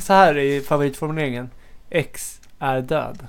så 0.00 0.12
här 0.12 0.38
i 0.38 0.60
favoritformuleringen. 0.60 1.50
X 1.90 2.40
är 2.58 2.80
död. 2.80 3.26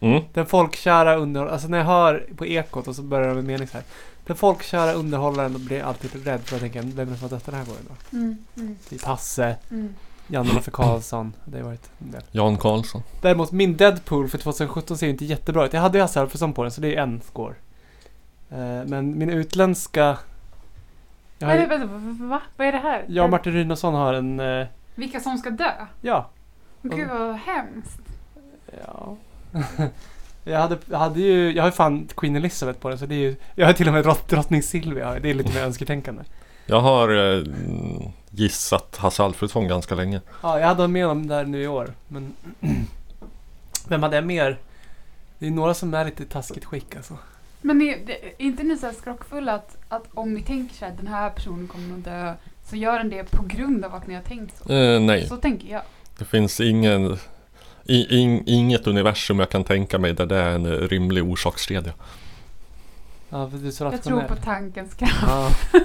Mm. 0.00 0.22
Den 0.32 0.46
folkkära 0.46 1.14
underhållaren, 1.16 1.52
alltså 1.54 1.68
när 1.68 1.78
jag 1.78 1.84
hör 1.84 2.26
på 2.36 2.46
Ekot 2.46 2.88
och 2.88 2.96
så 2.96 3.02
börjar 3.02 3.28
det 3.28 3.34
med 3.34 3.44
mening 3.44 3.68
så 3.68 3.76
här. 3.76 3.84
Den 4.26 4.36
folkkära 4.36 4.92
underhållaren 4.92 5.64
blir 5.66 5.82
alltid 5.82 6.26
rädd 6.26 6.40
för 6.40 6.56
att 6.56 6.62
tänka, 6.62 6.82
vem 6.82 7.08
är 7.08 7.12
det 7.12 7.18
som 7.18 7.22
har 7.30 7.36
dött 7.36 7.46
den 7.46 7.54
här 7.54 7.64
gången 7.64 7.82
då? 7.88 8.16
Mm, 8.16 8.36
mm, 8.56 8.76
Typ 8.88 9.02
Hasse, 9.04 9.56
mm. 9.70 9.94
Janne-Loffe 10.26 10.70
Karlsson. 10.70 11.32
Det 11.44 11.58
har 11.58 11.64
varit 11.64 11.90
en 11.98 12.10
del. 12.10 12.22
Jan 12.30 12.56
Karlsson. 12.56 13.02
Däremot 13.20 13.52
min 13.52 13.76
Deadpool 13.76 14.28
för 14.28 14.38
2017 14.38 14.98
ser 14.98 15.06
ju 15.06 15.12
inte 15.12 15.24
jättebra 15.24 15.66
ut. 15.66 15.72
Jag 15.72 15.80
hade 15.80 15.98
ju 15.98 16.02
Hasse 16.02 16.20
Alfredson 16.20 16.52
på 16.52 16.62
den 16.62 16.72
så 16.72 16.80
det 16.80 16.94
är 16.96 17.02
en 17.02 17.20
score. 17.20 17.54
Eh, 18.50 18.58
men 18.86 19.18
min 19.18 19.30
utländska... 19.30 20.18
Jag 21.38 21.46
Vad 21.48 21.56
har, 21.56 21.64
är 21.64 21.68
det, 21.68 21.78
vänta, 21.78 21.86
va- 21.86 22.28
va? 22.28 22.40
Vad 22.56 22.66
är 22.66 22.72
det 22.72 22.78
här? 22.78 23.04
jag 23.08 23.24
och 23.24 23.30
Martin 23.30 23.52
Rynnesson 23.52 23.94
har 23.94 24.14
en... 24.14 24.40
eh, 24.40 24.66
Vilka 24.94 25.20
som 25.20 25.38
ska 25.38 25.50
dö? 25.50 25.72
ja. 26.00 26.30
Gud 26.82 27.08
vad 27.08 27.36
hemskt. 27.36 28.00
Ja. 28.86 29.16
jag, 30.44 30.58
hade, 30.60 30.78
jag 30.90 30.98
hade 30.98 31.20
ju... 31.20 31.52
Jag 31.52 31.62
har 31.62 31.68
ju 31.68 31.72
fan 31.72 32.08
Queen 32.16 32.36
Elizabeth 32.36 32.78
på 32.78 32.88
den 32.88 32.98
så 32.98 33.06
det 33.06 33.14
är 33.14 33.18
ju... 33.18 33.36
Jag 33.54 33.66
har 33.66 33.72
till 33.72 33.86
och 33.88 33.94
med 33.94 34.04
drott, 34.04 34.28
drottning 34.28 34.62
Silvia. 34.62 35.18
Det 35.20 35.30
är 35.30 35.34
lite 35.34 35.54
mer 35.54 35.62
önsketänkande. 35.62 36.22
Jag 36.66 36.80
har 36.80 37.08
eh, 37.08 37.38
mm, 37.38 38.02
gissat 38.30 38.96
Hasse 38.96 39.22
Alfredson 39.22 39.68
ganska 39.68 39.94
länge. 39.94 40.20
Ja, 40.42 40.60
jag 40.60 40.66
hade 40.66 40.88
med 40.88 41.04
dem 41.04 41.26
där 41.26 41.44
nu 41.44 41.62
i 41.62 41.66
år. 41.66 41.94
Men... 42.08 42.32
Vem 43.88 44.02
hade 44.02 44.16
jag 44.16 44.26
mer? 44.26 44.58
Det 45.38 45.46
är 45.46 45.50
några 45.50 45.74
som 45.74 45.94
är 45.94 46.04
lite 46.04 46.24
taskigt 46.24 46.64
skick 46.64 46.96
alltså. 46.96 47.18
Men 47.60 47.82
är, 47.82 47.98
det- 48.06 48.24
är 48.26 48.32
inte 48.38 48.62
ni 48.62 48.76
så 48.78 48.86
här 48.86 48.92
skrockfulla 48.92 49.54
att, 49.54 49.76
att 49.88 50.04
om 50.14 50.34
ni 50.34 50.42
tänker 50.42 50.74
så 50.74 50.84
här, 50.84 50.92
den 50.96 51.06
här 51.06 51.30
personen 51.30 51.68
kommer 51.68 51.88
nog 51.88 51.98
dö, 51.98 52.34
så 52.64 52.76
gör 52.76 52.98
den 52.98 53.10
det 53.10 53.30
på 53.30 53.42
grund 53.42 53.84
av 53.84 53.94
att 53.94 54.06
ni 54.06 54.14
har 54.14 54.22
tänkt 54.22 54.58
så? 54.58 54.72
Eh, 54.72 55.00
nej, 55.00 55.26
Så 55.26 55.36
tänker 55.36 55.68
jag. 55.68 55.82
det 56.18 56.24
finns 56.24 56.60
ingen, 56.60 57.18
i, 57.84 58.18
in, 58.18 58.42
inget 58.46 58.86
universum 58.86 59.38
jag 59.38 59.50
kan 59.50 59.64
tänka 59.64 59.98
mig 59.98 60.12
där 60.12 60.26
det 60.26 60.36
är 60.36 60.54
en 60.54 60.66
rimlig 60.66 61.24
orsakskedja. 61.24 61.92
Ja, 63.28 63.50
för 63.50 63.58
du 63.58 63.66
är 63.66 63.70
så 63.70 63.84
Jag 63.84 64.02
tror 64.02 64.22
på 64.22 64.36
tankens 64.36 64.94
kraft. 64.94 65.24
Ja. 65.26 65.50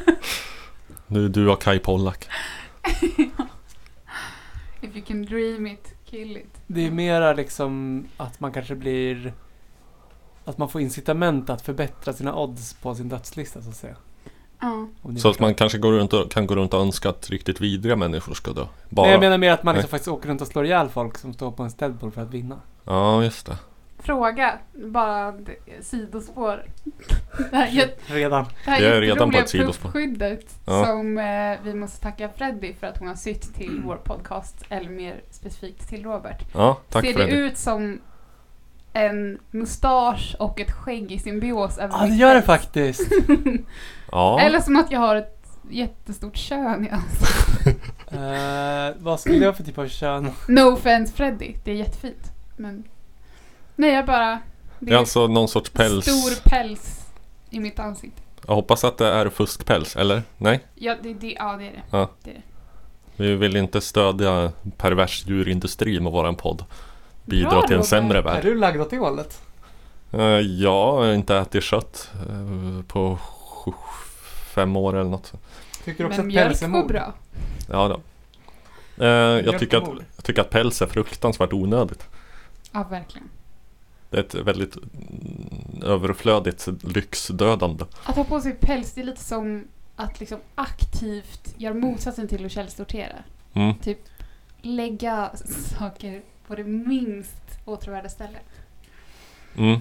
Nu 1.07 1.27
du 1.30 1.50
och 1.50 1.61
Kai 1.61 1.80
Pollak. 1.80 2.27
If 4.81 4.95
you 4.95 5.05
can 5.05 5.25
dream 5.25 5.67
it, 5.67 5.94
kill 6.05 6.38
it. 6.38 6.61
Det 6.67 6.85
är 6.88 6.91
mera 6.91 7.33
liksom 7.33 8.05
att 8.17 8.39
man 8.39 8.52
kanske 8.52 8.75
blir... 8.75 9.33
Att 10.45 10.57
man 10.57 10.69
får 10.69 10.81
incitament 10.81 11.50
att 11.50 11.61
förbättra 11.61 12.13
sina 12.13 12.35
odds 12.35 12.73
på 12.73 12.95
sin 12.95 13.09
dödslista 13.09 13.61
så 13.61 13.69
att 13.69 13.75
säga. 13.75 13.95
Ni 15.02 15.19
Så 15.19 15.29
att 15.29 15.39
man 15.39 15.53
kanske 15.53 15.77
går 15.77 15.91
runt 15.91 16.13
och, 16.13 16.31
kan 16.31 16.47
gå 16.47 16.55
runt 16.55 16.73
och 16.73 16.81
önska 16.81 17.09
att 17.09 17.29
riktigt 17.29 17.61
vidriga 17.61 17.95
människor 17.95 18.33
ska 18.33 18.52
dö. 18.53 18.66
Bara. 18.89 19.03
Nej, 19.05 19.11
jag 19.11 19.19
menar 19.19 19.38
mer 19.38 19.51
att 19.51 19.63
man 19.63 19.75
liksom 19.75 19.89
faktiskt 19.89 20.07
åker 20.07 20.29
runt 20.29 20.41
och 20.41 20.47
slår 20.47 20.66
ihjäl 20.66 20.89
folk 20.89 21.17
som 21.17 21.33
står 21.33 21.51
på 21.51 21.63
en 21.63 21.71
Deadpool 21.77 22.11
för 22.11 22.21
att 22.21 22.29
vinna. 22.33 22.55
Ja, 22.85 23.23
just 23.23 23.45
det. 23.45 23.57
Fråga, 24.01 24.53
bara 24.73 25.33
sidospår. 25.81 26.66
Det 27.51 27.55
här, 27.57 27.67
jät- 27.67 27.99
Redan. 28.07 28.45
det 28.66 28.71
här 28.71 28.81
är 28.81 29.01
redan 29.01 29.31
på 29.31 29.38
ett 29.38 29.49
sidospår. 29.49 29.89
puffskyddet 29.89 30.55
Ja. 30.66 30.85
som 30.85 31.17
eh, 31.17 31.57
vi 31.63 31.73
måste 31.73 32.01
tacka 32.01 32.29
Freddy 32.38 32.73
för 32.73 32.88
att 32.88 32.97
hon 32.97 33.07
har 33.07 33.16
sytt 33.16 33.55
till 33.55 33.69
Mm. 33.69 33.88
vår 33.88 33.95
podcast, 33.95 34.55
eller 34.69 34.89
mer 34.89 35.21
specifikt 35.31 35.89
till 35.89 36.03
Robert. 36.03 36.44
Ja, 36.53 36.77
tack 36.89 37.05
Ser 37.05 37.13
det 37.17 37.25
det. 37.25 37.31
ut 37.31 37.57
som 37.57 37.99
en 38.93 39.39
mustasch 39.51 40.35
och 40.39 40.59
ett 40.59 40.71
skägg 40.71 41.11
i 41.11 41.19
symbios 41.19 41.77
över 41.77 41.97
Ja, 41.97 42.03
det 42.03 42.09
mitt 42.09 42.19
gör 42.19 42.35
det 42.35 42.41
faktiskt. 42.41 43.11
Ja, 44.11 44.39
Eller 44.39 44.59
som 44.59 44.75
att 44.75 44.91
jag 44.91 44.99
har 44.99 45.15
ett 45.15 45.47
jättestort 45.69 46.37
kön 46.37 46.85
i 46.85 46.89
ansiktet. 46.89 47.75
Eh, 48.11 48.95
vad 48.99 49.19
skulle 49.19 49.45
jag 49.45 49.57
för 49.57 49.63
typ 49.63 49.77
av 49.77 49.87
kön? 49.87 50.31
No 50.47 50.61
offense 50.61 51.13
Freddy, 51.13 51.55
det 51.63 51.71
är 51.71 51.75
jättefint. 51.75 52.31
Men 52.57 52.83
nej, 53.75 53.93
jag 53.93 54.05
bara... 54.05 54.39
det 54.79 54.93
är 54.93 54.97
alltså 54.97 55.27
någon 55.27 55.47
sorts 55.47 55.69
päls. 55.69 56.05
Stor 56.05 56.49
päls 56.49 57.05
i 57.49 57.59
mitt 57.59 57.79
ansikte. 57.79 58.22
Jag 58.47 58.55
hoppas 58.55 58.83
att 58.83 58.97
det 58.97 59.07
är 59.07 59.29
fuskpäls, 59.29 59.95
eller? 59.95 60.23
Nej? 60.38 60.59
Ja, 60.75 60.95
det, 61.01 61.13
det, 61.13 61.31
ja, 61.31 61.55
det 61.57 61.67
är 61.67 61.72
det. 61.72 61.81
Ja. 61.91 62.09
det, 62.23 62.31
är 62.31 62.33
det. 62.33 62.41
Vi 63.23 63.35
vill 63.35 63.55
inte 63.55 63.81
stödja 63.81 64.51
pervers 64.78 65.28
djurindustri 65.28 65.99
med 65.99 66.11
våran 66.11 66.35
podd. 66.35 66.63
Bidra 67.29 67.50
Bra, 67.50 67.67
till 67.67 67.75
en 67.75 67.84
sämre 67.84 68.17
Är 68.17 68.22
värld. 68.22 68.44
du 68.44 68.56
lagd 68.56 68.81
åt 68.81 68.90
det 68.90 68.97
hållet? 68.97 69.41
Eh, 70.12 70.22
jag 70.40 70.91
har 70.91 71.13
inte 71.13 71.35
ätit 71.38 71.63
kött 71.63 72.12
eh, 72.29 72.84
på 72.88 73.19
fem 74.56 74.75
år 74.75 74.95
eller 74.97 75.09
något. 75.09 75.34
Tycker 75.85 76.03
du 76.03 76.07
också 76.09 76.22
Men 76.22 76.28
att 76.28 76.34
mjölk 76.34 76.47
päls 76.47 76.62
är 76.62 76.67
går 76.67 76.78
mord? 76.78 76.88
bra. 76.88 77.13
Ja 77.69 77.88
då. 77.88 78.01
Eh, 79.03 79.09
jag, 79.09 79.44
Mjölk 79.44 79.59
tycker 79.59 79.78
är 79.78 79.81
att, 79.81 80.00
jag 80.16 80.25
tycker 80.25 80.41
att 80.41 80.50
päls 80.50 80.81
är 80.81 80.85
fruktansvärt 80.88 81.53
onödigt. 81.53 82.07
Ja, 82.72 82.84
verkligen. 82.90 83.29
Det 84.09 84.17
är 84.17 84.22
ett 84.22 84.35
väldigt 84.35 84.75
mm, 84.75 85.84
överflödigt 85.84 86.67
lyxdödande. 86.81 87.85
Att 88.03 88.16
ha 88.16 88.23
på 88.23 88.41
sig 88.41 88.56
päls, 88.56 88.94
det 88.94 89.01
är 89.01 89.06
lite 89.06 89.23
som 89.23 89.67
att 89.96 90.19
liksom 90.19 90.40
aktivt 90.56 91.53
göra 91.57 91.73
motsatsen 91.73 92.28
till 92.28 92.46
att 92.46 92.51
källsortera. 92.51 93.16
Mm. 93.53 93.73
Lägga 94.61 95.31
saker 95.78 96.22
på 96.49 96.55
det 96.55 96.63
minst 96.63 97.59
åtråvärda 97.65 98.09
stället. 98.09 98.45
Mm. 99.57 99.79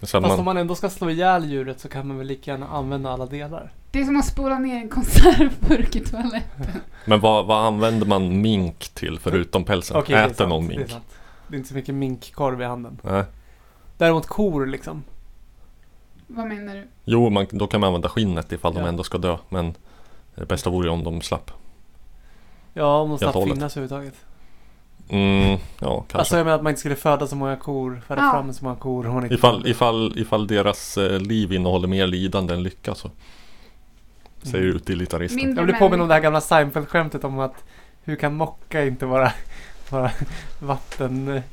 Fast 0.00 0.14
om 0.14 0.22
man, 0.22 0.44
man 0.44 0.56
ändå 0.56 0.74
ska 0.74 0.90
slå 0.90 1.10
ihjäl 1.10 1.50
djuret 1.50 1.80
så 1.80 1.88
kan 1.88 2.08
man 2.08 2.18
väl 2.18 2.26
lika 2.26 2.50
gärna 2.50 2.68
använda 2.68 3.10
alla 3.10 3.26
delar? 3.26 3.72
Det 3.90 4.00
är 4.00 4.04
som 4.04 4.16
att 4.16 4.26
spola 4.26 4.58
ner 4.58 4.76
en 4.76 4.88
konservburk 4.88 5.96
i 5.96 6.00
toaletten. 6.00 6.80
men 7.04 7.20
vad, 7.20 7.46
vad 7.46 7.66
använder 7.66 8.06
man 8.06 8.40
mink 8.40 8.88
till 8.88 9.18
förutom 9.18 9.64
pälsen? 9.64 9.96
Är 9.96 10.00
Äter 10.02 10.34
sant, 10.34 10.48
någon 10.48 10.68
Det 10.68 10.74
är, 10.74 10.78
mink? 10.78 10.90
det 11.48 11.54
är 11.54 11.58
inte 11.58 11.68
så 11.68 11.74
mycket 11.74 11.94
minkkorv 11.94 12.62
i 12.62 12.64
handen. 12.64 12.98
Nej. 13.02 13.24
Däremot 13.98 14.26
kor 14.26 14.66
liksom. 14.66 15.02
Vad 16.26 16.46
menar 16.46 16.74
du? 16.74 16.88
Jo, 17.04 17.30
man, 17.30 17.46
då 17.50 17.66
kan 17.66 17.80
man 17.80 17.86
använda 17.88 18.08
skinnet 18.08 18.52
ifall 18.52 18.74
de 18.74 18.80
Ja. 18.80 18.88
ändå 18.88 19.02
ska 19.02 19.18
dö. 19.18 19.36
Men 19.48 19.74
det 20.34 20.46
bästa 20.46 20.70
vore 20.70 20.86
ju 20.86 20.92
om 20.92 21.04
de 21.04 21.20
slapp. 21.22 21.50
Ja, 22.74 23.00
om 23.00 23.08
de 23.08 23.18
slapp 23.18 23.34
finnas 23.34 23.76
överhuvudtaget. 23.76 24.14
Mm, 25.08 25.58
ja, 25.78 25.96
kanske. 25.98 26.18
Alltså 26.18 26.36
jag 26.36 26.44
menar 26.44 26.56
att 26.56 26.62
man 26.62 26.70
inte 26.70 26.80
skulle 26.80 26.96
föda 26.96 27.26
så 27.26 27.36
många 27.36 27.56
kor, 27.56 28.02
föda 28.06 28.22
Ja. 28.22 28.30
fram 28.32 28.52
så 28.52 28.64
många 28.64 28.76
kor. 28.76 29.04
Man 29.04 29.22
inte 29.22 29.34
Ifall, 29.34 29.66
ifall, 29.66 30.18
ifall 30.18 30.46
deras 30.46 30.98
eh, 30.98 31.20
liv 31.20 31.52
innehåller 31.52 31.88
mer 31.88 32.06
lidande 32.06 32.54
än 32.54 32.62
lycka 32.62 32.94
så 32.94 33.10
säger 34.42 34.64
Mm. 34.64 34.76
utilitaristen. 34.76 35.36
Mindre 35.36 35.60
Jag 35.60 35.66
blir 35.66 35.74
påminn 35.78 36.00
om 36.00 36.08
det 36.08 36.14
här 36.14 36.20
gamla 36.20 36.40
Seinfeld-skämtet 36.40 37.24
om 37.24 37.38
att 37.38 37.64
hur 38.04 38.16
kan 38.16 38.34
mocka 38.34 38.84
inte 38.84 39.06
vara, 39.06 39.32
vara 39.90 40.10
vattensäkert? 40.58 41.44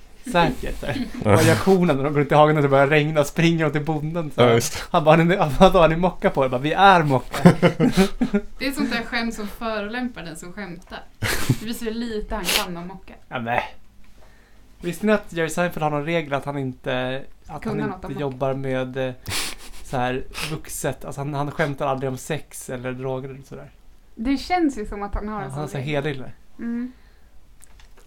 Gör 1.45 1.63
korna 1.63 1.93
när 1.93 2.03
de 2.03 2.13
går 2.13 2.21
ut 2.21 2.31
i 2.31 2.35
hagen 2.35 2.55
och 2.57 2.63
det 2.63 2.69
börjar 2.69 2.87
regna 2.87 3.19
och 3.21 3.27
springer 3.27 3.63
de 3.65 3.71
till 3.71 3.85
bonden? 3.85 4.31
Så 4.35 4.41
Ja. 4.41 4.59
Han 4.91 5.03
bara, 5.03 5.15
"Ni- 5.15 5.35
vadå 5.59 5.79
har 5.79 5.87
ni 5.89 5.95
mocka 5.95 6.29
på? 6.29 6.43
Jag 6.43 6.51
bara, 6.51 6.61
vi 6.61 6.73
är 6.73 7.03
mocka. 7.03 7.43
Det 8.59 8.67
är 8.67 8.71
sånt 8.71 8.91
där 8.91 9.03
skämt 9.03 9.33
som 9.33 9.47
förolämpar 9.47 10.23
den 10.23 10.35
som 10.35 10.53
skämtar. 10.53 10.99
Det 11.59 11.65
visar 11.65 11.85
hur 11.85 11.93
lite 11.93 12.35
han 12.35 12.45
kan 12.45 12.77
om 12.77 12.87
mocka. 12.87 13.13
ja, 13.29 13.39
nej. 13.39 13.63
Visste 14.81 15.05
ni 15.05 15.11
att 15.13 15.33
Jerry 15.33 15.49
Seinfeld 15.49 15.83
har 15.83 15.89
någon 15.91 16.05
regel 16.05 16.33
att 16.33 16.45
han 16.45 16.57
inte, 16.57 17.23
att 17.47 17.65
han 17.65 17.79
inte 17.79 18.07
mocka. 18.07 18.19
jobbar 18.19 18.53
med 18.53 18.97
eh, 19.07 19.13
så 19.83 19.97
här 19.97 20.23
vuxet, 20.51 21.05
alltså 21.05 21.21
han, 21.21 21.33
han 21.33 21.51
skämtar 21.51 21.87
aldrig 21.87 22.09
om 22.11 22.17
sex 22.17 22.69
eller 22.69 22.91
droger 22.93 23.29
eller 23.29 23.41
sådär. 23.41 23.71
Det 24.15 24.37
känns 24.37 24.77
ju 24.77 24.85
som 24.85 25.03
att 25.03 25.13
han 25.15 25.27
har 25.27 25.35
Han 25.35 25.43
en 25.43 25.51
har 25.51 25.59
sån 25.61 25.69
så 25.69 25.77
här 25.77 25.85
regel. 25.85 26.03
helylle. 26.03 26.31
Mm. 26.59 26.91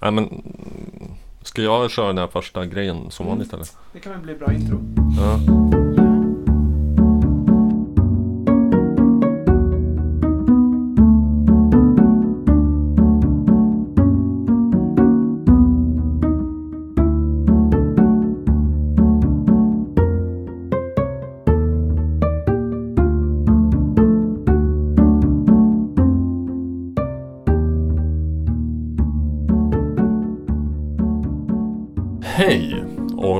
Nej, 0.01 0.11
men 0.13 0.43
Ska 1.47 1.63
jag 1.63 1.91
köra 1.91 2.07
den 2.07 2.19
här 2.19 2.27
första 2.27 2.67
grejen 2.67 3.11
som 3.11 3.27
Mm. 3.27 3.39
vanligt 3.39 3.53
eller? 3.55 3.67
Det 3.93 4.01
kan 4.01 4.13
väl 4.13 4.21
bli 4.21 4.35
bra 4.35 4.53
intro. 4.53 4.81
Ja. 5.19 5.86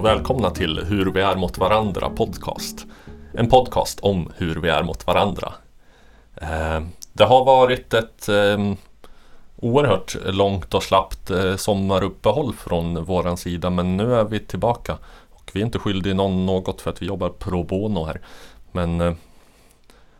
Välkomna 0.07 0.51
till 0.51 0.85
Hur 0.85 1.07
vi 1.07 1.21
är 1.21 1.37
mot 1.37 1.59
varandra 1.59 2.11
podcast. 2.11 2.87
En 3.35 3.49
podcast 3.49 4.01
om 4.01 4.33
hur 4.37 4.55
vi 4.55 4.69
är 4.69 4.83
mot 4.83 5.07
varandra. 5.07 5.53
Eh, 6.35 6.81
det 7.13 7.25
har 7.25 7.45
varit 7.45 7.95
ett 7.95 8.29
eh, 8.29 8.73
oerhört 9.57 10.17
långt 10.25 10.75
och 10.75 10.83
slappt 10.83 11.31
eh, 11.31 11.57
sommaruppehåll 11.57 12.55
från 12.55 13.05
våran 13.05 13.37
sida 13.37 13.71
men 13.71 13.97
nu 13.97 14.15
är 14.15 14.25
vi 14.25 14.41
tillbaka. 14.41 14.99
Och 15.31 15.51
vi 15.55 15.61
är 15.61 15.65
inte 15.65 15.79
skyldiga 15.79 16.15
någon 16.15 16.47
något 16.47 16.81
för 16.81 16.91
att 16.91 17.03
vi 17.03 17.07
jobbar 17.07 17.29
pro 17.29 17.63
bono 17.65 18.05
här. 18.05 18.21
Men 18.73 19.17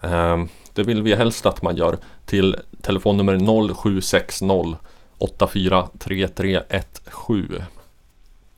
Eh, 0.00 0.44
det 0.72 0.82
vill 0.82 1.02
vi 1.02 1.14
helst 1.14 1.46
att 1.46 1.62
man 1.62 1.76
gör 1.76 1.98
till 2.26 2.56
telefonnummer 2.82 3.38
0760 3.74 4.76
843317. 5.18 7.62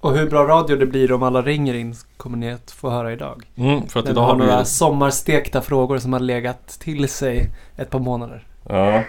Och 0.00 0.15
hur 0.15 0.31
bra 0.31 0.49
radio 0.49 0.76
det 0.76 0.87
blir 0.87 1.12
om 1.12 1.23
alla 1.23 1.43
ringer 1.43 1.75
in 1.75 1.94
kommer 2.17 2.38
ni 2.38 2.53
att 2.53 2.70
få 2.70 2.91
höra 2.91 3.12
idag. 3.12 3.43
Mm, 3.56 3.87
för 3.87 4.00
att 4.00 4.05
När 4.05 4.12
idag 4.12 4.23
har 4.23 4.37
några 4.37 4.65
sommarstekta 4.65 5.61
frågor 5.61 5.99
som 5.99 6.12
har 6.12 6.20
legat 6.20 6.69
till 6.69 7.09
sig 7.09 7.50
ett 7.76 7.91
par 7.91 7.99
månader. 7.99 8.47
Ja. 8.69 9.03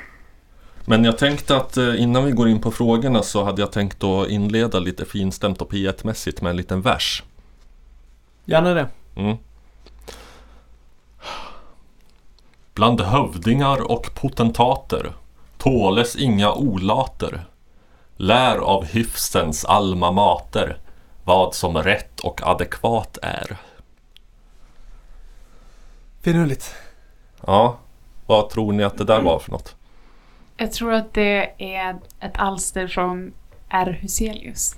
Men 0.86 1.06
jag 1.06 1.18
tänkte 1.18 1.58
att 1.58 1.78
eh, 1.78 2.02
innan 2.02 2.26
vi 2.26 2.32
går 2.32 2.50
in 2.50 2.62
på 2.62 2.72
frågorna 2.72 3.24
så 3.24 3.44
hade 3.44 3.62
jag 3.62 3.72
tänkt 3.72 4.04
att 4.04 4.30
inleda 4.30 4.80
lite 4.80 5.06
finstämt 5.06 5.62
och 5.62 5.72
P1-mässigt 5.72 6.42
med 6.42 6.50
en 6.50 6.58
liten 6.58 6.82
vers. 6.82 7.24
Gärna 8.46 8.74
det. 8.74 8.88
Mm. 9.16 9.38
Bland 12.80 13.02
hövdingar 13.02 13.92
och 13.92 14.14
potentater 14.16 15.14
tåles 15.58 16.16
inga 16.16 16.54
olater. 16.54 17.46
Lär 18.18 18.58
av 18.58 18.86
hyfsens 18.86 19.66
alma 19.66 20.12
mater 20.12 20.78
vad 21.24 21.56
som 21.56 21.78
rätt 21.78 22.20
och 22.20 22.48
adekvat 22.48 23.18
är. 23.22 23.58
Finurligt. 26.22 26.76
Ja, 27.48 27.78
vad 28.26 28.50
tror 28.50 28.74
ni 28.74 28.84
att 28.84 28.98
det 28.98 29.04
där 29.04 29.22
var 29.22 29.40
för 29.40 29.52
något? 29.52 29.76
Jag 30.58 30.72
tror 30.72 30.94
att 30.94 31.14
det 31.14 31.52
är 31.58 31.98
ett 32.20 32.38
alster 32.38 32.88
från 32.88 33.34
R. 33.70 33.98
Huselius. 34.02 34.76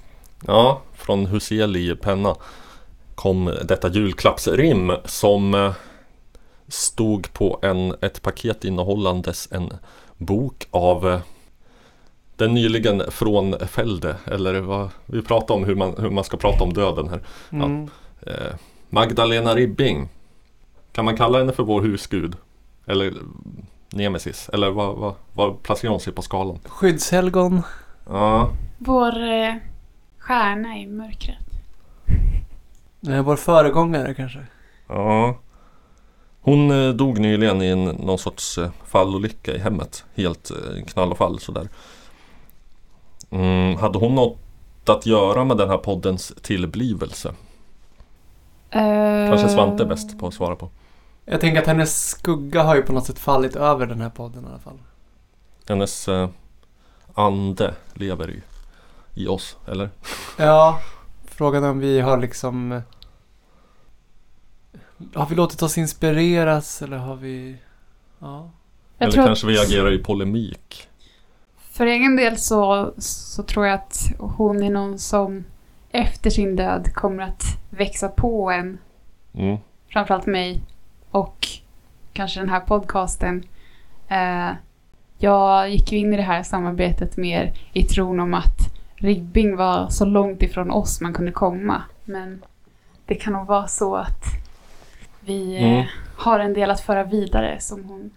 Ja, 0.48 0.81
från 0.94 1.25
Huseli 1.25 1.95
penna 1.95 2.36
kom 3.15 3.57
detta 3.63 3.89
julklappsrim 3.89 4.92
som 5.06 5.53
eh, 5.53 5.74
stod 6.71 7.33
på 7.33 7.59
en, 7.62 7.95
ett 8.01 8.21
paket 8.21 8.63
innehållandes 8.63 9.51
en 9.51 9.73
bok 10.18 10.68
av 10.71 11.09
eh, 11.09 11.19
den 12.35 12.53
nyligen 12.53 13.03
frånfällde, 13.12 14.15
eller 14.25 14.59
vad 14.59 14.89
vi 15.06 15.21
pratar 15.21 15.56
om 15.56 15.63
hur 15.63 15.75
man, 15.75 15.95
hur 15.97 16.09
man 16.09 16.23
ska 16.23 16.38
prata 16.38 16.63
om 16.63 16.73
döden 16.73 17.09
här. 17.09 17.21
Mm. 17.51 17.89
Eh, 18.21 18.56
Magdalena 18.89 19.56
Ribbing. 19.56 20.09
Kan 20.91 21.06
man 21.06 21.18
kalla 21.18 21.38
henne 21.38 21.53
för 21.53 21.63
vår 21.63 21.81
husgud? 21.81 22.35
Eller 22.85 23.13
Nemesis? 23.89 24.50
Eller 24.53 24.69
vad, 24.69 24.95
vad, 24.95 25.13
vad 25.33 25.63
placerar 25.63 25.91
hon 25.91 26.00
sig 26.00 26.13
på 26.13 26.21
skalan? 26.21 26.59
Skyddshelgon. 26.65 27.62
Ja, 28.07 28.51
Vår 28.77 29.24
eh, 29.24 29.56
stjärna 30.17 30.77
i 30.77 30.88
mörkret. 30.88 31.47
Vår 33.25 33.35
föregångare 33.35 34.13
kanske. 34.13 34.39
Ja. 34.88 35.35
Hon 36.41 36.71
eh, 36.71 36.89
dog 36.93 37.19
nyligen 37.19 37.61
i 37.61 37.67
en, 37.67 37.85
någon 37.85 38.17
sorts 38.17 38.57
eh, 38.57 38.69
fallolycka 38.85 39.55
i 39.55 39.57
hemmet. 39.57 40.05
Helt 40.15 40.51
eh, 40.51 40.85
knall 40.85 41.11
och 41.11 41.17
fall 41.17 41.39
sådär. 41.39 41.69
Mm, 43.29 43.77
hade 43.77 43.99
hon 43.99 44.15
något 44.15 44.38
att 44.85 45.05
göra 45.05 45.43
med 45.43 45.57
den 45.57 45.69
här 45.69 45.77
poddens 45.77 46.33
tillblivelse? 46.41 47.33
Kanske 49.29 49.49
Svante 49.49 49.83
är 49.83 49.88
bäst 49.88 50.19
på 50.19 50.27
att 50.27 50.33
svara 50.33 50.55
på. 50.55 50.69
Jag 51.25 51.41
tänker 51.41 51.61
att 51.61 51.67
hennes 51.67 52.09
skugga 52.09 52.63
har 52.63 52.75
ju 52.75 52.81
på 52.81 52.93
något 52.93 53.05
sätt 53.05 53.19
fallit 53.19 53.55
över 53.55 53.85
den 53.85 54.01
här 54.01 54.09
podden 54.09 54.43
i 54.43 54.47
alla 54.47 54.59
fall. 54.59 54.79
Hennes 55.67 56.07
eh, 56.07 56.29
ande 57.13 57.73
lever 57.93 58.29
i, 58.29 58.41
i 59.13 59.27
oss, 59.27 59.57
eller? 59.67 59.89
Ja, 60.38 60.79
frågan 61.25 61.63
är 61.63 61.69
om 61.69 61.79
vi 61.79 61.99
har 61.99 62.17
liksom... 62.17 62.81
Har 65.13 65.25
vi 65.25 65.36
låtit 65.36 65.62
oss 65.62 65.77
inspireras 65.77 66.81
eller 66.81 66.98
har 66.98 67.15
vi... 67.15 67.57
Ja. 68.19 68.50
Jag 68.98 69.13
eller 69.13 69.25
kanske 69.25 69.48
att- 69.48 69.53
vi 69.53 69.59
agerar 69.59 69.92
i 69.92 69.98
polemik? 69.98 70.88
För 71.71 71.86
egen 71.86 72.15
del 72.15 72.38
så, 72.38 72.94
så 72.98 73.44
tror 73.44 73.65
jag 73.65 73.75
att 73.75 73.98
hon 74.19 74.63
är 74.63 74.69
någon 74.69 75.00
som 75.00 75.44
efter 75.92 76.30
sin 76.30 76.56
död 76.56 76.94
kommer 76.94 77.24
att 77.24 77.44
växa 77.69 78.07
på 78.07 78.51
en. 78.51 78.77
Mm. 79.33 79.57
Framförallt 79.89 80.25
mig 80.25 80.62
och 81.12 81.48
kanske 82.13 82.39
den 82.39 82.50
här 82.50 82.59
podcasten. 82.59 83.44
Eh, 84.07 84.50
jag 85.18 85.69
gick 85.69 85.92
ju 85.92 85.98
in 85.98 86.13
i 86.13 86.18
det 86.18 86.24
här 86.24 86.44
samarbetet 86.44 87.18
mer 87.18 87.53
i 87.74 87.83
tron 87.83 88.19
om 88.19 88.33
att 88.33 88.57
Ribbing 88.95 89.56
var 89.56 89.89
så 89.89 90.06
långt 90.06 90.42
ifrån 90.44 90.71
oss 90.71 91.01
man 91.01 91.13
kunde 91.13 91.31
komma. 91.31 91.81
Men 92.06 92.42
det 93.06 93.15
kan 93.15 93.33
nog 93.33 93.48
vara 93.48 93.68
så 93.68 93.95
att 93.95 94.24
vi 95.25 95.56
eh, 95.56 95.63
Mm. 95.63 95.85
har 96.18 96.39
en 96.39 96.53
del 96.53 96.71
att 96.71 96.81
föra 96.81 97.03
vidare 97.03 97.59
som 97.62 97.83
hon 97.83 98.12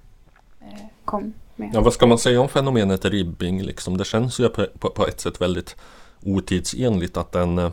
eh, 0.60 0.80
kom 1.04 1.32
med. 1.56 1.70
Ja, 1.74 1.80
vad 1.80 1.92
ska 1.92 2.06
man 2.06 2.18
säga 2.18 2.40
om 2.40 2.48
fenomenet 2.48 3.04
ribbing 3.04 3.62
liksom? 3.62 3.96
Det 3.96 4.04
känns 4.04 4.40
ju 4.40 4.48
på, 4.48 4.66
på, 4.78 4.90
på 4.90 5.06
ett 5.06 5.20
sätt 5.20 5.40
väldigt 5.40 5.76
otidsenligt 6.22 7.16
att 7.16 7.34
en 7.34 7.58
eh, 7.58 7.70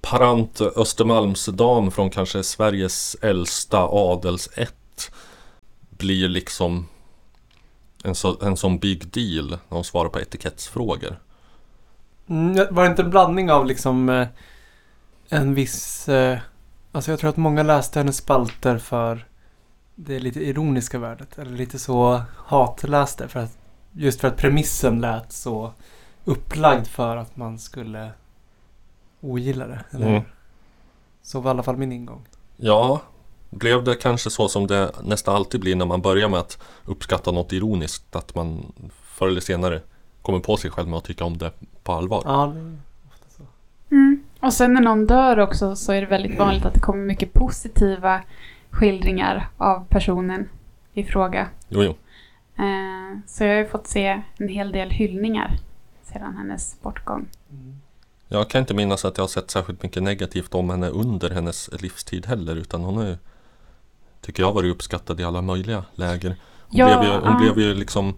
parant 0.00 0.60
Östermalmsdam 0.60 1.90
från 1.90 2.10
kanske 2.10 2.42
Sveriges 2.42 3.16
äldsta 3.22 3.78
adelsätt 3.78 5.12
blir 5.90 6.28
liksom 6.28 6.86
en, 8.04 8.14
så, 8.14 8.36
en 8.42 8.56
sån 8.56 8.78
big 8.78 9.06
deal 9.12 9.50
när 9.50 9.58
hon 9.68 9.84
svarar 9.84 10.08
på 10.08 10.20
etikettsfrågor. 10.20 11.18
Mm, 12.28 12.74
var 12.74 12.82
det 12.84 12.90
inte 12.90 13.02
en 13.02 13.10
blandning 13.10 13.50
av 13.50 13.66
liksom 13.66 14.08
eh, 14.08 14.26
en 15.28 15.54
viss... 15.54 16.08
Alltså 16.92 17.10
jag 17.10 17.20
tror 17.20 17.30
att 17.30 17.36
många 17.36 17.62
läste 17.62 17.98
hennes 17.98 18.16
spalter 18.16 18.78
för 18.78 19.26
det 19.94 20.18
lite 20.18 20.40
ironiska 20.40 20.98
värdet. 20.98 21.38
Eller 21.38 21.52
lite 21.52 21.78
så 21.78 22.22
hatläste. 22.36 23.28
För 23.28 23.40
att, 23.40 23.58
just 23.92 24.20
för 24.20 24.28
att 24.28 24.36
premissen 24.36 25.00
lät 25.00 25.32
så 25.32 25.72
upplagd 26.24 26.86
för 26.86 27.16
att 27.16 27.36
man 27.36 27.58
skulle 27.58 28.10
ogilla 29.20 29.66
det. 29.66 29.84
Eller? 29.90 30.08
Mm. 30.08 30.22
Så 31.22 31.40
var 31.40 31.50
i 31.50 31.52
alla 31.52 31.62
fall 31.62 31.76
min 31.76 31.92
ingång. 31.92 32.26
Ja, 32.56 33.00
blev 33.50 33.84
det 33.84 33.94
kanske 33.94 34.30
så 34.30 34.48
som 34.48 34.66
det 34.66 34.92
nästan 35.02 35.34
alltid 35.34 35.60
blir 35.60 35.76
när 35.76 35.86
man 35.86 36.02
börjar 36.02 36.28
med 36.28 36.40
att 36.40 36.58
uppskatta 36.84 37.32
något 37.32 37.52
ironiskt 37.52 38.16
att 38.16 38.34
man 38.34 38.72
förr 39.02 39.28
eller 39.28 39.40
senare 39.40 39.82
kommer 40.22 40.38
på 40.38 40.56
sig 40.56 40.70
själv 40.70 40.88
med 40.88 40.96
att 40.96 41.04
tycka 41.04 41.24
om 41.24 41.38
det 41.38 41.52
på 41.82 41.92
allvar. 41.92 42.22
Ja, 42.24 42.52
det 42.54 42.60
är 42.60 42.78
ofta 43.08 43.26
så. 43.36 43.42
Mm. 43.90 44.24
Och 44.40 44.52
sen 44.52 44.74
när 44.74 44.80
någon 44.80 45.06
dör 45.06 45.38
också 45.38 45.76
så 45.76 45.92
är 45.92 46.00
det 46.00 46.06
väldigt 46.06 46.38
vanligt 46.38 46.64
att 46.64 46.74
det 46.74 46.80
kommer 46.80 47.04
mycket 47.04 47.32
positiva 47.32 48.22
skildringar 48.70 49.48
av 49.56 49.84
personen 49.88 50.48
i 50.92 51.04
fråga. 51.04 51.48
Jo, 51.68 51.82
jo. 51.82 51.90
Eh, 52.64 53.18
så 53.26 53.44
jag 53.44 53.50
har 53.50 53.58
ju 53.58 53.68
fått 53.68 53.86
se 53.86 54.22
en 54.36 54.48
hel 54.48 54.72
del 54.72 54.90
hyllningar 54.90 55.56
sedan 56.02 56.36
hennes 56.36 56.80
bortgång. 56.82 57.26
Mm. 57.50 57.80
Jag 58.28 58.50
kan 58.50 58.60
inte 58.60 58.74
minnas 58.74 59.04
att 59.04 59.16
jag 59.16 59.22
har 59.22 59.28
sett 59.28 59.50
särskilt 59.50 59.82
mycket 59.82 60.02
negativt 60.02 60.54
om 60.54 60.70
henne 60.70 60.88
under 60.88 61.30
hennes 61.30 61.70
livstid 61.82 62.26
heller 62.26 62.56
utan 62.56 62.84
hon 62.84 63.06
ju 63.06 63.16
Tycker 64.20 64.42
jag 64.42 64.52
varit 64.52 64.74
uppskattad 64.74 65.20
i 65.20 65.24
alla 65.24 65.42
möjliga 65.42 65.84
läger. 65.94 66.28
Hon, 66.28 66.78
Ja, 66.78 66.86
blev, 66.86 67.12
ju, 67.12 67.18
hon 67.18 67.32
ja. 67.32 67.38
blev 67.38 67.58
ju 67.58 67.74
liksom 67.74 68.14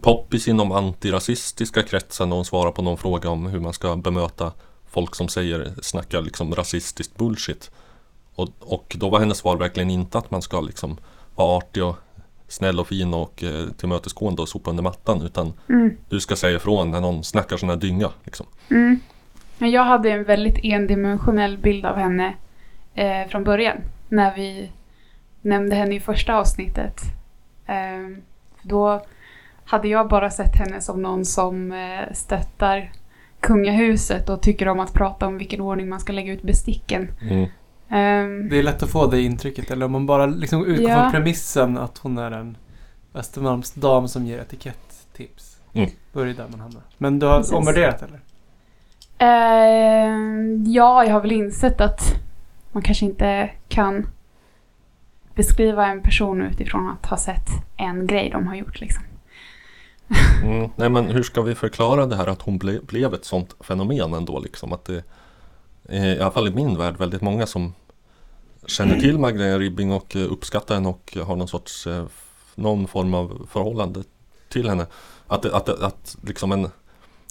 poppis 0.00 0.48
inom 0.48 0.72
antirasistiska 0.72 1.82
kretsar 1.82 2.26
när 2.26 2.36
hon 2.36 2.44
svarar 2.44 2.70
på 2.70 2.82
någon 2.82 2.98
fråga 2.98 3.30
om 3.30 3.46
hur 3.46 3.60
man 3.60 3.72
ska 3.72 3.96
bemöta 3.96 4.52
folk 4.94 5.14
som 5.14 5.28
säger, 5.28 5.72
snackar 5.82 6.22
liksom 6.22 6.54
rasistiskt 6.54 7.16
bullshit. 7.16 7.70
Och, 8.34 8.48
och 8.60 8.96
då 8.98 9.10
var 9.10 9.20
hennes 9.20 9.38
svar 9.38 9.56
verkligen 9.56 9.90
inte 9.90 10.18
att 10.18 10.30
man 10.30 10.42
ska 10.42 10.60
liksom 10.60 10.96
vara 11.34 11.56
artig 11.56 11.84
och 11.84 11.96
snäll 12.48 12.80
och 12.80 12.88
fin 12.88 13.14
och 13.14 13.42
eh, 13.44 13.66
tillmötesgående 13.76 14.42
och 14.42 14.48
sopa 14.48 14.70
under 14.70 14.82
mattan 14.82 15.22
utan 15.22 15.52
Mm. 15.68 15.96
du 16.08 16.20
ska 16.20 16.36
säga 16.36 16.56
ifrån 16.56 16.90
när 16.90 17.00
någon 17.00 17.24
snackar 17.24 17.56
sån 17.56 17.68
här 17.68 17.76
dynga. 17.76 18.10
Liksom. 18.24 18.46
Mm. 18.70 19.00
Men 19.58 19.70
jag 19.70 19.84
hade 19.84 20.10
en 20.10 20.24
väldigt 20.24 20.58
endimensionell 20.62 21.58
bild 21.58 21.86
av 21.86 21.96
henne 21.96 22.34
eh, 22.94 23.28
från 23.28 23.44
början. 23.44 23.76
När 24.08 24.34
vi 24.36 24.70
nämnde 25.42 25.76
henne 25.76 25.94
i 25.94 26.00
första 26.00 26.34
avsnittet. 26.34 27.00
Eh, 27.66 28.18
då 28.62 29.04
hade 29.64 29.88
jag 29.88 30.08
bara 30.08 30.30
sett 30.30 30.56
henne 30.56 30.80
som 30.80 31.02
någon 31.02 31.24
som 31.24 31.72
eh, 31.72 32.12
stöttar 32.12 32.92
kungahuset 33.46 34.28
och 34.28 34.42
tycker 34.42 34.68
om 34.68 34.80
att 34.80 34.92
prata 34.92 35.26
om 35.26 35.38
vilken 35.38 35.60
ordning 35.60 35.88
man 35.88 36.00
ska 36.00 36.12
lägga 36.12 36.32
ut 36.32 36.42
besticken. 36.42 37.08
Mm. 37.22 37.46
Ehm, 37.88 38.48
Det 38.48 38.58
är 38.58 38.62
lätt 38.62 38.82
att 38.82 38.90
få 38.90 39.06
det 39.06 39.20
intrycket. 39.20 39.70
Eller 39.70 39.86
om 39.86 39.92
man 39.92 40.06
bara 40.06 40.26
liksom 40.26 40.66
utgår 40.66 40.90
Ja. 40.90 41.00
från 41.02 41.10
premissen 41.12 41.78
att 41.78 41.98
hon 41.98 42.18
är 42.18 42.30
en 42.30 42.56
Östermalmsdam 43.14 44.08
som 44.08 44.26
ger 44.26 44.38
etikettips. 44.38 45.56
Mm. 45.72 45.90
Då 46.12 46.20
är 46.20 46.26
det 46.26 46.32
där 46.32 46.46
man 46.50 46.60
hamnar. 46.60 46.82
Men 46.98 47.18
du 47.18 47.26
har 47.26 47.36
Precis. 47.38 47.52
omvärderat 47.52 48.02
eller? 48.02 48.20
ehm, 49.18 50.64
ja, 50.66 51.04
jag 51.04 51.12
har 51.12 51.20
väl 51.20 51.32
insett 51.32 51.80
att 51.80 52.14
man 52.72 52.82
kanske 52.82 53.04
inte 53.04 53.50
kan 53.68 54.06
beskriva 55.34 55.86
en 55.86 56.00
person 56.02 56.42
utifrån 56.42 56.88
att 56.90 57.06
ha 57.06 57.16
sett 57.16 57.48
en 57.76 58.06
grej 58.06 58.30
de 58.30 58.46
har 58.46 58.54
gjort. 58.54 58.80
Liksom. 58.80 59.04
Mm. 60.42 60.70
Nej 60.76 60.88
men 60.88 61.04
hur 61.04 61.22
ska 61.22 61.42
vi 61.42 61.54
förklara 61.54 62.06
det 62.06 62.16
här 62.16 62.26
att 62.26 62.42
hon 62.42 62.58
ble, 62.58 62.80
blev 62.80 63.14
ett 63.14 63.24
sånt 63.24 63.54
fenomen 63.60 64.14
ändå 64.14 64.40
liksom? 64.40 64.72
Att 64.72 64.84
det 64.84 65.04
i 65.88 66.20
alla 66.20 66.30
fall 66.30 66.48
i 66.48 66.50
min 66.50 66.78
värld 66.78 66.96
väldigt 66.98 67.22
många 67.22 67.46
som 67.46 67.72
känner 68.66 69.00
till 69.00 69.18
Magdalena 69.18 69.58
Ribbing 69.58 69.92
och 69.92 70.16
eh, 70.16 70.32
uppskattar 70.32 70.74
henne 70.74 70.88
och 70.88 71.16
har 71.26 71.36
någon 71.36 71.48
sorts 71.48 71.86
eh, 71.86 72.06
någon 72.54 72.88
form 72.88 73.14
av 73.14 73.48
förhållande 73.50 74.02
till 74.48 74.68
henne. 74.68 74.86
Att, 75.26 75.46
att, 75.46 75.68
att, 75.68 75.80
att 75.80 76.16
liksom 76.22 76.52
en, 76.52 76.70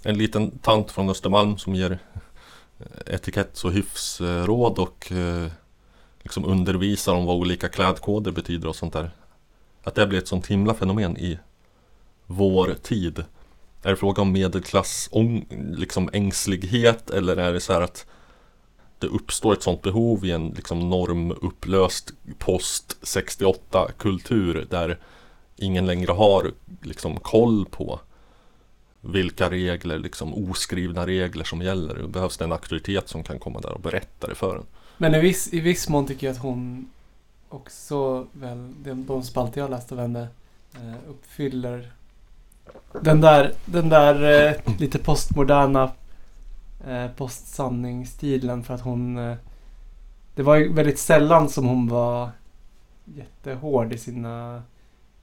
en 0.03 0.17
liten 0.17 0.57
tant 0.57 0.91
från 0.91 1.09
Östermalm 1.09 1.57
som 1.57 1.75
ger 1.75 1.99
etikett 3.05 3.63
och 3.63 3.71
hyfsråd 3.71 4.79
och 4.79 5.11
eh, 5.11 5.47
liksom 6.21 6.45
undervisar 6.45 7.13
om 7.13 7.25
vad 7.25 7.35
olika 7.35 7.69
klädkoder 7.69 8.31
betyder 8.31 8.67
och 8.67 8.75
sånt 8.75 8.93
där. 8.93 9.11
Att 9.83 9.95
det 9.95 10.07
blir 10.07 10.19
ett 10.19 10.27
sånt 10.27 10.47
himla 10.47 10.73
fenomen 10.73 11.17
i 11.17 11.39
vår 12.33 12.75
tid? 12.81 13.23
Är 13.83 13.89
det 13.89 13.95
fråga 13.95 14.21
om 14.21 14.31
medelklass 14.31 15.09
liksom 15.75 16.09
ängslighet 16.13 17.09
eller 17.09 17.37
är 17.37 17.53
det 17.53 17.59
så 17.59 17.73
här 17.73 17.81
att 17.81 18.05
det 18.99 19.07
uppstår 19.07 19.53
ett 19.53 19.63
sånt 19.63 19.81
behov 19.81 20.25
i 20.25 20.31
en 20.31 20.49
liksom 20.49 20.89
normupplöst 20.89 22.13
post 22.37 22.97
68 23.01 23.91
kultur 23.97 24.67
där 24.69 24.99
ingen 25.55 25.85
längre 25.85 26.11
har 26.11 26.51
liksom 26.81 27.19
koll 27.19 27.65
på 27.65 27.99
vilka 29.01 29.49
regler, 29.49 29.99
liksom 29.99 30.33
oskrivna 30.33 31.07
regler 31.07 31.43
som 31.43 31.61
gäller. 31.61 31.95
Det 31.95 32.07
behövs 32.07 32.37
det 32.37 32.45
en 32.45 32.51
auktoritet 32.51 33.09
som 33.09 33.23
kan 33.23 33.39
komma 33.39 33.59
där 33.59 33.71
och 33.71 33.81
berätta 33.81 34.27
det 34.27 34.35
för 34.35 34.55
en. 34.55 34.65
Men 34.97 35.15
i 35.15 35.19
viss, 35.19 35.53
i 35.53 35.59
viss 35.59 35.89
mån 35.89 36.07
tycker 36.07 36.27
jag 36.27 36.33
att 36.35 36.41
hon 36.41 36.89
också 37.49 38.27
väl, 38.31 38.73
de, 38.83 39.23
spalter 39.23 39.61
jag 39.61 39.69
läst 39.69 39.91
av 39.91 39.99
henne 39.99 40.27
eh, 40.75 41.09
uppfyller 41.09 41.91
den 43.01 43.21
där, 43.21 43.53
den 43.65 43.89
där 43.89 44.47
eh, 44.49 44.73
lite 44.79 44.99
postmoderna 44.99 45.91
eh, 46.87 47.07
postsanningsstilen 47.17 48.63
för 48.63 48.73
att 48.73 48.81
hon 48.81 49.17
eh, 49.17 49.35
Det 50.35 50.43
var 50.43 50.55
ju 50.55 50.73
väldigt 50.73 50.99
sällan 50.99 51.49
som 51.49 51.65
hon 51.67 51.87
var 51.87 52.29
jättehård 53.05 53.93
i 53.93 53.97
sina 53.97 54.63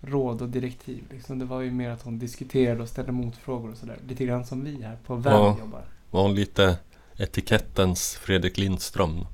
råd 0.00 0.42
och 0.42 0.48
direktiv. 0.48 1.04
Liksom. 1.10 1.38
Det 1.38 1.44
var 1.44 1.60
ju 1.60 1.70
mer 1.70 1.90
att 1.90 2.02
hon 2.02 2.18
diskuterade 2.18 2.82
och 2.82 2.88
ställde 2.88 3.12
motfrågor 3.12 3.70
och 3.70 3.76
sådär. 3.76 3.98
Lite 4.08 4.24
grann 4.24 4.44
som 4.44 4.64
vi 4.64 4.82
här 4.82 4.96
på 5.06 5.14
VAM 5.14 5.32
Ja. 5.32 5.56
jobbar. 5.60 5.82
Var 6.10 6.22
hon 6.22 6.34
lite 6.34 6.78
etikettens 7.16 8.14
Fredrik 8.22 8.58
Lindström? 8.58 9.26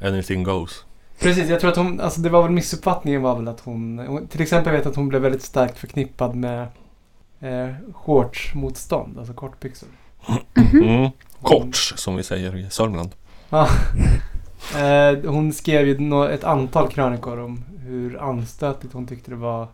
Anything 0.00 0.42
goes. 0.42 0.84
Precis, 1.18 1.48
jag 1.48 1.60
tror 1.60 1.70
att 1.70 1.76
hon, 1.76 2.00
alltså 2.00 2.20
det 2.20 2.28
var 2.28 2.42
väl 2.42 2.50
missuppfattningen 2.50 3.22
var 3.22 3.36
väl 3.36 3.48
att 3.48 3.60
hon, 3.60 3.98
hon 3.98 4.28
till 4.28 4.40
exempel 4.42 4.72
vet 4.72 4.84
jag 4.84 4.90
att 4.90 4.96
hon 4.96 5.08
blev 5.08 5.22
väldigt 5.22 5.42
starkt 5.42 5.78
förknippad 5.78 6.34
med 6.34 6.66
eh, 7.40 7.68
shortsmotstånd, 7.94 9.18
alltså 9.18 9.32
kortbyxor. 9.34 9.88
Mm. 10.72 11.10
Korts 11.42 11.92
som 11.96 12.16
vi 12.16 12.22
säger 12.22 12.56
i 12.56 12.70
Sörmland. 12.70 13.10
Ja. 13.50 13.68
Eh, 14.78 15.30
hon 15.30 15.52
skrev 15.52 15.86
ju 15.86 16.24
ett 16.34 16.44
antal 16.44 16.88
krönikor 16.88 17.38
om 17.40 17.64
hur 17.86 18.22
anstötligt 18.22 18.94
hon 18.94 19.06
tyckte 19.06 19.30
det 19.30 19.36
var. 19.36 19.68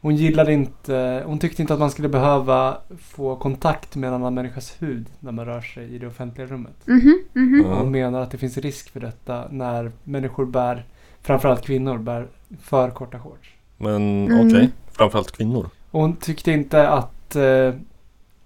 Hon 0.00 0.16
gillade 0.16 0.52
inte, 0.52 1.22
hon 1.26 1.38
tyckte 1.38 1.62
inte 1.62 1.74
att 1.74 1.80
man 1.80 1.90
skulle 1.90 2.08
behöva 2.08 2.76
få 3.00 3.36
kontakt 3.36 3.96
med 3.96 4.08
en 4.08 4.14
annan 4.14 4.34
människas 4.34 4.76
hud 4.78 5.06
när 5.20 5.32
man 5.32 5.46
rör 5.46 5.60
sig 5.60 5.94
i 5.94 5.98
det 5.98 6.06
offentliga 6.06 6.46
rummet. 6.46 6.86
Mhm, 6.86 7.22
mhm. 7.32 7.64
Ja. 7.66 7.74
Hon 7.74 7.90
menar 7.90 8.20
att 8.20 8.30
det 8.30 8.38
finns 8.38 8.58
risk 8.58 8.90
för 8.90 9.00
detta 9.00 9.44
när 9.50 9.92
människor 10.04 10.46
bär, 10.46 10.84
framförallt 11.22 11.62
kvinnor, 11.62 11.98
bär 11.98 12.26
för 12.62 12.90
korta 12.90 13.18
shorts. 13.20 13.48
Men 13.76 14.26
Mm. 14.26 14.46
okej, 14.48 14.70
framförallt 14.92 15.32
kvinnor. 15.32 15.68
Och 15.90 16.00
hon 16.00 16.16
tyckte 16.16 16.52
inte 16.52 16.88
att 16.88 17.36
eh, 17.36 17.74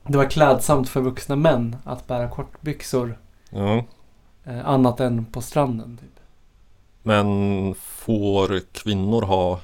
det 0.07 0.17
var 0.19 0.31
klädsamt 0.31 0.89
för 0.89 1.01
vuxna 1.01 1.37
män 1.37 1.77
att 1.85 2.07
bära 2.07 2.29
kortbyxor 2.29 3.19
Ja. 3.51 3.85
eh, 4.45 4.69
annat 4.69 5.01
än 5.01 5.25
på 5.25 5.41
stranden. 5.41 5.97
Typ. 6.01 6.11
Men 7.03 7.75
får 7.75 8.61
kvinnor 8.73 9.23
ha 9.23 9.61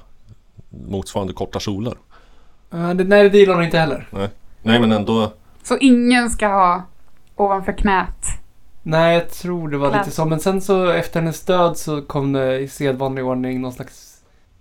motsvarande 0.69 1.33
korta 1.33 1.59
kjolar? 1.59 1.93
Eh, 2.73 2.89
det, 2.93 3.03
nej, 3.03 3.29
det 3.29 3.37
gillar 3.37 3.55
hon 3.55 3.63
inte 3.63 3.79
heller. 3.79 4.07
Nej 4.63 4.79
men 4.79 4.91
ändå. 4.91 5.31
Så 5.63 5.77
ingen 5.77 6.29
ska 6.29 6.47
ha 6.47 6.83
ovanför 7.35 7.71
knät. 7.71 8.25
Nej, 8.83 9.13
jag 9.13 9.29
tror 9.29 9.69
det 9.69 9.77
var 9.77 9.89
Kläd. 9.89 10.01
lite 10.01 10.15
så. 10.15 10.25
Men 10.25 10.39
sen 10.39 10.61
så 10.61 10.89
efter 10.89 11.19
hennes 11.19 11.41
död 11.45 11.77
så 11.77 12.01
kom 12.01 12.33
det 12.33 12.59
i 12.59 12.67
sedvanlig 12.67 13.25
ordning 13.25 13.61
någon 13.61 13.73
slags 13.73 14.10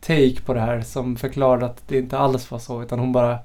take 0.00 0.40
på 0.46 0.54
det 0.54 0.60
här 0.60 0.80
som 0.80 1.16
förklarade 1.16 1.66
att 1.66 1.88
det 1.88 1.98
inte 1.98 2.18
alls 2.18 2.50
var 2.50 2.58
så. 2.58 2.82
Utan 2.82 2.98
hon 2.98 3.12
bara 3.12 3.38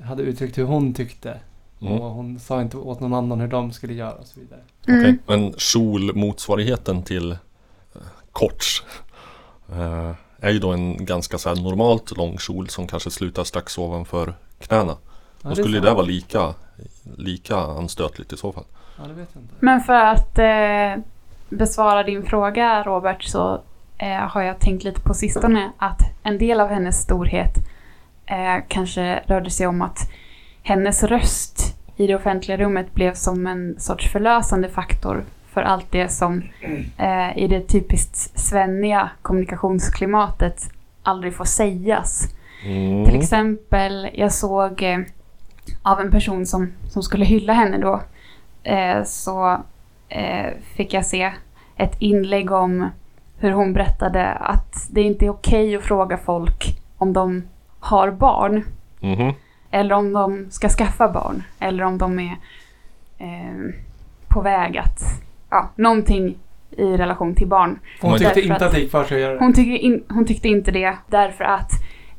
hade 0.00 0.22
uttryckt 0.22 0.58
hur 0.58 0.64
hon 0.64 0.94
tyckte. 0.94 1.40
Mm. 1.80 1.92
Och 1.92 2.10
hon 2.10 2.38
sa 2.38 2.62
inte 2.62 2.76
åt 2.76 3.00
någon 3.00 3.14
annan 3.14 3.40
hur 3.40 3.48
de 3.48 3.72
skulle 3.72 3.94
göra 3.94 4.14
och 4.14 4.26
så 4.26 4.40
vidare. 4.40 4.60
Mm. 4.88 5.00
Okej. 5.00 5.18
Men 5.26 5.52
kjolmotsvarigheten 5.58 7.02
till 7.02 7.32
eh, 7.32 8.00
korts 8.32 8.82
eh, 9.72 10.12
är 10.40 10.50
ju 10.50 10.58
då 10.58 10.72
en 10.72 11.04
ganska 11.04 11.38
så 11.38 11.48
här 11.48 11.56
normalt 11.56 12.16
lång 12.16 12.38
kjol 12.38 12.68
som 12.68 12.86
kanske 12.86 13.10
slutar 13.10 13.44
strax 13.44 13.78
ovanför 13.78 14.34
knäna. 14.58 14.96
Ja, 15.42 15.48
Då 15.48 15.54
skulle 15.54 15.80
det 15.80 15.94
vara 15.94 16.06
lika, 16.06 16.54
lika 17.16 17.56
anstötligt 17.56 18.32
i 18.32 18.36
så 18.36 18.52
fall. 18.52 18.64
Ja, 18.98 19.04
det 19.08 19.14
vet 19.14 19.28
jag 19.32 19.42
inte. 19.42 19.54
Men 19.60 19.80
för 19.80 20.04
att 20.04 20.38
eh, 20.38 21.04
besvara 21.48 22.02
din 22.02 22.26
fråga 22.26 22.82
Robert 22.82 23.24
så 23.24 23.60
eh, 23.98 24.08
har 24.08 24.42
jag 24.42 24.58
tänkt 24.58 24.84
lite 24.84 25.00
på 25.00 25.14
sistone 25.14 25.70
att 25.78 26.00
en 26.22 26.38
del 26.38 26.60
av 26.60 26.68
hennes 26.68 27.00
storhet 27.02 27.54
eh, 28.26 28.64
kanske 28.68 29.22
rörde 29.26 29.50
sig 29.50 29.66
om 29.66 29.82
att 29.82 30.10
hennes 30.62 31.02
röst 31.02 31.76
i 31.96 32.06
det 32.06 32.14
offentliga 32.14 32.56
rummet 32.56 32.94
blev 32.94 33.14
som 33.14 33.46
en 33.46 33.80
sorts 33.80 34.08
förlösande 34.12 34.68
faktor 34.68 35.24
för 35.52 35.62
allt 35.62 35.86
det 35.90 36.08
som 36.08 36.42
eh, 36.96 37.38
i 37.38 37.46
det 37.48 37.60
typiskt 37.60 38.38
svenniga 38.38 39.10
kommunikationsklimatet 39.22 40.70
aldrig 41.02 41.34
får 41.34 41.44
sägas. 41.44 42.28
Mm. 42.64 43.04
Till 43.04 43.16
exempel, 43.16 44.08
jag 44.14 44.32
såg 44.32 44.82
eh, 44.82 44.98
av 45.82 46.00
en 46.00 46.10
person 46.10 46.46
som, 46.46 46.72
som 46.88 47.02
skulle 47.02 47.24
hylla 47.24 47.52
henne 47.52 47.78
då, 47.78 48.02
eh, 48.62 49.04
så 49.04 49.60
eh, 50.08 50.50
fick 50.76 50.94
jag 50.94 51.06
se 51.06 51.32
ett 51.76 51.96
inlägg 51.98 52.50
om 52.50 52.90
hur 53.38 53.50
hon 53.52 53.72
berättade 53.72 54.28
att 54.32 54.86
det 54.90 55.02
inte 55.02 55.26
är 55.26 55.30
okej 55.30 55.76
att 55.76 55.82
fråga 55.82 56.16
folk 56.18 56.78
om 56.98 57.12
de 57.12 57.42
har 57.80 58.10
barn, 58.10 58.64
Mhm. 59.00 59.32
eller 59.70 59.94
om 59.94 60.12
de 60.12 60.46
ska 60.50 60.68
skaffa 60.68 61.08
barn, 61.12 61.42
eller 61.58 61.84
om 61.84 61.98
de 61.98 62.18
är 62.18 62.36
eh, 63.18 63.70
på 64.28 64.40
väg 64.40 64.78
att, 64.78 65.00
ja, 65.50 65.70
någonting 65.76 66.38
i 66.70 66.96
relation 66.96 67.34
till 67.34 67.46
barn. 67.48 67.78
Hon 68.00 68.10
Därför 68.12 68.24
tyckte 68.24 68.40
att- 68.40 68.46
inte 68.56 68.66
att 68.66 68.72
det 68.72 68.80
gick 68.80 68.90
för 68.90 69.04
sig 69.04 69.16
att 69.16 69.20
göra 69.22 69.32
det. 69.32 69.38
Hon 69.38 69.52
tyckte, 69.52 69.76
in, 69.86 70.04
hon 70.08 70.24
tyckte 70.26 70.48
inte 70.48 70.70
det 70.70 70.96
därför 71.06 71.44
att 71.44 71.70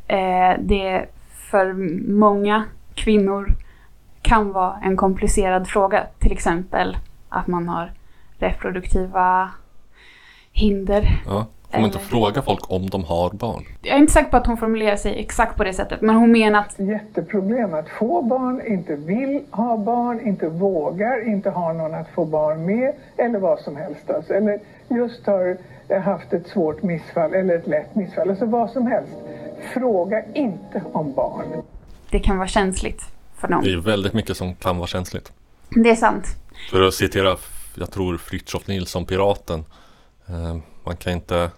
eh, 0.08 0.54
det 0.60 1.06
för 1.52 1.74
många 2.12 2.64
kvinnor 2.96 3.52
kan 4.22 4.52
vara 4.52 4.78
en 4.84 4.98
komplicerad 4.98 5.68
fråga. 5.68 6.04
Till 6.20 6.32
exempel 6.32 6.98
att 7.30 7.48
man 7.48 7.70
har 7.70 7.92
reproduktiva 8.40 9.50
hinder. 10.58 11.22
Ja. 11.26 11.46
Får 11.72 11.78
man 11.78 11.86
inte 11.86 11.98
Eller- 11.98 12.08
fråga 12.08 12.42
folk 12.42 12.72
om 12.72 12.90
de 12.90 13.04
har 13.04 13.30
barn? 13.30 13.64
Jag 13.82 13.96
är 13.96 14.00
inte 14.00 14.14
säker 14.14 14.30
på 14.30 14.38
att 14.38 14.48
hon 14.48 14.58
formulerar 14.58 14.96
sig 14.96 15.20
exakt 15.20 15.58
på 15.58 15.64
det 15.64 15.74
sättet, 15.74 16.02
men 16.02 16.16
hon 16.16 16.32
menar 16.32 16.60
att 16.60 16.80
jätteproblem 16.80 17.74
att 17.74 17.90
få 17.90 18.22
barn, 18.22 18.62
inte 18.68 18.96
vill 18.96 19.44
ha 19.52 19.78
barn, 19.78 20.20
inte 20.28 20.50
vågar, 20.50 21.28
inte 21.28 21.50
har 21.50 21.74
någon 21.74 21.94
att 21.96 22.08
få 22.16 22.26
barn 22.26 22.66
med 22.66 22.94
eller 23.18 23.40
vad 23.40 23.60
som 23.60 23.76
helst. 23.76 24.10
Alltså. 24.10 24.34
Eller 24.34 24.60
just 24.90 25.26
har 25.28 25.58
eh, 25.90 26.02
haft 26.02 26.34
ett 26.34 26.48
svårt 26.48 26.84
missfall 26.84 27.34
eller 27.34 27.56
ett 27.56 27.68
lätt 27.68 27.96
missfall. 27.96 28.30
Alltså 28.30 28.46
vad 28.46 28.70
som 28.70 28.88
helst. 28.88 29.14
Fråga 29.74 30.24
inte 30.34 30.82
om 30.92 31.14
barn. 31.14 31.46
det 32.12 32.20
kan 32.20 32.38
vara 32.38 32.48
känsligt 32.48 33.02
för 33.38 33.48
någon. 33.48 33.64
Det 33.64 33.72
är 33.74 33.78
väldigt 33.78 34.14
mycket 34.14 34.38
som 34.38 34.56
kan 34.56 34.78
vara 34.78 34.88
känsligt. 34.88 35.32
Det 35.70 35.90
är 35.90 35.96
sant. 35.96 36.26
För 36.72 36.82
att 36.88 36.94
citera, 36.94 37.36
jag 37.76 37.92
tror 37.92 38.18
Fritiof 38.18 38.68
Nilsson, 38.68 39.06
Piraten. 39.06 39.64
Eh, 40.30 40.58
man, 40.84 40.96
kan 40.96 41.14
inte, 41.14 41.50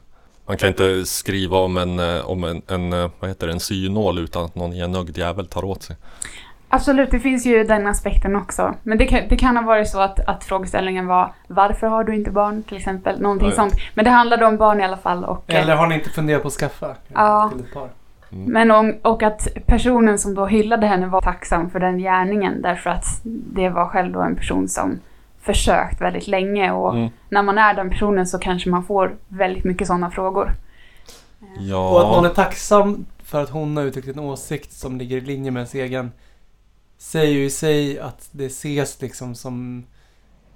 man 0.46 0.58
kan 0.58 0.70
inte 0.70 1.06
skriva 1.06 1.58
om 1.58 1.78
en, 1.78 2.00
eh, 2.00 2.30
om 2.30 2.44
en, 2.44 2.62
en, 2.68 2.94
eh, 2.94 3.10
vad 3.20 3.30
heter 3.30 3.48
det, 3.48 3.54
en 3.54 3.60
synål 3.60 4.20
utan 4.20 4.46
att 4.46 4.56
någon 4.56 4.74
enögd 4.74 5.18
jävel 5.18 5.48
tar 5.48 5.66
åt 5.66 5.84
sig. 5.84 5.96
Absolut, 6.72 7.12
det 7.12 7.20
finns 7.20 7.46
ju 7.46 7.64
den 7.64 7.88
aspekten 7.88 8.36
också. 8.36 8.74
Men 8.84 8.98
det 8.98 9.06
kan, 9.06 9.28
det 9.30 9.38
kan 9.38 9.58
ha 9.58 9.64
varit 9.64 9.90
så 9.90 10.00
att, 10.00 10.20
att 10.20 10.44
frågeställningen 10.44 11.08
var 11.08 11.34
varför 11.48 11.88
har 11.88 12.04
du 12.04 12.16
inte 12.16 12.32
barn 12.32 12.64
till 12.64 12.78
exempel? 12.78 13.22
Någonting 13.22 13.48
Nej. 13.48 13.56
sånt. 13.56 13.74
Men 13.94 14.06
det 14.06 14.12
handlade 14.12 14.46
om 14.46 14.58
barn 14.58 14.82
i 14.82 14.84
alla 14.84 14.98
fall. 14.98 15.24
Och, 15.24 15.44
Eller 15.48 15.76
har 15.76 15.88
ni 15.88 15.96
inte 15.96 16.10
funderat 16.10 16.42
på 16.42 16.48
att 16.48 16.54
skaffa? 16.54 16.96
Ja. 17.08 17.52
Till 17.54 17.66
ett 17.66 17.74
par? 17.74 17.90
Men 18.30 18.72
om, 18.72 18.96
och 19.02 19.24
att 19.24 19.48
personen 19.66 20.20
som 20.20 20.36
då 20.36 20.46
hyllade 20.46 20.88
henne 20.88 21.08
var 21.08 21.22
tacksam 21.22 21.70
för 21.70 21.80
den 21.80 21.98
gärningen 21.98 22.62
därför 22.62 22.90
att 22.90 23.06
det 23.24 23.70
var 23.70 23.86
själv 23.86 24.14
då 24.14 24.22
en 24.22 24.36
person 24.36 24.68
som 24.68 25.00
försökt 25.42 26.02
väldigt 26.02 26.28
länge 26.28 26.72
och 26.72 26.94
Mm. 26.96 27.10
när 27.30 27.44
man 27.44 27.58
är 27.58 27.74
den 27.74 27.90
personen 27.90 28.28
så 28.28 28.40
kanske 28.40 28.70
man 28.70 28.84
får 28.84 29.16
väldigt 29.28 29.64
mycket 29.64 29.88
sådana 29.88 30.12
frågor. 30.12 30.52
Och 31.42 31.52
att 31.56 31.66
Ja, 31.68 32.26
är 32.26 32.34
tacksam 32.34 33.06
för 33.24 33.44
att 33.44 33.50
hon 33.50 33.78
har 33.78 33.84
uttryckt 33.84 34.08
en 34.08 34.20
åsikt 34.20 34.72
som 34.74 34.98
ligger 34.98 35.18
i 35.18 35.22
linje 35.22 35.52
med 35.52 35.60
ens 35.60 35.74
egen 35.76 36.12
säger 36.98 37.34
ju 37.34 37.46
i 37.46 37.50
sig 37.50 38.00
att 38.00 38.30
det 38.32 38.46
ses 38.46 39.02
liksom 39.02 39.36
som 39.36 39.86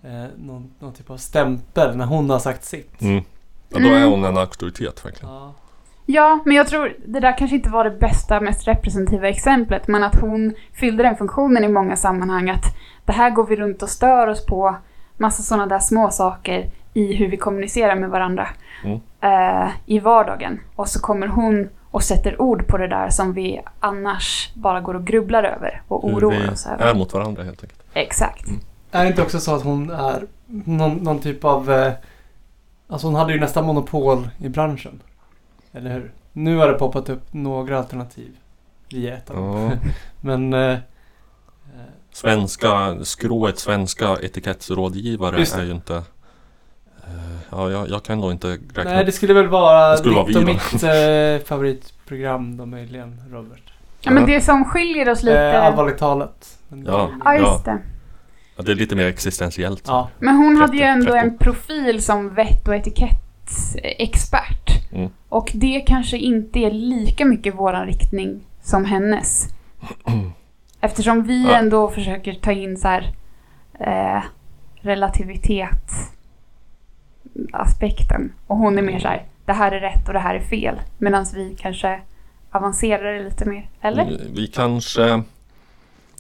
eh, 0.04 0.26
någon, 0.38 0.72
någon 0.80 0.94
typ 0.94 1.10
av 1.10 1.18
stämpel 1.18 1.98
när 1.98 2.06
hon 2.06 2.30
har 2.30 2.40
sagt 2.40 2.64
sitt. 2.64 3.02
mm. 3.02 3.24
ja 3.70 3.80
då 3.80 3.86
är 3.90 4.06
hon 4.06 4.26
en 4.26 4.38
auktoritet 4.38 5.06
verkligen. 5.06 5.34
Ja. 5.34 5.54
Ja, 6.06 6.40
men 6.46 6.56
jag 6.56 6.68
tror 6.68 6.94
det 7.06 7.20
där 7.20 7.38
kanske 7.38 7.56
inte 7.56 7.70
var 7.70 7.84
det 7.84 7.92
bästa, 8.00 8.40
mest 8.40 8.68
representativa 8.68 9.30
exemplet, 9.30 9.88
men 9.88 10.04
att 10.04 10.16
hon 10.22 10.54
fyllde 10.74 11.04
den 11.04 11.16
funktionen 11.18 11.64
i 11.64 11.68
många 11.68 11.96
sammanhang 11.96 12.50
att 12.50 12.66
det 13.06 13.12
här 13.14 13.30
går 13.30 13.46
vi 13.48 13.56
runt 13.56 13.84
och 13.84 13.90
stör 13.90 14.28
oss 14.28 14.46
på, 14.46 14.76
massa 15.18 15.44
sådana 15.44 15.66
där 15.68 15.80
små 15.80 16.10
saker 16.10 16.70
i 16.94 17.14
hur 17.14 17.28
vi 17.28 17.38
kommunicerar 17.38 17.96
med 17.96 18.10
varandra 18.10 18.48
Mm. 18.86 19.00
eh, 19.22 19.70
i 19.86 20.00
vardagen. 20.00 20.60
Och 20.76 20.88
så 20.88 21.00
kommer 21.02 21.28
hon 21.28 21.70
och 21.92 22.04
sätter 22.04 22.42
ord 22.42 22.68
på 22.68 22.78
det 22.78 22.88
där 22.88 23.10
som 23.10 23.34
vi 23.34 23.62
annars 23.80 24.52
bara 24.56 24.82
går 24.82 24.94
och 24.94 25.06
grubblar 25.08 25.44
över 25.44 25.82
och 25.88 26.10
Hur 26.10 26.18
oroar 26.18 26.36
vi 26.40 26.50
oss 26.50 26.66
är 26.66 26.74
över. 26.74 26.94
mot 26.96 27.14
varandra 27.14 27.44
helt 27.44 27.64
enkelt. 27.64 27.84
Exakt. 27.94 28.46
Är 28.92 29.04
det 29.04 29.10
inte 29.10 29.22
också 29.22 29.40
så 29.40 29.56
att 29.56 29.64
hon 29.64 29.90
är 29.90 30.24
någon, 30.66 30.92
någon 30.96 31.20
typ 31.20 31.46
av... 31.46 31.72
Eh, 31.72 31.92
alltså 32.88 33.08
hon 33.08 33.16
hade 33.16 33.34
ju 33.34 33.40
nästan 33.40 33.66
monopol 33.66 34.30
i 34.38 34.50
branschen. 34.50 35.02
Eller 35.74 35.92
hur? 35.94 36.12
Nu 36.34 36.58
har 36.58 36.68
det 36.68 36.74
poppat 36.74 37.10
upp 37.10 37.34
några 37.34 37.78
alternativ. 37.78 38.38
Vi 38.90 39.10
är 39.10 39.14
ett 39.14 39.30
av 39.30 39.36
dem. 39.36 39.72
Ja. 39.84 39.90
Men... 40.22 40.54
Eh, 40.54 40.72
eh, 40.72 40.80
Svenska, 42.12 42.98
skrået 43.04 43.60
svenska 43.60 44.18
etikettsrådgivare 44.22 45.36
är 45.42 45.64
ju 45.64 45.72
inte... 45.72 45.96
eh, 45.96 46.04
Ja, 47.50 47.72
jag, 47.72 47.90
jag 47.90 48.04
kan 48.04 48.20
nog 48.20 48.32
inte 48.32 48.48
räkna 48.48 48.84
nej, 48.84 49.06
det 49.06 49.12
skulle 49.12 49.34
väl 49.34 49.48
vara 49.48 49.92
Det 49.92 49.98
skulle 49.98 50.16
vara 50.16 50.28
ditt 50.28 50.38
och 50.38 50.44
mitt 50.44 50.84
eh, 50.84 51.46
favoritprogram 51.48 52.58
då 52.58 52.66
möjligen, 52.66 53.22
Robert. 53.32 53.74
Ja, 54.02 54.12
men 54.12 54.26
det 54.26 54.42
som 54.42 54.66
skiljer 54.66 55.10
oss 55.10 55.24
lite... 55.24 55.42
Eh, 55.42 55.66
allvarligt 55.66 55.98
talat. 55.98 56.58
Ja. 56.86 57.10
Ja, 57.26 57.36
just 57.36 57.66
det. 57.66 57.78
Ja, 58.56 58.64
det 58.64 58.72
är 58.72 58.76
lite 58.76 58.96
mer 58.96 59.08
existentiellt. 59.08 59.84
Ja. 59.88 60.10
Men 60.20 60.36
hon 60.36 60.58
hade 60.58 60.74
ju 60.78 60.80
13, 60.84 60.94
ändå 61.00 61.12
13. 61.12 61.20
en 61.30 61.38
profil 61.38 62.04
som 62.04 62.34
vett 62.34 62.68
och 62.68 62.76
etikettexpert. 63.46 64.92
Mm. 64.92 65.10
Och 65.30 65.52
det 65.54 65.80
kanske 65.88 66.18
inte 66.18 66.60
är 66.60 66.72
lika 66.72 67.26
mycket 67.26 67.56
våran 67.56 67.86
riktning 67.88 68.42
som 68.64 68.86
hennes. 68.86 69.48
Eftersom 70.82 71.24
vi 71.24 71.44
Ja. 71.44 71.58
ändå 71.58 71.90
försöker 71.90 72.34
ta 72.34 72.52
in 72.52 72.78
så 72.78 72.88
här 72.88 73.12
eh, 73.80 74.24
relativitet 74.82 75.92
aspekten. 77.54 78.34
Och 78.48 78.58
hon 78.58 78.78
är 78.78 78.82
mer 78.82 79.00
så 79.00 79.08
här, 79.08 79.26
det 79.46 79.54
här 79.54 79.72
är 79.72 79.80
rätt 79.80 80.08
och 80.08 80.14
det 80.14 80.20
här 80.20 80.36
är 80.36 80.40
fel. 80.42 80.82
Medan 80.98 81.26
vi 81.36 81.56
kanske 81.60 82.02
avancerar 82.52 83.14
det 83.14 83.24
lite 83.24 83.46
mer. 83.46 83.70
Eller? 83.82 84.06
Vi- 84.06 84.30
Vi 84.34 84.48
kanske... 84.48 85.24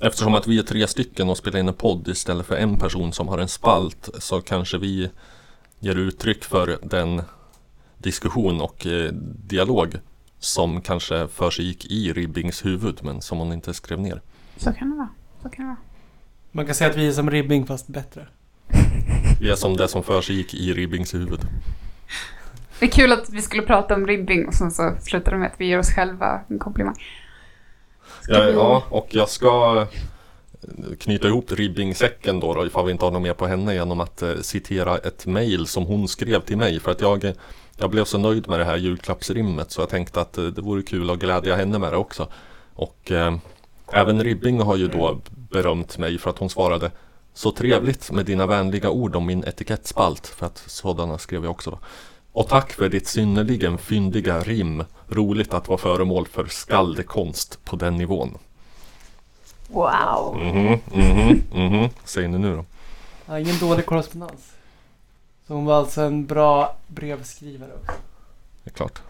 Eftersom 0.01 0.35
att 0.35 0.47
vi 0.47 0.59
är 0.59 0.63
tre 0.63 0.87
stycken 0.87 1.29
och 1.29 1.37
spelar 1.37 1.59
in 1.59 1.67
en 1.67 1.73
podd 1.73 2.07
istället 2.07 2.45
för 2.45 2.55
en 2.55 2.77
person 2.79 3.13
som 3.13 3.27
har 3.27 3.37
en 3.37 3.47
spalt 3.47 4.09
så 4.19 4.41
kanske 4.41 4.77
vi 4.77 5.09
ger 5.83 5.95
uttryck 5.95 6.43
för 6.43 6.79
den 6.83 7.21
diskussion 7.97 8.61
och 8.61 8.87
eh, 8.87 9.11
dialog 9.47 9.95
som 10.39 10.81
kanske 10.81 11.27
för 11.27 11.49
sig 11.49 11.65
gick 11.65 11.85
i 11.85 12.13
Ribbings 12.13 12.65
huvud 12.65 12.99
men 13.03 13.21
som 13.21 13.37
hon 13.37 13.53
inte 13.53 13.73
skrev 13.73 13.99
ner. 13.99 14.21
Så 14.57 14.73
kan 14.73 14.89
det 14.89 14.95
vara. 14.95 15.09
Så 15.41 15.49
kan 15.49 15.65
det 15.65 15.69
vara. 15.69 15.77
Man 16.51 16.65
kan 16.65 16.75
säga 16.75 16.89
att 16.89 16.95
vi 16.95 17.07
är 17.07 17.11
som 17.11 17.31
Ribbing 17.31 17.65
fast 17.65 17.87
bättre. 17.87 18.27
Vi 19.41 19.49
är 19.49 19.55
som 19.55 19.77
det 19.77 19.87
som 19.87 20.03
för 20.03 20.21
sig 20.21 20.35
gick 20.35 20.53
i 20.53 20.73
Ribbings 20.73 21.13
huvud. 21.13 21.39
Det 22.79 22.85
är 22.85 22.89
kul 22.89 23.11
att 23.11 23.29
vi 23.29 23.41
skulle 23.41 23.63
prata 23.63 23.95
om 23.95 24.07
ribbing 24.07 24.47
och 24.47 24.53
sen 24.53 24.71
så 24.71 24.93
slutar 25.01 25.31
det 25.31 25.37
med 25.37 25.47
att 25.47 25.61
vi 25.61 25.65
ger 25.65 25.79
oss 25.79 25.89
själva 25.89 26.41
en 26.47 26.59
komplimang. 26.59 26.95
Ja, 28.27 28.49
ja, 28.49 28.83
och 28.89 29.07
jag 29.09 29.29
ska 29.29 29.87
knyta 30.99 31.27
ihop 31.27 31.51
ribbingsäcken 31.51 32.39
då, 32.39 32.53
då 32.53 32.65
ifall 32.65 32.85
vi 32.85 32.91
inte 32.91 33.05
har 33.05 33.11
något 33.11 33.21
mer 33.21 33.33
på 33.33 33.47
henne 33.47 33.73
genom 33.73 33.99
att 33.99 34.21
eh, 34.21 34.35
citera 34.41 34.97
ett 34.97 35.25
mejl 35.25 35.67
som 35.67 35.85
hon 35.85 36.07
skrev 36.07 36.39
till 36.39 36.57
mig 36.57 36.79
för 36.79 36.91
att 36.91 37.01
jag, 37.01 37.23
eh, 37.23 37.33
jag 37.77 37.89
blev 37.89 38.05
så 38.05 38.17
nöjd 38.17 38.49
med 38.49 38.59
det 38.59 38.65
här 38.65 38.77
julklappsrimmet 38.77 39.71
så 39.71 39.81
jag 39.81 39.89
tänkte 39.89 40.21
att 40.21 40.37
eh, 40.37 40.45
det 40.45 40.61
vore 40.61 40.81
kul 40.81 41.09
att 41.09 41.19
glädja 41.19 41.55
henne 41.55 41.79
med 41.79 41.93
det 41.93 41.97
också. 41.97 42.27
Och 42.73 43.11
eh, 43.11 43.35
även 43.91 44.23
Ribbing 44.23 44.61
har 44.61 44.75
ju 44.75 44.87
då 44.87 45.21
berömt 45.49 45.97
mig 45.97 46.17
för 46.17 46.29
att 46.29 46.37
hon 46.37 46.49
svarade 46.49 46.91
Så 47.33 47.51
trevligt 47.51 48.11
med 48.11 48.25
dina 48.25 48.45
vänliga 48.45 48.89
ord 48.89 49.15
om 49.15 49.25
min 49.25 49.43
etikettspalt 49.43 50.27
för 50.27 50.45
att 50.45 50.63
sådana 50.67 51.17
skrev 51.17 51.43
jag 51.43 51.51
också 51.51 51.71
då. 51.71 51.79
Och 52.31 52.47
tack 52.47 52.71
för 52.71 52.89
ditt 52.89 53.07
synnerligen 53.07 53.77
fyndiga 53.77 54.39
rim. 54.39 54.83
Roligt 55.07 55.53
att 55.53 55.67
vara 55.67 55.77
föremål 55.77 56.27
för 56.27 56.45
skaldekonst 56.45 57.65
på 57.65 57.75
den 57.75 57.95
nivån. 57.95 58.37
Wow! 59.73 60.37
Mhm, 60.37 60.79
mhm, 60.93 61.43
mhm. 61.53 61.89
Säger 62.03 62.27
ni 62.27 62.37
nu 62.37 62.55
då? 62.55 62.65
Ja, 63.25 63.39
ingen 63.39 63.59
dålig 63.59 63.85
korrespondens. 63.85 64.53
Så 65.47 65.53
hon 65.53 65.65
var 65.65 65.75
alltså 65.75 66.01
en 66.01 66.25
bra 66.25 66.75
brevskrivare 66.87 67.71
också. 67.81 67.97
Det 68.63 68.69
är 68.69 68.73
klart. 68.73 69.01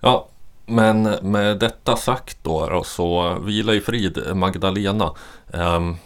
Ja, 0.00 0.28
men 0.66 1.02
med 1.22 1.58
detta 1.58 1.96
sagt 1.96 2.38
då, 2.42 2.66
då 2.68 2.84
så 2.84 3.38
vila 3.38 3.74
i 3.74 3.80
frid 3.80 4.36
Magdalena. 4.36 5.14
Ehm, 5.52 5.96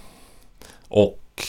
och 0.88 1.42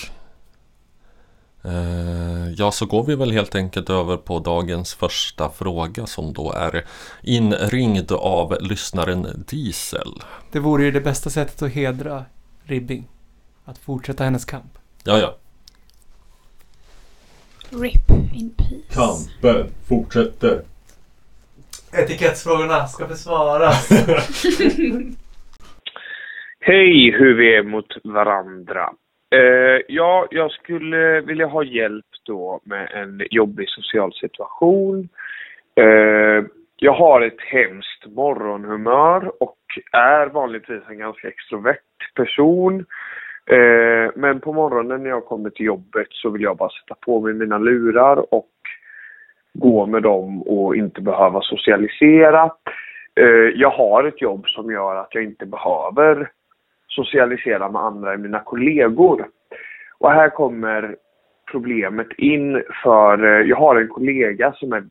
ja, 2.57 2.71
så 2.71 2.85
går 2.85 3.03
vi 3.03 3.15
väl 3.15 3.31
helt 3.31 3.55
enkelt 3.55 3.89
över 3.89 4.17
på 4.17 4.39
dagens 4.39 4.93
första 4.93 5.49
fråga 5.49 6.05
som 6.05 6.33
då 6.33 6.51
är 6.51 6.85
inringd 7.21 8.11
av 8.11 8.57
lyssnaren 8.61 9.45
Diesel. 9.49 10.13
Det 10.51 10.59
vore 10.59 10.83
ju 10.83 10.91
det 10.91 11.01
bästa 11.01 11.29
sättet 11.29 11.61
att 11.61 11.71
hedra 11.71 12.25
Ribbing. 12.63 13.07
Att 13.65 13.77
fortsätta 13.77 14.23
hennes 14.23 14.45
kamp. 14.45 14.77
Ja, 15.03 15.17
ja. 15.17 15.37
RIP 17.69 18.09
in 18.33 18.53
peace. 18.57 18.93
Kampen 18.93 19.71
fortsätter. 19.87 20.61
Etikettsfrågorna 21.91 22.87
ska 22.87 23.07
besvaras. 23.07 23.89
Hej, 26.59 27.11
hur 27.11 27.37
vi 27.37 27.55
är 27.55 27.63
mot 27.63 27.85
varandra. 28.03 28.89
Eh, 29.33 29.81
ja, 29.87 30.27
jag 30.31 30.51
skulle 30.51 31.21
vilja 31.21 31.45
ha 31.45 31.63
hjälp 31.63 32.05
då 32.25 32.59
med 32.63 32.91
en 32.91 33.21
jobbig 33.31 33.69
social 33.69 34.13
situation. 34.13 35.09
Eh, 35.75 36.43
jag 36.75 36.93
har 36.93 37.21
ett 37.21 37.41
hemskt 37.41 38.05
morgonhumör 38.05 39.43
och 39.43 39.57
är 39.91 40.27
vanligtvis 40.27 40.81
en 40.89 40.97
ganska 40.97 41.27
extrovert 41.27 42.13
person. 42.15 42.85
Eh, 43.45 44.11
men 44.15 44.39
på 44.39 44.53
morgonen 44.53 45.03
när 45.03 45.09
jag 45.09 45.25
kommer 45.25 45.49
till 45.49 45.65
jobbet 45.65 46.07
så 46.09 46.29
vill 46.29 46.41
jag 46.41 46.57
bara 46.57 46.69
sätta 46.69 46.95
på 47.01 47.21
mig 47.21 47.33
mina 47.33 47.57
lurar 47.57 48.33
och 48.33 48.49
gå 49.53 49.85
med 49.85 50.03
dem 50.03 50.41
och 50.41 50.75
inte 50.75 51.01
behöva 51.01 51.41
socialisera. 51.41 52.51
Eh, 53.15 53.51
jag 53.55 53.69
har 53.69 54.03
ett 54.03 54.21
jobb 54.21 54.47
som 54.47 54.71
gör 54.71 54.95
att 54.95 55.15
jag 55.15 55.23
inte 55.23 55.45
behöver 55.45 56.29
socialisera 56.95 57.69
med 57.69 57.81
andra 57.81 58.13
än 58.13 58.21
mina 58.21 58.39
kollegor. 58.39 59.27
Och 59.97 60.11
här 60.11 60.29
kommer 60.29 60.95
problemet 61.51 62.07
in 62.17 62.63
för 62.83 63.23
eh, 63.23 63.47
jag 63.47 63.57
har 63.57 63.75
en 63.75 63.87
kollega 63.87 64.53
som 64.53 64.73
är 64.73 64.83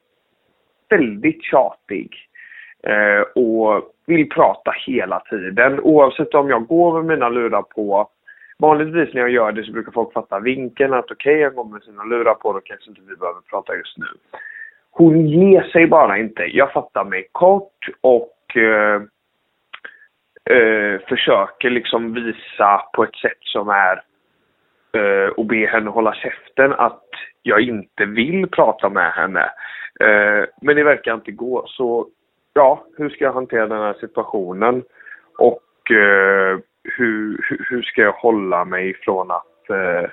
väldigt 0.90 1.44
tjatig 1.44 2.16
eh, 2.82 3.42
och 3.42 3.82
vill 4.06 4.28
prata 4.28 4.72
hela 4.86 5.20
tiden 5.20 5.80
oavsett 5.80 6.34
om 6.34 6.48
jag 6.48 6.66
går 6.66 7.02
med 7.02 7.04
mina 7.04 7.28
lurar 7.28 7.62
på. 7.62 8.08
Vanligtvis 8.58 9.14
när 9.14 9.20
jag 9.20 9.30
gör 9.30 9.52
det 9.52 9.64
så 9.64 9.72
brukar 9.72 9.92
folk 9.92 10.12
fatta 10.12 10.38
vinkeln 10.38 10.94
att 10.94 11.10
okej, 11.10 11.38
jag 11.38 11.54
går 11.54 11.64
med 11.64 11.82
sina 11.82 12.04
lurar 12.04 12.34
på, 12.34 12.52
då 12.52 12.60
kanske 12.60 12.90
inte 12.90 13.00
vi 13.08 13.16
behöver 13.16 13.40
prata 13.40 13.74
just 13.76 13.98
nu. 13.98 14.06
Hon 14.90 15.26
ger 15.26 15.62
sig 15.62 15.86
bara 15.86 16.18
inte. 16.18 16.42
Jag 16.42 16.72
fattar 16.72 17.04
mig 17.04 17.28
kort 17.32 17.88
och 18.00 18.56
eh, 18.56 19.02
eh, 20.50 21.00
försöker 21.08 21.70
liksom 21.70 22.14
visa 22.14 22.82
på 22.94 23.04
ett 23.04 23.16
sätt 23.16 23.38
som 23.40 23.68
är 23.68 24.02
eh, 24.96 25.28
och 25.28 25.46
be 25.46 25.66
henne 25.66 25.90
hålla 25.90 26.14
käften 26.14 26.72
att 26.72 27.08
jag 27.42 27.60
inte 27.60 28.04
vill 28.04 28.46
prata 28.46 28.88
med 28.88 29.12
henne. 29.12 29.50
Eh, 30.00 30.44
men 30.62 30.76
det 30.76 30.84
verkar 30.84 31.14
inte 31.14 31.32
gå. 31.32 31.64
Så 31.68 32.08
ja, 32.52 32.84
hur 32.96 33.10
ska 33.10 33.24
jag 33.24 33.32
hantera 33.32 33.66
den 33.66 33.78
här 33.82 33.96
situationen? 34.00 34.82
Och 35.38 35.90
eh, 35.90 36.58
hur, 36.84 37.46
hur- 37.68 37.82
ska 37.82 38.00
jag 38.02 38.12
hålla 38.12 38.64
mig 38.64 38.94
från 38.94 39.30
att 39.30 39.70
eh, 39.70 40.10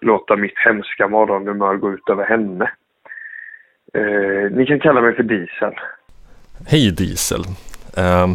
låta 0.00 0.36
mitt 0.36 0.58
hemska 0.58 1.08
morgonhumör 1.08 1.76
gå 1.76 1.92
ut 1.92 2.08
över 2.10 2.24
henne. 2.24 2.70
Eh, 3.94 4.50
ni 4.50 4.66
kan 4.66 4.80
kalla 4.80 5.00
mig 5.00 5.14
för 5.16 5.22
Diesel. 5.22 5.74
Hej 6.68 6.92
Diesel. 6.98 7.40
Ehm, 7.96 8.30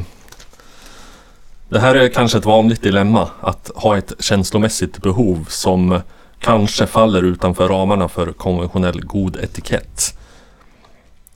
det 1.69 1.79
här 1.79 1.95
är 1.95 2.09
kanske 2.09 2.37
ett 2.37 2.45
vanligt 2.45 2.81
dilemma 2.81 3.29
att 3.41 3.71
ha 3.75 3.97
ett 3.97 4.13
känslomässigt 4.19 5.01
behov 5.01 5.45
som 5.49 6.01
kanske 6.39 6.85
faller 6.85 7.23
utanför 7.23 7.67
ramarna 7.67 8.07
för 8.07 8.31
konventionell 8.31 9.01
god 9.01 9.35
etikett. 9.35 10.17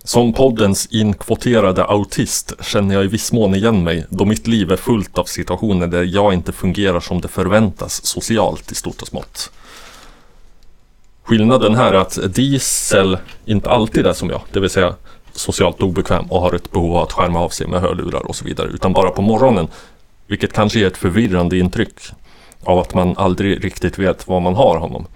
Som 0.04 0.34
poddens 0.34 0.88
inkvoterade 0.92 1.86
autist 1.86 2.54
känner 2.62 2.96
jag 2.96 3.04
i 3.04 3.08
viss 3.08 3.32
mån 3.32 3.56
igen 3.56 3.84
mig 3.84 4.06
då 4.10 4.26
mitt 4.26 4.48
liv 4.48 4.72
är 4.72 4.76
fullt 4.76 5.18
av 5.18 5.24
situationer 5.24 5.88
där 5.88 6.04
jag 6.04 6.34
inte 6.34 6.52
fungerar 6.52 7.00
som 7.00 7.22
det 7.22 7.28
förväntas 7.28 8.06
socialt 8.06 8.72
i 8.72 8.76
stort 8.76 9.02
och 9.02 9.08
smått. 9.08 9.52
Skillnaden 11.24 11.76
här 11.76 11.94
är 11.94 11.98
att 11.98 12.36
Diesel 12.36 13.18
inte 13.46 13.70
alltid 13.70 14.06
är 14.06 14.14
som 14.14 14.30
jag, 14.30 14.42
det 14.52 14.60
vill 14.60 14.70
säga 14.70 14.96
socialt 15.34 15.82
obekväm 15.82 16.26
och 16.32 16.42
har 16.42 16.54
ett 16.54 16.72
behov 16.72 16.98
av 16.98 17.04
att 17.04 17.12
skärma 17.12 17.40
av 17.40 17.50
sig 17.50 17.68
med 17.68 17.82
hörlurar 17.82 18.28
och 18.28 18.36
så 18.36 18.46
vidare, 18.46 18.68
utan 18.68 18.94
bara 18.94 19.10
på 19.10 19.22
morgonen. 19.22 19.68
Vilket 20.32 20.54
kanske 20.54 20.80
ger 20.80 20.88
ett 20.88 20.98
förvirrande 20.98 21.58
intryck 21.58 22.00
av 22.64 22.80
att 22.80 22.94
man 22.94 23.18
aldrig 23.18 23.66
riktigt 23.66 24.00
vet 24.00 24.28
var 24.28 24.40
man 24.40 24.56
har 24.56 24.78
honom. 24.78 25.08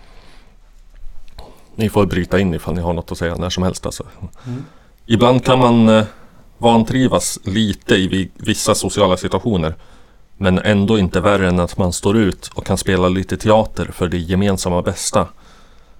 Ni 1.75 1.89
får 1.89 2.05
bryta 2.05 2.39
in 2.39 2.53
ifall 2.53 2.73
ni 2.75 2.81
har 2.81 2.93
något 2.93 3.11
att 3.11 3.17
säga 3.17 3.35
när 3.35 3.49
som 3.49 3.63
helst 3.63 3.85
alltså. 3.85 4.03
Ibland 5.05 5.45
kan 5.45 5.59
man 5.59 5.89
eh, 5.89 6.03
vantrivas 6.57 7.39
lite 7.43 7.95
i 7.95 8.07
vi- 8.07 8.31
vissa 8.35 8.75
sociala 8.75 9.17
situationer. 9.17 9.75
Men 10.37 10.59
ändå 10.59 10.99
inte 10.99 11.19
värre 11.19 11.47
än 11.47 11.59
att 11.59 11.77
man 11.77 11.93
står 11.93 12.17
ut 12.17 12.47
och 12.53 12.65
kan 12.65 12.77
spela 12.77 13.09
lite 13.09 13.37
teater 13.37 13.85
för 13.85 14.07
det 14.07 14.17
gemensamma 14.17 14.81
bästa. 14.81 15.27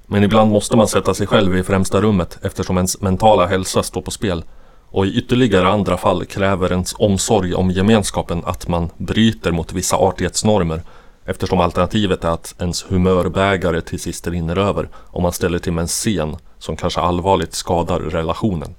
Men 0.06 0.24
ibland 0.24 0.52
måste 0.52 0.78
man 0.78 0.88
sätta 0.88 1.14
sig 1.14 1.28
själv 1.28 1.58
i 1.58 1.64
främsta 1.64 2.02
rummet 2.02 2.38
eftersom 2.42 2.78
ens 2.78 3.02
mentala 3.02 3.46
hälsa 3.46 3.84
står 3.84 4.02
på 4.02 4.12
spel. 4.12 4.44
Och 4.90 5.06
i 5.06 5.18
ytterligare 5.18 5.68
andra 5.68 5.98
fall 5.98 6.26
kräver 6.26 6.72
ens 6.72 6.96
omsorg 7.00 7.54
om 7.54 7.72
gemenskapen 7.72 8.42
att 8.46 8.68
man 8.68 8.90
bryter 8.98 9.52
mot 9.52 9.74
vissa 9.74 9.96
artighetsnormer 9.96 10.82
eftersom 11.26 11.60
alternativet 11.60 12.24
är 12.24 12.30
att 12.30 12.56
ens 12.60 12.86
humörbägare 12.92 13.82
till 13.82 14.00
sist 14.00 14.28
rinner 14.28 14.58
över 14.58 14.90
om 14.96 15.24
man 15.24 15.32
ställer 15.32 15.60
till 15.60 15.74
med 15.74 15.82
en 15.82 15.88
scen 15.88 16.38
som 16.60 16.76
kanske 16.76 17.00
allvarligt 17.00 17.54
skadar 17.54 18.00
relationen. 18.00 18.76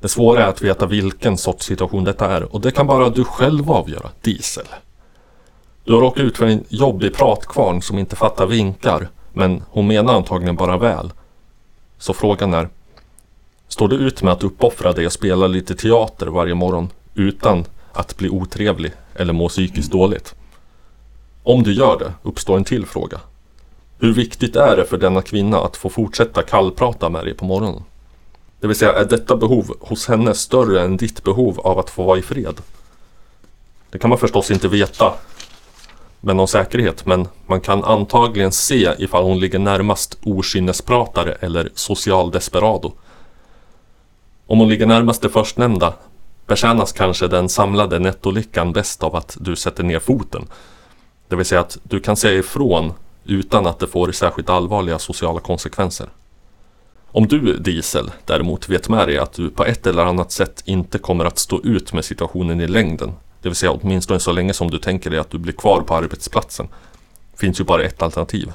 Det 0.00 0.08
svåra 0.08 0.44
är 0.44 0.48
att 0.48 0.62
veta 0.62 0.86
vilken 0.86 1.38
sorts 1.38 1.66
situation 1.66 2.04
detta 2.04 2.36
är 2.36 2.54
och 2.54 2.60
det 2.60 2.70
kan 2.70 2.86
bara 2.86 3.08
du 3.08 3.24
själv 3.24 3.70
avgöra, 3.70 4.10
Diesel. 4.20 4.66
Du 5.84 5.94
har 5.94 6.00
råkat 6.00 6.22
ut 6.22 6.36
för 6.36 6.46
en 6.46 6.64
jobbig 6.68 7.14
pratkvarn 7.14 7.82
som 7.82 7.98
inte 7.98 8.16
fattar 8.16 8.46
vinkar 8.46 9.08
men 9.32 9.62
hon 9.70 9.86
menar 9.86 10.14
antagligen 10.14 10.56
bara 10.56 10.76
väl. 10.76 11.12
Så 11.98 12.14
frågan 12.14 12.54
är 12.54 12.68
Står 13.72 13.88
du 13.88 13.96
ut 13.96 14.22
med 14.22 14.32
att 14.32 14.44
uppoffra 14.44 14.92
dig 14.92 15.06
och 15.06 15.12
spela 15.12 15.46
lite 15.46 15.74
teater 15.74 16.26
varje 16.26 16.54
morgon 16.54 16.90
utan 17.14 17.64
att 17.92 18.16
bli 18.16 18.28
otrevlig 18.28 18.92
eller 19.14 19.32
må 19.32 19.48
psykiskt 19.48 19.92
dåligt? 19.92 20.34
Om 21.42 21.62
du 21.62 21.72
gör 21.72 21.98
det 21.98 22.12
uppstår 22.22 22.56
en 22.56 22.64
till 22.64 22.86
fråga. 22.86 23.20
Hur 23.98 24.12
viktigt 24.12 24.56
är 24.56 24.76
det 24.76 24.84
för 24.84 24.98
denna 24.98 25.22
kvinna 25.22 25.58
att 25.58 25.76
få 25.76 25.88
fortsätta 25.88 26.42
kallprata 26.42 27.08
med 27.08 27.24
dig 27.24 27.34
på 27.34 27.44
morgonen? 27.44 27.82
Det 28.60 28.66
vill 28.66 28.76
säga, 28.76 28.92
är 28.92 29.04
detta 29.04 29.36
behov 29.36 29.76
hos 29.80 30.08
henne 30.08 30.34
större 30.34 30.82
än 30.82 30.96
ditt 30.96 31.24
behov 31.24 31.60
av 31.60 31.78
att 31.78 31.90
få 31.90 32.02
vara 32.02 32.18
i 32.18 32.22
fred? 32.22 32.60
Det 33.90 33.98
kan 33.98 34.10
man 34.10 34.18
förstås 34.18 34.50
inte 34.50 34.68
veta 34.68 35.14
med 36.20 36.36
någon 36.36 36.48
säkerhet, 36.48 37.06
men 37.06 37.28
man 37.46 37.60
kan 37.60 37.84
antagligen 37.84 38.52
se 38.52 38.94
ifall 38.98 39.24
hon 39.24 39.40
ligger 39.40 39.58
närmast 39.58 40.18
okynnespratare 40.22 41.36
eller 41.40 41.70
social 41.74 42.30
desperado. 42.30 42.92
Om 44.52 44.58
hon 44.58 44.68
ligger 44.68 44.86
närmast 44.86 45.22
det 45.22 45.28
förstnämnda 45.28 45.94
betjänas 46.46 46.92
kanske 46.92 47.28
den 47.28 47.48
samlade 47.48 47.98
nettolyckan 47.98 48.72
bäst 48.72 49.02
av 49.02 49.16
att 49.16 49.36
du 49.40 49.56
sätter 49.56 49.82
ner 49.84 49.98
foten. 49.98 50.46
Det 51.28 51.36
vill 51.36 51.46
säga 51.46 51.60
att 51.60 51.78
du 51.82 52.00
kan 52.00 52.16
säga 52.16 52.38
ifrån 52.38 52.92
utan 53.24 53.66
att 53.66 53.78
det 53.78 53.86
får 53.86 54.12
särskilt 54.12 54.50
allvarliga 54.50 54.98
sociala 54.98 55.40
konsekvenser. 55.40 56.08
Om 57.06 57.26
du, 57.26 57.58
Diesel, 57.58 58.10
däremot 58.24 58.68
vet 58.68 58.88
med 58.88 59.08
dig 59.08 59.18
att 59.18 59.32
du 59.32 59.50
på 59.50 59.64
ett 59.64 59.86
eller 59.86 60.04
annat 60.04 60.32
sätt 60.32 60.62
inte 60.64 60.98
kommer 60.98 61.24
att 61.24 61.38
stå 61.38 61.60
ut 61.64 61.92
med 61.92 62.04
situationen 62.04 62.60
i 62.60 62.66
längden, 62.66 63.12
det 63.42 63.48
vill 63.48 63.56
säga 63.56 63.72
åtminstone 63.72 64.20
så 64.20 64.32
länge 64.32 64.52
som 64.52 64.70
du 64.70 64.78
tänker 64.78 65.10
dig 65.10 65.18
att 65.18 65.30
du 65.30 65.38
blir 65.38 65.52
kvar 65.52 65.80
på 65.80 65.94
arbetsplatsen, 65.94 66.68
finns 67.36 67.60
ju 67.60 67.64
bara 67.64 67.82
ett 67.82 68.02
alternativ. 68.02 68.52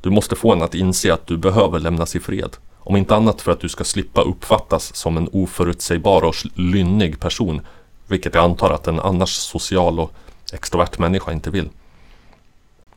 Du 0.00 0.10
måste 0.10 0.36
få 0.36 0.50
henne 0.50 0.64
att 0.64 0.74
inse 0.74 1.14
att 1.14 1.26
du 1.26 1.36
behöver 1.36 1.78
lämnas 1.78 2.16
i 2.16 2.20
fred. 2.20 2.56
Om 2.90 2.96
inte 2.96 3.16
annat 3.16 3.40
för 3.40 3.52
att 3.52 3.60
du 3.60 3.68
ska 3.68 3.84
slippa 3.84 4.22
uppfattas 4.22 4.96
som 4.96 5.16
en 5.16 5.28
oförutsägbar 5.32 6.22
och 6.24 6.34
lynnig 6.54 7.20
person, 7.20 7.60
vilket 8.06 8.34
jag 8.34 8.44
antar 8.44 8.70
att 8.70 8.86
en 8.86 9.00
annars 9.00 9.30
social 9.30 10.00
och 10.00 10.12
extrovert 10.52 10.98
människa 10.98 11.32
inte 11.32 11.50
vill. 11.50 11.68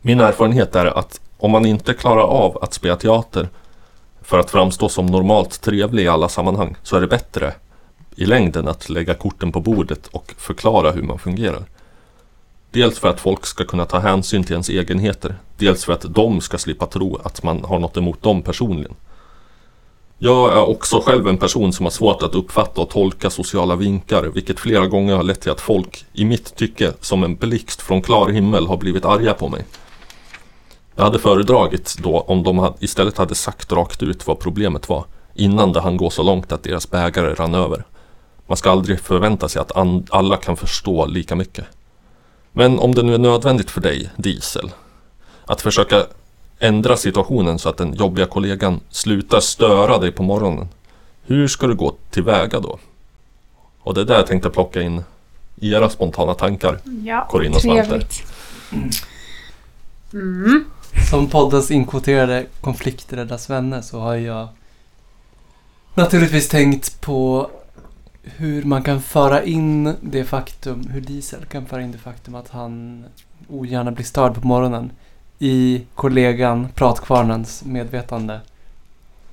Min 0.02 0.20
erfarenhet 0.20 0.76
är 0.76 0.86
att 0.86 1.22
om 1.38 1.52
man 1.52 1.66
inte 1.66 1.94
klarar 1.94 2.22
av 2.22 2.58
att 2.64 2.74
spela 2.74 2.96
teater 2.96 3.50
för 4.22 4.40
att 4.40 4.52
framstå 4.52 4.90
som 4.90 5.06
normalt 5.06 5.62
trevlig 5.62 6.04
i 6.04 6.08
alla 6.08 6.30
sammanhang 6.30 6.76
så 6.84 6.96
är 6.96 7.02
det 7.02 7.08
bättre 7.08 7.54
i 8.16 8.26
längden 8.26 8.68
att 8.68 8.90
lägga 8.90 9.14
korten 9.14 9.52
på 9.52 9.60
bordet 9.60 10.08
och 10.08 10.34
förklara 10.38 10.92
hur 10.92 11.04
man 11.04 11.20
fungerar. 11.20 11.64
Dels 12.72 13.00
för 13.00 13.08
att 13.08 13.20
folk 13.20 13.46
ska 13.46 13.66
kunna 13.66 13.86
ta 13.86 14.00
hänsyn 14.00 14.44
till 14.44 14.54
ens 14.54 14.70
egenheter, 14.70 15.36
dels 15.58 15.86
för 15.86 15.94
att 15.94 16.06
de 16.14 16.42
ska 16.42 16.58
slippa 16.58 16.86
tro 16.86 17.20
att 17.24 17.44
man 17.44 17.66
har 17.66 17.80
något 17.80 17.98
emot 17.98 18.22
dem 18.22 18.42
personligen. 18.42 18.96
Jag 20.26 20.54
är 20.54 20.70
också 20.70 21.00
själv 21.00 21.28
en 21.28 21.38
person 21.38 21.74
som 21.74 21.86
har 21.86 21.92
svårt 21.92 22.24
att 22.24 22.36
uppfatta 22.36 22.82
och 22.82 22.90
tolka 22.90 23.30
sociala 23.30 23.76
vinkar, 23.76 24.24
vilket 24.24 24.60
flera 24.60 24.88
gånger 24.88 25.16
har 25.16 25.24
lett 25.24 25.42
till 25.42 25.52
att 25.52 25.62
folk, 25.62 26.06
i 26.14 26.26
mitt 26.26 26.56
tycke, 26.56 26.94
som 27.00 27.24
en 27.24 27.36
blixt 27.36 27.82
från 27.82 28.02
klar 28.02 28.30
himmel 28.30 28.68
har 28.68 28.78
blivit 28.78 29.06
arga 29.06 29.34
på 29.34 29.50
mig. 29.50 29.66
Jag 30.96 31.04
hade 31.04 31.20
föredragit 31.20 31.96
då 32.00 32.20
om 32.20 32.44
de 32.44 32.74
istället 32.80 33.18
hade 33.18 33.36
sagt 33.36 33.72
rakt 33.72 34.04
ut 34.04 34.28
vad 34.28 34.40
problemet 34.40 34.90
var, 34.90 35.06
innan 35.34 35.74
det 35.74 35.82
hann 35.82 35.98
gå 35.98 36.10
så 36.10 36.24
långt 36.24 36.52
att 36.52 36.64
deras 36.64 36.90
bägare 36.90 37.34
rann 37.34 37.56
över. 37.56 37.84
Man 38.48 38.58
ska 38.58 38.72
aldrig 38.72 39.00
förvänta 39.00 39.50
sig 39.50 39.62
att 39.62 39.72
alla 40.10 40.38
kan 40.38 40.58
förstå 40.58 41.06
lika 41.06 41.36
mycket. 41.36 41.66
Men 42.52 42.80
om 42.80 42.96
det 42.96 43.04
nu 43.04 43.14
är 43.14 43.20
nödvändigt 43.20 43.72
för 43.72 43.82
dig, 43.82 44.10
Diesel, 44.18 44.72
att 45.46 45.62
försöka 45.62 46.06
ändra 46.64 46.98
situationen 46.98 47.60
så 47.60 47.70
att 47.70 47.78
den 47.78 47.94
jobbiga 47.94 48.26
kollegan 48.26 48.80
slutar 48.90 49.40
störa 49.40 49.98
dig 49.98 50.12
på 50.12 50.24
morgonen. 50.24 50.68
Hur 51.26 51.48
ska 51.48 51.68
du 51.68 51.76
gå 51.76 51.96
tillväga 52.10 52.60
då? 52.60 52.80
Och 53.80 53.94
det 53.94 54.02
är 54.02 54.06
där 54.06 54.16
jag 54.16 54.28
tänkte 54.28 54.50
plocka 54.50 54.82
in 54.82 55.04
era 55.62 55.90
spontana 55.90 56.34
tankar. 56.34 56.80
Ja, 57.04 57.28
Corinna 57.30 57.56
och 57.56 57.62
Svante. 57.62 58.02
Mm. 60.14 60.66
Som 61.10 61.30
poddens 61.30 61.72
inkvoterade 61.72 62.46
konflikträddas 62.62 63.50
vänner 63.50 63.82
så 63.82 64.00
har 64.00 64.16
jag 64.16 64.48
naturligtvis 65.94 66.50
tänkt 66.50 67.02
på 67.02 67.50
hur 68.24 68.64
man 68.64 68.84
kan 68.84 69.02
föra 69.02 69.44
in 69.44 69.96
det 70.02 70.24
faktum, 70.24 70.88
hur 70.90 71.02
Diesel 71.02 71.46
kan 71.46 71.66
föra 71.66 71.82
in 71.82 71.92
det 71.92 71.98
faktum 71.98 72.36
att 72.36 72.50
han 72.50 73.06
ogärna 73.48 73.92
blir 73.92 74.06
störd 74.06 74.34
på 74.42 74.48
morgonen 74.48 74.92
i 75.44 75.82
kollegan, 75.96 76.68
pratkvarnens 76.76 77.64
medvetande 77.66 78.40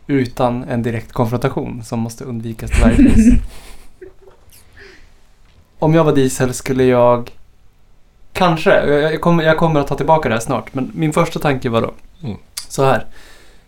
utan 0.06 0.64
en 0.64 0.82
direkt 0.82 1.12
konfrontation 1.12 1.82
som 1.84 2.00
måste 2.00 2.24
undvikas 2.24 2.70
till 2.70 2.80
varje 2.82 2.96
pris. 2.96 3.26
Om 5.78 5.94
jag 5.94 6.04
var 6.04 6.12
Diesel 6.14 6.54
skulle 6.54 6.84
jag 6.84 7.30
Kanske. 8.32 8.70
Jag 8.86 9.20
kommer, 9.20 9.44
jag 9.44 9.56
kommer 9.58 9.80
att 9.80 9.86
ta 9.86 9.96
tillbaka 9.96 10.28
det 10.28 10.34
här 10.34 10.40
snart. 10.42 10.74
Men 10.74 10.90
min 10.94 11.12
första 11.12 11.38
tanke 11.38 11.68
var 11.68 11.82
då 11.82 11.94
Mm. 12.22 12.36
så 12.68 12.84
här. 12.84 13.06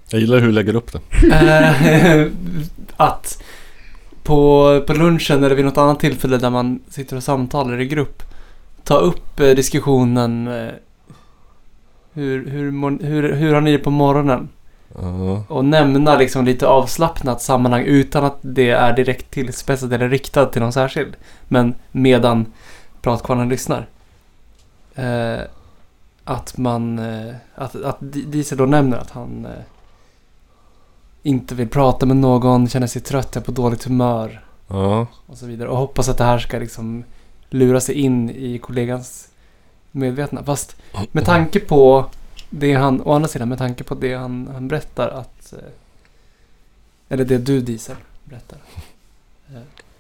Jag 0.09 0.20
gillar 0.20 0.38
hur 0.38 0.46
du 0.46 0.52
lägger 0.52 0.74
upp 0.76 0.92
det. 0.92 2.31
Att 2.96 3.42
på, 4.22 4.81
på 4.87 4.92
lunchen 4.92 5.44
eller 5.44 5.55
vid 5.55 5.64
något 5.64 5.78
annat 5.78 6.00
tillfälle 6.00 6.37
där 6.37 6.50
man 6.50 6.81
sitter 6.88 7.16
och 7.16 7.22
samtalar 7.22 7.81
i 7.81 7.87
grupp 7.87 8.22
ta 8.85 8.96
upp 8.96 9.40
eh, 9.40 9.48
diskussionen 9.50 10.48
eh, 10.48 10.68
hur, 12.12 12.46
hur, 12.51 12.98
hur, 13.05 13.33
hur 13.33 13.55
har 13.55 13.61
ni 13.61 13.72
det 13.72 13.79
på 13.79 13.90
morgonen? 13.90 14.48
Ja. 14.94 15.44
Och 15.48 15.64
nämna 15.64 16.16
liksom 16.16 16.44
lite 16.44 16.66
avslappnat 16.66 17.42
sammanhang 17.42 17.83
utan 17.85 18.25
att 18.25 18.38
det 18.40 18.70
är 18.70 18.96
direkt 18.96 19.31
tillspetsat 19.31 19.92
eller 19.92 20.09
riktat 20.09 20.53
till 20.53 20.62
någon 20.62 20.72
särskild. 20.72 21.16
Men 21.48 21.75
medan 21.92 22.46
pratkvarnen 23.03 23.48
lyssnar. 23.48 23.87
Eh, 24.94 25.40
att 26.25 26.59
man, 26.59 26.98
eh, 26.98 27.35
att, 27.55 27.83
att 27.83 28.01
Di- 28.01 28.25
Diesel 28.25 28.59
då 28.59 28.66
nämner 28.66 28.96
att 28.96 29.11
han 29.11 29.46
eh, 29.46 29.64
inte 31.22 31.55
vill 31.55 31.68
prata 31.68 32.07
med 32.07 32.16
någon, 32.16 32.68
känner 32.68 32.87
sig 32.87 33.03
trött, 33.03 33.37
är 33.37 33.40
på 33.40 33.53
dåligt 33.53 33.85
humör 33.85 34.44
ja. 34.68 35.07
och 35.27 35.38
så 35.38 35.46
vidare. 35.46 35.68
Och 35.68 35.77
hoppas 35.77 36.09
att 36.09 36.18
det 36.18 36.25
här 36.25 36.38
ska 36.38 36.59
liksom 36.59 37.05
lura 37.51 37.81
sig 37.81 37.94
in 37.94 38.31
i 38.31 38.59
kollegans 38.59 39.29
medvetna. 39.92 40.44
Fast 40.44 40.76
med 41.12 41.24
tanke 41.24 41.61
på 41.61 42.07
det 42.50 42.74
han, 42.74 43.00
å 43.05 43.12
andra 43.12 43.28
sidan 43.28 43.48
med 43.48 43.59
tanke 43.59 43.85
på 43.85 43.94
det 43.94 44.14
han, 44.14 44.48
han 44.52 44.68
berättar 44.68 45.09
att, 45.09 45.52
eh, 45.52 45.59
eller 47.09 47.24
det 47.24 47.38
du 47.38 47.61
Diesel 47.61 47.96
berättar. 48.24 48.59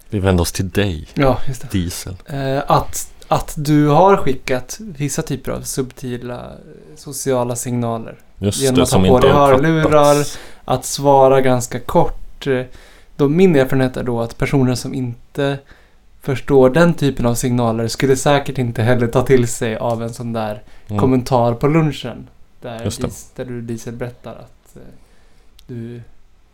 Vi 0.08 0.18
vänder 0.18 0.42
oss 0.42 0.52
till 0.52 0.70
dig, 0.70 1.08
Ja, 1.14 1.38
just 1.48 1.60
det. 1.62 1.68
Diesel. 1.72 2.16
Eh, 2.26 2.62
att, 2.66 3.12
att 3.28 3.54
du 3.56 3.86
har 3.88 4.16
skickat 4.16 4.76
vissa 4.80 5.22
typer 5.22 5.52
av 5.52 5.60
subtila 5.62 6.40
eh, 6.40 6.96
sociala 6.96 7.56
signaler. 7.56 8.16
Just 8.38 8.60
Genom 8.62 8.76
det, 8.76 8.82
att 8.82 8.88
som 8.88 9.04
ha 9.04 9.08
på 9.08 9.18
dig 9.18 9.30
hörlurar. 9.32 10.26
Att 10.64 10.84
svara 10.84 11.40
ganska 11.40 11.80
kort. 11.80 12.46
eh, 12.46 12.62
Då 13.16 13.28
min 13.28 13.56
erfarenhet 13.56 13.96
är 13.96 14.02
då 14.02 14.20
att 14.20 14.38
personer 14.38 14.74
som 14.74 14.94
inte 14.94 15.58
förstår 16.22 16.70
den 16.70 16.94
typen 16.94 17.26
av 17.26 17.34
signaler 17.34 17.88
skulle 17.88 18.16
säkert 18.16 18.58
inte 18.58 18.82
heller 18.82 19.06
ta 19.06 19.22
till 19.22 19.48
sig 19.48 19.76
av 19.76 20.02
en 20.02 20.14
sån 20.14 20.32
där 20.32 20.62
Mm. 20.88 21.00
kommentar 21.00 21.54
på 21.54 21.66
lunchen. 21.68 22.28
Där, 22.60 22.78
där 23.36 23.44
du 23.44 23.60
Diesel 23.60 23.94
berättar 23.94 24.30
att 24.30 24.76
eh, 24.76 24.82
du... 25.66 26.00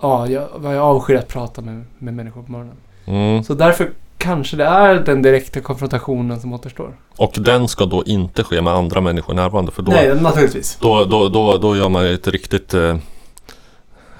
Ja, 0.01 0.27
jag, 0.27 0.49
jag 0.63 0.77
avskyr 0.77 1.17
att 1.17 1.29
prata 1.29 1.61
med, 1.61 1.85
med 1.99 2.15
människor 2.15 2.43
på 2.43 2.53
morgonen. 2.53 2.77
Mm. 3.05 3.45
Så 3.45 3.55
därför 3.55 3.91
kanske 4.19 4.57
det 4.57 4.65
är 4.65 4.95
den 4.95 5.23
direkta 5.23 5.61
konfrontationen 5.61 6.41
som 6.41 6.53
återstår. 6.53 6.97
Och 7.17 7.35
den 7.39 7.69
ska 7.69 7.87
då 7.87 8.05
inte 8.05 8.45
ske 8.45 8.63
med 8.63 8.73
andra 8.73 9.01
människor 9.01 9.35
närvarande 9.35 9.73
för 9.73 9.83
då, 9.83 9.93
Nej, 9.93 10.21
naturligtvis. 10.21 10.79
då, 10.81 11.05
då, 11.05 11.29
då, 11.29 11.59
då 11.59 11.77
gör 11.77 11.89
man 11.89 12.07
ett 12.07 12.29
riktigt, 12.29 12.75
eh, 12.75 12.97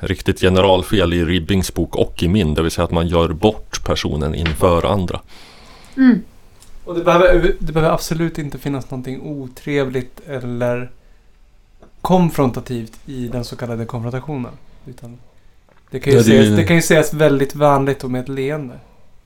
riktigt 0.01 0.41
generalfel 0.41 1.13
i 1.15 1.25
Ribbings 1.25 1.75
bok 1.75 1.97
och 1.97 2.23
i 2.23 2.29
min. 2.29 2.55
Det 2.55 2.63
vill 2.63 2.71
säga 2.71 2.85
att 2.85 2.91
man 2.91 3.09
gör 3.09 3.29
bort 3.29 3.85
personen 3.85 4.35
inför 4.35 4.87
andra. 4.93 5.21
Mm. 5.97 6.23
Och 6.85 6.95
det 6.95 7.05
behöver, 7.05 7.55
det 7.59 7.73
behöver 7.73 7.95
absolut 7.95 8.39
inte 8.39 8.59
finnas 8.59 8.91
någonting 8.91 9.21
otrevligt 9.23 10.21
eller 10.27 10.91
konfrontativt 12.01 12.99
i 13.07 13.29
den 13.29 13.45
så 13.45 13.57
kallade 13.57 13.85
konfrontationen. 13.85 14.53
Utan 14.87 15.19
det 15.91 16.01
kan 16.01 16.13
ju, 16.13 16.19
Ja, 16.19 16.25
det- 16.25 16.39
ses, 16.41 16.57
det 16.57 16.65
kan 16.65 16.77
ju 16.77 16.83
sägas 16.83 17.15
väldigt 17.15 17.55
vänligt 17.55 18.05
och 18.05 18.11
med 18.11 18.21
ett 18.21 18.29
leende. 18.29 18.75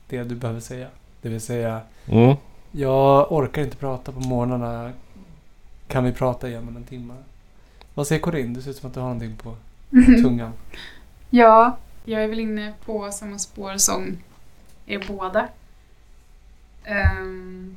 Det 0.09 0.23
du 0.23 0.35
behöver 0.35 0.59
säga. 0.59 0.87
Det 1.21 1.29
vill 1.29 1.41
säga, 1.41 1.81
Mm. 2.07 2.35
jag 2.71 3.31
orkar 3.31 3.61
inte 3.61 3.77
prata 3.77 4.11
på 4.11 4.19
morgnarna. 4.19 4.91
Kan 5.87 6.03
vi 6.03 6.11
prata 6.11 6.49
igen 6.49 6.67
om 6.67 6.77
en 6.77 6.83
timme? 6.83 7.13
Vad 7.93 8.07
säger 8.07 8.21
Corinne? 8.21 8.55
Det 8.55 8.61
ser 8.61 8.69
ut 8.71 8.77
som 8.77 8.87
att 8.89 8.93
du 8.93 8.99
har 8.99 9.07
någonting 9.07 9.35
på 9.43 9.55
tungan. 10.23 10.53
Ja, 11.29 11.77
jag 12.05 12.23
är 12.23 12.27
väl 12.27 12.39
inne 12.39 12.73
på 12.85 13.11
samma 13.11 13.39
spår 13.39 13.77
som 13.77 14.17
er 14.85 15.03
båda. 15.07 15.47
Ehm, 16.83 17.75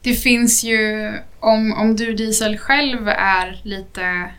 det 0.00 0.14
finns 0.14 0.64
ju, 0.64 1.12
om, 1.40 1.72
om 1.72 1.96
du 1.96 2.14
Diesel 2.14 2.58
själv 2.58 3.08
är 3.08 3.60
lite 3.62 4.30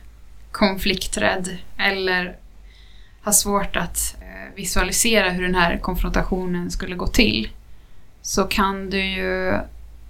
konflikträdd 0.52 1.58
eller 1.78 2.36
har 3.22 3.32
svårt 3.32 3.76
att 3.76 4.16
eh, 4.22 4.56
visualisera 4.56 5.30
hur 5.30 5.44
den 5.44 5.56
här 5.56 5.78
konfrontationen 5.78 6.72
skulle 6.72 6.96
gå 6.96 7.08
till 7.08 7.50
så 8.22 8.44
kan 8.44 8.90
du 8.90 9.06
ju 9.06 9.50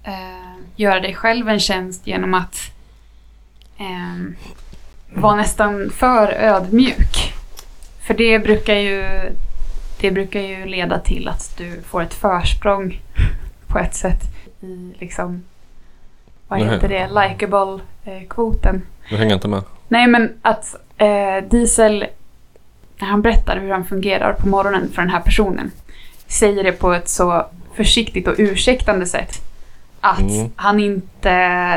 eh, 0.02 0.56
göra 0.76 1.00
dig 1.00 1.14
själv 1.14 1.48
en 1.48 1.60
tjänst 1.60 2.06
genom 2.06 2.34
att 2.34 2.56
ehm, 3.78 4.36
vara 5.16 5.36
nästan 5.36 5.90
för 5.90 6.32
ödmjuk. 6.32 7.32
För 8.06 8.14
det 8.14 8.38
brukar 8.38 8.74
ju 8.74 9.04
det 10.00 10.10
brukar 10.10 10.40
ju 10.40 10.66
leda 10.66 10.98
till 10.98 11.28
att 11.28 11.54
du 11.58 11.82
får 11.82 12.02
ett 12.02 12.14
försprång 12.14 13.00
på 13.66 13.78
ett 13.78 13.94
sätt 13.94 14.20
i 14.60 14.94
liksom 14.98 15.42
vad 16.48 16.58
heter 16.58 16.88
det, 16.88 17.08
likeable 17.08 17.80
eh, 18.04 18.28
kvoten. 18.28 18.82
Du 19.10 19.16
hänger 19.16 19.34
inte 19.34 19.48
med. 19.48 19.62
Nej 19.88 20.06
men 20.06 20.32
att 20.42 20.76
eh, 20.96 21.48
Diesel 21.50 22.06
när 22.98 23.08
han 23.08 23.22
berättar 23.22 23.60
hur 23.60 23.70
han 23.70 23.84
fungerar 23.84 24.32
på 24.32 24.48
morgonen 24.48 24.90
för 24.94 25.02
den 25.02 25.10
här 25.10 25.20
personen 25.20 25.70
säger 26.26 26.64
det 26.64 26.72
på 26.72 26.92
ett 26.92 27.08
så 27.08 27.46
försiktigt 27.74 28.28
och 28.28 28.34
ursäktande 28.38 29.06
sätt 29.06 29.42
att 30.00 30.20
Mm. 30.20 30.50
han 30.56 30.80
inte 30.80 31.30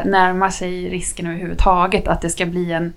närmar 0.05 0.49
sig 0.49 0.89
risken 0.89 1.27
överhuvudtaget 1.27 2.07
att 2.07 2.21
det 2.21 2.29
ska 2.29 2.45
bli 2.45 2.71
en 2.71 2.93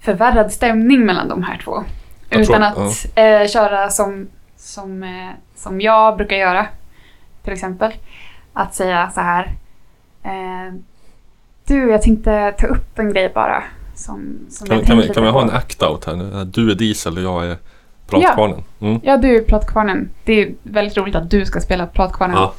förvärrad 0.00 0.52
stämning 0.52 1.06
mellan 1.06 1.28
de 1.28 1.42
här 1.42 1.60
två. 1.64 1.84
Jag 2.28 2.40
Utan 2.40 2.72
tror- 2.74 2.86
att 2.86 3.06
eh, 3.14 3.48
köra 3.48 3.90
som, 3.90 4.28
som, 4.56 5.02
eh, 5.02 5.30
som 5.56 5.80
jag 5.80 6.16
brukar 6.16 6.36
göra. 6.36 6.66
Till 7.44 7.52
exempel. 7.52 7.92
Att 8.52 8.74
säga 8.74 9.10
så 9.14 9.20
här. 9.20 9.52
Eh, 10.22 10.74
du, 11.66 11.90
jag 11.90 12.02
tänkte 12.02 12.52
ta 12.58 12.66
upp 12.66 12.98
en 12.98 13.12
grej 13.12 13.30
bara. 13.34 13.62
Som, 13.94 14.38
som 14.50 14.66
Kan, 14.66 14.76
jag 14.78 14.86
kan, 14.86 14.98
vi, 14.98 15.08
kan 15.08 15.24
vi 15.24 15.30
ha 15.30 15.42
en 15.42 15.50
act-out 15.50 16.06
här 16.06 16.16
nu? 16.16 16.44
Du 16.44 16.70
är 16.70 16.74
Diesel 16.74 17.16
och 17.18 17.22
jag 17.24 17.50
är 17.50 17.56
pratkvarnen. 18.06 18.64
Mm. 18.80 19.00
Ja, 19.04 19.16
du 19.16 19.36
är 19.36 19.42
Pratkvarnen. 19.42 20.10
Det 20.24 20.42
är 20.42 20.52
väldigt 20.62 20.96
roligt 20.96 21.14
att 21.14 21.30
du 21.30 21.44
ska 21.46 21.60
spela 21.60 21.86
Pratkvarnen. 21.86 22.36
Ja. 22.36 22.54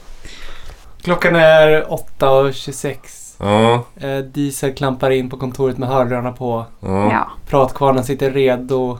Klockan 1.03 1.35
är 1.35 1.83
8.26. 1.83 3.20
Ja, 3.41 3.83
Eh, 3.95 4.17
Diesel 4.17 4.73
klampar 4.73 5.11
in 5.11 5.29
på 5.29 5.37
kontoret 5.37 5.77
med 5.77 5.89
hörlurarna 5.89 6.31
på. 6.31 6.65
ja. 6.81 7.31
Pratkvarnen 7.49 8.03
sitter 8.03 8.31
redo 8.31 8.97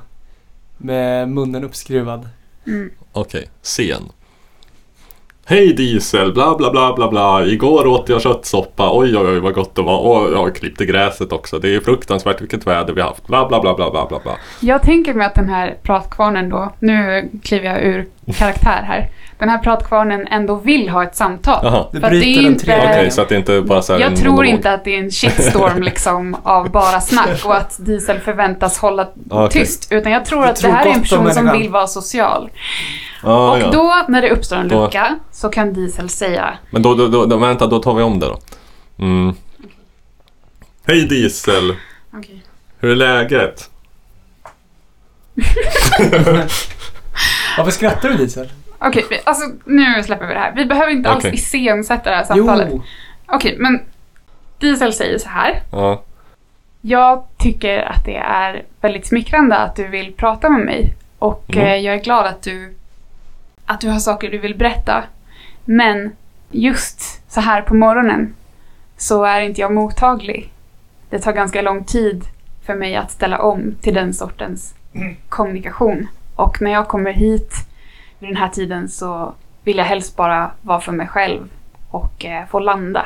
med 0.78 1.30
munnen 1.30 1.64
uppskruvad. 1.64 2.30
Mm. 2.68 2.92
Okej, 3.14 3.50
scen. 3.62 4.02
Hej 5.46 5.74
Diesel, 5.74 6.34
bla 6.34 6.56
bla 6.58 6.72
bla 6.72 6.94
bla 6.96 7.10
bla. 7.10 7.46
Igår 7.46 7.88
åt 7.88 8.10
jag 8.10 8.22
köttsoppa. 8.22 8.90
Oj 8.94 9.18
oj 9.18 9.28
oj 9.28 9.40
vad 9.40 9.54
gott 9.54 9.76
det 9.76 9.82
var. 9.82 10.00
Och 10.00 10.34
jag 10.34 10.56
klippte 10.56 10.86
gräset 10.86 11.32
också. 11.32 11.60
Det 11.60 11.76
är 11.76 11.80
fruktansvärt 11.80 12.42
vilket 12.42 12.68
väder 12.68 12.94
vi 12.94 13.02
har 13.02 13.08
haft. 13.08 13.28
Bla 13.28 13.48
bla 13.48 13.62
bla 13.62 13.76
bla 13.76 13.92
bla 13.92 14.06
bla. 14.08 14.20
bla. 14.20 14.38
Jag 14.60 14.82
tänker 14.82 15.14
mig 15.14 15.26
att 15.28 15.36
den 15.36 15.50
här 15.50 15.78
pratkvarnen 15.84 16.50
då, 16.50 16.74
nu 16.80 17.30
kliver 17.44 17.66
jag 17.66 17.82
ur 17.84 18.08
karaktär 18.38 18.84
här. 18.88 19.10
Den 19.38 19.50
här 19.50 19.58
pratkvarnen 19.58 20.28
ändå 20.28 20.56
vill 20.56 20.90
ha 20.90 21.04
ett 21.04 21.16
samtal. 21.16 21.60
Jaha. 21.64 21.86
Det 21.92 22.00
det 22.00 22.06
är 22.08 22.10
bryter 22.10 22.42
inte- 22.42 22.64
Okej, 22.64 22.88
vägen. 22.88 23.12
så 23.12 23.22
att 23.22 23.30
det 23.30 23.36
inte 23.36 23.62
bara 23.62 23.82
så 23.82 23.94
Jag 24.00 24.16
tror 24.16 24.30
monolog. 24.32 24.46
inte 24.46 24.74
att 24.74 24.84
det 24.84 24.96
är 24.96 25.00
en 25.00 25.12
shitstorm 25.12 25.84
liksom 25.84 26.38
av 26.44 26.72
bara 26.72 27.02
snack 27.02 27.46
och 27.46 27.56
att 27.58 27.86
Diesel 27.86 28.20
förväntas 28.20 28.78
hålla 28.78 29.08
Okej. 29.30 29.62
tyst. 29.66 29.92
Utan 29.92 30.12
jag 30.12 30.26
tror 30.26 30.42
Du 30.44 30.50
att 30.50 30.56
tror 30.56 30.72
det 30.72 30.78
här 30.78 30.86
är 30.86 30.90
en 30.94 31.02
person 31.02 31.34
som 31.34 31.52
vill 31.52 31.70
vara 31.70 31.88
social. 31.88 32.50
Ja, 33.24 33.52
och 33.52 33.60
ja. 33.60 33.72
då, 33.72 34.06
när 34.08 34.22
det 34.22 34.30
uppstår 34.30 34.56
en 34.56 34.68
lucka, 34.68 35.20
så 35.32 35.50
kan 35.50 35.74
Diesel 35.74 36.10
säga 36.10 36.54
Men 36.70 36.82
då, 36.82 36.94
då, 36.96 37.08
då, 37.08 37.26
då, 37.26 37.38
vänta, 37.38 37.68
då 37.68 37.80
tar 37.80 37.94
vi 37.94 38.04
om 38.04 38.20
det 38.20 38.26
då. 38.26 38.40
Mm. 39.00 39.34
Hej 40.88 41.08
Diesel, 41.08 41.76
Okej. 42.14 42.44
hur 42.80 42.92
är 42.92 42.96
läget? 42.96 43.70
Varför 47.58 47.72
skrattar 47.72 48.10
du 48.10 48.16
Diesel? 48.18 48.50
Okej, 48.80 49.06
vi- 49.10 49.20
alltså 49.24 49.46
nu 49.66 50.04
släpper 50.04 50.28
vi 50.28 50.34
det 50.34 50.40
här. 50.40 50.54
Vi 50.56 50.66
behöver 50.66 50.92
inte 50.92 51.10
alls 51.10 51.26
Okej. 51.26 51.34
iscensätta 51.36 52.10
det 52.10 52.16
här 52.16 52.24
samtalet. 52.24 52.68
Jo! 52.72 52.84
Okej, 53.26 53.56
men 53.60 53.80
Diesel 54.60 54.94
säger 54.94 55.18
så 55.18 55.30
här. 55.30 55.62
Ja, 55.72 56.04
Jag 56.82 57.24
tycker 57.38 57.80
att 57.80 58.06
det 58.06 58.18
är 58.18 58.64
väldigt 58.82 59.06
smickrande 59.06 59.58
att 59.58 59.76
du 59.76 59.88
vill 59.88 60.14
prata 60.14 60.50
med 60.50 60.66
mig. 60.66 60.94
Och 61.20 61.46
Mm. 61.54 61.66
eh, 61.68 61.76
jag 61.76 61.96
är 61.96 62.00
glad 62.04 62.26
att 62.26 62.42
du, 62.42 62.74
att 63.66 63.82
du 63.82 63.90
har 63.90 64.00
saker 64.00 64.32
du 64.32 64.38
vill 64.38 64.58
berätta. 64.58 65.04
Men 65.66 66.12
just 66.52 67.32
så 67.32 67.42
här 67.42 67.62
på 67.62 67.74
morgonen 67.76 68.34
så 68.98 69.24
är 69.24 69.42
inte 69.42 69.62
jag 69.62 69.74
mottaglig. 69.74 70.50
Det 71.10 71.20
tar 71.20 71.32
ganska 71.34 71.62
lång 71.62 71.84
tid 71.84 72.24
för 72.66 72.76
mig 72.76 72.96
att 72.96 73.12
ställa 73.12 73.40
om 73.40 73.76
till 73.82 73.94
den 73.94 74.14
sortens 74.14 74.74
kommunikation. 75.30 76.08
Och 76.42 76.62
när 76.62 76.72
jag 76.72 76.88
kommer 76.88 77.12
hit 77.14 77.54
vid 78.20 78.30
den 78.30 78.38
här 78.38 78.48
tiden 78.50 78.90
så 78.90 79.34
vill 79.64 79.78
jag 79.78 79.86
helst 79.86 80.16
bara 80.16 80.52
vara 80.62 80.80
för 80.82 80.92
mig 80.92 81.08
själv 81.08 81.50
och 81.90 82.26
eh, 82.26 82.46
få 82.48 82.60
landa. 82.60 83.06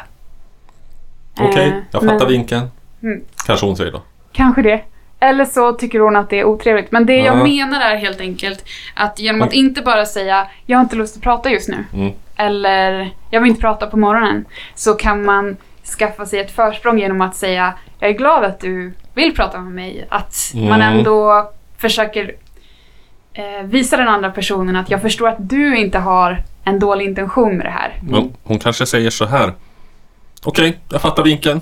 okej. 1.40 1.68
Eh, 1.68 1.74
jag 1.92 2.02
fattar 2.02 2.20
men- 2.20 2.28
vinkeln. 2.28 2.68
Mm. 3.04 3.22
Kanske 3.46 3.66
hon 3.66 3.78
säger 3.78 3.92
då. 3.92 4.02
Kanske 4.32 4.62
det. 4.62 4.82
Eller 5.20 5.46
så 5.46 5.74
tycker 5.74 6.00
hon 6.00 6.16
att 6.16 6.30
det 6.30 6.40
är 6.40 6.46
otrevligt. 6.46 6.92
Men 6.92 7.06
det 7.06 7.16
jag 7.18 7.38
Ja. 7.38 7.44
menar 7.44 7.82
är 7.82 7.96
helt 7.98 8.20
enkelt 8.20 8.66
att 8.96 9.20
genom 9.20 9.42
att 9.42 9.54
inte 9.54 9.82
bara 9.82 10.06
säga 10.06 10.48
jag 10.66 10.78
har 10.78 10.84
inte 10.84 10.96
lust 10.96 11.18
att 11.18 11.24
prata 11.24 11.50
just 11.50 11.70
nu. 11.70 11.86
Mm. 11.94 12.14
Eller 12.36 13.10
jag 13.30 13.42
vill 13.42 13.50
inte 13.50 13.62
prata 13.62 13.88
på 13.88 13.98
morgonen. 13.98 14.46
Så 14.76 14.94
kan 14.94 15.26
man 15.26 15.58
skaffa 16.00 16.26
sig 16.26 16.40
ett 16.40 16.52
försprång 16.52 17.00
genom 17.00 17.22
att 17.22 17.36
säga 17.36 17.74
jag 18.00 18.10
är 18.10 18.14
glad 18.14 18.44
att 18.44 18.60
du 18.60 18.94
vill 19.14 19.36
prata 19.36 19.60
med 19.62 19.74
mig. 19.74 20.06
Att 20.10 20.36
man 20.54 20.82
Mm. 20.82 20.82
ändå 20.98 21.50
försöker 21.78 22.32
eh, 23.36 23.64
visa 23.66 23.98
den 23.98 24.08
andra 24.08 24.32
personen 24.32 24.76
att 24.76 24.90
jag 24.90 25.02
förstår 25.02 25.28
att 25.30 25.50
du 25.50 25.78
inte 25.78 26.00
har 26.00 26.44
en 26.64 26.80
dålig 26.80 27.06
intention 27.06 27.58
med 27.58 27.66
det 27.66 27.70
här. 27.72 28.00
Men 28.04 28.34
hon 28.44 28.60
kanske 28.60 28.86
säger 28.86 29.10
så 29.10 29.26
här. 29.26 29.54
Okej, 30.44 30.80
jag 30.92 31.02
fattar 31.02 31.24
vinkeln. 31.24 31.62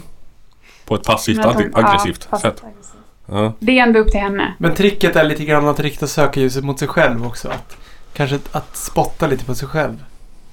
På 0.85 0.95
ett 0.95 1.03
passivt 1.05 1.37
hon- 1.45 1.55
ag- 1.55 1.71
aggressivt 1.73 2.27
ja, 2.31 2.39
sätt. 2.39 2.63
aggressivt. 2.63 2.97
Ja. 3.25 3.53
Det 3.59 3.79
är 3.79 3.83
ändå 3.83 3.99
upp 3.99 4.11
till 4.11 4.19
henne. 4.19 4.53
Men 4.57 4.75
tricket 4.75 5.15
är 5.15 5.23
lite 5.23 5.45
grann 5.45 5.67
att 5.67 5.79
rikta 5.79 6.07
sökarljuset 6.07 6.63
mot 6.63 6.79
sig 6.79 6.87
själv 6.87 7.25
också. 7.27 7.47
Att, 7.49 7.77
kanske 8.13 8.35
att- 8.35 8.55
att 8.55 8.75
spotta 8.75 9.27
lite 9.27 9.45
på 9.45 9.55
sig 9.55 9.67
själv. 9.67 10.03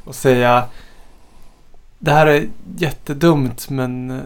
Och 0.04 0.14
säga 0.14 0.64
det 1.98 2.10
här 2.12 2.26
är 2.26 2.46
jättedumt 2.76 3.70
men 3.70 4.10
eh, 4.10 4.18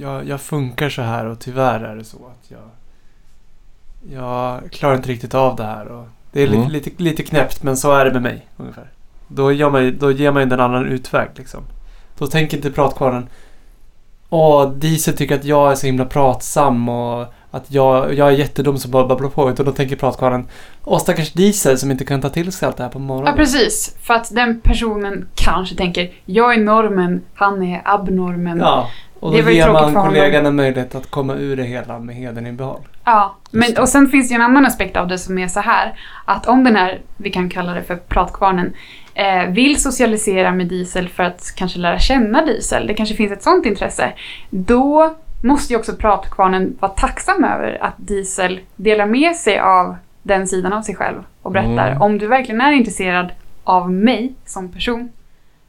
jag, 0.00 0.28
jag 0.28 0.40
funkar 0.40 0.88
så 0.88 1.02
här 1.02 1.26
och 1.26 1.38
tyvärr 1.40 1.80
är 1.80 1.96
det 1.96 2.04
så 2.04 2.16
att 2.16 2.50
jag, 2.50 2.68
jag 4.12 4.70
klarar 4.72 4.94
inte 4.96 5.08
riktigt 5.08 5.34
av 5.34 5.56
det 5.56 5.64
här. 5.64 5.86
Och 5.86 6.06
det 6.32 6.42
är 6.42 6.46
Mm. 6.46 6.60
lite, 6.68 6.72
lite, 6.90 7.02
lite 7.02 7.22
knäppt 7.22 7.62
men 7.62 7.76
så 7.76 7.92
är 7.92 8.04
det 8.04 8.12
med 8.12 8.22
mig 8.22 8.46
ungefär. 8.56 8.86
Då, 9.28 9.52
gör 9.52 9.70
man, 9.70 9.98
då 9.98 10.10
ger 10.12 10.30
man 10.32 10.42
ju 10.42 10.48
den 10.48 10.60
annan 10.60 10.86
utväg 10.86 11.28
liksom. 11.36 11.60
Då 12.18 12.26
tänker 12.26 12.56
inte 12.56 12.70
pratkvarnen 12.70 13.28
Åh, 14.30 14.70
Diesel 14.72 15.16
tycker 15.16 15.34
att 15.34 15.44
jag 15.44 15.70
är 15.70 15.74
så 15.74 15.86
himla 15.86 16.04
pratsam 16.04 16.88
och 16.88 17.26
att 17.50 17.64
jag, 17.68 18.14
jag 18.14 18.28
är 18.28 18.32
jättedum 18.32 18.78
som 18.78 18.90
bara 18.90 19.06
babblar 19.06 19.28
på. 19.28 19.50
Utan 19.50 19.66
då 19.66 19.72
tänker 19.72 19.96
pratkvarnen 19.96 20.46
Åh, 20.84 20.98
stackars 20.98 21.32
Diesel 21.32 21.78
som 21.78 21.90
inte 21.90 22.04
kan 22.04 22.20
ta 22.20 22.28
till 22.28 22.52
sig 22.52 22.66
allt 22.66 22.76
det 22.76 22.82
här 22.82 22.90
på 22.90 22.98
morgonen. 22.98 23.30
Ja, 23.30 23.36
precis. 23.36 23.96
För 24.02 24.14
att 24.14 24.34
den 24.34 24.60
personen 24.60 25.26
kanske 25.34 25.74
tänker, 25.76 26.10
jag 26.24 26.54
är 26.54 26.58
normen, 26.58 27.20
han 27.34 27.62
är 27.62 27.82
abnormen. 27.84 28.58
Ja, 28.58 28.88
och 29.22 29.32
Det 29.32 29.38
då 29.38 29.44
var 29.44 29.50
ju 29.50 29.56
ger 29.56 29.72
man 29.72 29.94
kollegan 29.94 30.46
en 30.46 30.56
möjlighet 30.56 30.94
att 30.94 31.10
komma 31.10 31.34
ur 31.34 31.56
det 31.56 31.62
hela 31.62 31.98
med 31.98 32.14
hedern 32.14 32.46
i 32.46 32.52
behåll. 32.52 32.80
Ja, 33.04 33.36
men, 33.50 33.74
det. 33.74 33.80
och 33.80 33.88
sen 33.88 34.08
finns 34.08 34.28
det 34.28 34.32
ju 34.32 34.36
en 34.36 34.42
annan 34.42 34.66
aspekt 34.66 34.96
av 34.96 35.08
det 35.08 35.18
som 35.18 35.38
är 35.38 35.48
så 35.48 35.60
här. 35.60 35.94
Att 36.24 36.46
om 36.46 36.64
den 36.64 36.76
här, 36.76 37.00
vi 37.16 37.30
kan 37.30 37.50
kalla 37.50 37.74
det 37.74 37.82
för 37.82 37.96
pratkvarnen, 37.96 38.72
eh, 39.14 39.46
vill 39.46 39.82
socialisera 39.82 40.52
med 40.52 40.66
Diesel 40.66 41.08
för 41.08 41.22
att 41.22 41.52
kanske 41.56 41.78
lära 41.78 41.98
känna 41.98 42.44
Diesel, 42.44 42.86
det 42.86 42.94
kanske 42.94 43.14
finns 43.14 43.32
ett 43.32 43.42
sånt 43.42 43.66
intresse, 43.66 44.12
då 44.50 45.14
måste 45.42 45.72
ju 45.72 45.78
också 45.78 45.92
pratkvarnen 45.96 46.76
vara 46.80 46.92
tacksam 46.92 47.44
över 47.44 47.78
att 47.80 47.94
Diesel 47.96 48.60
delar 48.76 49.06
med 49.06 49.36
sig 49.36 49.58
av 49.58 49.96
den 50.22 50.46
sidan 50.46 50.72
av 50.72 50.82
sig 50.82 50.94
själv 50.94 51.24
och 51.42 51.52
berättar 51.52 51.88
Mm. 51.88 52.02
om 52.02 52.18
du 52.18 52.26
verkligen 52.26 52.60
är 52.60 52.72
intresserad 52.72 53.32
av 53.64 53.92
mig 53.92 54.34
som 54.44 54.72
person 54.72 55.08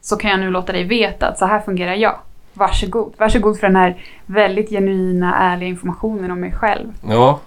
så 0.02 0.16
kan 0.16 0.32
jag 0.32 0.40
nu 0.40 0.52
låta 0.52 0.72
dig 0.72 0.84
veta 0.84 1.28
att 1.28 1.38
så 1.38 1.46
här 1.46 1.60
fungerar 1.60 1.94
jag. 1.94 2.16
Varsågod. 2.54 3.14
Varsågod 3.18 3.60
för 3.60 3.68
den 3.68 3.76
här 3.76 4.04
väldigt 4.26 4.70
genuina, 4.70 5.36
ärliga 5.36 5.70
informationen 5.70 6.32
om 6.32 6.40
mig 6.40 6.52
själv. 6.54 6.88
Ja, 7.08 7.40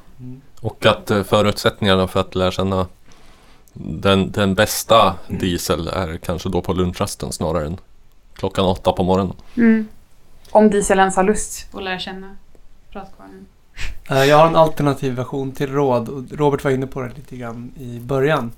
och 0.61 0.87
att 0.87 1.11
eh, 1.11 1.23
förutsättningarna 1.23 2.07
för 2.07 2.21
att 2.21 2.35
lära 2.35 2.51
känna 2.51 2.87
den, 3.73 4.31
den 4.33 4.55
bästa 4.55 5.14
diesel 5.29 5.88
är 5.88 6.16
kanske 6.16 6.49
då 6.49 6.62
på 6.62 6.73
lunchrasten 6.73 7.33
snarare 7.33 7.66
än 7.66 7.77
klockan 8.35 8.64
åtta 8.64 8.92
på 8.92 9.03
morgonen. 9.03 9.35
Mm. 9.57 9.88
Om 10.51 10.71
Diesel 10.71 10.99
ens 10.99 11.16
har 11.16 11.25
lust 11.25 11.75
att 11.75 11.83
lära 11.83 11.99
känna 11.99 12.37
pratkvarnen. 12.92 13.47
Eh, 14.11 14.25
Jag 14.25 14.37
har 14.38 14.47
en 14.47 14.57
alternativ 14.57 15.14
version 15.14 15.53
till 15.53 15.73
råd 15.73 16.09
och 16.09 16.23
Robert 16.38 16.64
var 16.64 16.71
inne 16.71 16.87
på 16.87 17.01
det 17.01 17.09
lite 17.16 17.37
grann 17.37 17.73
i 17.79 18.01
början. 18.01 18.53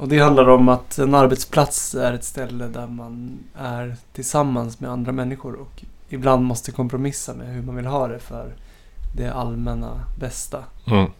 Och 0.00 0.08
det 0.08 0.18
handlar 0.18 0.48
om 0.48 0.68
att 0.68 0.98
en 0.98 1.14
arbetsplats 1.14 1.94
är 1.94 2.12
ett 2.12 2.24
ställe 2.24 2.66
där 2.66 2.86
man 2.86 3.38
är 3.54 3.96
tillsammans 4.12 4.80
med 4.80 4.90
andra 4.90 5.12
människor 5.12 5.54
och 5.54 5.82
ibland 6.08 6.44
måste 6.44 6.72
kompromissa 6.72 7.34
med 7.34 7.54
hur 7.54 7.62
man 7.62 7.76
vill 7.76 7.86
ha 7.86 8.08
det 8.08 8.18
för 8.18 8.52
det 9.16 9.28
allmänna 9.28 10.00
bästa. 10.20 10.64
Mm. 10.86 11.10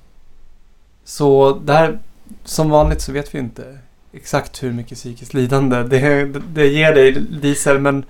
Så 1.05 1.53
det 1.65 1.73
här, 1.73 1.99
som 2.45 2.71
vanligt 2.71 3.01
så 3.01 3.13
vet 3.13 3.35
vi 3.35 3.39
inte 3.39 3.79
exakt 4.13 4.63
hur 4.63 4.73
mycket 4.73 4.99
psykiskt 4.99 5.35
lidande 5.35 5.83
det, 5.83 6.25
det 6.55 6.67
ger 6.67 6.95
dig 6.95 7.13
diesel 7.13 7.81
men 7.81 8.05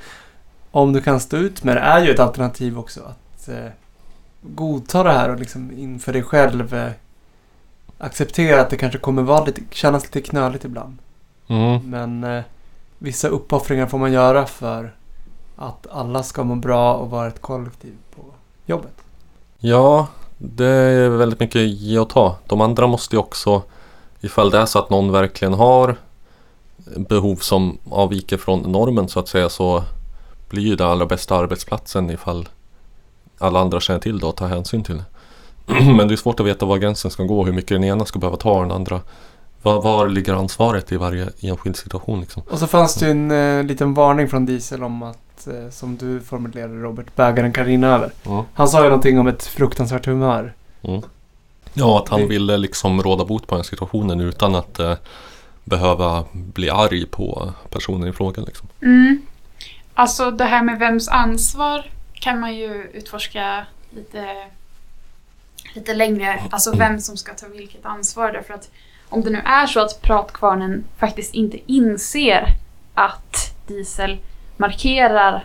om 0.70 0.92
du 0.92 1.00
kan 1.00 1.20
stå 1.20 1.36
ut 1.36 1.64
med 1.64 1.76
det 1.76 1.80
är 1.80 2.04
ju 2.04 2.10
ett 2.10 2.20
alternativ 2.20 2.78
också 2.78 3.00
att 3.00 3.48
eh, 3.48 3.70
godta 4.42 5.02
det 5.02 5.12
här 5.12 5.28
och 5.28 5.38
liksom 5.38 5.70
inför 5.78 6.12
dig 6.12 6.22
själv 6.22 6.74
eh, 6.74 6.90
acceptera 8.00 8.60
att 8.60 8.70
det 8.70 8.76
kanske 8.76 8.98
kommer 8.98 9.22
vara 9.22 9.44
lite, 9.44 9.62
kännas 9.70 10.04
lite 10.04 10.20
knöligt 10.20 10.64
ibland. 10.64 10.98
Mm. 11.48 11.90
Men 11.90 12.24
eh, 12.24 12.44
vissa 12.98 13.28
uppoffringar 13.28 13.86
får 13.86 13.98
man 13.98 14.12
göra 14.12 14.46
för 14.46 14.94
att 15.56 15.86
alla 15.90 16.22
ska 16.22 16.44
må 16.44 16.54
bra 16.54 16.94
och 16.94 17.10
vara 17.10 17.28
ett 17.28 17.40
kollektiv 17.40 17.94
på 18.16 18.22
jobbet. 18.66 18.94
Ja, 19.58 20.06
det 20.38 20.66
är 20.66 21.08
väldigt 21.08 21.40
mycket 21.40 21.62
ge 21.62 21.98
och 21.98 22.10
ta. 22.10 22.36
De 22.46 22.60
andra 22.60 22.86
måste 22.86 23.16
ju 23.16 23.20
också, 23.20 23.62
ifall 24.20 24.50
det 24.50 24.58
är 24.58 24.66
så 24.66 24.78
att 24.78 24.90
någon 24.90 25.12
verkligen 25.12 25.54
har 25.54 25.96
behov 26.96 27.36
som 27.36 27.78
avviker 27.90 28.36
från 28.36 28.60
normen 28.60 29.08
så 29.08 29.20
att 29.20 29.28
säga 29.28 29.48
så 29.48 29.84
blir 30.48 30.62
ju 30.62 30.76
det 30.76 30.86
allra 30.86 31.06
bästa 31.06 31.36
arbetsplatsen 31.36 32.10
ifall 32.10 32.48
alla 33.38 33.60
andra 33.60 33.80
känner 33.80 34.00
till 34.00 34.18
det 34.18 34.26
och 34.26 34.36
tar 34.36 34.48
hänsyn 34.48 34.84
till 34.84 34.96
det. 34.96 35.04
Men 35.96 36.08
det 36.08 36.14
är 36.14 36.16
svårt 36.16 36.40
att 36.40 36.46
veta 36.46 36.66
var 36.66 36.78
gränsen 36.78 37.10
ska 37.10 37.22
gå, 37.22 37.44
hur 37.44 37.52
mycket 37.52 37.68
den 37.68 37.84
ena 37.84 38.04
ska 38.04 38.18
behöva 38.18 38.36
ta 38.36 38.50
och 38.52 38.62
den 38.62 38.72
andra. 38.72 39.00
Var, 39.62 39.82
var 39.82 40.08
ligger 40.08 40.34
ansvaret 40.34 40.92
i 40.92 40.96
varje 40.96 41.28
enskild 41.40 41.76
situation 41.76 42.20
liksom? 42.20 42.42
Och 42.50 42.58
så 42.58 42.66
fanns 42.66 42.94
det 42.94 43.06
ju 43.06 43.10
en 43.10 43.30
eh, 43.30 43.64
liten 43.64 43.94
varning 43.94 44.28
från 44.28 44.46
Diesel 44.46 44.82
om 44.84 45.02
att, 45.02 45.46
eh, 45.46 45.70
som 45.70 45.96
du 45.96 46.20
formulerade 46.20 46.74
Robert, 46.74 47.16
bägaren 47.16 47.52
kan 47.52 47.64
rinna 47.64 47.86
över. 47.94 48.10
Mm. 48.26 48.44
Han 48.54 48.68
sa 48.68 48.78
ju 48.82 48.88
någonting 48.88 49.18
om 49.18 49.26
ett 49.26 49.44
fruktansvärt 49.46 50.06
humör. 50.06 50.52
Mm. 50.82 51.02
Ja, 51.74 51.98
att 51.98 52.08
han 52.08 52.20
Det- 52.20 52.26
ville 52.26 52.56
liksom 52.56 53.02
råda 53.02 53.24
bot 53.24 53.46
på 53.46 53.54
den 53.54 53.64
situationen 53.64 54.20
utan 54.20 54.54
att 54.54 54.78
eh, 54.78 54.94
behöva 55.64 56.24
bli 56.32 56.70
arg 56.70 57.06
på 57.06 57.52
personen 57.70 58.08
i 58.08 58.12
fråga. 58.12 58.42
Liksom. 58.42 58.68
Mm. 58.82 59.22
Alltså 59.94 60.30
det 60.30 60.44
här 60.44 60.62
med 60.62 60.78
vems 60.78 61.08
ansvar 61.08 61.90
kan 62.12 62.40
man 62.40 62.54
ju 62.56 62.90
utforska 62.92 63.66
lite, 63.90 64.24
lite 65.72 65.94
längre. 65.94 66.42
Alltså 66.50 66.76
vem 66.76 67.00
som 67.00 67.16
ska 67.16 67.34
ta 67.34 67.46
vilket 67.46 67.86
ansvar. 67.86 68.32
Därför 68.32 68.54
att 68.54 68.70
om 69.08 69.22
det 69.22 69.30
nu 69.30 69.42
är 69.44 69.66
så 69.66 69.80
att 69.80 70.02
pratkvarnen 70.02 70.84
faktiskt 70.98 71.34
inte 71.34 71.72
inser 71.72 72.46
att 72.94 73.54
Diesel 73.66 74.18
markerar 74.56 75.44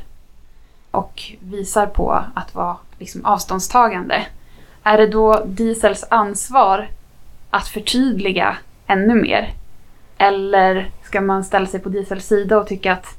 och 0.91 1.23
visar 1.39 1.87
på 1.87 2.23
att 2.35 2.55
vara 2.55 2.77
liksom 2.99 3.25
avståndstagande. 3.25 4.25
Är 4.83 4.97
det 4.97 5.07
då 5.07 5.43
Diesels 5.45 6.05
ansvar 6.09 6.89
att 7.49 7.67
förtydliga 7.67 8.57
ännu 8.87 9.15
mer? 9.15 9.53
Eller 10.17 10.89
ska 11.03 11.21
man 11.21 11.43
ställa 11.43 11.65
sig 11.65 11.79
på 11.79 11.89
Diesels 11.89 12.27
sida 12.27 12.57
och 12.57 12.67
tycka 12.67 12.93
att 12.93 13.17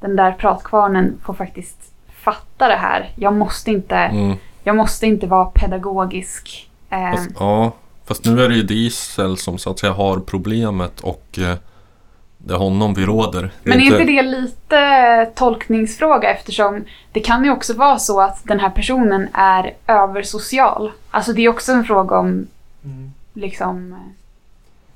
den 0.00 0.16
där 0.16 0.32
pratkvarnen 0.32 1.20
får 1.24 1.34
faktiskt 1.34 1.92
fatta 2.12 2.68
det 2.68 2.76
här. 2.76 3.10
Jag 3.16 3.32
måste 3.32 3.70
inte, 3.70 3.96
Mm 3.96 4.36
jag 4.68 4.76
måste 4.76 5.06
inte 5.06 5.26
vara 5.26 5.44
pedagogisk. 5.44 6.70
Eh, 6.90 7.10
Fast, 7.10 7.30
ja, 7.38 7.72
fast 8.06 8.24
nu 8.24 8.44
är 8.44 8.48
det 8.48 8.54
ju 8.54 8.62
Diesel 8.62 9.36
som 9.36 9.58
så 9.58 9.70
att 9.70 9.78
säga 9.78 9.92
har 9.92 10.18
problemet 10.20 11.00
och 11.00 11.38
eh, 11.38 11.54
det 12.38 12.54
är 12.54 12.58
honom 12.58 12.94
vi 12.94 13.06
råder. 13.06 13.42
Det 13.42 13.50
men 13.62 13.80
är 13.80 13.82
inte 13.82 14.04
det 14.04 14.22
lite 14.22 15.30
tolkningsfråga 15.34 16.30
eftersom 16.30 16.84
det 17.12 17.20
kan 17.20 17.44
ju 17.44 17.50
också 17.50 17.74
vara 17.74 17.98
så 17.98 18.20
att 18.20 18.40
den 18.44 18.60
här 18.60 18.70
personen 18.70 19.28
är 19.32 19.74
översocial. 19.86 20.92
Alltså 21.10 21.32
det 21.32 21.42
är 21.44 21.48
också 21.48 21.72
en 21.72 21.84
fråga 21.84 22.18
om 22.18 22.46
liksom 23.34 23.92
eh, 23.92 23.98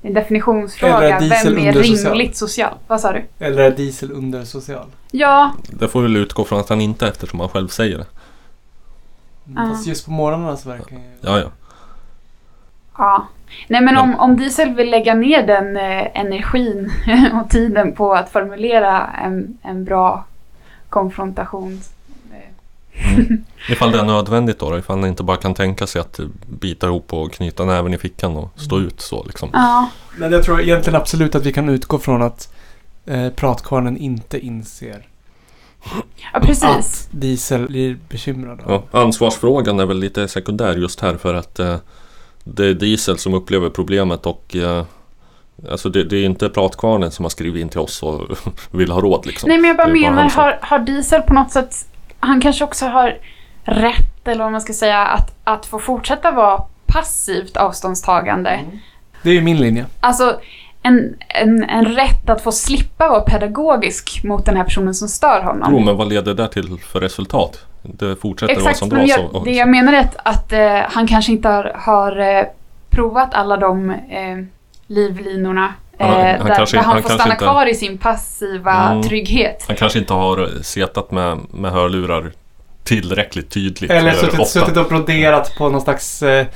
en 0.02 0.11
Eller 0.11 0.20
definitionsfråga. 0.20 1.16
är 1.16 1.20
Diesel 1.20 1.54
Vem 1.54 1.66
är 1.66 1.72
rimligt 1.72 2.37
social? 2.37 2.74
Vad 2.87 3.00
sa 3.00 3.12
du? 3.12 3.24
Eller 3.38 3.62
är 3.62 3.70
Diesel 3.70 4.12
undersocial? 4.12 4.87
Ja, 5.11 5.52
Det 5.70 5.88
får 5.88 6.00
vi 6.00 6.06
väl 6.06 6.16
utgå 6.16 6.44
från 6.44 6.61
att 6.61 6.68
han 6.68 6.80
inte 6.80 7.08
eftersom 7.08 7.40
han 7.40 7.48
själv 7.48 7.68
säger 7.68 7.98
det. 7.98 8.06
Ja. 9.44 9.66
Fast 9.66 9.87
just 9.87 10.05
på 10.05 10.11
morgnarna 10.11 10.57
så 10.57 10.68
verkar 10.68 10.96
ju... 10.96 11.02
Ja, 11.20 11.38
ja. 11.38 11.46
Ja. 12.98 13.26
Nej 13.68 13.81
men 13.81 13.96
om, 13.96 14.14
om 14.14 14.37
Diesel 14.37 14.74
vill 14.74 14.90
lägga 14.90 15.14
ner 15.14 15.46
den 15.46 15.76
eh, 15.76 16.20
energin 16.20 16.92
och 17.42 17.50
tiden 17.50 17.92
på 17.94 18.14
att 18.14 18.31
formulera 18.31 19.07
en, 19.07 19.59
en 19.62 19.85
bra 19.85 20.24
konfrontation. 20.88 21.81
eh, 22.33 22.38
Mm. 23.14 23.44
Ifall 23.68 23.92
det 23.92 23.98
är 23.98 24.05
nödvändigt 24.14 24.59
då, 24.59 24.70
då, 24.70 24.78
ifall 24.78 24.98
han 25.00 25.09
inte 25.09 25.22
bara 25.22 25.37
kan 25.37 25.55
tänka 25.55 25.87
sig 25.87 26.00
att 26.00 26.20
bita 26.46 26.87
ihop 26.87 27.12
och 27.12 27.33
knyta 27.33 27.64
näven 27.64 27.94
i 27.94 27.98
fickan 27.98 28.37
och 28.37 28.50
stå 28.57 28.78
ut 28.78 29.00
så 29.00 29.24
liksom. 29.24 29.50
Ja, 29.52 29.88
Men 30.18 30.33
jag 30.33 30.44
tror 30.44 30.61
egentligen 30.61 30.96
absolut 31.00 31.35
att 31.35 31.46
vi 31.46 31.52
kan 31.52 31.68
utgå 31.68 31.98
från 31.98 32.22
att 32.22 32.55
eh, 33.07 33.28
pratkvarnen 33.31 33.96
inte 33.96 34.38
inser 34.38 35.07
ja 36.33 36.40
precis. 36.40 36.64
att 36.64 37.09
Diesel 37.11 37.66
blir 37.68 37.99
bekymrad. 38.09 38.61
av. 38.61 38.83
Ja, 38.92 39.01
ansvarsfrågan 39.01 39.81
är 39.81 39.87
väl 39.87 39.99
lite 39.99 40.29
sekundär 40.29 40.77
just 40.77 41.01
här 41.01 41.16
för 41.16 41.35
att 41.35 41.59
eh, 41.59 41.76
det 42.45 42.66
är 42.66 42.74
Diesel 42.74 43.18
som 43.18 43.35
upplever 43.35 43.70
problemet 43.70 44.26
och 44.26 44.57
eh, 44.57 44.85
Alltså 45.70 45.89
det, 45.89 46.05
det 46.05 46.16
är 46.16 46.24
inte 46.24 46.49
pratkvarnen 46.49 47.11
som 47.11 47.24
har 47.24 47.30
skrivit 47.30 47.61
in 47.62 47.68
till 47.68 47.80
oss 47.80 48.03
och 48.03 48.20
vill 48.70 48.91
ha 48.91 49.01
råd 49.01 49.26
liksom. 49.26 49.49
Nej 49.49 49.59
men 49.59 49.68
jag 49.68 49.76
bara 49.76 49.89
menar, 49.89 50.28
som- 50.28 50.43
har, 50.43 50.59
har 50.62 50.78
Diesel 50.78 51.22
på 51.22 51.35
något 51.35 51.51
sätt, 51.51 51.74
han 52.20 52.41
kanske 52.41 52.64
också 52.64 52.87
har 52.87 53.18
rätt 53.64 54.28
eller 54.28 54.43
vad 54.45 54.53
man 54.53 54.61
ska 54.61 54.72
säga, 54.72 54.99
att, 54.99 55.35
att 55.45 55.66
få 55.66 55.78
fortsätta 55.78 56.30
vara 56.30 56.62
passivt 56.87 57.57
avståndstagande. 57.57 58.61
Det 59.22 59.30
är 59.30 59.35
ju 59.35 59.41
min 59.41 59.57
linje. 59.61 59.87
Alltså 60.01 60.41
en, 60.83 61.16
en, 61.28 61.64
en 61.64 61.85
rätt 61.85 62.30
att 62.30 62.43
få 62.43 62.53
slippa 62.53 63.09
vara 63.09 63.20
pedagogisk 63.20 64.20
mot 64.24 64.45
den 64.47 64.57
här 64.57 64.64
personen 64.64 64.95
som 64.95 65.09
stör 65.09 65.43
honom. 65.43 65.68
Jo 65.72 65.78
men 65.80 65.97
vad 65.97 66.09
leder 66.09 66.35
det 66.35 66.49
till 66.49 66.78
för 66.93 67.01
resultat? 67.01 67.64
Det 67.83 68.16
fortsätter 68.16 68.55
vara 68.55 68.61
Exakt, 68.70 68.78
som 68.78 68.89
men 68.89 68.99
bra 68.99 69.07
jag, 69.07 69.30
så. 69.30 69.45
det 69.45 69.51
jag 69.51 69.68
menar 69.68 69.93
är 69.93 69.99
att, 70.01 70.16
att 70.24 70.53
eh, 70.53 70.78
han 70.89 71.07
kanske 71.07 71.33
inte 71.33 71.49
har, 71.49 71.72
har 71.74 72.18
eh, 72.39 72.45
provat 72.91 73.35
alla 73.35 73.57
de 73.57 73.91
eh, 73.91 74.39
livlinorna 74.87 75.74
Eh, 75.99 76.07
Han- 76.09 76.20
han 76.20 76.47
där, 76.47 76.55
kanske- 76.57 76.76
där 76.76 76.83
han, 76.85 76.93
han 76.93 77.03
får 77.03 77.09
kanske 77.09 77.18
stanna 77.24 77.35
inte- 77.35 77.45
kvar 77.45 77.66
i 77.66 77.74
sin 77.74 77.99
passiva 77.99 78.72
Mm. 78.91 79.03
trygghet. 79.03 79.64
Han 79.66 79.76
kanske 79.76 79.99
inte 79.99 80.12
har 80.12 80.62
setat 80.62 81.11
med, 81.11 81.39
med 81.51 81.72
hörlurar 81.72 82.33
tillräckligt 82.85 83.51
tydligt. 83.51 83.91
Eller 83.91 84.12
suttit, 84.12 84.33
ofta. 84.41 84.45
suttit 84.45 84.76
och 84.76 84.87
broderat 84.89 85.55
på 85.59 85.68
någon 85.68 85.80
slags 85.80 86.22
eh, 86.22 86.47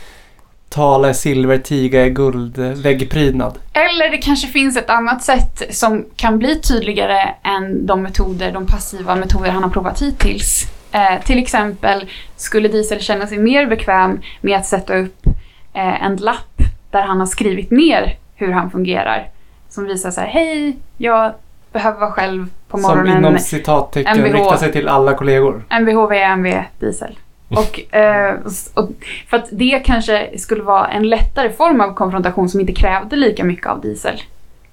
tale, 0.69 1.15
silver, 1.15 1.59
tiga, 1.59 2.09
guld, 2.09 2.59
eh, 2.59 2.65
väggprydnad. 2.71 3.59
Eller 3.73 4.11
det 4.11 4.19
kanske 4.19 4.47
finns 4.49 4.77
ett 4.77 4.91
annat 4.91 5.23
sätt 5.23 5.63
som 5.71 6.05
kan 6.17 6.39
bli 6.39 6.61
tydligare 6.61 7.35
än 7.43 7.87
de 7.87 8.03
metoder, 8.03 8.53
de 8.53 8.67
passiva 8.67 9.17
metoder 9.17 9.51
han 9.51 9.63
har 9.63 9.71
provat 9.71 10.03
hittills. 10.03 10.67
Eh, 10.93 11.23
till 11.25 11.39
exempel 11.39 12.05
skulle 12.37 12.69
Diesel 12.69 13.01
känna 13.01 13.27
sig 13.27 13.39
mer 13.39 13.67
bekväm 13.67 14.21
med 14.41 14.57
att 14.59 14.67
sätta 14.67 14.97
upp 14.97 15.27
eh, 15.75 16.05
en 16.05 16.17
lapp 16.17 16.63
där 16.91 17.03
han 17.03 17.19
har 17.21 17.27
skrivit 17.27 17.71
ner 17.71 18.17
hur 18.35 18.53
han 18.53 18.71
fungerar. 18.71 19.29
Som 19.69 19.85
visar 19.85 20.11
så 20.11 20.21
här, 20.21 20.29
hej, 20.29 20.77
jag 20.97 21.33
behöver 21.73 22.01
vara 22.01 22.11
själv 22.11 22.47
på 22.69 22.79
Som 22.79 22.83
morgonen. 22.91 23.17
inom 23.19 23.39
citattecken 23.39 24.19
MBH. 24.21 24.35
riktar 24.35 24.57
sig 24.57 24.73
till 24.73 24.89
alla 24.89 25.15
kollegor. 25.15 25.65
MVH, 25.81 26.07
VMV, 26.11 26.63
diesel. 26.81 27.19
Och, 27.49 27.95
eh, 27.95 28.37
och 28.75 28.91
för 29.29 29.37
att 29.37 29.49
det 29.53 29.83
kanske 29.85 30.39
skulle 30.39 30.63
vara 30.63 30.89
en 30.89 31.09
lättare 31.09 31.53
form 31.53 31.81
av 31.81 31.95
konfrontation 31.95 32.49
som 32.49 32.61
inte 32.61 32.73
krävde 32.73 33.17
lika 33.17 33.45
mycket 33.45 33.67
av 33.67 33.81
diesel. 33.81 34.23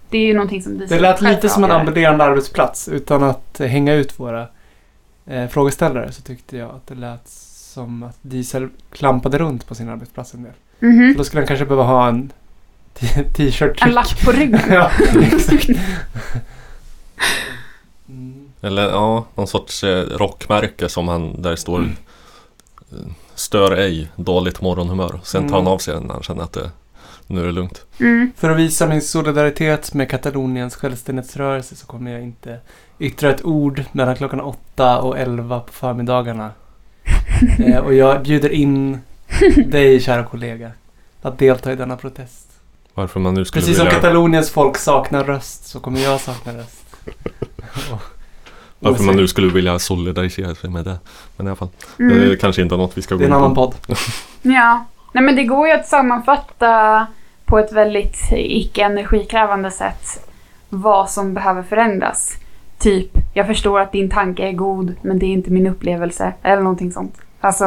Det 0.10 0.18
är 0.18 0.26
ju 0.26 0.34
någonting 0.34 0.64
som 0.64 0.78
diesel 0.78 0.98
Det 0.98 1.02
lät 1.02 1.22
lite 1.22 1.50
som 1.50 1.64
en 1.64 1.72
ambulerande 1.72 2.24
arbetsplats. 2.24 2.88
Utan 2.88 3.24
att 3.24 3.60
hänga 3.60 3.94
ut 3.94 4.20
våra 4.20 4.48
eh, 5.26 5.48
frågeställare 5.48 6.12
så 6.12 6.22
tyckte 6.22 6.58
jag 6.58 6.70
att 6.70 6.88
det 6.88 6.96
lät 6.96 7.28
som 7.74 8.04
att 8.04 8.18
Diesel 8.22 8.70
klampade 8.92 9.38
runt 9.38 9.68
på 9.68 9.76
sin 9.76 9.90
arbetsplats 9.90 10.34
en 10.34 10.44
del. 10.44 10.54
Mhm. 10.80 11.14
Så 11.14 11.18
då 11.18 11.24
skulle 11.24 11.42
han 11.42 11.48
kanske 11.48 11.66
behöva 11.66 11.84
ha 11.84 12.08
en 12.08 12.32
t-shirt 13.34 13.82
En 13.82 13.92
lapp 13.92 14.26
på 14.26 14.32
ryggen. 14.32 14.62
ja, 14.70 14.92
exakt. 15.22 15.70
Mm. 18.10 18.52
Eller 18.62 18.90
ja, 18.90 19.26
någon 19.36 19.48
sorts 19.48 19.84
eh, 19.84 20.04
rockmärke 20.18 20.90
som 20.90 21.08
han, 21.08 21.42
där 21.42 21.52
det 21.52 21.58
står 21.58 21.80
eh, 21.80 21.88
Stör 23.36 23.72
ej, 23.72 24.12
dåligt 24.16 24.62
morgonhumör. 24.62 25.20
Sen 25.24 25.42
tar 25.48 25.56
han 25.56 25.62
Mm. 25.62 25.74
av 25.74 25.78
sig 25.78 25.94
den 25.94 26.04
när 26.04 26.14
han 26.14 26.24
känner 26.24 26.44
att 26.44 26.54
det, 26.54 26.72
nu 27.28 27.42
är 27.42 27.46
det 27.46 27.52
lugnt. 27.52 27.86
Mm. 28.00 28.32
För 28.38 28.50
att 28.50 28.58
visa 28.58 28.88
min 28.88 29.02
solidaritet 29.02 29.94
med 29.94 30.10
Kataloniens 30.10 30.76
självständighetsrörelse 30.76 31.76
så 31.76 31.86
kommer 31.88 32.12
jag 32.12 32.22
inte 32.22 32.60
yttra 33.00 33.30
ett 33.30 33.46
ord 33.46 33.84
mellan 33.92 34.16
klockan 34.16 34.42
8 34.42 35.02
och 35.02 35.20
11 35.20 35.60
på 35.60 35.74
förmiddagarna. 35.74 36.52
eh, 37.60 37.78
och 37.78 37.94
jag 37.94 38.24
bjuder 38.24 38.50
in 38.50 39.00
dig, 39.66 40.00
kära 40.00 40.24
kollega, 40.24 40.72
att 41.22 41.40
delta 41.40 41.72
i 41.72 41.76
denna 41.76 41.98
protest. 41.98 42.48
Varför 42.94 43.20
man 43.20 43.34
nu 43.34 43.46
skulle 43.46 43.62
Precis 43.62 43.78
som 43.78 43.86
vilja... 43.86 44.00
Kataloniens 44.00 44.50
folk 44.50 44.78
saknar 44.78 45.24
röst 45.24 45.68
så 45.68 45.80
kommer 45.80 46.00
jag 46.00 46.20
sakna 46.22 46.54
röst. 46.58 46.86
Varför 48.84 49.04
man 49.04 49.16
nu 49.16 49.28
skulle 49.28 49.54
vilja 49.54 49.80
solidarisera 49.80 50.56
sig 50.56 50.70
med 50.70 50.86
det. 50.86 50.98
Men 51.38 51.48
i 51.48 51.50
alla 51.50 51.56
fall, 51.56 51.70
det 51.98 52.04
Mm. 52.04 52.32
är 52.32 52.36
kanske 52.36 52.62
inte 52.62 52.78
något 52.78 52.98
vi 52.98 53.02
ska 53.02 53.16
gå 53.16 53.20
Det 53.20 53.26
är 53.26 53.28
en 53.28 53.32
in 53.32 53.38
annan 53.38 53.56
på. 53.56 53.72
podd. 53.72 53.98
Ja. 54.42 54.86
Nej 55.12 55.24
men 55.24 55.36
det 55.36 55.44
går 55.44 55.68
ju 55.68 55.74
att 55.74 55.88
sammanfatta 55.88 57.08
på 57.46 57.60
ett 57.60 57.72
väldigt 57.74 58.18
icke-energikrävande 58.32 59.72
sätt 59.72 60.30
vad 60.70 61.10
som 61.10 61.34
behöver 61.34 61.64
förändras. 61.64 62.34
Typ, 62.80 63.12
jag 63.34 63.48
förstår 63.48 63.80
att 63.80 63.92
din 63.92 64.10
tanke 64.10 64.44
är 64.48 64.52
god 64.52 64.96
men 65.02 65.20
det 65.20 65.26
är 65.26 65.28
inte 65.34 65.52
min 65.52 65.68
upplevelse. 65.68 66.34
Eller 66.44 66.62
någonting 66.62 66.92
sånt. 66.92 67.18
Alltså, 67.40 67.64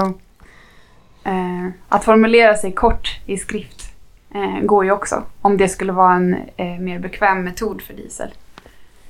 eh, 1.24 1.66
att 1.88 2.04
formulera 2.04 2.54
sig 2.54 2.72
kort 2.72 3.20
i 3.26 3.36
skrift 3.36 3.92
eh, 4.34 4.60
går 4.62 4.84
ju 4.84 4.90
också. 4.90 5.22
Om 5.42 5.56
det 5.56 5.68
skulle 5.68 5.92
vara 5.92 6.14
en 6.14 6.34
eh, 6.56 6.66
mer 6.80 6.98
bekväm 6.98 7.42
metod 7.44 7.82
för 7.82 7.94
diesel. 7.94 8.28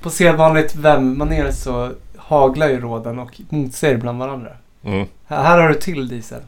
På 0.01 0.09
sedvanligt 0.09 0.75
vem-manér 0.75 1.51
så 1.51 1.91
haglar 2.17 2.69
ju 2.69 2.79
råden 2.79 3.19
och 3.19 3.41
motsäger 3.49 3.97
bland 3.97 4.19
varandra. 4.19 4.51
Mm. 4.83 5.07
Här 5.25 5.43
här 5.43 5.61
har 5.61 5.69
du 5.69 5.75
till 5.75 6.07
Diesel. 6.07 6.41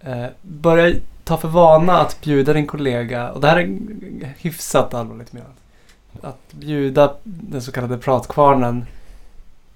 Eh, 0.00 0.26
börja 0.42 0.94
ta 1.24 1.36
för 1.36 1.48
vana 1.48 2.00
att 2.00 2.20
bjuda 2.20 2.52
din 2.52 2.66
kollega, 2.66 3.30
och 3.30 3.40
det 3.40 3.48
här 3.48 3.56
är 3.56 3.78
hyfsat 4.38 4.94
allvarligt 4.94 5.32
menat. 5.32 5.56
Att 6.20 6.52
bjuda 6.52 7.14
den 7.24 7.62
så 7.62 7.72
kallade 7.72 7.98
pratkvarnen 7.98 8.86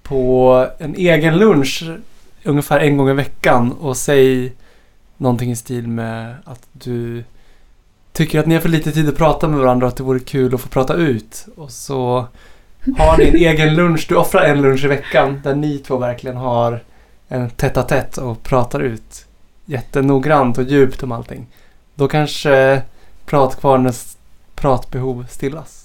på 0.03 0.67
en 0.77 0.95
egen 0.95 1.37
lunch 1.37 1.83
ungefär 2.43 2.79
en 2.79 2.97
gång 2.97 3.09
i 3.09 3.13
veckan 3.13 3.71
och 3.71 3.97
säg 3.97 4.53
någonting 5.17 5.51
i 5.51 5.55
stil 5.55 5.87
med 5.87 6.35
att 6.45 6.67
du 6.71 7.23
tycker 8.11 8.39
att 8.39 8.45
ni 8.45 8.53
har 8.53 8.61
för 8.61 8.69
lite 8.69 8.91
tid 8.91 9.09
att 9.09 9.17
prata 9.17 9.47
med 9.47 9.59
varandra 9.59 9.85
och 9.85 9.91
att 9.91 9.97
det 9.97 10.03
vore 10.03 10.19
kul 10.19 10.55
att 10.55 10.61
få 10.61 10.69
prata 10.69 10.93
ut. 10.93 11.47
Och 11.55 11.71
så 11.71 12.27
har 12.97 13.17
ni 13.17 13.27
en 13.27 13.35
egen 13.35 13.75
lunch, 13.75 14.05
du 14.09 14.15
offrar 14.15 14.43
en 14.43 14.61
lunch 14.61 14.85
i 14.85 14.87
veckan 14.87 15.41
där 15.43 15.55
ni 15.55 15.77
två 15.77 15.97
verkligen 15.97 16.37
har 16.37 16.79
en 17.27 17.49
tätt 17.49 17.77
a 17.77 17.83
tätt 17.83 18.17
och 18.17 18.43
pratar 18.43 18.79
ut 18.79 19.25
jättenoggrant 19.65 20.57
och 20.57 20.63
djupt 20.63 21.03
om 21.03 21.11
allting. 21.11 21.47
Då 21.95 22.07
kanske 22.07 22.81
pratkvarnens 23.25 24.17
pratbehov 24.55 25.25
stillas. 25.29 25.81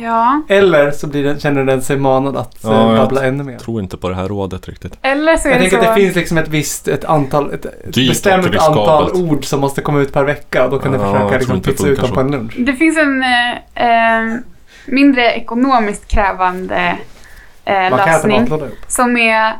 Ja. 0.00 0.42
Eller 0.48 0.90
så 0.90 1.06
blir 1.06 1.24
den, 1.24 1.40
känner 1.40 1.64
den 1.64 1.82
sig 1.82 1.96
manad 1.96 2.36
att 2.36 2.58
Ja, 2.62 2.96
babbla 2.96 3.24
ännu 3.24 3.44
mer. 3.44 3.52
Jag 3.52 3.62
tror 3.62 3.80
inte 3.82 3.96
på 3.96 4.08
det 4.08 4.14
här 4.14 4.28
rådet 4.28 4.68
riktigt. 4.68 4.98
Eller 5.02 5.36
så 5.36 5.48
är 5.48 5.52
Jag 5.52 5.60
det 5.60 5.62
tänker 5.62 5.76
så... 5.76 5.90
att 5.90 5.96
det 5.96 6.00
finns 6.02 6.14
liksom 6.16 6.38
ett 6.38 6.48
visst 6.48 6.88
ett 6.88 7.04
antal, 7.04 7.54
ett, 7.54 7.64
ett 7.64 7.94
bestämt 7.94 8.56
antal 8.56 9.10
ord 9.12 9.44
som 9.44 9.60
måste 9.60 9.80
komma 9.80 10.00
ut 10.00 10.12
per 10.12 10.24
vecka. 10.24 10.64
Och 10.64 10.70
då 10.70 10.78
kan 10.78 10.92
du 10.92 10.98
Ja, 10.98 11.04
jag 11.04 11.12
försöka 11.16 11.38
liksom 11.38 11.60
pytsa 11.60 11.88
ut 11.88 12.00
dem 12.00 12.12
på 12.12 12.20
en 12.20 12.30
lunch. 12.30 12.54
Det 12.58 12.72
finns 12.72 12.98
en 12.98 13.22
eh, 13.22 13.50
eh, 13.74 14.36
mindre 14.86 15.32
ekonomiskt 15.32 16.08
krävande 16.08 16.96
eh, 17.64 17.88
kan 17.88 17.98
äta 17.98 18.06
lösning 18.06 18.40
matlåda 18.40 18.66
ihop. 18.66 18.78
som 18.88 19.16
är 19.16 19.54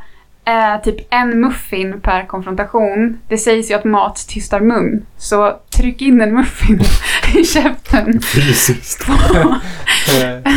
eh, 0.45 0.83
typ 0.85 0.97
en 1.11 1.41
muffin 1.41 2.01
per 2.01 2.27
konfrontation. 2.27 3.18
Det 3.29 3.39
sägs 3.39 3.70
ju 3.70 3.74
att 3.74 3.85
mat 3.85 4.29
tystar 4.29 4.61
mun, 4.61 5.07
så 5.18 5.61
tryck 5.77 6.03
in 6.03 6.20
en 6.20 6.35
muffin 6.35 6.81
i 7.35 7.45
käften. 7.45 8.20
Fysiskt. 8.22 9.07
Eh, 10.07 10.53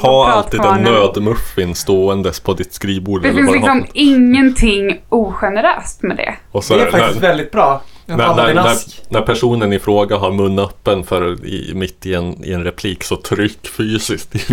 Ha 0.00 0.32
alltid 0.32 0.60
en 0.60 0.82
nödmuffin 0.82 1.74
ståendes 1.74 2.40
på 2.40 2.54
ditt 2.54 2.72
skrivbord. 2.72 3.22
Det 3.22 3.28
eller 3.28 3.36
finns 3.36 3.48
vad 3.48 3.56
liksom 3.56 3.84
ingenting 3.92 5.00
ogeneröst 5.08 6.02
med 6.02 6.16
det. 6.16 6.34
Och 6.50 6.64
så 6.64 6.76
Det 6.76 6.80
är 6.82 6.84
när, 6.84 6.98
faktiskt 6.98 7.22
väldigt 7.22 7.50
bra. 7.50 7.82
När, 8.06 8.16
när, 8.16 8.54
när, 8.54 8.76
när 9.08 9.20
personen 9.20 9.72
i 9.72 9.78
fråga 9.78 10.16
har 10.16 10.32
mun 10.32 10.58
öppen 10.58 11.04
för 11.04 11.46
i, 11.46 11.72
mitt 11.74 12.06
i 12.06 12.14
en, 12.14 12.44
i 12.44 12.52
en 12.52 12.64
replik 12.64 13.04
så 13.04 13.16
tryck 13.16 13.68
fysiskt. 13.68 14.34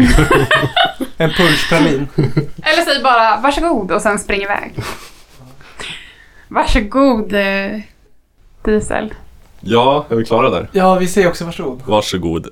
En 1.17 1.29
punschpralin. 1.29 2.07
Eller 2.61 2.85
säg 2.85 3.03
bara 3.03 3.39
varsågod 3.39 3.91
och 3.91 4.01
sen 4.01 4.19
spring 4.19 4.41
iväg. 4.41 4.73
Varsågod 6.47 7.33
eh, 7.33 7.79
Diesel. 8.65 9.13
ja, 9.59 10.05
är 10.09 10.15
vi 10.15 10.25
klara 10.25 10.49
där? 10.49 10.69
Ja, 10.71 10.95
vi 10.95 11.07
säger 11.07 11.27
också 11.29 11.45
varsågod. 11.45 11.81
Varsågod. 11.85 12.47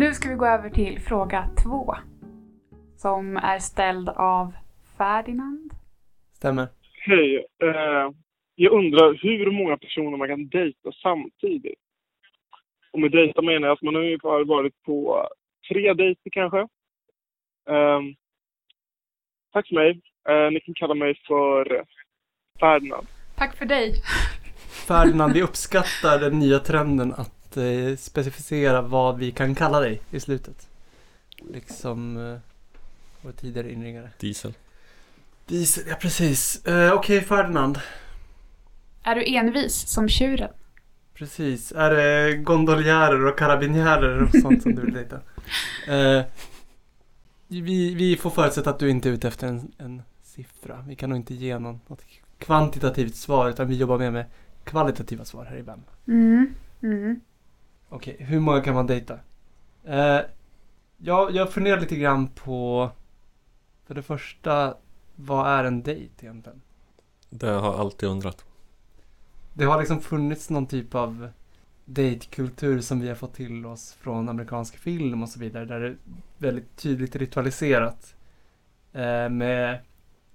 Nu 0.00 0.14
ska 0.14 0.28
vi 0.28 0.34
gå 0.34 0.46
över 0.46 0.70
till 0.70 1.00
fråga 1.00 1.48
två. 1.64 1.94
Som 2.96 3.36
är 3.36 3.58
ställd 3.58 4.08
av 4.08 4.52
Ferdinand. 4.98 5.72
Stämmer. 6.32 6.68
Hej. 7.06 7.46
Eh, 7.62 8.10
jag 8.54 8.72
undrar 8.72 9.22
hur 9.22 9.50
många 9.50 9.76
personer 9.76 10.16
man 10.16 10.28
kan 10.28 10.48
dejta 10.48 10.92
samtidigt. 11.02 11.78
Och 12.92 13.00
med 13.00 13.10
dejta 13.10 13.42
menar 13.42 13.68
jag 13.68 13.72
att 13.72 13.82
man 13.82 13.94
har 13.94 14.44
varit 14.44 14.82
på 14.82 15.28
tre 15.72 15.94
dejter 15.94 16.30
kanske. 16.30 16.60
Eh, 17.70 18.00
tack 19.52 19.68
för 19.68 19.74
mig. 19.74 20.00
Eh, 20.28 20.50
ni 20.52 20.60
kan 20.60 20.74
kalla 20.74 20.94
mig 20.94 21.14
för 21.26 21.84
Ferdinand. 22.60 23.06
Tack 23.36 23.56
för 23.56 23.66
dig. 23.66 23.94
Ferdinand, 24.88 25.32
vi 25.32 25.42
uppskattar 25.42 26.18
den 26.20 26.38
nya 26.38 26.58
trenden 26.58 27.12
att 27.12 27.39
eh, 27.56 27.96
specificera 27.96 28.82
vad 28.82 29.18
vi 29.18 29.30
kan 29.30 29.54
kalla 29.54 29.80
dig 29.80 30.00
i 30.10 30.20
slutet. 30.20 30.68
Liksom 31.52 32.16
eh, 32.16 32.38
vår 33.20 33.32
tidigare 33.32 33.72
inringare. 33.72 34.10
Diesel. 34.18 34.54
Diesel, 35.46 35.84
ja 35.88 35.94
precis. 35.94 36.66
Eh, 36.66 36.92
Okej 36.92 37.20
Ferdinand. 37.20 37.78
Är 39.02 39.14
du 39.14 39.24
envis 39.24 39.88
som 39.88 40.08
tjuren? 40.08 40.50
Precis. 41.14 41.72
Är 41.72 41.90
det 41.90 42.36
gondoljärer 42.36 43.26
och 43.26 43.38
karabinjärer 43.38 44.22
och 44.22 44.30
sånt 44.30 44.62
som 44.62 44.74
du 44.74 44.82
vill 44.82 44.94
dejta? 44.94 45.20
Eh, 45.88 46.22
vi, 47.48 47.94
vi 47.94 48.16
får 48.16 48.30
förutsätta 48.30 48.70
att 48.70 48.78
du 48.78 48.90
inte 48.90 49.08
är 49.08 49.12
ute 49.12 49.28
efter 49.28 49.46
en, 49.46 49.72
en 49.78 50.02
siffra. 50.22 50.84
Vi 50.88 50.96
kan 50.96 51.10
nog 51.10 51.18
inte 51.18 51.34
ge 51.34 51.58
någon, 51.58 51.80
något 51.86 52.02
kvantitativt 52.38 53.14
svar 53.14 53.48
utan 53.48 53.68
vi 53.68 53.76
jobbar 53.76 53.98
mer 53.98 54.10
med 54.10 54.24
kvalitativa 54.64 55.24
svar 55.24 55.44
här 55.44 55.56
i 55.56 55.62
BAM. 55.62 55.82
Mm. 56.08 56.54
Mm. 56.82 57.20
Okej, 57.92 58.16
hur 58.18 58.40
många 58.40 58.60
kan 58.60 58.74
man 58.74 58.86
dejta? 58.86 59.18
Eh, 59.84 60.20
jag, 60.98 61.34
jag 61.34 61.52
funderar 61.52 61.80
lite 61.80 61.96
grann 61.96 62.28
på 62.28 62.90
För 63.86 63.94
det 63.94 64.02
första, 64.02 64.74
vad 65.16 65.46
är 65.46 65.64
en 65.64 65.82
dejt 65.82 66.26
egentligen? 66.26 66.60
Det 67.30 67.46
har 67.46 67.72
jag 67.72 67.80
alltid 67.80 68.08
undrat. 68.08 68.44
Det 69.52 69.64
har 69.64 69.78
liksom 69.78 70.00
funnits 70.00 70.50
någon 70.50 70.66
typ 70.66 70.94
av 70.94 71.28
datekultur 71.84 72.80
som 72.80 73.00
vi 73.00 73.08
har 73.08 73.14
fått 73.14 73.34
till 73.34 73.66
oss 73.66 73.92
från 74.00 74.28
amerikansk 74.28 74.76
film 74.76 75.22
och 75.22 75.28
så 75.28 75.40
vidare. 75.40 75.64
Där 75.64 75.80
det 75.80 75.86
är 75.86 75.96
väldigt 76.38 76.76
tydligt 76.76 77.16
ritualiserat. 77.16 78.14
Eh, 78.92 79.28
med 79.28 79.78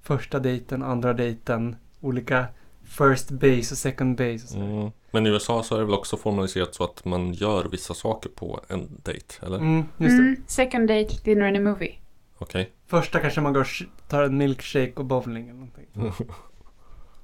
första 0.02 0.40
dejten, 0.40 0.84
andra 0.84 1.14
dejten, 1.14 1.76
olika 2.02 2.48
first 2.84 3.32
base 3.32 3.74
och 3.74 3.78
second 3.78 4.18
base 4.18 4.44
och 4.44 4.50
så. 4.50 4.60
Mm. 4.60 4.92
Men 5.16 5.28
i 5.28 5.30
USA 5.30 5.64
så 5.64 5.76
är 5.76 5.80
det 5.80 5.86
väl 5.86 5.94
också 5.94 6.18
formaliserat 6.18 6.76
så 6.76 6.84
att 6.84 7.06
man 7.06 7.34
gör 7.34 7.66
vissa 7.72 7.94
saker 7.94 8.30
på 8.30 8.60
en 8.68 9.02
dejt, 9.04 9.46
eller? 9.46 9.58
Mm, 9.58 9.78
just 9.98 10.18
det. 10.18 10.24
Mm, 10.24 10.44
second 10.48 10.88
date, 10.88 11.14
dinner 11.24 11.48
and 11.48 11.58
a 11.58 11.60
movie. 11.60 11.96
Okej. 12.38 12.72
Första 12.88 13.20
kanske 13.20 13.42
man 13.42 13.54
går 13.54 13.68
tar 14.08 14.24
en 14.24 14.38
milkshake 14.38 14.94
och 14.96 15.06
bowling 15.06 15.44
eller 15.50 15.54
någonting. 15.60 15.86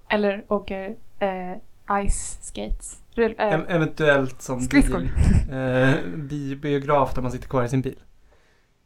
Eller 0.09 0.45
åker 0.47 0.95
eh, 1.19 2.07
ice 2.09 2.37
skates. 2.41 3.01
Rull, 3.15 3.35
eh, 3.37 3.53
Ev- 3.53 3.65
eventuellt 3.69 4.41
som 4.41 4.61
Skridskor. 4.61 4.99
bil, 4.99 5.09
eh, 5.51 5.95
bi- 6.15 6.55
biograf 6.55 7.13
där 7.13 7.21
man 7.21 7.31
sitter 7.31 7.47
kvar 7.49 7.63
i 7.63 7.69
sin 7.69 7.81
bil. 7.81 7.99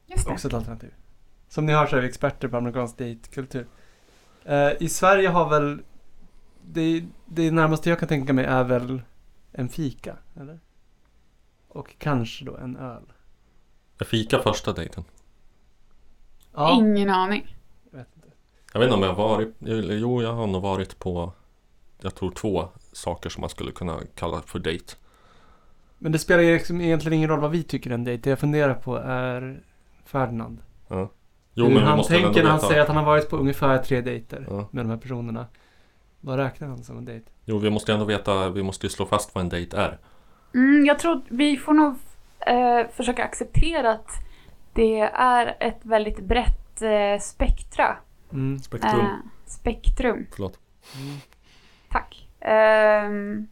just 0.07 0.25
det. 0.27 0.31
Också 0.33 0.47
ett 0.47 0.53
alternativ. 0.53 0.93
Som 1.49 1.65
ni 1.65 1.73
hör 1.73 1.85
så 1.87 1.95
är 1.97 2.01
vi 2.01 2.07
experter 2.07 2.47
på 2.47 2.57
amerikansk 2.57 2.97
datekultur. 2.97 3.67
Eh, 4.45 4.71
I 4.79 4.89
Sverige 4.89 5.27
har 5.29 5.49
väl 5.49 5.79
det, 6.67 7.05
det 7.25 7.51
närmaste 7.51 7.89
jag 7.89 7.99
kan 7.99 8.07
tänka 8.07 8.33
mig 8.33 8.45
är 8.45 8.63
väl 8.63 9.01
en 9.51 9.69
fika, 9.69 10.17
eller? 10.35 10.59
Och 11.67 11.95
kanske 11.99 12.45
då 12.45 12.57
en 12.57 12.75
öl. 12.77 13.03
Jag 13.97 14.07
fika 14.07 14.39
första 14.39 14.73
dejten. 14.73 15.03
Ja, 16.53 16.75
Ingen 16.79 17.09
aning. 17.09 17.55
jag 17.91 17.97
vet 17.97 18.07
inte. 18.15 18.27
Jag 18.73 18.79
vet 18.79 18.87
inte 18.87 18.95
om 18.97 19.03
jag 19.03 19.13
har 19.13 19.27
varit, 19.35 19.55
jo 19.99 20.21
jag 20.21 20.33
har 20.33 20.47
nog 20.47 20.61
varit 20.61 20.99
på, 20.99 21.33
jag 22.01 22.15
tror 22.15 22.31
två 22.31 22.67
saker 22.91 23.29
som 23.29 23.41
man 23.41 23.49
skulle 23.49 23.71
kunna 23.71 23.99
kalla 24.15 24.41
för 24.41 24.59
dejt. 24.59 24.95
Men 25.97 26.11
det 26.11 26.19
spelar 26.19 26.43
ju 26.43 26.53
liksom 26.53 26.81
egentligen 26.81 27.13
ingen 27.17 27.29
roll 27.29 27.39
vad 27.39 27.51
vi 27.51 27.63
tycker 27.63 27.89
är 27.89 27.93
en 27.93 28.03
dejt. 28.03 28.21
Det 28.23 28.29
jag 28.29 28.39
funderar 28.39 28.73
på 28.73 28.97
är 28.97 29.63
Ferdinand. 30.05 30.59
Ja. 30.87 31.09
Jo 31.53 31.65
Hur 31.65 31.73
men 31.73 31.81
vi 31.83 31.87
han 31.89 31.97
måste 31.97 32.13
väl 32.13 32.21
tänker 32.23 32.39
ändå 32.39 32.43
när 32.47 32.49
han 32.51 32.57
veta. 32.59 32.67
säger 32.67 32.81
att 32.81 32.87
han 32.87 32.97
har 32.97 33.03
varit 33.05 33.29
på 33.29 33.37
ungefär 33.37 33.77
tre 33.77 34.01
dejter 34.01 34.47
Ja. 34.49 34.67
med 34.71 34.85
de 34.85 34.89
här 34.89 34.97
personerna. 34.97 35.47
Vad 36.25 36.37
räknar 36.37 36.67
han 36.67 36.83
som 36.83 36.97
en 36.97 37.05
dejt? 37.05 37.25
Jo 37.45 37.57
vi 37.57 37.69
måste 37.69 37.93
ändå 37.93 38.05
veta, 38.05 38.49
vi 38.49 38.63
måste 38.63 38.85
ju 38.85 38.89
slå 38.89 39.05
fast 39.05 39.35
vad 39.35 39.41
en 39.41 39.49
dejt 39.49 39.77
är. 39.77 39.97
Mm, 40.53 40.85
jag 40.85 40.99
tror 40.99 41.21
vi 41.27 41.57
får 41.57 41.73
nog 41.73 41.95
eh, 42.39 42.87
försöka 42.91 43.23
acceptera 43.23 43.91
att 43.91 44.09
det 44.73 44.99
är 45.13 45.57
ett 45.59 45.79
väldigt 45.81 46.19
brett 46.19 46.81
eh, 46.81 47.19
spektra. 47.21 47.97
Mm. 48.31 48.59
Spektrum. 48.59 48.99
Eh, 48.99 49.07
spektrum, 49.45 50.27
Förlåt. 50.31 50.59
Mm. 50.95 51.17
tack. 51.89 52.27
Ehm, 52.39 53.47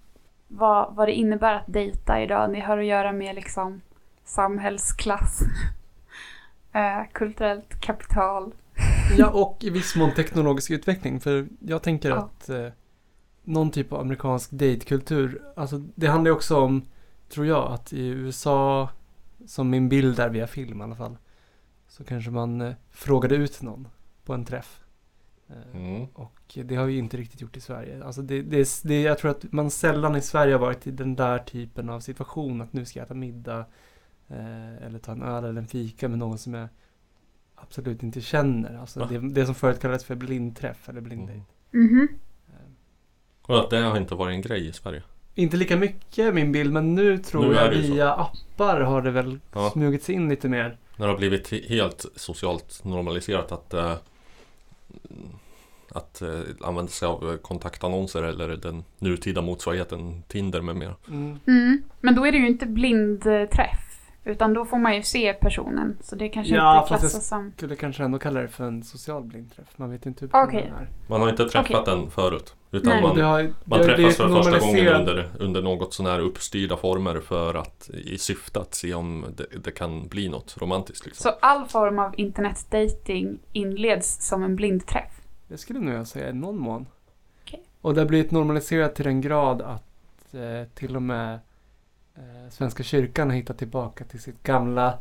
vad, 0.47 0.95
vad 0.95 1.07
det 1.07 1.13
innebär 1.13 1.53
att 1.53 1.67
dejta 1.67 2.21
idag. 2.21 2.53
Det 2.53 2.59
har 2.59 2.77
att 2.77 2.85
göra 2.85 3.11
med 3.11 3.35
liksom 3.35 3.81
samhällsklass, 4.23 5.41
eh, 6.73 7.01
kulturellt 7.11 7.81
kapital. 7.81 8.53
Ja, 9.17 9.29
och 9.29 9.63
i 9.63 9.69
viss 9.69 9.95
mån 9.95 10.11
teknologisk 10.15 10.71
utveckling. 10.71 11.19
För 11.19 11.47
jag 11.59 11.83
tänker 11.83 12.09
Ja. 12.09 12.15
att 12.15 12.49
eh, 12.49 12.67
någon 13.43 13.71
typ 13.71 13.93
av 13.93 13.99
amerikansk 14.01 14.51
datekultur, 14.51 15.41
alltså 15.55 15.77
det 15.95 16.07
handlar 16.07 16.29
ju 16.31 16.35
också 16.35 16.57
om, 16.61 16.81
tror 17.29 17.45
jag, 17.45 17.71
att 17.71 17.93
i 17.93 18.07
USA, 18.07 18.89
som 19.47 19.69
min 19.69 19.89
bild 19.89 20.19
är 20.19 20.29
via 20.29 20.47
film 20.47 20.81
i 20.81 20.83
alla 20.83 20.95
fall, 20.95 21.17
så 21.87 22.03
kanske 22.03 22.31
man 22.31 22.61
eh, 22.61 22.73
frågade 22.91 23.35
ut 23.35 23.61
någon 23.61 23.87
på 24.25 24.33
en 24.33 24.45
träff. 24.45 24.79
Eh, 25.49 25.79
Mm. 25.79 26.05
Och 26.13 26.57
det 26.63 26.75
har 26.75 26.85
vi 26.85 26.97
inte 26.97 27.17
riktigt 27.17 27.41
gjort 27.41 27.57
i 27.57 27.61
Sverige. 27.61 28.03
Alltså 28.03 28.21
det, 28.21 28.41
det, 28.41 28.57
är- 28.57 28.87
det, 28.87 29.01
jag 29.01 29.17
tror 29.17 29.31
att 29.31 29.51
man 29.53 29.71
sällan 29.71 30.15
i 30.15 30.21
Sverige 30.21 30.53
har 30.53 30.59
varit 30.59 30.87
i 30.87 30.91
den 30.91 31.15
där 31.15 31.39
typen 31.39 31.89
av 31.89 31.99
situation. 31.99 32.61
Att 32.61 32.73
nu 32.73 32.85
ska 32.85 32.99
jag 32.99 33.05
äta 33.05 33.13
middag. 33.13 33.65
Eh, 34.27 34.83
eller 34.85 34.99
ta 34.99 35.11
en 35.11 35.21
öl 35.21 35.43
eller 35.43 35.61
en 35.61 35.67
fika 35.67 36.07
med 36.09 36.19
någon 36.19 36.37
som 36.37 36.53
jag 36.53 36.67
absolut 37.63 38.03
inte 38.03 38.21
känner. 38.21 38.77
Alltså 38.79 39.05
det, 39.05 39.19
det 39.19 39.45
som 39.45 39.55
förut 39.55 39.79
kallades 39.79 40.05
för 40.05 40.15
blindträff 40.15 40.89
eller 40.89 41.01
blinddejt. 41.01 41.43
Mm. 41.73 41.85
Mhm. 41.93 42.07
Eh, 42.47 43.51
Och 43.51 43.59
att 43.59 43.69
det 43.69 43.77
har 43.77 43.97
inte 43.97 44.15
varit 44.15 44.33
en 44.33 44.41
grej 44.41 44.67
i 44.67 44.73
Sverige. 44.73 45.03
inte 45.35 45.57
lika 45.57 45.77
mycket 45.77 46.33
min 46.33 46.51
bild, 46.51 46.73
men 46.73 46.95
nu 46.95 47.17
tror 47.17 47.47
Nu 47.49 47.53
jag 47.55 47.73
ju 47.73 47.83
så. 47.87 47.93
via 47.93 48.13
appar 48.13 48.81
har 48.81 49.01
det 49.01 49.11
väl 49.11 49.39
Ja. 49.53 49.69
smugits 49.69 50.09
in 50.09 50.29
lite 50.29 50.49
mer. 50.49 50.77
När 50.97 51.05
det 51.07 51.11
har 51.13 51.17
blivit 51.17 51.51
he- 51.51 51.69
helt 51.69 52.05
socialt 52.15 52.81
normaliserat 52.83 53.51
att 53.51 53.73
eh, 53.73 53.95
att 55.91 56.21
eh, 56.21 56.39
använda 56.61 56.91
sig 56.91 57.07
av 57.07 57.37
kontaktannonser 57.37 58.23
eller 58.23 58.47
den 58.49 58.83
nutida 58.99 59.41
motsvarigheten 59.41 60.23
Tinder 60.27 60.61
med 60.61 60.75
mera. 60.75 60.95
Mm. 61.09 61.39
Mm. 61.47 61.83
Men 62.01 62.15
då 62.15 62.27
är 62.27 62.31
det 62.31 62.37
ju 62.37 62.47
inte 62.47 62.65
blindträff. 62.65 63.92
Utan 64.25 64.53
då 64.53 64.65
får 64.65 64.77
man 64.77 64.95
ju 64.95 65.03
se 65.03 65.33
personen. 65.33 65.97
Så 66.01 66.15
det 66.15 66.29
kanske 66.29 66.55
Ja, 66.55 66.77
inte 66.77 66.87
klassas 66.87 67.13
jag- 67.13 67.21
som... 67.23 67.51
Skulle 67.57 67.75
kanske 67.75 68.03
ändå 68.03 68.19
kalla 68.19 68.41
det 68.41 68.47
för 68.47 68.63
en 68.63 68.83
social 68.83 69.23
blindträff. 69.23 69.67
Man 69.75 69.91
vet 69.91 70.05
inte 70.05 70.25
hur 70.25 70.29
personen 70.29 70.73
är. 70.73 70.89
Man 71.07 71.21
har 71.21 71.29
inte 71.29 71.49
träffat 71.49 71.85
den 71.85 72.11
förut. 72.11 72.55
Utan 72.71 72.89
Nej. 72.93 73.01
Man, 73.01 73.15
det 73.15 73.23
har, 73.23 73.53
man 73.65 73.79
det, 73.79 73.87
det 73.87 73.95
träffas 73.95 74.17
för 74.17 74.27
första 74.43 74.59
gången 74.59 74.87
under, 74.87 75.29
under 75.39 75.61
något 75.61 75.93
sån 75.93 76.05
här 76.05 76.19
uppstyrda 76.19 76.77
former 76.77 77.19
för 77.19 77.53
att 77.53 77.89
i 77.89 78.17
syfte 78.17 78.59
att 78.59 78.75
se 78.75 78.93
om 78.93 79.25
det, 79.37 79.45
det 79.63 79.71
kan 79.71 80.07
bli 80.07 80.29
något 80.29 80.55
romantiskt 80.57 81.05
liksom. 81.05 81.31
Så 81.31 81.37
all 81.41 81.65
form 81.67 81.99
av 81.99 82.13
internetdating 82.17 83.39
inleds 83.51 84.27
som 84.27 84.43
en 84.43 84.55
blindträff. 84.55 85.21
Det 85.47 85.57
skulle 85.57 85.79
nog 85.79 85.93
jag 85.93 86.07
säga 86.07 86.29
i 86.29 86.33
någon 86.33 86.57
mån. 86.57 86.85
Okej. 87.43 87.63
Och 87.81 87.93
det 87.93 88.01
har 88.01 88.07
blivit 88.07 88.31
normaliserat 88.31 88.95
till 88.95 89.05
den 89.05 89.21
grad 89.21 89.61
att 89.61 90.33
eh, 90.33 90.67
till 90.75 90.95
och 90.95 91.01
med 91.01 91.39
Svenska 92.49 92.83
kyrkan 92.83 93.29
har 93.29 93.37
hittat 93.37 93.57
tillbaka 93.57 94.03
till 94.03 94.21
sitt 94.21 94.43
gamla, 94.43 94.99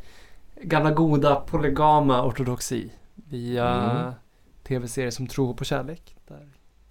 gamla 0.63 0.91
goda 0.91 1.35
polygama 1.37 2.25
ortodoxi. 2.27 2.93
Via 3.15 3.69
Mm. 3.91 4.13
tv-serier 4.63 5.11
som 5.11 5.27
Tro 5.27 5.57
på 5.57 5.65
kärlek. 5.65 6.17
Där 6.29 6.49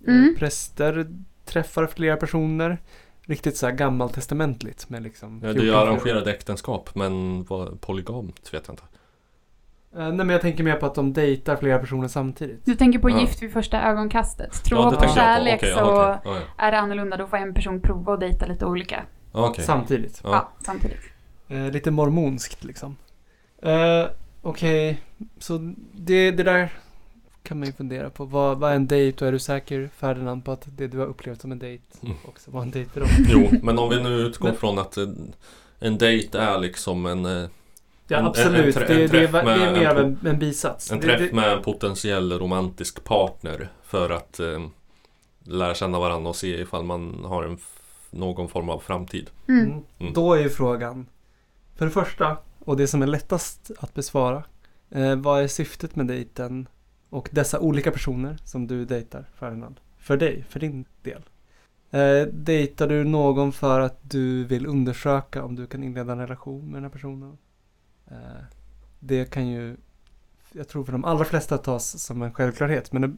eh, 0.07 0.13
Mm. 0.13 0.35
präster 0.37 1.07
träffar 1.45 1.87
flera 1.87 2.17
personer. 2.17 2.77
Riktigt 3.21 3.57
så 3.57 3.65
här 3.67 3.73
gammaltestamentligt 3.73 4.89
med 4.89 5.03
liksom 5.03 5.41
Ja, 5.43 5.53
det 5.53 5.59
är 5.59 5.63
ju 5.63 5.71
14 5.71 5.87
arrangerade 5.87 6.31
äktenskap 6.31 6.95
men 6.95 7.43
vad, 7.43 7.81
polygamt 7.81 8.53
vet 8.53 8.67
jag 8.67 8.73
inte. 8.73 8.83
Eh, 9.95 9.99
nej 10.07 10.11
men 10.13 10.29
jag 10.29 10.41
tänker 10.41 10.63
mer 10.63 10.75
på 10.75 10.85
att 10.85 10.95
de 10.95 11.13
dejtar 11.13 11.55
flera 11.55 11.79
personer 11.79 12.07
samtidigt. 12.07 12.65
Du 12.65 12.75
tänker 12.75 12.99
på 12.99 13.09
Ja. 13.09 13.19
gift 13.19 13.43
vid 13.43 13.53
första 13.53 13.81
ögonkastet. 13.81 14.63
Tror 14.63 14.79
ja, 14.81 14.97
jag 15.01 15.13
kärlek 15.13 15.55
Okej, 15.57 15.73
så 15.73 15.79
ja, 15.79 16.19
okej. 16.23 16.31
Ja, 16.33 16.39
ja. 16.57 16.65
är 16.65 16.71
det 16.71 16.79
annorlunda. 16.79 17.17
Då 17.17 17.27
får 17.27 17.37
en 17.37 17.53
person 17.53 17.81
prova 17.81 18.13
att 18.13 18.19
dejta 18.19 18.45
lite 18.45 18.65
olika. 18.65 19.03
Okej. 19.31 19.65
Samtidigt. 19.65 20.21
Ja, 20.23 20.29
Ja. 20.29 20.51
samtidigt. 20.65 20.97
Eh, 21.47 21.71
lite 21.71 21.91
mormonskt 21.91 22.63
liksom. 22.63 22.95
Eh, 23.61 24.05
Okej, 24.43 25.01
så 25.39 25.73
det, 25.93 26.31
det 26.31 26.43
där 26.43 26.73
kan 27.43 27.59
man 27.59 27.67
ju 27.67 27.73
fundera 27.73 28.09
på. 28.09 28.25
Vad, 28.25 28.57
vad 28.59 28.71
är 28.71 28.75
en 28.75 28.87
dejt 28.87 29.21
och 29.25 29.27
är 29.27 29.31
du 29.31 29.39
säker 29.39 29.89
Ferdinand 29.97 30.45
på 30.45 30.51
att 30.51 30.63
det 30.77 30.87
du 30.87 30.97
har 30.99 31.05
upplevt 31.05 31.41
som 31.41 31.51
en 31.51 31.59
dejt 31.59 31.83
Mm. 32.03 32.15
också 32.27 32.51
var 32.51 32.61
en 32.61 32.71
dejt 32.71 32.89
för 32.91 32.99
dem? 32.99 33.09
Jo, 33.29 33.49
men 33.63 33.79
om 33.79 33.89
vi 33.89 34.03
nu 34.03 34.09
utgår 34.09 34.47
Men- 34.47 34.57
från 34.57 34.79
att 34.79 34.97
en, 34.97 35.33
en 35.79 35.97
dejt 35.97 36.37
är 36.37 36.59
liksom 36.59 37.05
en, 37.05 37.25
eh, 37.25 37.49
Ja 38.07 38.17
En- 38.17 38.25
absolut, 38.25 38.75
en 38.75 38.81
trä- 38.83 38.87
det, 38.87 38.93
en 39.03 39.09
det, 39.09 39.17
är, 39.17 39.21
det 39.31 39.37
är 39.39 39.43
med 39.43 39.59
mer 39.73 39.81
en 39.85 39.91
av 39.91 39.97
en, 39.97 40.19
en 40.25 40.39
bisats. 40.39 40.91
en 40.91 40.99
Det- 40.99 41.05
träff 41.07 41.19
det, 41.29 41.35
med 41.35 41.51
en 41.53 41.61
potentiell 41.63 42.31
romantisk 42.39 43.03
partner 43.03 43.69
för 43.83 44.09
att 44.09 44.39
eh, 44.39 44.67
lära 45.43 45.73
känna 45.73 45.99
varandra 45.99 46.29
och 46.29 46.35
se 46.35 46.61
ifall 46.61 46.83
man 46.83 47.25
har 47.25 47.43
en 47.43 47.57
någon 48.11 48.49
form 48.49 48.69
av 48.69 48.79
framtid. 48.79 49.29
Mm. 49.47 49.65
Mm. 49.65 49.83
Mm. 49.99 50.13
Då 50.13 50.33
är 50.33 50.39
ju 50.39 50.49
frågan, 50.49 51.05
för 51.75 51.85
det 51.85 51.91
första, 51.91 52.37
och 52.59 52.77
det 52.77 52.87
som 52.87 53.01
är 53.01 53.07
lättast 53.07 53.71
att 53.79 53.93
besvara. 53.93 54.43
Eh, 54.89 55.15
vad 55.15 55.43
är 55.43 55.47
syftet 55.47 55.95
med 55.95 56.07
dejten 56.07 56.67
och 57.09 57.29
dessa 57.31 57.59
olika 57.59 57.91
personer 57.91 58.37
som 58.43 58.67
du 58.67 58.85
dejtar 58.85 59.25
Ferdinand? 59.35 59.79
För 59.97 60.17
dig, 60.17 60.45
för 60.49 60.59
din 60.59 60.85
del. 61.01 61.23
Eh, 61.91 62.27
dejtar 62.33 62.87
du 62.87 63.03
någon 63.03 63.51
för 63.51 63.79
att 63.79 63.99
du 64.01 64.43
vill 64.43 64.67
undersöka 64.67 65.43
om 65.43 65.55
du 65.55 65.67
kan 65.67 65.83
inleda 65.83 66.11
en 66.11 66.19
relation 66.19 66.65
med 66.65 66.75
den 66.75 66.83
här 66.83 66.89
personen? 66.89 67.37
Eh, 68.07 68.43
det 68.99 69.25
kan 69.25 69.47
ju, 69.47 69.77
jag 70.51 70.67
tror 70.67 70.83
för 70.83 70.91
de 70.91 71.05
allra 71.05 71.25
flesta 71.25 71.57
tas 71.57 72.03
som 72.03 72.21
en 72.21 72.33
självklarhet, 72.33 72.91
men 72.91 73.01
det 73.01 73.17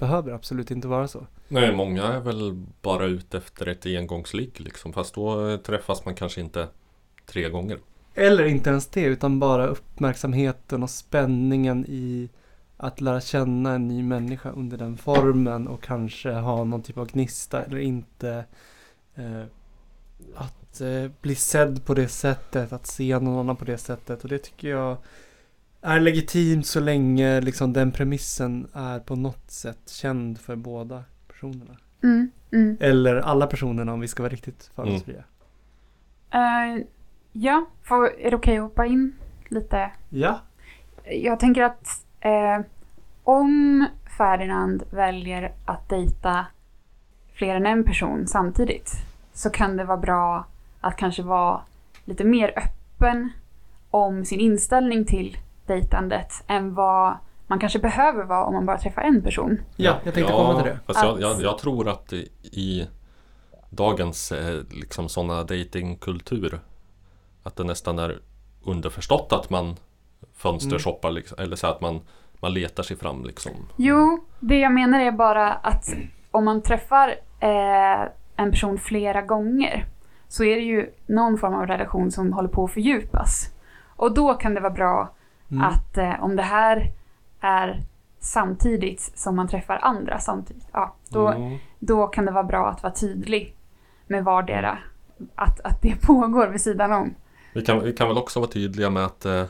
behöver 0.00 0.32
absolut 0.32 0.70
inte 0.70 0.88
vara 0.88 1.08
så. 1.08 1.26
Nej, 1.48 1.72
många 1.74 2.02
är 2.02 2.20
väl 2.20 2.66
bara 2.82 3.06
ute 3.06 3.38
efter 3.38 3.66
ett 3.66 3.86
engångsligg 3.86 4.60
liksom. 4.60 4.92
Fast 4.92 5.14
då 5.14 5.58
träffas 5.58 6.04
man 6.04 6.14
kanske 6.14 6.40
inte 6.40 6.68
tre 7.26 7.48
gånger. 7.48 7.78
Eller 8.14 8.44
inte 8.44 8.70
ens 8.70 8.86
det, 8.86 9.04
utan 9.04 9.40
bara 9.40 9.66
uppmärksamheten 9.66 10.82
och 10.82 10.90
spänningen 10.90 11.86
i 11.88 12.28
att 12.76 13.00
lära 13.00 13.20
känna 13.20 13.74
en 13.74 13.88
ny 13.88 14.02
människa 14.02 14.50
under 14.50 14.78
den 14.78 14.96
formen 14.96 15.68
och 15.68 15.82
kanske 15.82 16.32
ha 16.32 16.64
någon 16.64 16.82
typ 16.82 16.98
av 16.98 17.06
gnista 17.06 17.64
eller 17.64 17.78
inte. 17.78 18.44
Eh, 19.14 19.42
att 20.34 20.80
eh, 20.80 21.10
bli 21.20 21.34
sedd 21.34 21.84
på 21.84 21.94
det 21.94 22.08
sättet, 22.08 22.72
att 22.72 22.86
se 22.86 23.18
någon 23.18 23.38
annan 23.38 23.56
på 23.56 23.64
det 23.64 23.78
sättet 23.78 24.22
och 24.22 24.28
det 24.28 24.38
tycker 24.38 24.68
jag 24.68 24.96
är 25.82 26.00
legitimt 26.00 26.66
så 26.66 26.80
länge 26.80 27.40
liksom 27.40 27.72
den 27.72 27.92
premissen 27.92 28.68
är 28.72 29.00
på 29.00 29.16
något 29.16 29.50
sätt 29.50 29.88
känd 29.88 30.40
för 30.40 30.56
båda 30.56 31.04
personerna. 31.28 31.76
Mm, 32.02 32.30
mm. 32.52 32.76
Eller 32.80 33.16
alla 33.16 33.46
personerna 33.46 33.92
om 33.92 34.00
vi 34.00 34.08
ska 34.08 34.22
vara 34.22 34.32
riktigt 34.32 34.70
fördomsfria. 34.74 35.24
Eh, 36.30 36.84
ja, 37.32 37.66
får, 37.82 38.20
är 38.20 38.30
det 38.30 38.36
okej 38.36 38.56
att 38.56 38.62
hoppa 38.62 38.86
in 38.86 39.12
lite? 39.48 39.90
Ja. 40.08 40.40
Jag 41.04 41.40
tänker 41.40 41.62
att 41.62 42.04
eh, 42.20 42.60
om 43.24 43.86
Ferdinand 44.16 44.82
väljer 44.90 45.52
att 45.64 45.88
dejta 45.88 46.46
fler 47.34 47.54
än 47.54 47.66
en 47.66 47.84
person 47.84 48.26
samtidigt 48.26 48.92
så 49.32 49.50
kan 49.50 49.76
det 49.76 49.84
vara 49.84 49.98
bra 49.98 50.46
att 50.80 50.96
kanske 50.96 51.22
vara 51.22 51.60
lite 52.04 52.24
mer 52.24 52.52
öppen 52.56 53.30
om 53.90 54.24
sin 54.24 54.40
inställning 54.40 55.04
till 55.04 55.36
dejtandet 55.70 56.44
än 56.46 56.74
vad 56.74 57.16
man 57.46 57.58
kanske 57.58 57.78
behöver 57.78 58.24
vara 58.24 58.44
om 58.44 58.54
man 58.54 58.66
bara 58.66 58.78
träffar 58.78 59.02
en 59.02 59.22
person. 59.22 59.60
Ja, 59.76 59.96
jag 60.04 60.14
tänkte 60.14 60.32
komma 60.32 60.62
till 60.62 60.72
det. 60.72 60.78
Fast 60.86 61.04
jag, 61.04 61.20
jag, 61.20 61.42
jag 61.42 61.58
tror 61.58 61.88
att 61.88 62.12
i, 62.42 62.88
dagens 63.70 64.32
eh, 64.32 64.62
liksom 64.70 65.08
sådana 65.08 65.44
datingkultur 65.44 66.60
att 67.42 67.56
det 67.56 67.64
nästan 67.64 67.98
är 67.98 68.20
underförstått 68.64 69.32
att 69.32 69.50
man 69.50 69.76
fönstershoppar 70.36 71.10
liksom, 71.10 71.38
eller 71.40 71.56
så 71.56 71.66
att 71.66 71.80
man, 71.80 72.00
man 72.40 72.54
letar 72.54 72.82
sig 72.82 72.96
fram 72.96 73.24
liksom. 73.24 73.52
Jo, 73.76 74.24
det 74.40 74.58
jag 74.58 74.72
menar 74.72 75.00
är 75.00 75.12
bara 75.12 75.52
att 75.52 75.84
om 76.30 76.44
man 76.44 76.62
träffar 76.62 77.08
eh, 77.40 78.08
en 78.36 78.50
person 78.50 78.78
flera 78.78 79.22
gånger 79.22 79.86
så 80.28 80.44
är 80.44 80.56
det 80.56 80.62
ju 80.62 80.92
någon 81.06 81.38
form 81.38 81.54
av 81.54 81.66
relation 81.66 82.10
som 82.10 82.32
håller 82.32 82.48
på 82.48 82.64
att 82.64 82.72
fördjupas. 82.72 83.50
Och 83.96 84.14
då 84.14 84.34
kan 84.34 84.54
det 84.54 84.60
vara 84.60 84.72
bra 84.72 85.14
Mm. 85.50 85.64
att 85.64 85.98
eh, 85.98 86.22
om 86.24 86.36
det 86.36 86.42
här 86.42 86.92
är 87.40 87.80
samtidigt 88.20 89.12
som 89.14 89.36
man 89.36 89.48
träffar 89.48 89.78
andra 89.82 90.18
samtidigt, 90.18 90.66
ja, 90.72 90.94
då, 91.08 91.28
Mm. 91.28 91.58
då 91.78 92.06
kan 92.06 92.24
det 92.26 92.32
vara 92.32 92.44
bra 92.44 92.68
att 92.68 92.82
vara 92.82 92.92
tydlig 92.92 93.56
med 94.06 94.24
vardera. 94.24 94.78
Att, 95.34 95.60
att 95.60 95.82
det 95.82 95.96
pågår 96.02 96.46
vid 96.48 96.60
sidan 96.60 96.92
om. 96.92 97.14
Vi, 97.52 97.64
kan, 97.64 97.84
vi 97.84 97.92
kan 97.92 98.08
väl 98.08 98.18
också 98.18 98.40
vara 98.40 98.50
tydliga 98.50 98.90
med 98.90 99.04
att 99.04 99.24
eh, 99.24 99.44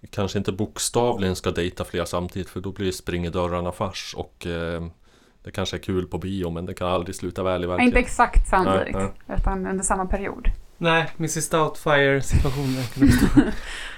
vi 0.00 0.08
kanske 0.08 0.38
inte 0.38 0.52
bokstavligen 0.52 1.36
ska 1.36 1.50
dejta 1.50 1.84
flera 1.84 2.06
samtidigt 2.06 2.48
för 2.50 2.60
då 2.60 2.72
blir 2.72 2.92
springer 2.92 3.30
dörrarna 3.30 3.72
fars 3.72 4.14
och 4.18 4.46
eh, 4.46 4.86
det 5.42 5.50
kanske 5.50 5.76
är 5.76 5.80
kul 5.80 6.06
på 6.06 6.18
bio 6.18 6.50
men 6.50 6.66
det 6.66 6.74
kan 6.74 6.88
aldrig 6.88 7.16
sluta 7.16 7.42
väl 7.42 7.64
i 7.64 7.66
Ja, 7.66 7.72
Inte 7.72 7.76
verkligheten. 7.76 8.02
exakt 8.04 8.48
samtidigt, 8.48 8.94
Nej, 9.26 9.38
utan 9.38 9.66
under 9.66 9.84
samma 9.84 10.06
period. 10.06 10.48
Nej, 10.78 11.10
Mrs 11.16 11.48
Doubtfire-situationen 11.48 12.82
kan 12.94 13.02
uppstå. 13.02 13.26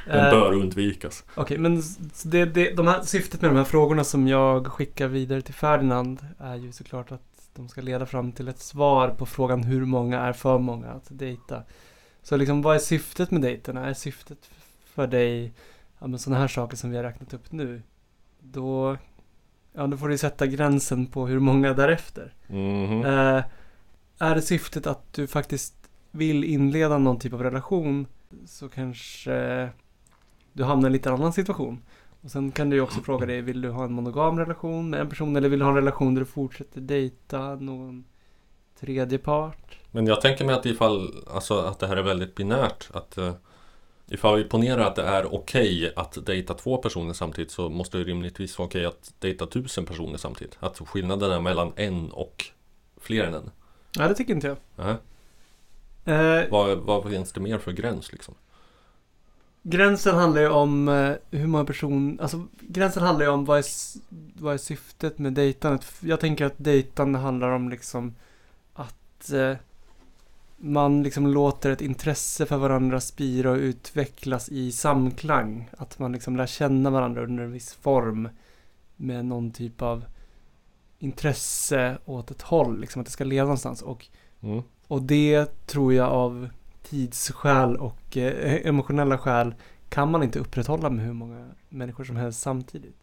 Den 0.06 0.24
Eh, 0.24 0.30
bör 0.30 0.52
undvikas. 0.52 1.24
Okej, 1.34 1.58
men 1.58 1.78
s- 1.78 1.98
det, 2.22 2.44
det, 2.44 2.70
de 2.76 2.86
här, 2.86 3.02
syftet 3.02 3.40
med 3.42 3.50
de 3.50 3.56
här 3.56 3.64
frågorna 3.64 4.04
som 4.04 4.28
jag 4.28 4.66
skickar 4.66 5.08
vidare 5.08 5.42
till 5.42 5.54
Ferdinand 5.54 6.26
är 6.38 6.54
ju 6.54 6.72
såklart 6.72 7.12
att 7.12 7.22
de 7.54 7.68
ska 7.68 7.80
leda 7.80 8.06
fram 8.06 8.32
till 8.32 8.48
ett 8.48 8.58
svar 8.60 9.08
på 9.08 9.26
frågan 9.26 9.62
hur 9.62 9.84
många 9.84 10.20
är 10.20 10.32
för 10.32 10.58
många 10.58 10.86
att 10.88 11.06
dejta. 11.08 11.62
Så 12.22 12.36
liksom 12.36 12.62
vad 12.62 12.74
är 12.76 12.80
syftet 12.80 13.30
med 13.30 13.42
dejterna? 13.42 13.86
Är 13.86 13.94
syftet 13.94 14.50
för 14.94 15.06
dig 15.06 15.52
ja, 15.98 16.06
men 16.06 16.18
sådana 16.18 16.40
här 16.40 16.48
saker 16.48 16.76
som 16.76 16.90
vi 16.90 16.96
har 16.96 17.04
räknat 17.04 17.34
upp 17.34 17.52
nu? 17.52 17.82
Då, 18.40 18.96
ja, 19.72 19.86
då 19.86 19.96
får 19.96 20.08
du 20.08 20.18
sätta 20.18 20.46
gränsen 20.46 21.06
på 21.06 21.26
hur 21.26 21.38
många 21.40 21.72
därefter. 21.72 22.34
Mhm. 22.48 23.04
Eh, 23.04 23.42
är 24.18 24.40
syftet 24.40 24.86
att 24.86 25.12
du 25.12 25.26
faktiskt 25.26 25.74
vill 26.10 26.44
inleda 26.44 26.98
någon 26.98 27.18
typ 27.18 27.32
av 27.32 27.42
relation 27.42 28.06
så 28.46 28.68
kanske 28.68 29.68
du 30.52 30.64
hamnar 30.64 30.86
i 30.86 30.88
en 30.88 30.92
lite 30.92 31.12
annan 31.12 31.32
situation. 31.32 31.82
Och 32.20 32.30
sen 32.30 32.52
kan 32.52 32.70
du 32.70 32.76
ju 32.76 32.82
också 32.82 33.00
fråga 33.00 33.26
dig, 33.26 33.40
vill 33.40 33.60
du 33.60 33.70
ha 33.70 33.84
en 33.84 33.92
monogam 33.92 34.38
relation 34.38 34.90
med 34.90 35.00
en 35.00 35.08
person 35.08 35.36
eller 35.36 35.48
vill 35.48 35.58
du 35.58 35.64
ha 35.64 35.70
en 35.70 35.76
relation 35.76 36.14
där 36.14 36.20
du 36.20 36.26
fortsätter 36.26 36.80
dejta 36.80 37.54
någon 37.54 38.04
tredje 38.80 39.18
part? 39.18 39.78
Men 39.90 40.06
jag 40.06 40.20
tänker 40.20 40.44
mig 40.44 40.54
att 40.54 40.66
ifall 40.66 41.24
alltså, 41.30 41.60
att 41.60 41.78
det 41.78 41.86
här 41.86 41.96
är 41.96 42.02
väldigt 42.02 42.34
binärt 42.34 42.90
att 42.92 43.18
eh, 43.18 43.32
Ifall 44.12 44.36
vi 44.36 44.44
ponerar 44.44 44.86
att 44.86 44.96
det 44.96 45.02
är 45.02 45.34
okej 45.34 45.92
att 45.96 46.26
dejta 46.26 46.54
två 46.54 46.76
personer 46.76 47.12
samtidigt 47.12 47.50
så 47.50 47.68
måste 47.68 47.98
det 47.98 48.04
rimligtvis 48.04 48.58
vara 48.58 48.66
okej 48.66 48.86
att 48.86 49.14
dejta 49.18 49.46
tusen 49.46 49.86
personer 49.86 50.16
samtidigt. 50.16 50.56
Att 50.60 50.78
skillnaden 50.78 51.30
är 51.30 51.40
mellan 51.40 51.72
en 51.76 52.10
och 52.10 52.44
fler 52.96 53.24
än 53.24 53.34
en. 53.34 53.50
Nej, 53.98 54.08
det 54.08 54.14
tycker 54.14 54.34
inte 54.34 54.46
jag. 54.46 54.56
Nähä. 54.76 54.96
Eh, 56.10 56.50
Vad, 56.50 56.78
vad 56.78 57.10
finns 57.10 57.32
det 57.32 57.40
mer 57.40 57.58
för 57.58 57.72
gräns 57.72 58.12
liksom? 58.12 58.34
gränsen 59.62 60.14
handlar 60.14 60.40
ju 60.42 60.48
om 60.48 60.88
eh, 60.88 61.14
hur 61.30 61.46
många 61.46 61.64
personer, 61.64 62.22
alltså 62.22 62.46
gränsen 62.60 63.02
handlar 63.02 63.26
ju 63.26 63.32
om 63.32 63.44
vad 63.44 63.58
är, 63.58 63.64
vad 64.40 64.54
är 64.54 64.58
syftet 64.58 65.18
med 65.18 65.32
dejtandet. 65.32 65.86
Jag 66.00 66.20
tänker 66.20 66.44
att 66.44 66.54
dejtande 66.56 67.18
handlar 67.18 67.50
om 67.50 67.68
liksom 67.68 68.14
att 68.72 69.30
eh, 69.32 69.56
man 70.56 71.02
liksom 71.02 71.26
låter 71.26 71.70
ett 71.70 71.80
intresse 71.80 72.46
för 72.46 72.56
varandra 72.56 73.00
spira 73.00 73.50
och 73.50 73.56
utvecklas 73.56 74.48
i 74.48 74.72
samklang. 74.72 75.70
Att 75.78 75.98
man 75.98 76.12
liksom 76.12 76.36
lär 76.36 76.46
känna 76.46 76.90
varandra 76.90 77.22
under 77.24 77.44
en 77.44 77.52
viss 77.52 77.72
form 77.74 78.28
med 78.96 79.24
någon 79.24 79.50
typ 79.50 79.82
av 79.82 80.04
intresse 80.98 81.98
åt 82.04 82.30
ett 82.30 82.42
håll, 82.42 82.80
liksom 82.80 83.00
att 83.00 83.06
det 83.06 83.12
ska 83.12 83.24
leda 83.24 83.42
någonstans. 83.42 83.82
Och 83.82 84.06
Mm. 84.42 84.62
Och 84.90 85.02
det 85.02 85.66
tror 85.66 85.94
jag 85.94 86.08
av 86.08 86.48
tidsskäl 86.82 87.76
och 87.76 88.16
eh, 88.16 88.66
emotionella 88.66 89.18
skäl 89.18 89.54
kan 89.88 90.10
man 90.10 90.22
inte 90.22 90.38
upprätthålla 90.38 90.90
med 90.90 91.04
hur 91.04 91.12
många 91.12 91.46
människor 91.68 92.04
som 92.04 92.16
helst 92.16 92.40
samtidigt. 92.40 92.96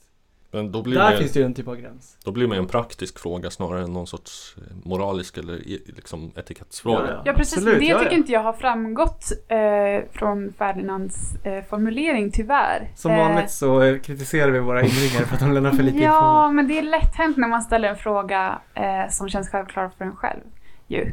Men 0.51 0.71
då 0.71 0.81
blir, 0.83 0.95
Där 0.95 1.11
det, 1.11 1.17
finns 1.17 1.31
det 1.31 1.39
ju 1.39 1.45
en 1.45 1.53
typ 1.53 1.67
av 1.67 1.75
gräns. 1.75 2.17
då 2.25 2.31
blir 2.31 2.47
det 2.47 2.55
en 2.57 2.67
praktisk 2.67 3.19
fråga 3.19 3.49
snarare 3.49 3.83
än 3.83 3.93
någon 3.93 4.07
sorts 4.07 4.55
eh, 4.57 4.75
moralisk 4.83 5.37
eller 5.37 5.55
liksom 5.95 6.31
etikettsfråga. 6.35 7.21
Ja, 7.25 7.33
precis. 7.33 7.57
Absolut, 7.57 7.79
det 7.79 7.85
ja, 7.85 7.99
tycker 7.99 8.11
ja. 8.11 8.17
inte 8.17 8.31
jag 8.31 8.43
har 8.43 8.53
framgått 8.53 9.31
eh, 9.47 10.11
från 10.11 10.53
Ferdinands 10.57 11.35
eh, 11.43 11.63
formulering, 11.69 12.31
tyvärr. 12.31 12.91
Som 12.95 13.11
Eh, 13.11 13.17
vanligt 13.17 13.51
så 13.51 13.99
kritiserar 14.03 14.51
vi 14.51 14.59
våra 14.59 14.79
inringare 14.81 15.25
för 15.25 15.33
att 15.33 15.39
de 15.39 15.51
lämnar 15.53 15.71
för 15.71 15.83
lite 15.83 15.97
Ja, 15.97 16.03
information. 16.17 16.55
men 16.55 16.67
det 16.67 16.77
är 16.79 16.83
lätt 16.83 17.15
hänt 17.15 17.37
när 17.37 17.47
man 17.47 17.61
ställer 17.61 17.87
en 17.89 17.95
fråga 17.97 18.61
eh, 18.73 19.09
som 19.09 19.29
känns 19.29 19.49
självklar 19.49 19.91
för 19.97 20.05
en 20.05 20.15
själv. 20.15 20.41
Ju. 20.87 21.11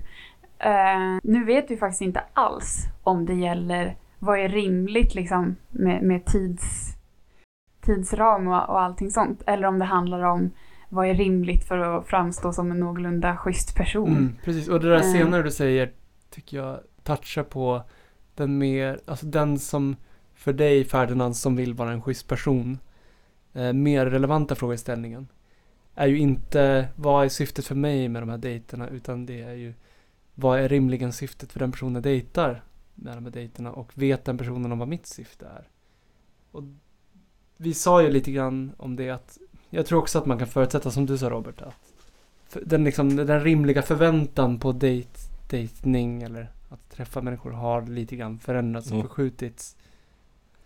Eh, 0.64 1.18
nu 1.22 1.44
vet 1.44 1.70
vi 1.70 1.76
faktiskt 1.76 2.02
inte 2.02 2.22
alls 2.32 2.86
om 3.02 3.26
det 3.26 3.34
gäller 3.34 3.96
vad 4.18 4.38
är 4.38 4.48
rimligt 4.48 5.14
liksom, 5.14 5.56
med, 5.70 6.02
med 6.02 6.24
tids, 6.24 6.96
tidsram 7.80 8.48
och, 8.48 8.68
och 8.68 8.80
allting 8.80 9.10
sånt. 9.10 9.42
Eller 9.46 9.68
om 9.68 9.78
det 9.78 9.84
handlar 9.84 10.22
om 10.22 10.50
vad 10.88 11.06
är 11.06 11.14
rimligt 11.14 11.64
för 11.64 11.78
att 11.78 12.06
framstå 12.06 12.52
som 12.52 12.70
en 12.70 12.80
någorlunda 12.80 13.36
schysst 13.36 13.76
person. 13.76 14.08
Mm, 14.08 14.36
precis, 14.44 14.68
och 14.68 14.80
det 14.80 14.88
där 14.88 14.96
Eh. 14.96 15.12
senare 15.12 15.42
du 15.42 15.50
säger 15.50 15.92
tycker 16.30 16.56
jag 16.56 16.80
touchar 17.02 17.42
på 17.42 17.82
den 18.34 18.58
mer, 18.58 19.00
alltså 19.06 19.26
den 19.26 19.58
som 19.58 19.96
för 20.34 20.52
dig 20.52 20.84
Ferdinand 20.84 21.36
som 21.36 21.56
vill 21.56 21.74
vara 21.74 21.92
en 21.92 22.02
schysst 22.02 22.28
person, 22.28 22.78
eh, 23.52 23.72
mer 23.72 24.06
relevanta 24.06 24.54
frågeställningen 24.54 25.28
är 25.94 26.06
ju 26.06 26.18
inte 26.18 26.88
vad 26.96 27.24
är 27.24 27.28
syftet 27.28 27.66
för 27.66 27.74
mig 27.74 28.08
med 28.08 28.22
de 28.22 28.28
här 28.28 28.38
dejterna 28.38 28.88
utan 28.88 29.26
det 29.26 29.42
är 29.42 29.54
ju 29.54 29.74
vad 30.34 30.60
är 30.60 30.68
rimligen 30.68 31.12
syftet 31.12 31.52
för 31.52 31.60
den 31.60 31.72
personen 31.72 31.94
jag 31.94 32.02
dejtar 32.02 32.62
med 32.94 33.16
de 33.16 33.24
här 33.24 33.30
dejterna 33.32 33.72
och 33.72 33.90
vet 33.94 34.24
den 34.24 34.38
personen 34.38 34.72
om 34.72 34.78
vad 34.78 34.88
mitt 34.88 35.06
syfte 35.06 35.46
är. 35.46 35.68
Och 36.50 36.62
vi 37.56 37.74
sa 37.74 38.02
ju 38.02 38.10
lite 38.10 38.32
grann 38.32 38.72
om 38.76 38.96
det 38.96 39.10
att 39.10 39.38
jag 39.70 39.86
tror 39.86 39.98
också 39.98 40.18
att 40.18 40.26
man 40.26 40.38
kan 40.38 40.46
förutsätta 40.48 40.90
som 40.90 41.06
du 41.06 41.18
sa 41.18 41.30
Robert 41.30 41.62
att 41.62 41.92
den, 42.62 42.84
liksom, 42.84 43.16
den 43.16 43.40
rimliga 43.40 43.82
förväntan 43.82 44.58
på 44.60 44.72
dejt, 44.72 45.08
dejtning 45.50 46.22
eller 46.22 46.50
att 46.68 46.90
träffa 46.90 47.20
människor 47.22 47.50
har 47.50 47.86
lite 47.86 48.16
grann 48.16 48.38
förändrats 48.38 48.86
och 48.86 48.92
Mm. 48.94 49.06
förskjutits. 49.06 49.76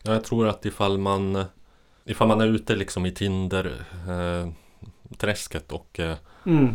Ja, 0.03 0.13
Jag 0.13 0.25
tror 0.25 0.49
att 0.49 0.67
ifall 0.67 0.99
man 0.99 1.45
Ifall 2.05 2.29
man 2.29 2.41
är 2.41 2.47
ute 2.47 2.77
liksom 2.77 3.07
i 3.07 3.13
Tinder 3.13 3.87
eh, 4.09 4.51
Träsket 5.17 5.73
och 5.73 6.01
eh, 6.01 6.17
Mm. 6.47 6.75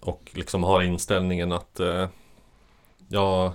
Och 0.00 0.30
liksom 0.34 0.62
har 0.62 0.82
inställningen 0.82 1.52
att 1.52 1.80
eh, 1.80 2.08
Jag 3.08 3.52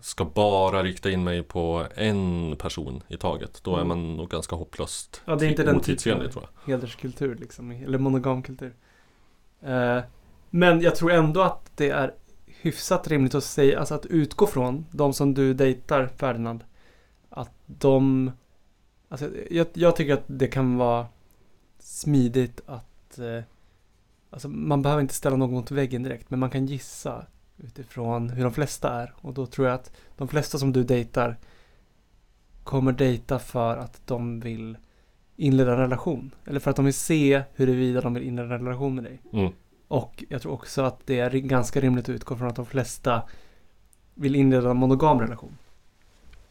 Ska 0.00 0.24
bara 0.24 0.82
rikta 0.82 1.10
in 1.10 1.24
mig 1.24 1.42
på 1.42 1.86
en 1.94 2.56
person 2.58 3.02
i 3.08 3.16
taget 3.16 3.60
Då 3.64 3.76
är 3.76 3.80
Mm. 3.80 3.88
man 3.88 4.16
nog 4.16 4.30
ganska 4.30 4.56
hopplöst 4.56 5.22
Ja, 5.24 5.36
det 5.36 5.46
är 5.46 5.50
inte 5.50 5.64
den 5.64 5.80
typen 5.80 6.20
av 6.20 6.46
hederskultur 6.66 7.34
liksom, 7.34 7.70
eller 7.70 7.98
monogamkultur. 7.98 8.74
Eh, 9.60 9.98
men 10.50 10.80
jag 10.80 10.96
tror 10.96 11.12
ändå 11.12 11.40
att 11.40 11.76
det 11.76 11.90
är 11.90 12.14
hyfsat 12.46 13.08
rimligt 13.08 13.34
att 13.34 13.44
säga, 13.44 13.78
alltså 13.78 13.94
att 13.94 14.06
utgå 14.06 14.46
från 14.46 14.86
de 14.90 15.12
som 15.12 15.34
du 15.34 15.54
dejtar 15.54 16.06
Ferdinand. 16.16 16.64
Att 17.30 17.50
de, 17.66 18.30
alltså 19.08 19.28
jag, 19.50 19.66
jag 19.72 19.96
tycker 19.96 20.14
att 20.14 20.24
det 20.26 20.46
kan 20.46 20.76
vara 20.76 21.06
smidigt 21.78 22.60
att, 22.66 23.18
eh, 23.18 23.44
alltså 24.32 24.48
man 24.48 24.82
behöver 24.82 25.02
inte 25.02 25.14
ställa 25.14 25.36
någon 25.36 25.50
mot 25.52 25.70
väggen 25.70 26.02
direkt, 26.02 26.30
men 26.30 26.40
man 26.40 26.50
kan 26.50 26.66
gissa 26.66 27.26
utifrån 27.58 28.30
hur 28.30 28.42
de 28.44 28.52
flesta 28.52 28.90
är. 29.02 29.14
Och 29.20 29.34
då 29.34 29.46
tror 29.46 29.66
jag 29.66 29.74
att 29.74 29.92
de 30.16 30.28
flesta 30.28 30.58
som 30.58 30.72
du 30.72 30.84
dejtar 30.84 31.36
kommer 32.64 32.92
dejta 32.92 33.38
för 33.38 33.76
att 33.76 34.00
de 34.06 34.40
vill 34.40 34.76
inleda 35.36 35.72
en 35.72 35.78
relation. 35.78 36.30
Eller 36.44 36.60
för 36.60 36.70
att 36.70 36.76
de 36.76 36.84
vill 36.84 36.94
se 36.94 37.42
huruvida 37.54 38.00
de 38.00 38.14
vill 38.14 38.22
inleda 38.22 38.54
en 38.54 38.60
relation 38.66 38.94
med 38.94 39.04
dig. 39.04 39.20
Mm. 39.32 39.52
Och 39.88 40.24
jag 40.28 40.42
tror 40.42 40.52
också 40.52 40.82
att 40.82 41.06
det 41.06 41.18
är 41.18 41.30
ganska 41.30 41.80
rimligt 41.80 42.04
att 42.04 42.08
utgå 42.14 42.36
från 42.36 42.48
att 42.48 42.56
de 42.56 42.66
flesta 42.66 43.22
vill 44.14 44.36
inleda 44.36 44.70
en 44.70 44.76
monogam 44.76 45.20
relation. 45.20 45.58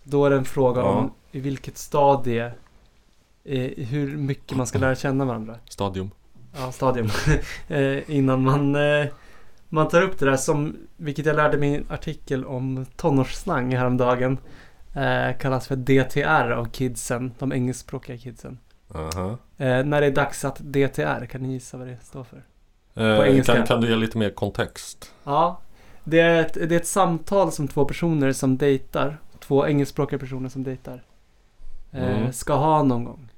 Då 0.03 0.25
är 0.25 0.29
det 0.29 0.37
en 0.37 0.45
fråga 0.45 0.81
Ja. 0.81 0.87
om 0.87 1.11
i 1.31 1.39
vilket 1.39 1.77
stadie, 1.77 2.51
eh, 3.43 3.85
hur 3.85 4.17
mycket 4.17 4.57
man 4.57 4.67
ska 4.67 4.79
lära 4.79 4.95
känna 4.95 5.25
varandra. 5.25 5.55
Stadium. 5.69 6.11
Ja, 6.55 6.71
stadium. 6.71 7.09
eh, 7.67 8.09
innan 8.09 8.43
man, 8.43 8.75
eh, 8.75 9.05
man 9.69 9.87
tar 9.87 10.01
upp 10.01 10.19
det 10.19 10.25
där 10.25 10.37
som, 10.37 10.77
vilket 10.97 11.25
jag 11.25 11.35
lärde 11.35 11.57
mig 11.57 11.69
i 11.69 11.75
en 11.75 11.85
artikel 11.89 12.45
om 12.45 12.85
tonårsslang 12.95 13.75
häromdagen. 13.75 14.37
Eh, 14.95 15.37
kallas 15.37 15.67
för 15.67 15.75
DTR 15.75 16.51
av 16.51 16.65
kidsen, 16.65 17.31
de 17.39 17.51
engelskspråkiga 17.53 18.17
kidsen. 18.17 18.59
Aha. 18.95 19.37
Eh, 19.57 19.83
när 19.83 20.01
det 20.01 20.07
är 20.07 20.11
dags 20.11 20.45
att 20.45 20.55
DTR, 20.59 21.25
kan 21.25 21.41
ni 21.41 21.53
gissa 21.53 21.77
vad 21.77 21.87
det 21.87 21.97
står 22.03 22.23
för? 22.23 22.43
Eh, 22.95 23.43
kan, 23.43 23.65
kan 23.65 23.81
du 23.81 23.89
ge 23.89 23.95
lite 23.95 24.17
mer 24.17 24.29
kontext? 24.29 25.13
Ja, 25.23 25.59
det 26.03 26.19
är, 26.19 26.41
ett, 26.41 26.53
det 26.53 26.75
är 26.75 26.79
ett 26.79 26.87
samtal 26.87 27.51
som 27.51 27.67
två 27.67 27.85
personer 27.85 28.31
som 28.31 28.57
dejtar, 28.57 29.17
två 29.39 29.67
engelskspråkiga 29.67 30.19
personer 30.19 30.49
som 30.49 30.63
dejtar, 30.63 31.03
eh, 31.91 32.17
Mm. 32.17 32.33
ska 32.33 32.53
ha 32.53 32.83
någon 32.83 33.03
gång. 33.03 33.29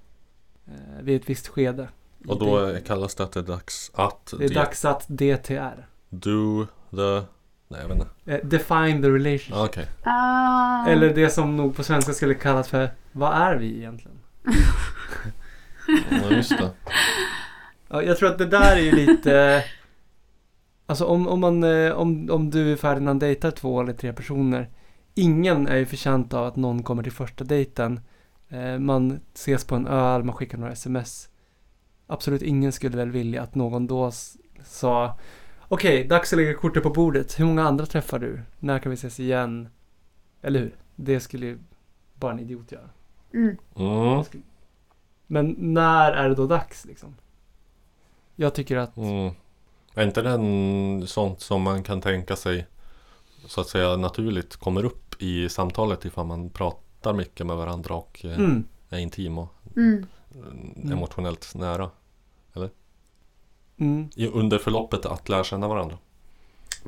Eh, 0.67 1.01
vid 1.03 1.21
ett 1.21 1.29
visst 1.29 1.47
skede. 1.47 1.87
Och 2.27 2.39
då 2.39 2.75
kallas 2.87 3.15
det 3.15 3.23
att 3.23 3.31
det 3.31 3.39
är 3.39 3.43
dags 3.43 3.91
att 3.93 4.33
Det 4.39 4.45
är 4.45 4.49
dags 4.53 4.85
att 4.85 5.05
DTR. 5.07 5.87
do 6.09 6.65
the... 6.91 7.25
Nej, 7.67 7.81
jag 7.81 7.87
vet 7.87 7.97
inte. 7.97 8.07
Eh, 8.25 8.39
define 8.43 9.01
the 9.01 9.09
relationship. 9.09 9.55
Ah, 9.55 9.65
Okej. 9.65 9.87
Ah. 10.03 10.87
Eller 10.87 11.13
det 11.13 11.29
som 11.29 11.57
nog 11.57 11.75
på 11.75 11.83
svenska 11.83 12.13
skulle 12.13 12.33
kallas 12.33 12.67
för 12.67 12.89
Vad 13.11 13.33
är 13.33 13.55
vi 13.55 13.77
egentligen? 13.77 14.17
Ja, 16.09 16.29
just 16.31 16.57
det. 16.57 16.71
Ja, 17.89 18.01
jag 18.03 18.17
tror 18.17 18.29
att 18.29 18.37
det 18.37 18.45
där 18.45 18.75
är 18.75 18.81
ju 18.81 18.91
lite 18.91 19.63
Alltså 20.85 21.05
om, 21.05 21.27
om, 21.27 21.39
man, 21.39 21.63
eh, 21.63 21.91
om, 21.91 22.29
om 22.31 22.49
du 22.49 22.77
Ferdinand 22.77 23.19
dejtar 23.19 23.51
två 23.51 23.81
eller 23.81 23.93
tre 23.93 24.13
personer 24.13 24.69
Ingen 25.15 25.67
är 25.67 25.75
ju 25.77 25.85
förtjänt 25.85 26.33
av 26.33 26.45
att 26.45 26.55
någon 26.55 26.83
kommer 26.83 27.03
till 27.03 27.11
första 27.11 27.43
dejten 27.43 27.99
eh, 28.49 28.79
Man 28.79 29.19
ses 29.33 29.65
på 29.65 29.75
en 29.75 29.87
öl, 29.87 30.23
man 30.23 30.35
skickar 30.35 30.57
några 30.57 30.71
sms 30.71 31.29
Absolut 32.13 32.41
ingen 32.41 32.71
skulle 32.71 32.97
väl 32.97 33.11
vilja 33.11 33.41
att 33.41 33.55
någon 33.55 33.87
då 33.87 34.11
sa 34.65 35.17
Okej, 35.67 36.03
dags 36.07 36.33
att 36.33 36.37
lägga 36.37 36.53
kortet 36.53 36.83
på 36.83 36.89
bordet. 36.89 37.39
Hur 37.39 37.45
många 37.45 37.63
andra 37.63 37.85
träffar 37.85 38.19
du? 38.19 38.41
När 38.59 38.79
kan 38.79 38.89
vi 38.89 38.93
ses 38.93 39.19
igen? 39.19 39.69
Eller 40.41 40.59
hur? 40.59 40.75
Det 40.95 41.19
skulle 41.19 41.45
ju 41.45 41.59
bara 42.15 42.31
en 42.31 42.39
idiot 42.39 42.71
göra. 42.71 42.89
Mm. 43.33 43.57
Mm. 43.75 44.23
Men 45.27 45.55
när 45.59 46.11
är 46.11 46.29
det 46.29 46.35
då 46.35 46.47
dags 46.47 46.85
liksom? 46.85 47.15
Jag 48.35 48.53
tycker 48.53 48.77
att 48.77 48.97
Mm. 48.97 49.33
Är 49.93 50.03
inte 50.03 50.21
den 50.21 51.07
sånt 51.07 51.41
som 51.41 51.61
man 51.61 51.83
kan 51.83 52.01
tänka 52.01 52.35
sig 52.35 52.67
så 53.47 53.61
att 53.61 53.67
säga 53.67 53.97
naturligt 53.97 54.55
kommer 54.55 54.85
upp 54.85 55.21
i 55.21 55.49
samtalet 55.49 56.05
ifall 56.05 56.25
man 56.25 56.49
pratar 56.49 57.13
mycket 57.13 57.45
med 57.47 57.55
varandra 57.55 57.93
och 57.95 58.25
eh, 58.25 58.37
mm, 58.39 58.63
är 58.89 58.97
intim 58.99 59.37
och 59.37 59.47
Mm. 59.75 60.05
eh, 60.83 60.91
emotionellt 60.91 61.55
nära 61.55 61.89
mm, 63.77 64.09
i, 64.15 64.27
under 64.27 64.57
förloppet 64.57 65.05
att 65.05 65.29
lära 65.29 65.43
känna 65.43 65.67
varandra. 65.67 65.97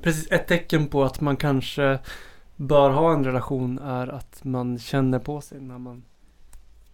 precis 0.01 0.32
ett 0.32 0.47
tecken 0.47 0.88
på 0.88 1.03
att 1.03 1.22
man 1.22 1.38
kanske 1.38 1.99
bör 2.55 2.89
ha 2.89 3.13
en 3.13 3.24
relation 3.24 3.80
är 3.80 4.07
att 4.07 4.43
man 4.43 4.80
känner 4.80 5.20
på 5.20 5.41
sig 5.41 5.61
när 5.61 5.78
man 5.78 6.03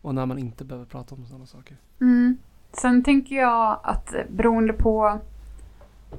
och 0.01 0.15
när 0.15 0.25
man 0.25 0.39
inte 0.39 0.63
behöver 0.63 0.85
prata 0.85 1.15
om 1.15 1.25
sådana 1.25 1.45
saker. 1.45 1.77
Mm. 2.01 2.37
Sen 2.71 3.03
tänker 3.03 3.35
jag 3.35 3.79
att 3.83 4.13
eh, 4.13 4.21
beroende 4.29 4.73
på... 4.73 5.19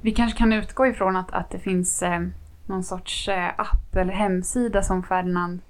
Vi 0.01 0.13
kanske 0.13 0.39
kan 0.39 0.53
utgå 0.53 0.87
ifrån 0.87 1.17
att, 1.17 1.33
att 1.33 1.51
det 1.51 1.59
finns 1.59 2.03
eh, 2.03 2.21
någon 2.67 2.85
sorts 2.85 3.29
eh, 3.29 3.51
app 3.57 3.97
eller 3.97 4.13
hemsida 4.13 4.83
som 4.83 5.03
Ferdinand 5.03 5.61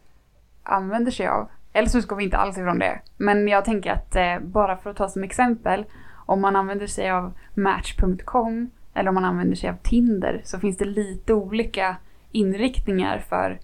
använder 0.63 1.11
sig 1.11 1.29
av. 1.29 1.49
Eller 1.73 1.89
så 1.89 1.99
utgår 1.99 2.17
vi 2.17 2.25
inte 2.25 2.37
alls 2.37 2.59
ifrån 2.59 2.79
det. 2.79 3.01
Men 3.17 3.49
jag 3.49 3.65
tänker 3.65 3.93
att 3.93 4.17
eh, 4.17 4.39
bara 4.41 4.77
för 4.77 4.91
att 4.91 4.97
ta 4.97 5.09
som 5.09 5.25
exempel. 5.25 5.85
Om 6.33 6.41
man 6.41 6.57
använder 6.57 6.87
sig 6.87 7.11
av 7.11 7.33
Match.com 7.55 8.71
eller 8.95 9.09
om 9.09 9.15
man 9.15 9.25
använder 9.25 9.57
sig 9.57 9.71
av 9.71 9.77
Tinder 9.83 10.41
så 10.45 10.59
finns 10.59 10.79
det 10.79 10.85
lite 10.85 11.35
olika 11.35 11.97
inriktningar 12.31 13.19
för 13.29 13.61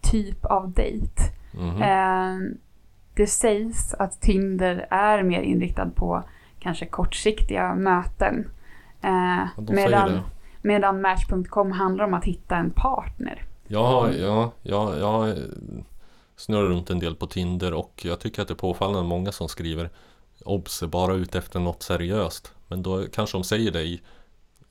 typ 0.00 0.44
av 0.44 0.72
dejt. 0.72 1.22
Mhm. 1.54 1.82
Eh, 1.82 2.58
det 3.14 3.26
sägs 3.26 3.94
att 3.94 4.20
Tinder 4.20 4.86
är 4.90 5.22
mer 5.22 5.42
inriktad 5.42 5.90
på 5.94 6.22
kanske 6.58 6.86
kortsiktiga 6.86 7.74
möten. 7.74 8.50
Eh, 9.02 9.46
medan, 9.56 10.20
medan 10.62 11.00
Match.com 11.00 11.72
handlar 11.72 12.04
om 12.04 12.14
att 12.14 12.24
hitta 12.24 12.56
en 12.56 12.70
partner. 12.70 13.42
Ja, 13.66 14.10
ja, 14.10 14.52
ja, 14.62 14.96
jag 14.96 15.36
snurrar 16.36 16.68
runt 16.68 16.90
en 16.90 16.98
del 16.98 17.14
på 17.14 17.26
Tinder 17.26 17.74
och 17.74 18.02
jag 18.04 18.20
tycker 18.20 18.42
att 18.42 18.48
det 18.48 18.54
är 18.54 18.56
påfallande 18.56 19.08
många 19.08 19.32
som 19.32 19.48
skriver 19.48 19.90
Obs, 20.44 20.82
är 20.82 20.86
bara 20.86 21.14
ute 21.14 21.38
efter 21.38 21.60
något 21.60 21.82
seriöst. 21.82 22.52
Men 22.68 22.82
då 22.82 23.04
kanske 23.12 23.36
de 23.38 23.44
säger 23.44 23.70
det 23.70 23.82
i, 23.82 24.00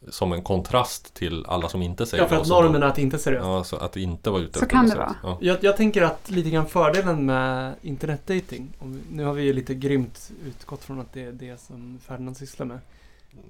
som 0.09 0.33
en 0.33 0.43
kontrast 0.43 1.13
till 1.13 1.45
alla 1.47 1.69
som 1.69 1.81
inte 1.81 2.05
säger 2.05 2.23
Ja, 2.23 2.27
för 2.27 2.35
det. 2.35 2.41
att 2.41 2.47
normen 2.47 2.83
är 2.83 2.87
att 2.87 2.97
inte 2.97 3.15
är 3.15 3.19
seriöst. 3.19 3.45
Ja, 3.45 3.63
så 3.63 3.75
att 3.77 3.97
inte 3.97 4.29
vara 4.29 4.41
ute 4.41 4.59
Så 4.59 4.65
efter 4.65 4.75
kan 4.75 4.85
det 4.85 4.91
seriöst. 4.91 5.15
Ja. 5.23 5.37
Jag, 5.41 5.57
jag 5.61 5.77
tänker 5.77 6.01
att 6.01 6.29
lite 6.29 6.49
grann 6.49 6.65
fördelen 6.67 7.25
med 7.25 7.73
internetdating, 7.81 8.73
om 8.79 8.93
vi, 8.93 9.01
nu 9.15 9.23
har 9.23 9.33
vi 9.33 9.43
ju 9.43 9.53
lite 9.53 9.75
grymt 9.75 10.31
utgått 10.47 10.83
från 10.83 10.99
att 10.99 11.13
det 11.13 11.23
är 11.23 11.31
det 11.31 11.59
som 11.61 11.99
Ferdinand 12.07 12.37
sysslar 12.37 12.65
med. 12.65 12.79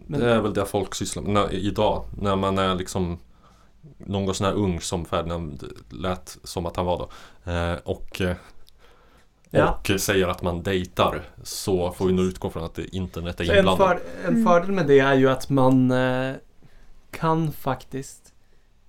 Men- 0.05 0.19
Det 0.19 0.31
är 0.31 0.41
väl 0.41 0.53
det 0.53 0.65
folk 0.65 0.95
sysslar 0.95 1.23
med 1.23 1.33
när, 1.33 1.53
idag. 1.53 2.03
När 2.21 2.35
man 2.35 2.57
är 2.57 2.75
liksom 2.75 3.19
någon 3.97 4.35
sån 4.35 4.45
här 4.47 4.53
ung 4.53 4.81
som 4.81 5.05
Ferdinand 5.05 5.63
lät 5.89 6.37
som 6.43 6.65
att 6.65 6.75
han 6.75 6.85
var 6.85 6.97
då. 6.97 7.09
Eh, 7.51 7.73
och, 7.83 8.21
eh, 8.21 8.35
Ja. 9.49 9.79
och 9.93 10.01
säger 10.01 10.27
att 10.27 10.41
man 10.41 10.63
dejtar. 10.63 11.21
Så 11.43 11.91
får 11.91 12.05
vi 12.07 12.13
nog 12.13 12.25
utgå 12.25 12.49
från 12.49 12.63
att 12.63 12.75
det, 12.75 12.95
internet 12.95 13.39
är 13.39 13.45
Så 13.45 13.51
en, 13.51 13.57
inblandat. 13.57 13.87
för, 13.87 14.27
en 14.27 14.33
Mm. 14.33 14.45
fördel 14.45 14.71
med 14.71 14.87
det 14.87 14.99
är 14.99 15.13
ju 15.13 15.29
att 15.29 15.49
man 15.49 15.91
eh, 15.91 16.33
kan 17.11 17.51
faktiskt, 17.51 18.33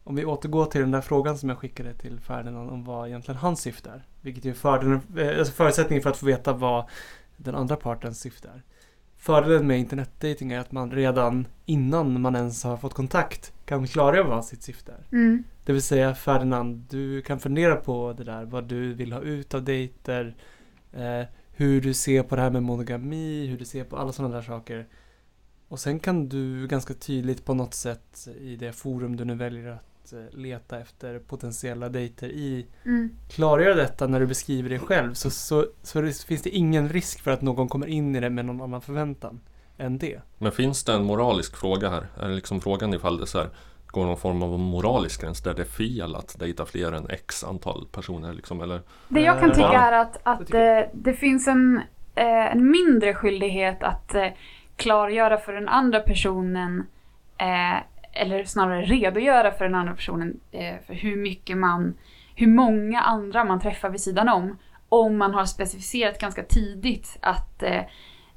om 0.04 0.16
vi 0.16 0.24
återgår 0.24 0.64
till 0.66 0.80
den 0.80 0.90
där 0.90 1.00
frågan 1.00 1.38
som 1.38 1.48
jag 1.48 1.58
skickade 1.58 1.94
till 1.94 2.20
Ferdinand 2.20 2.70
om 2.70 2.84
vad 2.84 3.08
egentligen 3.08 3.38
hans 3.40 3.60
syfte 3.60 3.90
är. 3.90 4.02
Vilket 4.20 4.44
är 4.44 4.52
fördelen, 4.52 5.00
eh, 5.18 5.38
alltså 5.38 5.52
förutsättningen 5.52 6.02
för 6.02 6.10
att 6.10 6.16
få 6.16 6.26
veta 6.26 6.52
vad 6.52 6.84
den 7.36 7.54
andra 7.54 7.76
partens 7.76 8.20
syfte 8.20 8.48
är. 8.48 8.62
Fördelen 9.16 9.66
med 9.66 9.78
internetdating 9.78 10.52
är 10.52 10.58
att 10.60 10.72
man 10.72 10.90
redan 10.90 11.46
innan 11.66 12.20
man 12.20 12.36
ens 12.36 12.64
har 12.64 12.76
fått 12.76 12.94
kontakt 12.94 13.52
kan 13.66 13.86
klargöra 13.86 14.28
vad 14.28 14.44
sitt 14.44 14.62
syfte 14.62 14.92
är. 14.92 15.16
Mm. 15.16 15.44
Det 15.68 15.72
vill 15.72 15.82
säga 15.82 16.14
Ferdinand, 16.14 16.86
du 16.90 17.22
kan 17.22 17.40
fundera 17.40 17.76
på 17.76 18.14
det 18.16 18.24
där, 18.24 18.44
vad 18.44 18.64
du 18.64 18.94
vill 18.94 19.12
ha 19.12 19.20
ut 19.20 19.54
av 19.54 19.62
dejter, 19.62 20.36
eh, 20.92 21.22
hur 21.52 21.80
du 21.80 21.94
ser 21.94 22.22
på 22.22 22.36
det 22.36 22.42
här 22.42 22.50
med 22.50 22.62
monogami, 22.62 23.46
hur 23.46 23.58
du 23.58 23.64
ser 23.64 23.84
på 23.84 23.96
alla 23.96 24.12
sådana 24.12 24.34
där 24.34 24.42
saker. 24.42 24.86
Och 25.68 25.80
sen 25.80 26.00
kan 26.00 26.28
du 26.28 26.66
ganska 26.66 26.94
tydligt 26.94 27.44
på 27.44 27.54
något 27.54 27.74
sätt 27.74 28.28
i 28.40 28.56
det 28.56 28.72
forum 28.72 29.16
du 29.16 29.24
nu 29.24 29.34
väljer 29.34 29.68
att 29.68 30.12
eh, 30.12 30.38
leta 30.38 30.80
efter 30.80 31.18
potentiella 31.18 31.88
dejter 31.88 32.28
i 32.28 32.66
Mm. 32.84 33.10
klargöra 33.30 33.74
detta 33.74 34.06
när 34.06 34.20
du 34.20 34.26
beskriver 34.26 34.70
det 34.70 34.78
själv 34.78 35.14
så, 35.14 35.30
så, 35.30 35.66
så 35.82 36.00
det, 36.00 36.22
finns 36.22 36.42
det 36.42 36.50
ingen 36.50 36.88
risk 36.88 37.20
för 37.20 37.30
att 37.30 37.42
någon 37.42 37.68
kommer 37.68 37.86
in 37.86 38.16
i 38.16 38.20
det 38.20 38.30
med 38.30 38.44
någon 38.44 38.60
annan 38.60 38.80
förväntan 38.80 39.40
än 39.78 39.98
det. 39.98 40.20
Men 40.38 40.52
finns 40.52 40.84
det 40.84 40.92
en 40.92 41.04
moralisk 41.04 41.56
fråga 41.56 41.90
här? 41.90 42.06
Är 42.16 42.28
det 42.28 42.34
liksom 42.34 42.60
frågan 42.60 42.94
ifall 42.94 43.18
det 43.20 43.26
så 43.26 43.38
här, 43.38 43.50
går 43.90 44.06
någon 44.06 44.16
form 44.16 44.42
av 44.42 44.58
moralisk 44.58 45.20
gräns 45.22 45.42
där 45.42 45.54
det 45.54 45.62
är 45.62 45.66
fel 45.66 46.14
att 46.16 46.38
dejta 46.38 46.66
fler 46.66 46.92
än 46.92 47.10
x 47.10 47.44
antal 47.44 47.86
personer? 47.92 48.32
Liksom, 48.32 48.60
eller? 48.62 48.80
Det 49.08 49.20
jag 49.20 49.40
kan 49.40 49.48
Eh, 49.50 49.54
tycka 49.54 49.78
är 49.80 49.92
att, 49.92 50.12
Det 50.12 50.20
att 50.22 50.38
tycker 50.46 50.58
jag. 50.58 50.78
eh, 50.78 50.84
det 50.92 51.12
finns 51.12 51.48
en, 51.48 51.82
eh, 52.14 52.52
en 52.52 52.70
mindre 52.70 53.14
skyldighet 53.14 53.82
att 53.82 54.14
klargöra 54.76 55.38
för 55.38 55.52
den 55.52 55.68
andra 55.68 56.00
personen 56.00 56.86
eller 58.12 58.44
snarare 58.44 58.82
redogöra 58.82 59.52
för 59.52 59.64
den 59.64 59.74
andra 59.74 59.94
personen 59.94 60.40
för 60.86 60.94
hur 60.94 61.16
mycket 61.16 61.56
man, 61.56 61.94
hur 62.34 62.46
många 62.46 63.00
andra 63.00 63.44
man 63.44 63.60
träffar 63.60 63.90
vid 63.90 64.00
sidan 64.00 64.28
om. 64.28 64.58
Om 64.88 65.18
man 65.18 65.34
har 65.34 65.44
specificerat 65.44 66.18
ganska 66.20 66.42
tidigt 66.42 67.18
att 67.22 67.62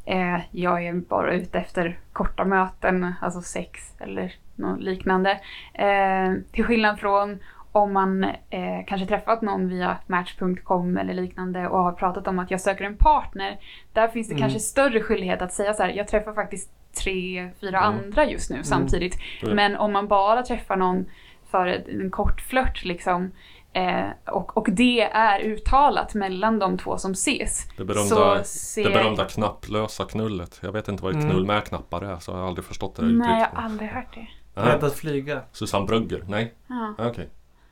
eh, 0.05 0.39
jag 0.51 0.85
är 0.85 0.93
bara 0.93 1.33
ute 1.33 1.59
efter 1.59 1.99
korta 2.13 2.45
möten, 2.45 3.13
alltså 3.21 3.41
sex 3.41 3.93
eller 3.99 4.33
något 4.55 4.81
liknande. 4.81 5.31
Eh, 5.73 6.33
till 6.51 6.63
skillnad 6.63 6.99
från 6.99 7.39
om 7.71 7.93
man 7.93 8.23
eh, 8.23 8.85
kanske 8.87 9.07
träffat 9.07 9.41
någon 9.41 9.69
via 9.69 9.97
Match.com 10.07 10.97
eller 10.97 11.13
liknande 11.13 11.67
och 11.67 11.83
har 11.83 11.91
pratat 11.91 12.27
om 12.27 12.39
att 12.39 12.51
jag 12.51 12.61
söker 12.61 12.85
en 12.85 12.97
partner. 12.97 13.57
Där 13.93 14.07
finns 14.07 14.27
det 14.27 14.33
Mm. 14.33 14.41
kanske 14.41 14.59
större 14.59 15.01
skyldighet 15.01 15.41
att 15.41 15.53
säga 15.53 15.73
så 15.73 15.83
här, 15.83 15.89
jag 15.89 16.07
träffar 16.07 16.33
faktiskt 16.33 16.71
tre, 17.03 17.49
fyra 17.61 17.77
Mm. 17.77 17.99
andra 17.99 18.25
just 18.25 18.49
nu 18.51 18.63
samtidigt. 18.63 19.17
Mm. 19.43 19.55
Men 19.55 19.75
om 19.75 19.93
man 19.93 20.07
bara 20.07 20.41
träffar 20.43 20.75
någon 20.75 21.05
för 21.51 21.67
en 21.67 22.01
en 22.01 22.11
kort 22.11 22.41
flört 22.41 22.83
liksom, 22.85 23.31
Eh, 23.73 24.09
och, 24.25 24.57
och 24.57 24.67
det 24.71 25.01
är 25.01 25.39
uttalat 25.39 26.13
mellan 26.13 26.59
de 26.59 26.77
två 26.77 26.97
som 26.97 27.11
ses. 27.11 27.67
Det 27.77 27.83
berömda, 27.85 28.09
så 28.09 28.43
ser... 28.43 28.83
det 28.83 28.89
berömda 28.89 29.25
knapplösa 29.25 30.05
knullet. 30.05 30.59
Jag 30.63 30.71
vet 30.71 30.87
inte 30.87 31.03
vad 31.03 31.11
ett 31.11 31.15
Mm. 31.23 31.29
knull 31.29 31.45
med 31.45 31.63
knappar 31.63 32.01
är 32.01 32.19
så 32.19 32.31
jag 32.31 32.37
har 32.37 32.47
aldrig 32.47 32.65
förstått 32.65 32.95
det 32.95 33.01
Nej, 33.05 33.39
jag 33.39 33.47
har 33.61 33.63
aldrig 33.63 33.89
hört 33.89 34.13
det. 34.13 34.27
Nej. 34.55 34.65
Rädd 34.65 34.83
att 34.83 34.95
flyga. 34.95 35.41
Susanne 35.51 35.85
Brugger? 35.85 36.23
Nej? 36.27 36.53
Ja. 36.67 36.95
Ah, 36.97 37.07
Okej. 37.07 37.29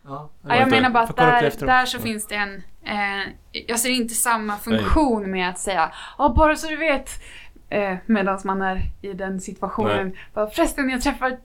Ja, 0.08 0.30
Ja, 0.48 0.56
jag 0.56 0.70
menar 0.70 0.90
bara 0.90 1.04
att 1.04 1.16
där, 1.18 1.52
där 1.66 1.86
så 1.86 1.98
Ja. 1.98 2.02
finns 2.02 2.28
det 2.28 2.36
en... 2.36 2.56
Eh, 2.84 3.28
jag 3.52 3.80
ser 3.80 3.90
inte 3.90 4.14
samma 4.14 4.58
funktion 4.58 5.32
med 5.32 5.50
att 5.50 5.60
säga 5.60 5.92
ja 6.18 6.34
bara 6.38 6.56
så 6.56 6.68
du 6.68 6.76
vet. 6.76 7.10
Eh, 7.70 7.96
Medan 8.06 8.40
man 8.44 8.62
är 8.62 8.82
i 9.02 9.14
den 9.14 9.40
situationen. 9.42 10.16
Bara, 10.34 10.48
Förresten, 10.50 10.90
jag 10.90 11.02
träffar 11.02 11.38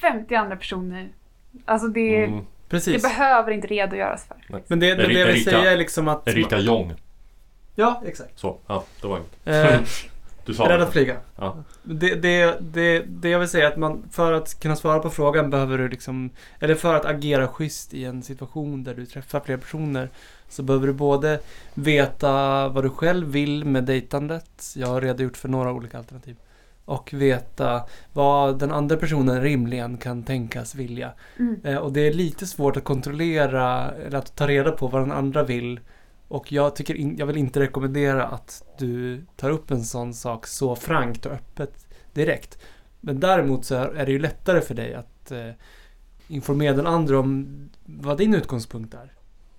50 0.00 0.34
andra 0.34 0.56
personer. 0.56 1.08
Alltså 1.64 1.88
det, 1.88 2.24
Mm. 2.24 2.44
Det 2.72 2.84
Precis. 2.84 3.02
behöver 3.02 3.50
inte 3.52 3.66
redogöras 3.66 4.26
för. 4.26 4.36
Men 4.66 4.80
det, 4.80 4.96
men 4.96 5.08
det 5.08 5.18
jag 5.18 5.26
vill 5.26 5.44
säga 5.44 5.72
är 5.72 5.76
liksom 5.76 6.08
att... 6.08 6.28
Erika 6.28 6.58
Jong. 6.58 6.94
Ja, 7.74 8.02
exakt. 8.06 8.38
Så, 8.38 8.58
ja, 8.66 8.84
det 9.00 9.06
var 9.06 9.16
inget. 9.18 9.74
Eh, 9.74 9.80
Du 10.44 10.54
sa 10.54 10.68
rädd 10.68 10.80
det. 10.80 10.84
att 10.84 10.92
flyga. 10.92 11.16
Ja. 11.36 11.56
Det, 11.82 12.14
det, 12.14 12.56
det, 12.60 13.02
det 13.06 13.28
jag 13.28 13.38
vill 13.38 13.48
säga 13.48 13.66
är 13.66 13.72
att 13.72 13.78
man, 13.78 14.04
för 14.10 14.32
att 14.32 14.60
kunna 14.60 14.76
svara 14.76 14.98
på 14.98 15.10
frågan 15.10 15.50
behöver 15.50 15.78
du 15.78 15.88
liksom, 15.88 16.30
eller 16.60 16.74
för 16.74 16.94
att 16.94 17.04
agera 17.04 17.48
schysst 17.48 17.94
i 17.94 18.04
en 18.04 18.22
situation 18.22 18.84
där 18.84 18.94
du 18.94 19.06
träffar 19.06 19.40
fler 19.40 19.56
personer, 19.56 20.10
så 20.48 20.62
behöver 20.62 20.86
du 20.86 20.92
både 20.92 21.40
veta 21.74 22.68
vad 22.68 22.84
du 22.84 22.90
själv 22.90 23.26
vill 23.26 23.64
med 23.64 23.84
dejtandet, 23.84 24.72
jag 24.76 24.88
har 24.88 25.00
redogjort 25.00 25.36
för 25.36 25.48
några 25.48 25.72
olika 25.72 25.98
alternativ, 25.98 26.36
och 26.92 27.12
veta 27.14 27.82
vad 28.12 28.58
den 28.58 28.72
andra 28.72 28.96
personen 28.96 29.42
rimligen 29.42 29.96
kan 29.96 30.22
tänkas 30.22 30.74
vilja. 30.74 31.12
Mm. 31.38 31.60
Eh, 31.64 31.76
och 31.76 31.92
det 31.92 32.00
är 32.00 32.12
lite 32.12 32.46
svårt 32.46 32.76
att 32.76 32.84
kontrollera, 32.84 33.90
eller 33.90 34.18
att 34.18 34.36
ta 34.36 34.48
reda 34.48 34.72
på 34.72 34.86
vad 34.86 35.02
den 35.02 35.12
andra 35.12 35.44
vill. 35.44 35.80
Och 36.28 36.52
jag, 36.52 36.76
tycker 36.76 36.94
in, 36.94 37.16
jag 37.18 37.26
vill 37.26 37.36
inte 37.36 37.60
rekommendera 37.60 38.26
att 38.26 38.64
du 38.78 39.24
tar 39.36 39.50
upp 39.50 39.70
en 39.70 39.84
sån 39.84 40.14
sak 40.14 40.46
så 40.46 40.76
frankt 40.76 41.26
och 41.26 41.32
öppet 41.32 41.86
direkt. 42.12 42.58
Men 43.00 43.20
däremot 43.20 43.64
så 43.64 43.74
är, 43.74 44.06
det 44.06 44.12
ju 44.12 44.18
lättare 44.18 44.60
för 44.60 44.74
dig 44.74 44.94
att 44.94 45.32
eh, 45.32 45.50
informera 46.28 46.76
den 46.76 46.86
andra 46.86 47.18
om 47.18 47.48
vad 47.84 48.18
din 48.18 48.34
utgångspunkt 48.34 48.94
är. 48.94 49.12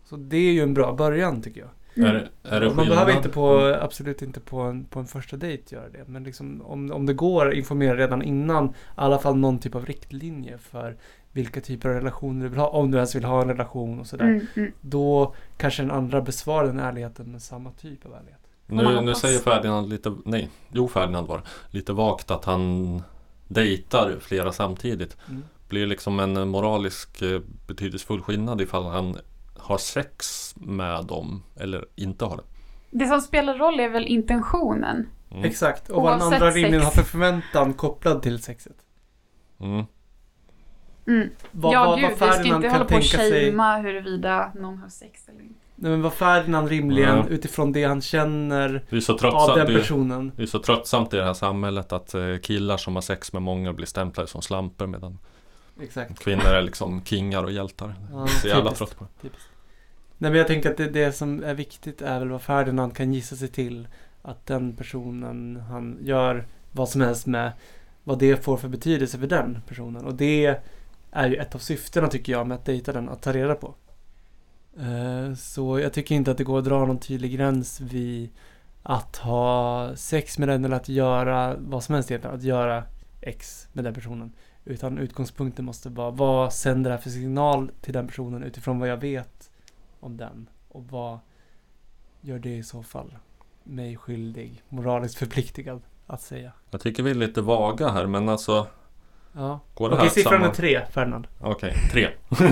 Så 0.05 0.15
det 0.15 0.37
är 0.37 0.51
ju 0.51 0.61
en 0.61 0.73
bra 0.73 0.93
början 0.93 1.41
tycker 1.41 1.61
jag. 1.61 1.69
Är, 1.95 2.13
det- 2.13 2.29
är 2.43 2.61
det 2.61 2.73
Man 2.73 2.87
behöver 2.87 3.15
inte 3.15 3.29
på, 3.29 3.77
absolut 3.81 4.21
inte 4.21 4.39
på 4.39 4.59
en, 4.61 4.85
på 4.85 4.99
en 4.99 5.05
första 5.07 5.37
dejt 5.37 5.75
göra 5.75 5.89
det. 5.89 6.03
Men 6.07 6.23
liksom, 6.23 6.61
om, 6.61 6.91
om 6.91 7.05
det 7.05 7.13
går, 7.13 7.53
informera 7.53 7.95
redan 7.97 8.21
innan. 8.21 8.65
I 8.69 8.71
alla 8.95 9.19
fall 9.19 9.37
någon 9.37 9.59
typ 9.59 9.75
av 9.75 9.85
riktlinje 9.85 10.57
för 10.57 10.95
vilka 11.31 11.61
typer 11.61 11.89
av 11.89 11.95
relationer 11.95 12.43
du 12.43 12.49
vill 12.49 12.59
ha. 12.59 12.67
Om 12.67 12.91
du 12.91 12.97
ens 12.97 13.15
vill 13.15 13.23
ha 13.23 13.41
en 13.41 13.47
relation 13.47 13.99
och 13.99 14.07
sådär. 14.07 14.25
Mm, 14.25 14.47
mm. 14.55 14.71
Då 14.81 15.35
kanske 15.57 15.83
den 15.83 15.91
andra 15.91 16.21
besvarar 16.21 16.67
den 16.67 16.79
ärligheten 16.79 17.31
med 17.31 17.41
samma 17.41 17.71
typ 17.71 18.05
av 18.05 18.13
ärlighet. 18.13 18.39
Nu, 18.67 19.01
nu 19.01 19.15
säger 19.15 19.39
Ferdinand 19.39 19.89
lite, 19.89 20.15
nej, 20.25 20.49
jo 20.71 20.87
Ferdinand 20.87 21.27
var 21.27 21.41
lite 21.69 21.93
vagt 21.93 22.31
att 22.31 22.45
han 22.45 23.01
dejtar 23.47 24.15
flera 24.21 24.51
samtidigt. 24.51 25.17
Mm. 25.29 25.43
Blir 25.69 25.87
liksom 25.87 26.19
en 26.19 26.47
moralisk 26.47 27.21
eh, 27.21 27.41
betydelsefull 27.67 28.21
skillnad 28.21 28.61
ifall 28.61 28.83
han 28.83 29.17
har 29.63 29.77
sex 29.77 30.53
med 30.57 31.05
dem 31.05 31.43
eller 31.55 31.85
inte 31.95 32.25
har 32.25 32.37
det. 32.37 32.43
Det 32.91 33.07
som 33.07 33.21
spelar 33.21 33.57
roll 33.57 33.79
är 33.79 33.89
väl 33.89 34.05
intentionen. 34.07 35.07
Mm. 35.31 35.43
Exakt. 35.43 35.89
Och 35.89 36.03
vad 36.03 36.11
den 36.13 36.21
andra 36.21 36.51
rimligen 36.51 36.81
har 36.81 36.91
för 36.91 37.03
förväntan 37.03 37.73
kopplad 37.73 38.21
till 38.21 38.41
sexet. 38.43 38.75
Mm. 39.59 39.85
Mm. 41.07 41.29
Vad, 41.51 41.73
ja 41.73 41.85
vad, 41.85 41.99
gud, 41.99 42.09
vad 42.19 42.29
vi 42.29 42.35
ska 42.35 42.55
inte 42.55 42.69
hålla 42.69 42.77
på 42.77 42.83
och 42.83 42.87
tänka 42.89 43.17
sig. 43.17 43.51
shamea 43.51 43.77
huruvida 43.77 44.51
någon 44.55 44.77
har 44.77 44.89
sex 44.89 45.27
eller 45.29 45.41
inte. 45.41 45.59
Nej, 45.75 45.91
men 45.91 46.01
vad 46.01 46.13
Ferdinand 46.13 46.67
rimligen 46.69 47.17
Ja. 47.17 47.25
utifrån 47.29 47.71
det 47.71 47.83
han 47.83 48.01
känner 48.01 48.85
Det 48.89 49.01
så 49.01 49.13
av 49.13 49.17
tröttsamt, 49.17 49.55
den 49.55 49.67
det 49.67 49.73
är, 49.73 49.77
personen. 49.79 50.31
det 50.35 50.41
är 50.43 50.47
så 50.47 50.59
tröttsamt 50.59 51.13
i 51.13 51.17
det 51.17 51.23
här 51.23 51.33
samhället 51.33 51.93
att 51.93 52.13
eh, 52.13 52.37
killar 52.37 52.77
som 52.77 52.95
har 52.95 53.01
sex 53.01 53.33
med 53.33 53.41
många 53.41 53.73
blir 53.73 53.85
stämplade 53.85 54.27
som 54.29 54.41
slampor 54.41 54.87
medan 54.87 55.19
Exakt. 55.81 56.19
kvinnor 56.19 56.45
är 56.45 56.61
liksom 56.61 57.03
kingar 57.03 57.43
och 57.43 57.51
hjältar. 57.51 57.95
Ja, 58.11 58.27
så 58.27 58.47
jävla 58.47 58.63
typiskt. 58.71 58.77
trött 58.77 58.97
på 58.99 59.07
det. 59.21 59.29
Nej 60.23 60.31
men 60.31 60.37
jag 60.37 60.47
tänker 60.47 60.71
att 60.71 60.77
det, 60.77 60.89
det 60.89 61.11
som 61.11 61.43
är 61.43 61.53
viktigt 61.53 62.01
är 62.01 62.19
väl 62.19 62.29
vad 62.29 62.41
Ferdinand 62.41 62.95
kan 62.95 63.13
gissa 63.13 63.35
sig 63.35 63.47
till. 63.47 63.87
Att 64.21 64.45
den 64.45 64.75
personen 64.75 65.63
han 65.69 65.97
gör 66.01 66.45
vad 66.71 66.89
som 66.89 67.01
helst 67.01 67.25
med. 67.25 67.51
Vad 68.03 68.19
det 68.19 68.43
får 68.43 68.57
för 68.57 68.67
betydelse 68.67 69.19
för 69.19 69.27
den 69.27 69.61
personen. 69.67 70.05
Och 70.05 70.15
det 70.15 70.59
är 71.11 71.27
ju 71.27 71.35
ett 71.35 71.55
av 71.55 71.59
syftena 71.59 72.07
tycker 72.07 72.31
jag 72.31 72.47
med 72.47 72.55
att 72.55 72.65
dejta 72.65 72.93
den. 72.93 73.09
Att 73.09 73.21
ta 73.21 73.33
reda 73.33 73.55
på. 73.55 73.75
Eh, 74.79 75.33
så 75.33 75.79
jag 75.79 75.93
tycker 75.93 76.15
inte 76.15 76.31
att 76.31 76.37
det 76.37 76.43
går 76.43 76.59
att 76.59 76.65
dra 76.65 76.85
någon 76.85 76.99
tydlig 76.99 77.31
gräns 77.31 77.81
vid 77.81 78.29
att 78.83 79.17
ha 79.17 79.95
sex 79.95 80.37
med 80.37 80.47
den 80.47 80.65
eller 80.65 80.75
att 80.75 80.89
göra 80.89 81.55
vad 81.59 81.83
som 81.83 81.95
helst 81.95 82.11
egentligen. 82.11 82.35
Att 82.35 82.43
göra 82.43 82.83
X 83.21 83.67
med 83.73 83.83
den 83.83 83.93
personen. 83.93 84.31
Utan 84.65 84.97
utgångspunkten 84.97 85.65
måste 85.65 85.89
vara 85.89 86.11
vad 86.11 86.53
sänder 86.53 86.89
det 86.89 86.95
här 86.95 87.01
för 87.01 87.09
signal 87.09 87.71
till 87.81 87.93
den 87.93 88.07
personen 88.07 88.43
utifrån 88.43 88.79
vad 88.79 88.89
jag 88.89 88.97
vet 88.97 89.32
om 90.03 90.17
den. 90.17 90.49
Och 90.69 90.83
vad 90.89 91.19
gör 92.21 92.39
det 92.39 92.55
i 92.57 92.63
så 92.63 92.83
fall 92.83 93.15
mig 93.63 93.97
skyldig, 93.97 94.63
moraliskt 94.69 95.17
förpliktigad 95.17 95.81
att 96.07 96.21
säga. 96.21 96.51
Jag 96.71 96.81
tycker 96.81 97.03
vi 97.03 97.11
är 97.11 97.15
lite 97.15 97.41
vaga 97.41 97.89
här 97.89 98.05
men 98.05 98.29
alltså 98.29 98.67
Ja. 99.35 99.59
Går 99.73 99.89
det 99.89 99.95
Okej, 99.95 100.07
här 100.07 100.13
siffran 100.13 100.33
samma- 100.33 100.47
är 100.51 100.53
tre, 100.55 100.85
Ferdinand. 100.91 101.27
Okej, 101.41 101.73
tre. 101.91 102.09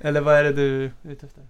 Eller 0.00 0.20
vad 0.20 0.34
är 0.34 0.44
det 0.44 0.52
du 0.52 0.84
är 0.84 0.90
ute 1.02 1.26
efter? 1.26 1.42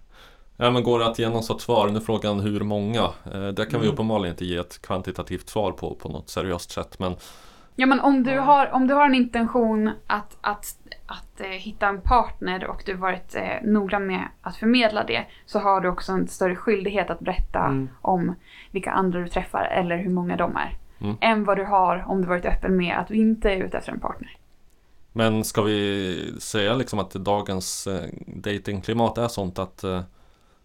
Ja 0.57 0.71
men 0.71 0.83
går 0.83 0.99
det 0.99 1.05
att 1.07 1.19
ge 1.19 1.29
någon 1.29 1.43
sorts 1.43 1.63
svar? 1.65 1.89
Nu 1.89 1.95
är 1.95 1.99
frågan 2.01 2.39
hur 2.39 2.59
många? 2.61 3.03
Eh, 3.33 3.47
det 3.47 3.65
kan 3.65 3.79
vi 3.79 3.85
Mm. 3.85 3.93
uppenbarligen 3.93 4.33
inte 4.33 4.45
ge 4.45 4.57
ett 4.57 4.81
kvantitativt 4.81 5.49
svar 5.49 5.71
på 5.71 5.95
på 5.95 6.09
något 6.09 6.29
seriöst 6.29 6.71
sätt 6.71 6.99
men 6.99 7.15
Ja 7.75 7.85
men 7.85 7.99
om 7.99 8.23
du, 8.23 8.31
Ja. 8.31 8.41
har, 8.41 8.71
om 8.73 8.87
du 8.87 8.93
har 8.93 9.05
en 9.05 9.15
intention 9.15 9.91
att, 10.07 10.37
att, 10.41 10.77
att 11.07 11.41
eh, 11.41 11.47
hitta 11.47 11.87
en 11.87 12.01
partner 12.01 12.65
och 12.67 12.83
du 12.85 12.93
varit 12.93 13.35
eh, 13.35 13.43
noggrann 13.63 14.07
med 14.07 14.27
att 14.41 14.55
förmedla 14.55 15.03
det 15.03 15.25
så 15.45 15.59
har 15.59 15.81
du 15.81 15.89
också 15.89 16.11
en 16.11 16.27
större 16.27 16.55
skyldighet 16.55 17.09
att 17.09 17.19
berätta 17.19 17.59
Mm. 17.59 17.89
om 18.01 18.35
vilka 18.71 18.91
andra 18.91 19.19
du 19.19 19.27
träffar 19.27 19.63
eller 19.65 19.97
hur 19.97 20.09
många 20.09 20.35
de 20.37 20.55
är. 20.55 20.77
Mm. 20.99 21.15
Än 21.21 21.43
vad 21.43 21.57
du 21.57 21.65
har 21.65 22.05
om 22.07 22.21
du 22.21 22.27
varit 22.27 22.45
öppen 22.45 22.77
med 22.77 22.97
att 22.97 23.07
du 23.07 23.13
inte 23.15 23.51
är 23.51 23.57
ute 23.63 23.77
efter 23.77 23.91
en 23.91 23.99
partner. 23.99 24.37
Men 25.11 25.43
ska 25.43 25.61
vi 25.61 26.33
säga 26.39 26.75
liksom 26.75 26.99
att 26.99 27.11
dagens 27.11 27.87
eh, 27.87 28.09
datingklimat 28.27 29.17
är 29.17 29.27
sånt 29.27 29.59
att 29.59 29.83
eh, 29.83 30.01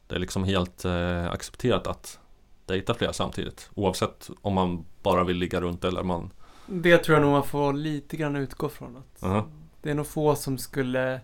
det 0.06 0.14
är 0.14 0.18
liksom 0.18 0.44
helt 0.44 0.84
eh, 0.84 1.30
accepterat 1.32 1.86
att 1.86 2.18
dejta 2.66 2.94
flera 2.94 3.12
samtidigt? 3.12 3.70
Oavsett 3.74 4.30
om 4.42 4.54
man 4.54 4.84
bara 5.02 5.24
vill 5.24 5.36
ligga 5.36 5.60
runt 5.60 5.84
eller 5.84 6.02
man... 6.02 6.30
Det 6.66 6.98
tror 6.98 7.14
jag 7.18 7.22
nog 7.22 7.32
man 7.32 7.44
får 7.44 7.72
lite 7.72 8.16
grann 8.16 8.36
utgå 8.36 8.68
från. 8.68 8.96
Att 8.96 9.22
Mhm. 9.22 9.42
Det 9.82 9.90
är 9.90 9.94
nog 9.94 10.06
få 10.06 10.36
som 10.36 10.58
skulle 10.58 11.20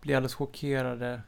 bli 0.00 0.14
alldeles 0.14 0.34
chockerade. 0.34 1.20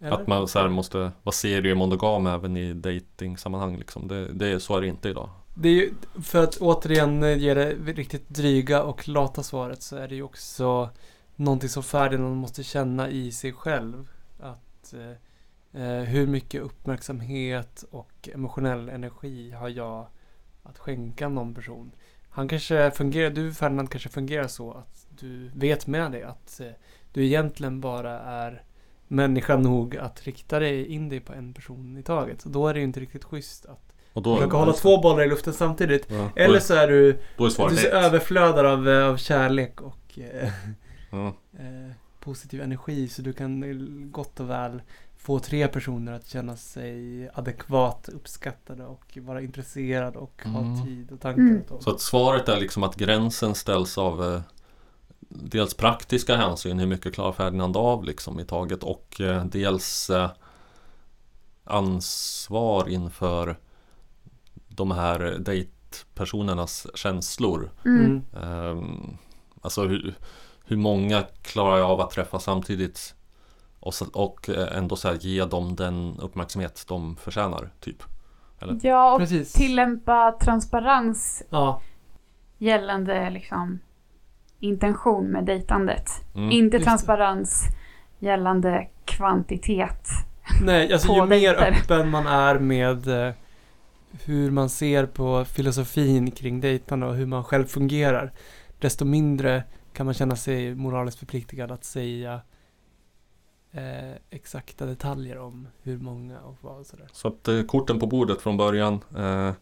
Eller? 0.00 0.10
Att 0.10 0.26
man 0.26 0.48
så 0.48 0.58
här 0.58 0.68
måste 0.68 0.98
vara 0.98 1.32
seriemonogam 1.32 2.26
även 2.26 2.56
i 2.56 2.72
datingsammanhang 2.72 3.76
liksom. 3.76 4.08
Det, 4.08 4.32
det, 4.32 4.60
så 4.60 4.76
är 4.76 4.80
det 4.80 4.86
inte 4.86 5.08
idag. 5.08 5.30
Det 5.54 5.68
är 5.68 5.72
ju, 5.72 5.94
för 6.22 6.44
att 6.44 6.56
återigen 6.56 7.38
ge 7.38 7.54
det 7.54 7.72
riktigt 7.72 8.28
dryga 8.28 8.82
och 8.82 9.08
lata 9.08 9.42
svaret 9.42 9.82
så 9.82 9.96
är 9.96 10.08
det 10.08 10.14
ju 10.14 10.22
också 10.22 10.90
någonting 11.36 11.68
som 11.68 11.82
Ferdinand 11.82 12.36
måste 12.36 12.62
känna 12.62 13.08
i 13.08 13.32
sig 13.32 13.52
själv. 13.52 14.08
Att 14.40 14.94
eh, 14.94 15.82
eh, 15.82 16.02
hur 16.02 16.26
mycket 16.26 16.62
uppmärksamhet 16.62 17.84
och 17.90 18.28
emotionell 18.32 18.88
energi 18.88 19.50
har 19.50 19.68
jag 19.68 20.06
att 20.62 20.78
skänka 20.78 21.28
någon 21.28 21.54
person. 21.54 21.92
Han 22.36 22.48
kanske 22.48 22.90
fungerar, 22.90 23.30
du 23.30 23.54
Ferdinand 23.54 23.90
kanske 23.90 24.08
fungerar 24.08 24.48
så 24.48 24.70
att 24.72 25.06
du 25.20 25.50
vet 25.54 25.86
med 25.86 26.12
dig 26.12 26.22
att 26.22 26.60
eh, 26.60 26.66
du 27.12 27.24
egentligen 27.24 27.80
bara 27.80 28.18
är 28.20 28.62
människa 29.08 29.56
nog 29.56 29.96
att 29.96 30.22
rikta 30.22 30.58
dig 30.58 30.86
in 30.86 31.08
dig 31.08 31.20
på 31.20 31.32
en 31.32 31.54
person 31.54 31.98
i 31.98 32.02
taget. 32.02 32.40
Så 32.40 32.48
då 32.48 32.68
är 32.68 32.74
det 32.74 32.80
ju 32.80 32.84
inte 32.84 33.00
riktigt 33.00 33.24
schysst 33.24 33.66
att 33.66 33.92
Och 34.12 34.22
då, 34.22 34.36
försöka 34.36 34.56
hålla 34.56 34.72
två 34.72 35.00
bollar 35.00 35.24
i 35.24 35.28
luften 35.28 35.52
samtidigt. 35.52 36.06
Ja, 36.10 36.30
Eller 36.36 36.60
så 36.60 36.74
är 36.74 36.88
du, 36.88 37.18
då 37.36 37.44
är 37.44 37.70
du 37.70 37.88
överflödar 37.88 38.64
av, 38.64 38.88
eh, 38.88 39.06
av 39.06 39.16
kärlek 39.16 39.80
och 39.80 40.18
eh, 40.18 40.50
Ja. 41.10 41.26
eh, 41.58 41.92
positiv 42.20 42.62
energi 42.62 43.08
så 43.08 43.22
du 43.22 43.32
kan 43.32 43.62
eh, 43.62 43.76
gott 44.10 44.40
och 44.40 44.50
väl 44.50 44.82
få 45.26 45.38
tre 45.38 45.68
personer 45.68 46.12
att 46.12 46.26
känna 46.28 46.56
sig 46.56 47.28
adekvat 47.34 48.08
uppskattade 48.08 48.84
och 48.84 49.18
vara 49.20 49.40
intresserad 49.42 50.16
och 50.16 50.42
ha 50.44 50.60
Mm. 50.60 50.84
tid 50.86 51.12
och 51.12 51.20
tankar 51.20 51.40
Mm. 51.42 51.62
Så 51.80 51.90
att 51.90 52.00
svaret 52.00 52.48
är 52.48 52.60
liksom 52.60 52.82
att 52.82 52.96
gränsen 52.96 53.54
ställs 53.54 53.98
av 53.98 54.24
eh, 54.24 54.40
dels 55.28 55.74
praktiska 55.74 56.36
hänsyn, 56.36 56.78
hur 56.78 56.86
mycket 56.86 57.14
klarar 57.14 57.32
Ferdinand 57.32 57.76
av 57.76 58.04
liksom 58.04 58.40
i 58.40 58.44
taget 58.44 58.82
och 58.82 59.20
eh, 59.20 59.44
dels 59.44 60.10
eh, 60.10 60.30
ansvar 61.64 62.88
inför 62.88 63.56
de 64.68 64.90
här 64.90 65.18
dejtpersonernas 65.38 66.86
känslor. 66.94 67.70
Mm. 67.84 68.04
Mm. 68.04 68.22
Ehm, 68.42 69.16
alltså 69.60 69.82
hur, 69.84 70.14
hur 70.64 70.76
många 70.76 71.22
klarar 71.42 71.78
jag 71.78 71.90
av 71.90 72.00
att 72.00 72.10
träffa 72.10 72.38
samtidigt 72.38 73.14
och, 73.86 73.94
så, 73.94 74.06
och 74.12 74.48
eh, 74.48 74.78
ändå 74.78 74.96
så 74.96 75.08
här, 75.08 75.14
ge 75.20 75.44
dem 75.44 75.76
den 75.76 76.16
uppmärksamhet 76.20 76.84
de 76.88 77.16
förtjänar, 77.16 77.70
typ. 77.80 78.02
Eller? 78.60 78.78
Ja, 78.82 79.12
och 79.12 79.18
Precis. 79.18 79.52
tillämpa 79.52 80.32
transparens 80.40 81.42
Ja, 81.50 81.80
gällande 82.58 83.30
liksom 83.30 83.78
intention 84.60 85.26
med 85.26 85.44
dejtandet. 85.44 86.10
Mm. 86.34 86.50
Inte 86.50 86.76
just 86.76 86.84
det. 86.84 86.90
transparens 86.90 87.64
gällande 88.18 88.88
kvantitet. 89.04 90.08
nej, 90.62 90.92
alltså 90.92 91.12
ju 91.12 91.26
mer 91.26 91.54
öppen 91.54 92.10
man 92.10 92.26
är 92.26 92.58
med 92.58 93.26
eh, 93.26 93.34
hur 94.24 94.50
man 94.50 94.68
ser 94.68 95.06
på 95.06 95.44
filosofin 95.44 96.30
kring 96.30 96.60
dejtande 96.60 97.06
och 97.06 97.14
hur 97.14 97.26
man 97.26 97.44
själv 97.44 97.66
fungerar, 97.66 98.32
desto 98.78 99.04
mindre 99.04 99.62
kan 99.92 100.06
man 100.06 100.14
känna 100.14 100.36
sig 100.36 100.74
moraliskt 100.74 101.18
förpliktigad 101.18 101.70
att 101.72 101.84
säga 101.84 102.40
eh, 103.72 104.12
exakta 104.30 104.86
detaljer 104.86 105.38
om 105.38 105.68
hur 105.82 105.98
många 105.98 106.40
och 106.40 106.56
vad 106.60 106.78
och 106.78 106.86
sådär. 106.86 107.06
Så 107.12 107.28
att 107.28 107.48
eh, 107.48 107.62
korten 107.62 108.00
på 108.00 108.06
bordet 108.06 108.40
från 108.40 108.56
början. 108.56 109.00
Eh, 109.16 109.52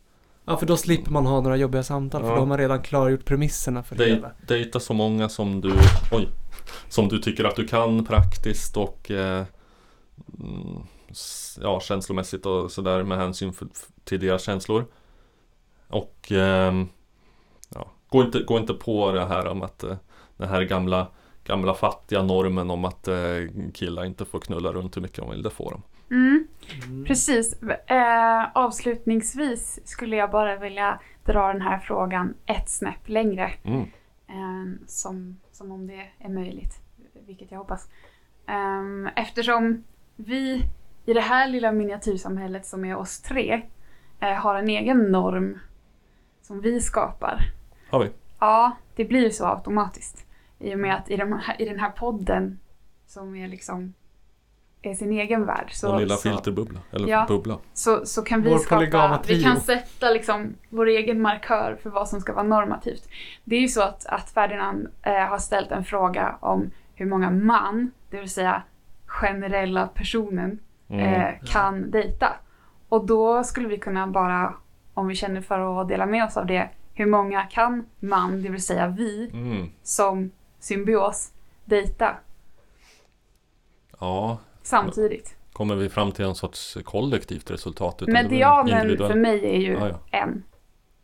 Ja, 0.47 0.57
för 0.57 0.67
då 0.67 0.77
slipper 0.77 1.11
man 1.11 1.27
ha 1.27 1.41
några 1.41 1.57
jobbiga 1.57 1.83
samtal, 1.83 2.21
för 2.21 2.29
Ja. 2.29 2.35
då 2.35 2.41
har 2.41 2.47
man 2.47 2.59
redan 2.59 2.83
klargjort 2.83 3.25
premisserna 3.25 3.83
för 3.83 3.97
det 3.97 4.05
hela. 4.05 4.31
dejta 4.47 4.81
så 4.81 4.93
många 4.95 5.29
som 5.29 5.61
du, 5.61 5.73
oj, 6.13 6.29
som 6.89 7.09
du 7.09 7.19
tycker 7.19 7.45
att 7.45 7.57
du 7.57 7.67
kan 7.67 8.05
praktiskt 8.05 8.77
och 8.77 9.11
eh, 9.11 9.45
mm, 10.39 10.83
ja, 11.61 11.81
känslomässigt 11.81 12.47
och 12.47 12.73
sådär 12.73 13.03
med 13.03 13.19
hänsyn 13.19 13.53
för, 13.53 13.69
till 14.05 14.21
deras 14.21 14.43
känslor. 14.43 14.87
Och 15.89 16.33
ehm, 16.33 16.89
ja, 17.69 17.91
gå, 18.09 18.23
inte, 18.23 18.41
gå 18.43 18.59
inte 18.59 18.75
på 18.75 19.13
det 19.13 19.27
här 19.27 19.47
om 19.47 19.63
att 19.63 19.85
eh, 19.85 19.97
den 20.37 20.49
här 20.49 20.63
gamla, 20.63 21.07
gamla 21.45 21.75
fattiga 21.75 22.23
normen 22.23 22.71
om 22.71 22.85
att 22.85 23.09
eh, 23.09 23.17
killar 23.75 24.05
inte 24.05 24.25
får 24.25 24.41
knulla 24.41 24.73
runt 24.73 24.97
hur 24.97 25.03
mycket 25.03 25.17
de 25.19 25.31
vill, 25.31 25.43
det 25.43 25.51
får 25.51 25.71
de. 25.71 25.83
Mm, 26.15 26.47
Mm. 26.87 27.05
precis. 27.05 27.63
Eh, 27.87 28.45
avslutningsvis 28.55 29.81
skulle 29.85 30.17
jag 30.17 30.31
bara 30.31 30.57
vilja 30.57 31.01
dra 31.25 31.49
den 31.53 31.61
här 31.63 31.79
frågan 31.79 32.35
ett 32.47 32.69
snäpp 32.71 33.09
längre. 33.09 33.51
Mm. 33.65 33.81
eh, 34.29 34.87
som, 34.87 35.41
som 35.53 35.73
om 35.73 35.87
det 35.87 36.07
är 36.19 36.29
möjligt, 36.29 36.79
vilket 37.27 37.51
jag 37.51 37.59
hoppas. 37.59 37.89
Ehm, 38.47 39.09
eftersom 39.17 39.85
vi 40.17 40.63
i 41.07 41.13
det 41.13 41.21
här 41.21 41.49
lilla 41.49 41.73
miniatyrsamhället 41.73 42.67
som 42.67 42.85
är 42.85 42.97
oss 42.97 43.21
tre 43.21 43.63
eh, 44.21 44.33
har 44.35 44.55
en 44.55 44.69
egen 44.69 44.99
norm 45.13 45.59
som 46.43 46.61
vi 46.61 46.81
skapar. 46.81 47.39
Har 47.91 48.01
vi? 48.05 48.11
Ja, 48.39 48.77
det 48.97 49.05
blir 49.05 49.31
så 49.31 49.47
automatiskt. 49.47 50.24
I 50.65 50.75
och 50.75 50.79
med 50.79 50.95
att 50.95 51.11
i, 51.11 51.17
de 51.17 51.33
här, 51.33 51.63
i 51.63 51.65
den 51.65 51.81
här 51.81 51.91
podden 51.91 52.59
som 53.07 53.37
är 53.37 53.49
liksom 53.49 53.95
är 54.83 54.95
sin 54.95 55.13
egen 55.13 55.47
värld. 55.47 55.69
Så, 55.73 55.89
Den 55.91 55.99
lilla 56.01 56.15
så, 56.17 56.29
filterbubbla, 56.29 56.81
eller 56.91 57.09
Ja. 57.09 57.25
bubbla. 57.29 57.59
så, 57.73 58.07
så 58.07 58.23
kan 58.23 58.43
vi 58.43 58.51
Vår 58.51 58.59
skapa, 58.59 59.21
vi 59.27 59.43
kan 59.43 59.61
sätta 59.61 60.11
liksom 60.11 60.55
vår 60.69 60.87
egen 60.87 61.23
markör 61.23 61.79
för 61.83 61.91
vad 61.91 62.09
som 62.09 62.21
ska 62.21 62.33
vara 62.33 62.43
normativt. 62.43 63.09
Det 63.45 63.57
är 63.57 63.61
ju 63.61 63.69
så 63.69 63.83
att, 63.83 64.07
att 64.07 64.31
Ferdinand 64.31 64.89
eh, 65.03 65.13
har 65.15 65.39
ställt 65.39 65.71
en 65.71 65.85
fråga 65.85 66.37
om 66.41 66.71
hur 66.95 67.07
många 67.07 67.31
man, 67.31 67.91
det 68.11 68.21
vill 68.21 68.31
säga 68.31 68.63
generella 69.07 69.87
personen, 69.87 70.59
Mm. 70.89 71.05
eh, 71.15 71.35
kan 71.47 71.91
dejta. 71.91 72.33
Och 72.89 73.07
då 73.07 73.45
skulle 73.45 73.69
vi 73.69 73.79
kunna 73.79 74.07
bara, 74.07 74.55
om 74.95 75.07
vi 75.07 75.15
känner 75.15 75.41
för 75.41 75.81
att 75.83 75.89
dela 75.89 76.07
med 76.07 76.25
oss 76.25 76.37
av 76.37 76.47
det, 76.47 76.69
hur 76.95 77.07
många 77.07 77.43
kan 77.43 77.87
man, 78.01 78.43
det 78.43 78.49
vill 78.49 78.63
säga 78.63 78.87
vi, 78.89 79.31
Mm. 79.33 79.67
som 79.83 80.31
symbios, 80.65 81.33
dejta 81.65 82.17
Ja, 84.01 84.39
samtidigt? 84.63 85.37
kommer 85.53 85.75
vi 85.75 85.89
fram 85.89 86.13
till 86.13 86.25
en 86.25 86.35
sorts 86.35 86.79
kollektivt 86.85 87.51
resultat? 87.51 88.01
Medianen 88.01 88.97
för 88.97 89.15
mig 89.15 89.45
är 89.47 89.59
ju 89.61 89.73
Ja, 89.73 89.89
ja. 89.89 90.19
en. 90.19 90.43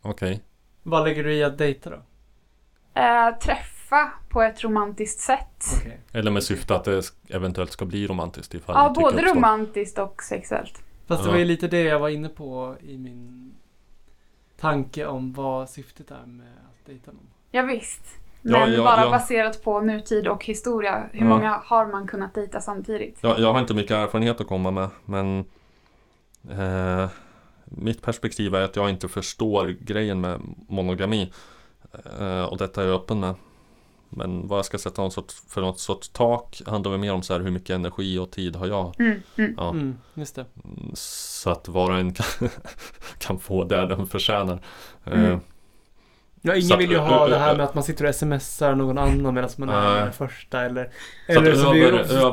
Okej. 0.01 0.41
Vad 0.83 1.03
lägger 1.03 1.23
du 1.23 1.33
i 1.33 1.43
att 1.43 1.57
dejta 1.57 1.89
då? 1.89 2.01
Eh, 3.01 3.37
träffa 3.39 4.11
på 4.29 4.41
ett 4.41 4.63
romantiskt 4.63 5.19
sätt. 5.19 5.65
Okej. 5.79 5.99
Eller 6.11 6.31
med 6.31 6.43
syfte 6.43 6.75
att 6.75 6.83
det 6.83 7.01
eventuellt 7.29 7.71
ska 7.71 7.85
bli 7.85 8.07
romantiskt 8.07 8.53
ifall 8.53 8.75
Ja, 8.75 8.93
både 9.01 9.17
uppstår. 9.21 9.35
romantiskt 9.35 9.97
och 9.97 10.23
sexuellt. 10.23 10.83
Fast 11.07 11.23
det 11.23 11.29
var 11.29 11.37
ju 11.37 11.45
lite 11.45 11.67
det 11.67 11.81
jag 11.81 11.99
var 11.99 12.09
inne 12.09 12.29
på 12.29 12.75
i 12.81 12.97
min 12.97 13.53
tanke 14.59 15.05
om 15.05 15.33
vad 15.33 15.69
syftet 15.69 16.11
är 16.11 16.25
med 16.25 16.47
att 16.69 16.85
dejta 16.85 17.11
någon. 17.11 17.27
Ja, 17.51 17.61
visst. 17.61 18.01
Men 18.41 18.73
ja, 18.73 18.83
bara 18.83 19.01
ja. 19.03 19.09
baserat 19.11 19.63
på 19.63 19.81
nutid 19.81 20.27
och 20.27 20.45
historia. 20.45 21.03
Hur 21.11 21.19
Ja. 21.19 21.25
många 21.25 21.61
har 21.65 21.85
man 21.85 22.07
kunnat 22.07 22.33
dejta 22.33 22.61
samtidigt? 22.61 23.17
Jag, 23.21 23.39
jag 23.39 23.53
har 23.53 23.59
inte 23.59 23.73
mycket 23.73 23.91
erfarenhet 23.91 24.41
att 24.41 24.47
komma 24.47 24.71
med 24.71 24.89
men 25.05 25.45
eh, 26.49 27.09
Mitt 27.65 28.01
perspektiv 28.01 28.55
är 28.55 28.61
att 28.61 28.75
jag 28.75 28.89
inte 28.89 29.07
förstår 29.07 29.67
grejen 29.79 30.21
med 30.21 30.41
monogami 30.69 31.31
eh, 32.19 32.43
Och 32.43 32.57
detta 32.57 32.81
är 32.83 32.87
jag 32.87 32.95
öppen 32.95 33.19
med 33.19 33.35
Men 34.09 34.47
vad 34.47 34.57
jag 34.57 34.65
ska 34.65 34.77
sätta 34.77 35.01
någon 35.01 35.11
sorts, 35.11 35.43
för 35.49 35.61
något 35.61 35.79
sorts 35.79 36.09
tak 36.09 36.61
handlar 36.67 36.91
väl 36.91 36.99
mer 36.99 37.13
om 37.13 37.21
så 37.23 37.33
här 37.33 37.39
hur 37.41 37.51
mycket 37.51 37.69
energi 37.75 38.17
och 38.19 38.31
tid 38.31 38.55
har 38.55 38.67
jag 38.67 38.95
Mm, 38.99 39.21
mm. 39.37 39.53
ja. 39.57 39.69
Mm, 39.69 39.97
just 40.13 40.35
det. 40.35 40.45
Mm, 40.65 40.91
Så 40.93 41.49
att 41.49 41.67
var 41.67 41.91
och 41.91 41.97
en 41.97 42.13
kan, 42.13 42.49
kan 43.17 43.39
få 43.39 43.63
det 43.63 43.85
den 43.87 44.07
förtjänar 44.07 44.59
eh, 45.05 45.13
Mm. 45.25 45.39
Ja, 46.41 46.55
ingen 46.55 46.77
vill 46.77 46.91
ju 46.91 46.97
ha 46.97 47.27
det 47.27 47.37
här 47.37 47.55
med 47.55 47.65
att 47.65 47.75
man 47.75 47.83
sitter 47.83 48.07
och 48.07 48.15
smsar 48.15 48.75
någon 48.75 48.97
annan 48.97 49.33
medan 49.33 49.49
man 49.57 49.69
är 49.69 50.01
den 50.01 50.13
första 50.13 50.61
eller... 50.61 50.89
Eller 51.27 51.55
som 51.55 51.73
vi 51.73 51.91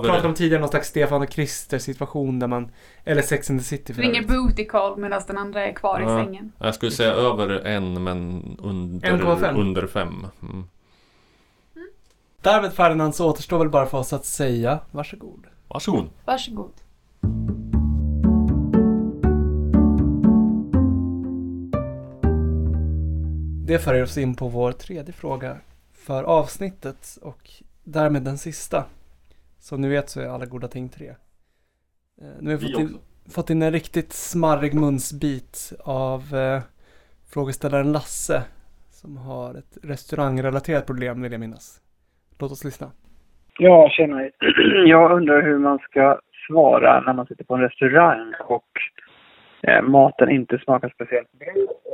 pratade 0.08 0.28
om 0.28 0.34
tidigare, 0.34 0.60
någon 0.60 0.68
slags 0.68 0.88
Stefan 0.88 1.22
och 1.22 1.28
Krister 1.28 1.78
situation 1.78 2.38
där 2.38 2.46
man... 2.46 2.70
Eller 3.04 3.22
Sex 3.22 3.50
and 3.50 3.60
the 3.60 3.64
City 3.64 3.94
för 3.94 4.02
Ringer 4.02 4.26
booty 4.26 4.64
call 4.64 4.98
medan 4.98 5.22
den 5.26 5.38
andra 5.38 5.66
är 5.66 5.72
kvar 5.72 6.00
Ja. 6.00 6.20
i 6.20 6.24
sängen. 6.24 6.52
Jag 6.58 6.74
skulle 6.74 6.92
säga 6.92 7.12
över 7.12 7.48
en 7.48 8.04
men 8.04 8.42
under, 8.62 9.08
1,5. 9.08 9.60
under 9.60 9.86
fem 9.86 10.26
mm. 10.42 10.64
Därmed 12.42 12.72
Ferdinand 12.72 13.14
så 13.14 13.30
återstår 13.30 13.58
väl 13.58 13.68
bara 13.68 13.86
för 13.86 13.98
oss 13.98 14.12
att 14.12 14.24
säga 14.24 14.78
varsågod. 14.90 15.46
Varsågod 15.68 16.10
Varsågod. 16.24 16.72
Det 23.68 23.78
för 23.78 24.02
oss 24.02 24.18
in 24.18 24.34
på 24.34 24.48
vår 24.48 24.72
tredje 24.72 25.12
fråga 25.12 25.56
för 26.06 26.22
avsnittet 26.24 27.18
och 27.22 27.42
därmed 27.84 28.22
den 28.22 28.38
sista. 28.38 28.84
Som 29.58 29.80
ni 29.80 29.88
vet 29.88 30.08
så 30.08 30.20
är 30.20 30.28
alla 30.28 30.46
goda 30.46 30.68
ting 30.68 30.88
tre. 30.88 31.08
Eh, 31.08 31.14
Nu 32.40 32.50
har 32.50 32.56
vi 32.58 32.72
fått 32.72 32.80
in, 32.80 32.98
fått 33.34 33.50
in 33.50 33.62
en 33.62 33.72
riktigt 33.72 34.12
smarrig 34.12 34.74
munsbit 34.74 35.72
av 35.84 36.20
eh, 36.34 36.62
frågeställaren 37.32 37.92
Lasse 37.92 38.42
som 38.90 39.16
har 39.16 39.54
ett 39.54 39.78
restaurangrelaterat 39.82 40.86
problem 40.86 41.22
vill 41.22 41.32
jag 41.32 41.40
minnas. 41.40 41.80
Låt 42.40 42.52
oss 42.52 42.64
lyssna. 42.64 42.90
Ja, 43.58 43.88
tjena. 43.90 44.30
Jag 44.86 45.12
undrar 45.12 45.42
hur 45.42 45.58
man 45.58 45.78
ska 45.78 46.20
svara 46.46 47.00
när 47.00 47.12
man 47.12 47.26
sitter 47.26 47.44
på 47.44 47.54
en 47.54 47.60
restaurang 47.60 48.34
och 48.48 48.72
eh, 49.62 49.82
maten 49.82 50.30
inte 50.30 50.58
smakar 50.58 50.88
speciellt 50.94 51.28
god 51.32 51.87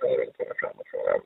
servitören 0.00 0.32
kommer 0.36 0.54
fram 0.60 0.76
och 0.76 0.86
frågar 0.90 1.20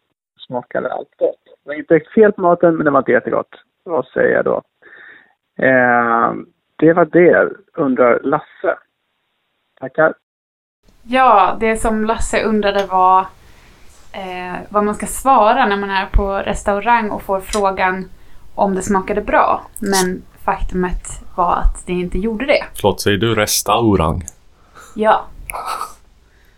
smakade 0.47 0.93
allt 0.93 1.17
gott? 1.19 1.45
Det 1.45 1.69
var 1.69 1.75
inte 1.75 2.01
fel 2.15 2.33
på 2.33 2.41
maten, 2.41 2.77
men 2.77 2.85
det 2.85 2.91
var 2.91 2.99
inte 2.99 3.13
jättegott. 3.13 3.55
Vad 3.85 4.07
säger 4.07 4.35
jag 4.35 4.45
då? 4.45 4.63
Eh, 5.59 6.33
det 6.77 6.93
var 6.93 7.05
det, 7.05 7.51
undrar 7.75 8.21
Lasse. 8.23 8.79
Tackar. 9.81 10.15
Ja, 11.03 11.57
det 11.61 11.77
som 11.77 12.05
Lasse 12.05 12.43
undrade 12.45 12.87
var 12.87 13.21
eh, 14.13 14.61
vad 14.69 14.85
man 14.85 14.95
ska 14.95 15.07
svara 15.07 15.67
när 15.67 15.77
man 15.77 15.91
är 15.91 16.07
på 16.07 16.33
restaurang 16.33 17.11
och 17.11 17.23
får 17.23 17.41
frågan 17.41 18.11
om 18.55 18.75
det 18.75 18.83
smakade 18.83 19.21
bra. 19.21 19.63
Men 19.81 20.23
faktumet 20.45 21.23
var 21.37 21.57
att 21.57 21.87
det 21.87 21.93
inte 21.93 22.19
gjorde 22.19 22.47
det. 22.47 22.65
Förlåt, 22.75 23.01
säger 23.01 23.19
du 23.19 23.35
restaurang? 23.35 24.23
Ja. 24.95 25.25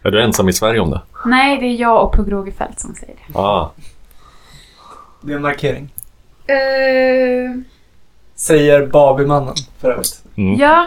Är 0.03 0.11
du 0.11 0.23
ensam 0.23 0.49
i 0.49 0.53
Sverige 0.53 0.81
om 0.81 0.91
det? 0.91 1.01
Nej, 1.27 1.59
det 1.61 1.67
är 1.67 1.81
jag 1.81 2.05
och 2.05 2.15
Pugh 2.15 2.31
Rogefeldt 2.31 2.81
som 2.81 2.95
säger 2.95 3.15
det. 3.27 3.39
Ah, 3.39 3.73
Det 5.21 5.33
är 5.33 5.37
en 5.37 5.43
markering. 5.43 5.95
Eh, 6.47 7.61
Säger 8.35 8.87
Babymannen 8.87 9.55
för 9.79 9.91
övrigt. 9.91 10.23
mm. 10.37 10.61
ja. 10.61 10.87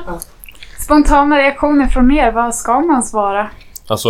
Spontana 0.79 1.37
reaktioner 1.37 1.87
från 1.87 2.11
er, 2.11 2.31
vad 2.31 2.55
ska 2.55 2.79
man 2.79 3.03
svara? 3.03 3.49
Alltså 3.87 4.09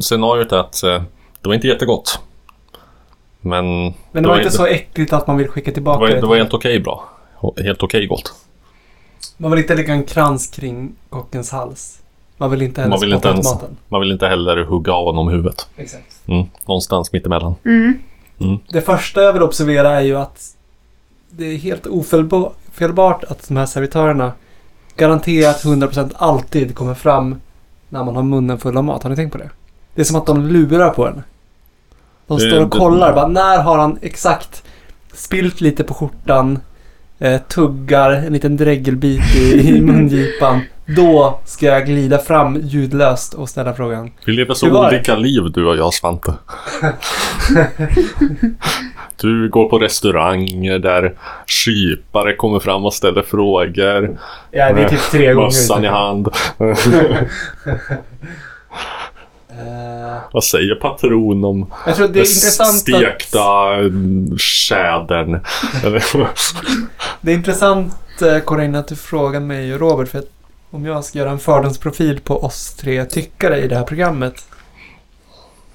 scenariot 0.00 0.52
är 0.52 0.56
att 0.56 0.82
eh, 0.82 1.02
det 1.40 1.48
var 1.48 1.54
inte 1.54 1.66
jättegott. 1.68 2.18
Men, 3.40 3.94
Men 4.12 4.22
det 4.22 4.28
var 4.28 4.38
inte 4.38 4.50
så 4.50 4.66
äckligt 4.66 5.12
att 5.12 5.26
man 5.26 5.36
vill 5.36 5.48
skicka 5.48 5.70
det 5.70 5.74
tillbaka 5.74 6.00
var, 6.00 6.08
det. 6.08 6.20
det 6.20 6.26
var 6.26 6.36
helt 6.36 6.54
okej 6.54 6.80
bra. 6.80 7.04
Helt 7.56 7.82
okej 7.82 8.06
gott. 8.06 8.34
Man 9.36 9.50
vill 9.50 9.60
inte 9.60 9.74
lägga 9.74 9.92
en 9.94 10.04
krans 10.04 10.46
kring 10.46 10.92
kockens 11.10 11.52
hals. 11.52 11.98
Man 12.36 12.50
vill 12.50 12.62
inte 12.62 12.80
heller 12.80 12.90
Man 12.90 13.00
vill 13.00 13.10
spotta 13.12 13.28
inte 13.28 13.28
ens- 13.28 13.54
maten. 13.54 13.76
Man 13.88 14.00
vill 14.00 14.12
inte 14.12 14.26
heller 14.26 14.64
hugga 14.64 14.92
av 14.92 15.04
honom 15.04 15.28
huvudet. 15.28 15.68
Exakt. 15.76 16.20
Mm. 16.26 16.46
Någonstans 16.66 17.12
mittemellan. 17.12 17.54
Mm. 17.64 17.98
Det 18.68 18.80
första 18.80 19.22
jag 19.22 19.32
vill 19.32 19.42
observera 19.42 19.90
är 19.90 20.00
ju 20.00 20.16
att 20.16 20.42
det 21.30 21.44
är 21.44 21.56
helt 21.56 21.86
ofelbart 21.86 23.24
att 23.24 23.48
de 23.48 23.56
här 23.56 23.66
servitörerna 23.66 24.32
garanterat 24.96 25.64
100% 25.64 26.10
alltid 26.16 26.74
kommer 26.74 26.94
fram 26.94 27.40
när 27.88 28.04
man 28.04 28.16
har 28.16 28.22
munnen 28.22 28.58
full 28.58 28.76
av 28.76 28.84
mat. 28.84 29.02
Har 29.02 29.10
ni 29.10 29.16
tänkt 29.16 29.32
på 29.32 29.38
det? 29.38 29.50
Det 29.94 30.00
är 30.00 30.04
som 30.04 30.16
att 30.16 30.26
de 30.26 30.46
lurar 30.46 30.90
på 30.90 31.06
en. 31.06 31.22
De 32.26 32.38
står 32.40 32.64
och 32.64 32.70
kollar. 32.70 33.12
Bara, 33.14 33.28
när 33.28 33.62
har 33.62 33.78
han 33.78 33.98
exakt 34.02 34.62
spilt 35.12 35.60
lite 35.60 35.84
på 35.84 35.94
skjortan, 35.94 36.58
eh, 37.18 37.40
tuggar 37.40 38.10
en 38.10 38.32
liten 38.32 38.56
dregelbit 38.56 39.36
i, 39.36 39.68
i 39.68 39.80
mungipan. 39.80 40.60
Då 40.86 41.40
ska 41.44 41.66
jag 41.66 41.86
glida 41.86 42.18
fram 42.18 42.60
ljudlöst 42.62 43.34
och 43.34 43.48
ställa 43.48 43.74
frågan. 43.74 44.10
Vi 44.26 44.32
lever 44.32 44.54
så 44.54 44.86
olika 44.86 45.16
liv 45.16 45.42
du 45.54 45.66
och 45.66 45.76
jag 45.76 45.94
Svante. 45.94 46.34
Du 49.16 49.48
går 49.48 49.68
på 49.68 49.78
restauranger 49.78 50.78
där 50.78 51.14
kypare 51.46 52.36
kommer 52.36 52.60
fram 52.60 52.84
och 52.84 52.94
ställer 52.94 53.22
frågor. 53.22 54.18
Ja, 54.50 54.72
det 54.72 54.82
är 54.82 54.88
typ 54.88 55.10
tre 55.10 55.32
gånger. 55.32 55.46
Mössan 55.46 55.84
i 55.84 55.88
hand. 55.88 56.28
Eh, 59.58 60.18
Vad 60.32 60.44
säger 60.44 60.74
patron 60.74 61.44
om 61.44 61.72
jag 61.86 61.96
tror 61.96 62.08
det 62.08 62.18
är 62.18 62.20
intressant 62.20 62.68
att... 62.68 62.78
stekta 62.78 63.74
mm, 63.74 64.38
tjädern? 64.38 65.40
Eller- 65.84 66.04
Det 67.20 67.30
är 67.32 67.34
intressant 67.34 68.22
eh, 68.22 68.38
Corinna 68.38 68.78
att 68.78 68.88
du 68.88 68.96
frågar 68.96 69.40
mig 69.40 69.74
och 69.74 69.80
Robert 69.80 70.08
för 70.08 70.18
att 70.18 70.28
om 70.74 70.84
jag 70.84 71.04
ska 71.04 71.18
göra 71.18 71.30
en 71.30 71.38
fördomsprofil 71.38 72.20
på 72.20 72.44
oss 72.44 72.74
tre 72.74 73.04
tyckare 73.04 73.60
i 73.60 73.68
det 73.68 73.76
här 73.76 73.84
programmet 73.84 74.46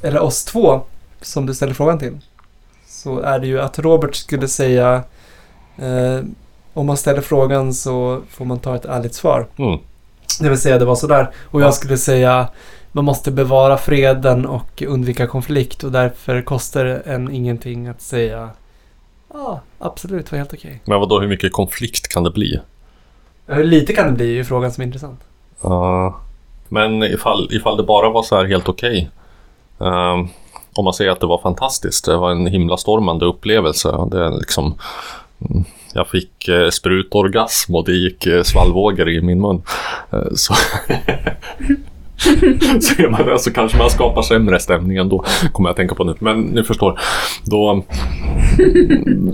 eller 0.02 0.20
oss 0.20 0.44
två 0.44 0.82
som 1.22 1.46
du 1.46 1.54
ställer 1.54 1.74
frågan 1.74 2.00
till 2.00 2.18
så 2.88 3.20
är 3.20 3.40
det 3.40 3.48
ju 3.48 3.62
att 3.62 3.80
Robert 3.80 4.16
skulle 4.16 4.48
säga 4.48 5.04
eh, 5.78 6.20
om 6.74 6.86
man 6.86 6.98
ställer 6.98 7.22
frågan 7.22 7.74
så 7.74 8.22
får 8.30 8.46
man 8.46 8.60
ta 8.60 8.76
ett 8.76 8.86
ärligt 8.86 9.14
svar. 9.14 9.48
Mm. 9.58 9.80
Det 10.40 10.50
vill 10.50 10.60
säga 10.60 10.78
det 10.78 10.86
var 10.86 10.96
sådär. 10.96 11.32
Och 11.46 11.62
jag 11.62 11.74
skulle 11.74 11.98
säga 11.98 12.50
man 12.92 13.06
måste 13.06 13.32
bevara 13.32 13.78
freden 13.78 14.46
och 14.46 14.84
undvika 14.88 15.28
konflikt 15.28 15.84
och 15.84 15.92
därför 15.92 16.42
kostar 16.42 16.86
det 16.86 16.98
en 16.98 17.32
ingenting 17.32 17.88
att 17.88 18.02
säga 18.02 18.50
ja, 19.34 19.62
absolut, 19.80 20.26
det 20.26 20.32
var 20.32 20.38
helt 20.38 20.54
okej. 20.54 20.82
Men 20.86 21.00
vadå, 21.00 21.20
hur 21.20 21.28
mycket 21.28 21.54
konflikt 21.54 22.08
kan 22.08 22.24
det 22.24 22.32
bli? 22.32 22.60
Hur 23.50 23.64
lite 23.64 23.94
kan 23.94 24.08
det 24.08 24.14
bli 24.14 24.26
är 24.26 24.36
ju 24.36 24.44
frågan 24.44 24.72
som 24.72 24.82
är 24.82 24.86
intressant. 24.86 25.20
Ja. 25.62 26.20
men 26.70 27.04
ifall, 27.04 27.48
ifall 27.52 27.78
det 27.78 27.84
bara 27.84 28.10
var 28.10 28.24
så 28.24 28.36
här 28.36 28.46
helt 28.46 28.70
okej. 28.70 29.10
Ehm, 29.80 30.28
om 30.74 30.86
man 30.86 30.94
säger 30.94 31.12
att 31.12 31.20
det 31.20 31.28
var 31.28 31.38
fantastiskt. 31.38 32.06
Det 32.06 32.18
var 32.18 32.32
en 32.32 32.48
himlastormande 32.48 33.26
upplevelse. 33.26 34.08
Det 34.12 34.26
är 34.26 34.32
liksom, 34.40 34.76
mm, 35.50 35.64
jag 35.94 36.08
fick 36.08 36.48
eh, 36.48 36.70
sprutorgasm 36.70 37.76
och 37.76 37.86
det 37.86 37.92
gick 37.92 38.26
eh, 38.26 38.44
svallvågor 38.44 39.10
i 39.10 39.22
min 39.22 39.42
mun. 39.42 39.62
Eh, 40.12 40.34
så 40.36 40.54
så, 42.82 43.02
är 43.02 43.10
man, 43.10 43.40
så 43.40 43.54
kanske 43.54 43.78
man 43.78 43.90
skapar 43.90 44.22
sämre 44.22 44.60
stämning 44.60 44.98
ändå. 44.98 45.26
Kommer 45.54 45.70
jag 45.70 45.74
att 45.74 45.78
tänka 45.78 45.96
på 45.96 46.04
nu. 46.04 46.16
Men 46.20 46.42
ni 46.42 46.64
förstår. 46.64 47.00
Då, 47.44 47.84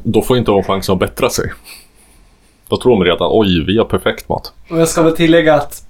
då 0.04 0.22
får 0.22 0.38
inte 0.38 0.52
de 0.52 0.64
chansen 0.64 0.94
att 0.94 1.00
bättra 1.00 1.30
sig. 1.30 1.52
Då 2.68 2.78
tror 2.78 2.92
de 2.92 3.04
redan 3.04 3.30
oj, 3.32 3.64
vi 3.68 3.78
har 3.78 3.86
perfekt 3.86 4.30
mat. 4.30 4.54
Och 4.70 4.80
jag 4.80 4.88
ska 4.88 5.04
väl 5.04 5.16
tillägga 5.16 5.56
att 5.56 5.88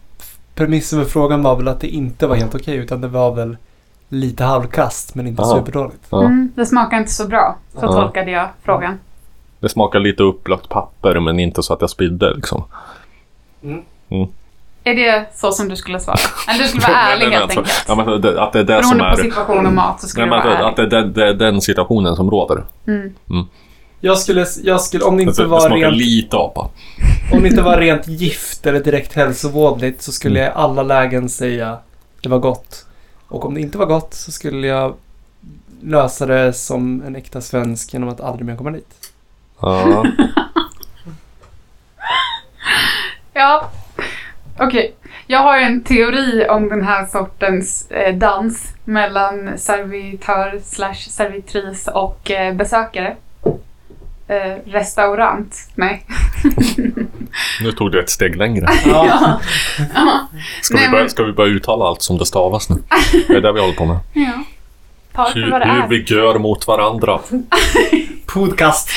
premissen 0.56 1.04
för 1.04 1.10
frågan 1.10 1.44
var 1.44 1.56
väl 1.56 1.68
att 1.68 1.80
det 1.82 1.88
inte 1.88 2.28
var 2.28 2.36
helt 2.36 2.56
okej 2.56 2.76
utan 2.76 3.02
det 3.02 3.08
var 3.08 3.36
väl 3.36 3.58
lite 4.10 4.44
halvkast 4.44 5.16
men 5.16 5.28
inte 5.28 5.42
Aha. 5.42 5.58
superdåligt. 5.58 6.04
Ja. 6.10 6.20
Mm, 6.24 6.52
det 6.56 6.66
smakar 6.66 6.98
inte 6.98 7.12
så 7.12 7.28
bra. 7.28 7.58
Så 7.74 7.80
Ja. 7.86 7.92
tolkade 7.92 8.32
jag 8.32 8.50
frågan. 8.64 9.00
Det 9.60 9.70
smakar 9.70 10.00
lite 10.00 10.24
upplagt 10.24 10.70
papper 10.70 11.20
men 11.20 11.40
inte 11.40 11.64
så 11.64 11.74
att 11.74 11.82
jag 11.82 11.90
spydde 11.90 12.34
liksom. 12.34 12.64
Är 14.84 14.96
det 14.96 15.26
så 15.34 15.52
som 15.52 15.70
du 15.70 15.76
skulle 15.76 16.00
svara? 16.00 16.18
Eller 16.50 16.64
du 16.64 16.70
skulle 16.70 16.88
vara 16.88 16.98
ärlig 16.98 17.26
helt 17.26 17.44
alltså, 17.44 17.60
enkelt. 17.60 17.86
Ja, 17.88 17.96
men 17.96 18.22
det, 18.22 18.42
att 18.42 18.54
det 18.54 18.60
är 18.60 18.64
det 18.64 18.84
som 18.84 18.98
Beroende 18.98 19.16
på 19.16 19.22
är... 19.22 19.24
situation 19.24 19.66
och 19.66 19.74
mat 19.74 20.02
så 20.02 20.08
skulle 20.08 20.26
Nej, 20.26 20.42
du 20.44 20.50
vara 20.50 20.60
att, 20.60 20.74
att 20.74 20.80
ärlig. 20.80 20.92
det, 20.92 21.02
det, 21.02 21.34
det 21.34 21.46
är 21.46 21.52
den 21.52 21.62
situationen 21.62 22.16
som 22.16 22.32
råder. 22.32 22.64
Mm. 22.88 23.14
Jag 24.06 24.18
skulle, 24.18 24.46
jag 24.64 24.82
skulle 24.82 25.04
om 25.04 25.18
det 25.18 25.24
inte 25.24 25.42
det 25.42 25.48
var 25.48 25.60
smakar 25.60 25.76
rent, 25.76 25.98
lite 25.98 26.38
apa. 26.38 26.70
om 27.34 27.42
det 27.42 27.48
inte 27.48 27.62
var 27.62 27.78
rent 27.78 28.08
gift 28.08 28.66
eller 28.66 28.80
direkt 28.80 29.14
hälsovådligt 29.14 30.02
så 30.02 30.12
skulle 30.12 30.40
jag 30.40 30.48
i 30.48 30.52
alla 30.56 30.84
lägen 30.84 31.30
säga 31.30 31.78
det 32.22 32.30
var 32.30 32.40
gott. 32.40 32.86
Och 33.28 33.46
om 33.46 33.54
det 33.54 33.62
inte 33.62 33.78
var 33.78 33.86
gott 33.86 34.14
så 34.14 34.32
skulle 34.32 34.68
jag 34.68 34.96
lösa 35.82 36.26
det 36.26 36.54
som 36.54 37.04
en 37.08 37.16
äkta 37.16 37.42
svensk 37.42 37.94
genom 37.94 38.10
att 38.10 38.22
aldrig 38.22 38.46
mer 38.46 38.56
komma 38.56 38.72
dit. 38.72 39.12
Ja. 39.62 40.06
Ja, 43.34 43.70
okej. 44.60 44.96
Jag 45.28 45.40
har 45.40 45.58
en 45.58 45.84
teori 45.84 46.48
om 46.50 46.70
den 46.70 46.82
här 46.82 47.06
sortens 47.06 47.92
eh, 47.92 48.16
dans 48.16 48.74
mellan 48.84 49.58
servitör 49.58 50.60
slash 50.64 51.10
servitris 51.10 51.88
och 51.88 52.32
eh, 52.32 52.54
besökare. 52.54 53.16
Eh, 54.28 54.72
restaurant. 54.72 55.56
Nej. 55.76 56.06
Nu 57.62 57.72
tog 57.72 57.92
du 57.92 58.00
ett 58.00 58.10
steg 58.10 58.36
längre. 58.36 58.68
Ja. 58.86 59.08
Ja. 59.96 60.28
Ska, 60.62 60.76
Nej, 60.76 60.86
vi, 60.86 60.92
börja, 60.92 61.04
men- 61.04 61.10
ska 61.10 61.24
vi 61.24 61.32
börja 61.32 61.54
uttala 61.54 61.86
allt 61.86 62.02
som 62.02 62.18
det 62.18 62.26
stavas 62.26 62.70
nu? 62.70 62.76
Det 63.28 63.34
är 63.34 63.42
det 63.42 63.52
vi 63.54 63.60
håller 63.60 63.74
på 63.74 63.86
med. 63.86 63.98
ja. 64.14 64.32
Ta 65.16 65.30
Hur, 65.36 65.52
vad 65.52 65.62
det 65.62 65.66
hur 65.68 65.84
är. 65.84 65.88
vi 65.88 66.04
gör 66.04 66.40
mot 66.40 66.68
varandra. 66.68 67.20
Podcast. 68.26 68.90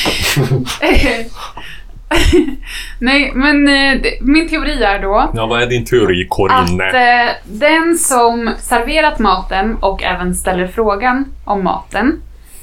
Nej, 3.01 3.33
men 3.35 3.69
eh, 3.69 4.01
min 4.21 4.49
teori 4.49 4.83
är 4.83 5.03
då 5.03 5.31
Ja, 5.35 5.47
vad 5.47 5.63
är 5.63 5.67
din 5.67 5.85
teori, 5.85 6.23
att 6.23 6.29
Corinne? 6.31 6.85
eh, 7.25 7.31
den 7.45 7.99
som 7.99 8.55
serverat 8.59 9.19
maten 9.19 9.77
och 9.81 10.03
även 10.03 10.35
ställer 10.35 10.67
frågan 10.67 11.25
om 11.45 11.65
maten 11.65 12.23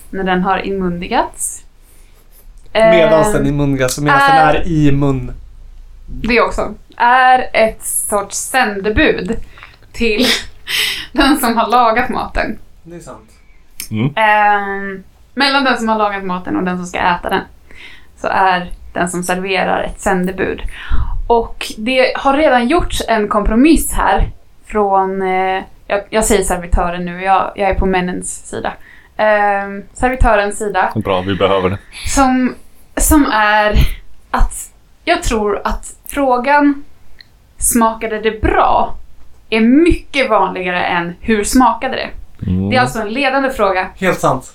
när 0.09 0.23
den 0.23 0.41
har 0.43 0.57
inmundigats. 0.57 1.61
Eh, 2.75 2.89
Medans 2.89 3.33
den 3.33 3.47
i 3.47 3.51
mungas 3.51 3.99
medan 3.99 4.19
den 4.19 4.37
är- 4.37 4.53
är 4.55 4.67
i 4.67 4.91
mun. 4.91 5.31
det 6.07 6.41
också, 6.41 6.73
är 6.97 7.49
ett 7.53 7.83
sorts 7.83 8.37
sändebud 8.37 9.37
till 9.93 10.25
den 11.11 11.37
som 11.37 11.57
har 11.57 11.67
lagat 11.67 12.09
maten. 12.09 12.59
Det 12.83 12.95
är 12.95 12.99
sant. 12.99 13.29
Ehm, 14.15 15.03
mellan 15.33 15.63
den 15.63 15.77
som 15.77 15.89
har 15.89 15.97
lagat 15.97 16.23
maten 16.23 16.55
och 16.57 16.63
den 16.63 16.77
som 16.77 16.85
ska 16.85 16.99
äta 16.99 17.29
den 17.29 17.41
så 18.17 18.27
är 18.27 18.71
den 18.93 19.09
som 19.09 19.23
serverar 19.23 19.83
ett 19.83 20.01
sändebud. 20.01 20.61
Och 21.27 21.65
det 21.77 22.13
har 22.17 22.37
redan 22.37 22.67
gjorts 22.67 23.01
en 23.07 23.27
kompromiss 23.27 23.93
här 23.93 24.29
från, 24.65 25.21
eh, 25.21 25.63
jag, 25.87 26.01
jag 26.09 26.25
säger 26.25 26.43
servitören 26.43 27.05
nu, 27.05 27.23
jag, 27.23 27.51
jag 27.55 27.69
är 27.69 27.73
på 27.75 27.85
männens 27.85 28.47
sida. 28.49 28.73
Ehm, 29.17 29.83
servitörens 29.93 30.57
sida 30.57 30.91
Bra, 30.95 31.21
vi 31.21 31.35
behöver 31.35 31.69
det. 31.69 31.77
som, 32.07 32.55
som 32.97 33.25
är 33.31 33.75
att 34.31 34.71
jag 35.05 35.23
tror 35.23 35.61
att 35.63 35.95
frågan 36.07 36.83
smakade 37.57 38.19
det 38.19 38.41
bra 38.41 38.95
är 39.49 39.61
mycket 39.61 40.29
vanligare 40.29 40.83
än 40.83 41.15
hur 41.19 41.43
smakade 41.43 41.95
det? 41.95 42.09
Mm. 42.51 42.69
Det 42.69 42.75
är 42.75 42.81
alltså 42.81 42.99
en 42.99 43.09
ledande 43.09 43.49
fråga. 43.49 43.89
Helt 43.95 44.19
sant. 44.19 44.53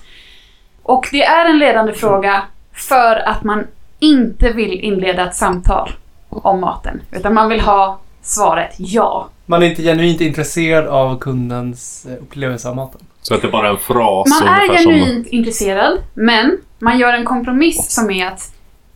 Och 0.83 1.09
det 1.11 1.23
är 1.23 1.49
en 1.49 1.59
ledande 1.59 1.93
fråga 1.93 2.43
för 2.73 3.15
att 3.15 3.43
man 3.43 3.67
inte 3.99 4.51
vill 4.51 4.79
inleda 4.79 5.27
ett 5.27 5.35
samtal 5.35 5.91
om 6.29 6.61
maten. 6.61 7.01
Utan 7.11 7.33
man 7.33 7.49
vill 7.49 7.61
ha 7.61 7.99
svaret 8.21 8.75
ja. 8.77 9.29
Man 9.45 9.63
är 9.63 9.67
inte 9.67 9.83
genuint 9.83 10.21
intresserad 10.21 10.87
av 10.87 11.19
kundens 11.19 12.05
eh, 12.05 12.23
upplevelse 12.23 12.69
av 12.69 12.75
maten. 12.75 13.01
Så 13.21 13.35
att 13.35 13.41
det 13.41 13.47
är 13.47 13.51
bara 13.51 13.69
en 13.69 13.77
fras 13.77 14.29
Man 14.29 14.47
är 14.47 14.61
ungefär 14.61 14.83
som... 14.83 14.91
genuint 14.93 15.27
intresserad, 15.27 15.97
men 16.13 16.57
man 16.79 16.99
gör 16.99 17.13
en 17.13 17.25
kompromiss 17.25 17.91
som 17.91 18.11
är 18.11 18.27
att 18.27 18.53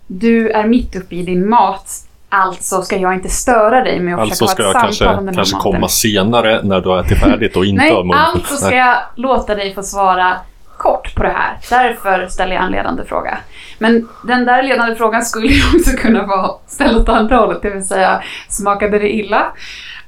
du 0.07 0.49
är 0.49 0.63
mitt 0.63 0.95
uppe 0.95 1.15
i 1.15 1.23
din 1.23 1.49
mat, 1.49 1.89
alltså 2.29 2.81
ska 2.81 2.97
jag 2.97 3.13
inte 3.13 3.29
störa 3.29 3.83
dig 3.83 3.99
med 3.99 4.13
att 4.15 4.19
Alltså 4.19 4.47
ska 4.47 4.63
försöka 4.63 4.63
ha 4.63 4.83
jag 4.83 4.89
ett 4.89 4.95
samtal 4.95 5.07
kanske, 5.07 5.19
om 5.19 5.25
den 5.25 5.35
här 5.35 5.35
kanske 5.35 5.55
maten. 5.55 5.71
komma 5.71 5.87
senare 5.87 6.61
när 6.63 6.81
du 6.81 6.89
har 6.89 6.99
ätit 6.99 7.19
färdigt 7.19 7.55
och 7.57 7.65
inte 7.65 7.83
Nej, 7.83 7.93
har 7.93 8.03
munfull. 8.03 8.21
alltså 8.23 8.57
ska 8.57 8.75
jag 8.75 8.97
låta 9.15 9.55
dig 9.55 9.73
få 9.73 9.83
svara 9.83 10.37
kort 10.77 11.15
på 11.15 11.23
det 11.23 11.29
här. 11.29 11.57
Därför 11.69 12.27
ställer 12.27 12.55
jag 12.55 12.63
en 12.63 12.71
ledande 12.71 13.03
fråga. 13.03 13.37
Men 13.79 14.07
den 14.23 14.45
där 14.45 14.63
ledande 14.63 14.95
frågan 14.95 15.25
skulle 15.25 15.47
ju 15.47 15.61
också 15.75 15.91
kunna 15.97 16.25
vara 16.25 16.51
ställd 16.67 16.97
åt 16.97 17.09
andra 17.09 17.37
hållet, 17.37 17.61
det 17.61 17.69
vill 17.69 17.87
säga 17.87 18.21
smakade 18.49 18.99
det 18.99 19.09
illa? 19.15 19.45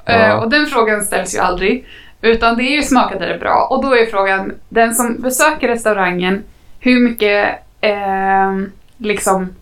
Ja. 0.06 0.14
Eh, 0.14 0.36
och 0.36 0.50
den 0.50 0.66
frågan 0.66 1.02
ställs 1.02 1.36
ju 1.36 1.40
aldrig. 1.40 1.86
Utan 2.22 2.58
det 2.58 2.64
är 2.64 2.76
ju 2.76 2.82
smakade 2.84 3.28
det 3.28 3.38
bra? 3.38 3.68
Och 3.70 3.84
då 3.84 3.96
är 3.96 4.06
frågan, 4.06 4.54
den 4.70 4.96
som 4.96 5.22
besöker 5.22 5.68
restaurangen, 5.68 6.44
hur 6.80 7.00
mycket 7.00 7.50
eh, 7.82 8.54
liksom 8.98 9.56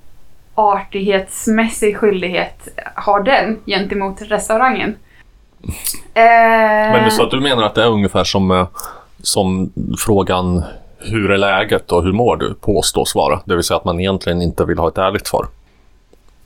artighetsmässig 0.56 1.98
skyldighet 1.98 2.68
har 2.96 3.24
den 3.24 3.60
gentemot 3.66 4.22
restaurangen? 4.22 4.96
Eh, 6.18 6.92
Men 6.92 7.12
så 7.12 7.24
att 7.24 7.32
du 7.32 7.40
menar 7.40 7.64
att 7.64 7.76
det 7.76 7.84
är 7.84 7.88
ungefär 7.88 8.24
som, 8.24 8.52
eh, 8.52 8.68
som 9.24 9.72
frågan 10.00 10.64
hur 10.98 11.32
är 11.32 11.38
läget 11.38 11.92
och 11.92 12.04
hur 12.04 12.12
mår 12.12 12.38
du 12.38 12.54
påstås 12.54 13.16
vara. 13.16 13.40
Det 13.46 13.56
vill 13.56 13.64
säga 13.64 13.78
att 13.78 13.86
man 13.86 14.00
egentligen 14.00 14.42
inte 14.42 14.66
vill 14.66 14.78
ha 14.78 14.88
ett 14.88 14.98
ärligt 14.98 15.28
svar. 15.28 15.48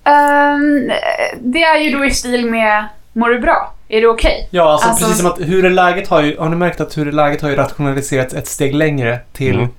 Ehm, 0.03 0.91
det 1.39 1.63
är 1.63 1.77
ju 1.77 1.97
då 1.97 2.05
i 2.05 2.11
stil 2.11 2.45
med 2.45 2.85
Mår 3.13 3.29
du 3.29 3.39
bra? 3.39 3.73
Är 3.91 4.01
det 4.01 4.07
okej? 4.07 4.47
Ja, 4.51 4.63
alltså, 4.71 4.87
Alltså- 4.89 5.05
precis 5.05 5.21
som 5.21 5.31
att 5.31 5.39
hur 5.39 5.65
är 5.65 5.69
läget 5.69 6.07
har 6.07 6.21
ju... 6.21 6.37
Har 6.37 6.49
ni 6.49 6.55
märkt 6.55 6.81
att 6.81 6.97
hur 6.97 7.07
är 7.07 7.11
läget 7.11 7.41
har 7.41 7.49
ju 7.49 7.55
rationaliserats 7.55 8.33
ett 8.33 8.47
steg 8.47 8.75
längre 8.75 9.19
till 9.33 9.55
Mm. 9.55 9.69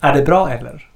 är 0.00 0.14
det 0.14 0.22
bra 0.22 0.50
eller? 0.50 0.88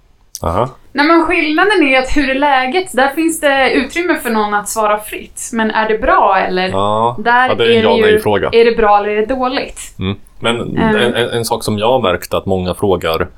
Aha. 0.42 0.68
Nej 0.92 1.06
men 1.06 1.24
skillnaden 1.26 1.82
är 1.82 1.98
att 1.98 2.16
hur 2.16 2.30
är 2.30 2.34
läget? 2.34 2.92
Där 2.92 3.08
finns 3.08 3.40
det 3.40 3.70
utrymme 3.72 4.16
för 4.22 4.30
någon 4.30 4.54
att 4.54 4.68
svara 4.68 4.98
fritt. 5.00 5.50
Men 5.52 5.70
är 5.70 5.88
det 5.88 5.98
bra 5.98 6.38
eller? 6.38 6.68
Ja. 6.68 7.16
Där 7.18 7.48
ja, 7.48 7.54
det 7.54 7.64
är 7.64 7.76
en 7.78 7.82
ja 7.82 7.96
ju, 7.96 8.02
nej-fråga. 8.02 8.48
är 8.52 8.64
det 8.64 8.76
bra 8.76 8.98
eller 8.98 9.08
är 9.08 9.16
det 9.16 9.26
dåligt? 9.34 9.80
Mm. 9.98 10.18
Men 10.40 10.56
Mm. 10.60 10.96
en, 10.96 11.14
en, 11.14 11.28
en 11.30 11.44
sak 11.44 11.64
som 11.64 11.78
jag 11.78 11.88
har 11.92 12.00
märkt 12.12 12.34
att 12.34 12.46
många 12.46 12.74
frågar 12.74 13.28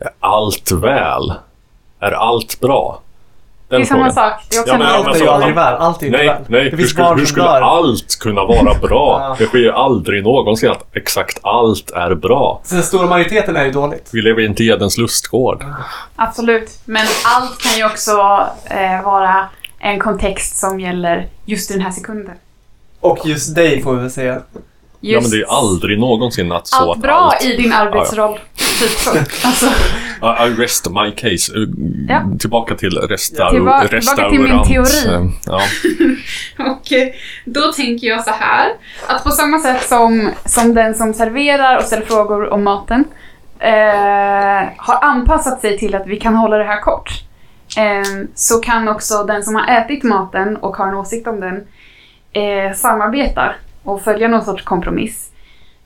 Är 0.00 0.08
allt 0.20 0.72
väl? 0.72 1.32
Är 2.00 2.12
allt 2.12 2.60
bra? 2.60 3.00
Det 3.68 3.76
är 3.76 3.84
samma 3.84 4.10
sak. 4.12 4.32
Det 4.50 4.56
är 4.56 4.60
också 4.60 4.72
Ja, 4.72 4.74
en 4.74 4.80
men 4.80 4.88
Allt 5.06 5.16
är 5.16 5.20
ju 5.20 5.28
aldrig 5.28 5.54
väl. 5.54 5.74
Allt 5.74 6.02
är 6.02 6.06
ju 6.06 6.12
Nej, 6.12 6.26
väl. 6.26 6.36
nej. 6.48 6.70
Det 6.70 6.76
Hur 6.76 6.86
skulle, 6.86 7.08
hur 7.08 7.26
skulle 7.26 7.48
allt 7.48 8.18
kunna 8.20 8.44
vara 8.44 8.74
bra? 8.82 9.20
Ja. 9.20 9.36
Det 9.38 9.46
sker 9.46 9.58
ju 9.58 9.72
aldrig 9.72 10.22
någonsin 10.22 10.70
att 10.70 10.96
exakt 10.96 11.38
allt 11.42 11.90
är 11.90 12.14
bra. 12.14 12.60
Så 12.64 12.74
den 12.74 12.84
stora 12.84 13.06
majoriteten 13.06 13.56
är 13.56 13.64
ju 13.64 13.70
dåligt. 13.70 14.08
Vi 14.12 14.22
lever 14.22 14.42
inte 14.42 14.64
i 14.64 14.68
Edens 14.68 14.98
lustgård. 14.98 15.64
Absolut. 16.16 16.70
Men 16.84 17.06
allt 17.24 17.58
kan 17.62 17.76
ju 17.78 17.84
också 17.86 18.46
eh, 18.64 19.04
vara 19.04 19.48
en 19.78 19.98
kontext 19.98 20.56
som 20.56 20.80
gäller 20.80 21.26
just 21.44 21.70
i 21.70 21.74
den 21.74 21.82
här 21.82 21.90
sekunden. 21.90 22.34
Och 23.00 23.18
just 23.24 23.54
dig 23.54 23.82
får 23.82 23.94
vi 23.94 24.00
väl 24.00 24.10
säga. 24.10 24.34
Just 24.34 24.44
Ja 25.00 25.20
men 25.20 25.30
det 25.30 25.36
är 25.36 25.58
aldrig 25.58 25.98
någonsin 25.98 26.52
att 26.52 26.66
så 26.66 26.76
allt 26.76 26.90
att 26.96 27.02
bra 27.02 27.14
allt... 27.14 27.44
i 27.44 27.56
din 27.56 27.72
arbetsroll. 27.72 28.38
Typ 28.80 28.90
så. 28.90 29.10
Alltså, 29.44 29.66
I, 30.22 30.46
I 30.46 30.54
rest 30.62 30.90
my 30.90 31.10
case. 31.10 31.52
Uh, 31.52 31.68
Ja. 32.08 32.22
Tillbaka 32.38 32.74
till 32.74 32.98
restaur 32.98 33.50
Tillba- 33.50 33.88
tillbaka 33.88 34.30
till 34.30 34.40
min 34.40 34.64
teori. 34.64 35.14
Eh, 35.14 35.30
Ja. 35.46 35.60
Och 36.72 36.92
eh, 36.92 37.08
då 37.44 37.72
tänker 37.72 38.06
jag 38.06 38.24
så 38.24 38.30
här, 38.30 38.70
att 39.08 39.24
på 39.24 39.30
samma 39.30 39.58
sätt 39.58 39.82
som, 39.82 40.30
som 40.44 40.74
den 40.74 40.94
som 40.94 41.14
serverar 41.14 41.76
och 41.76 41.82
ställer 41.82 42.06
frågor 42.06 42.48
om 42.52 42.64
maten 42.64 43.04
eh, 43.58 44.68
har 44.76 44.98
anpassat 45.04 45.60
sig 45.60 45.78
till 45.78 45.94
att 45.94 46.06
vi 46.06 46.16
kan 46.16 46.34
hålla 46.36 46.58
det 46.58 46.64
här 46.64 46.80
kort. 46.80 47.10
Eh, 47.76 48.24
så 48.34 48.58
kan 48.60 48.88
också 48.88 49.24
den 49.24 49.42
som 49.42 49.54
har 49.54 49.66
ätit 49.78 50.02
maten 50.02 50.56
och 50.56 50.76
har 50.76 50.88
en 50.88 50.94
åsikt 50.94 51.26
om 51.26 51.40
den 51.40 51.56
eh, 52.32 52.72
samarbeta 52.76 53.54
och 53.82 54.02
följa 54.02 54.28
någon 54.28 54.44
sorts 54.44 54.64
kompromiss. 54.64 55.30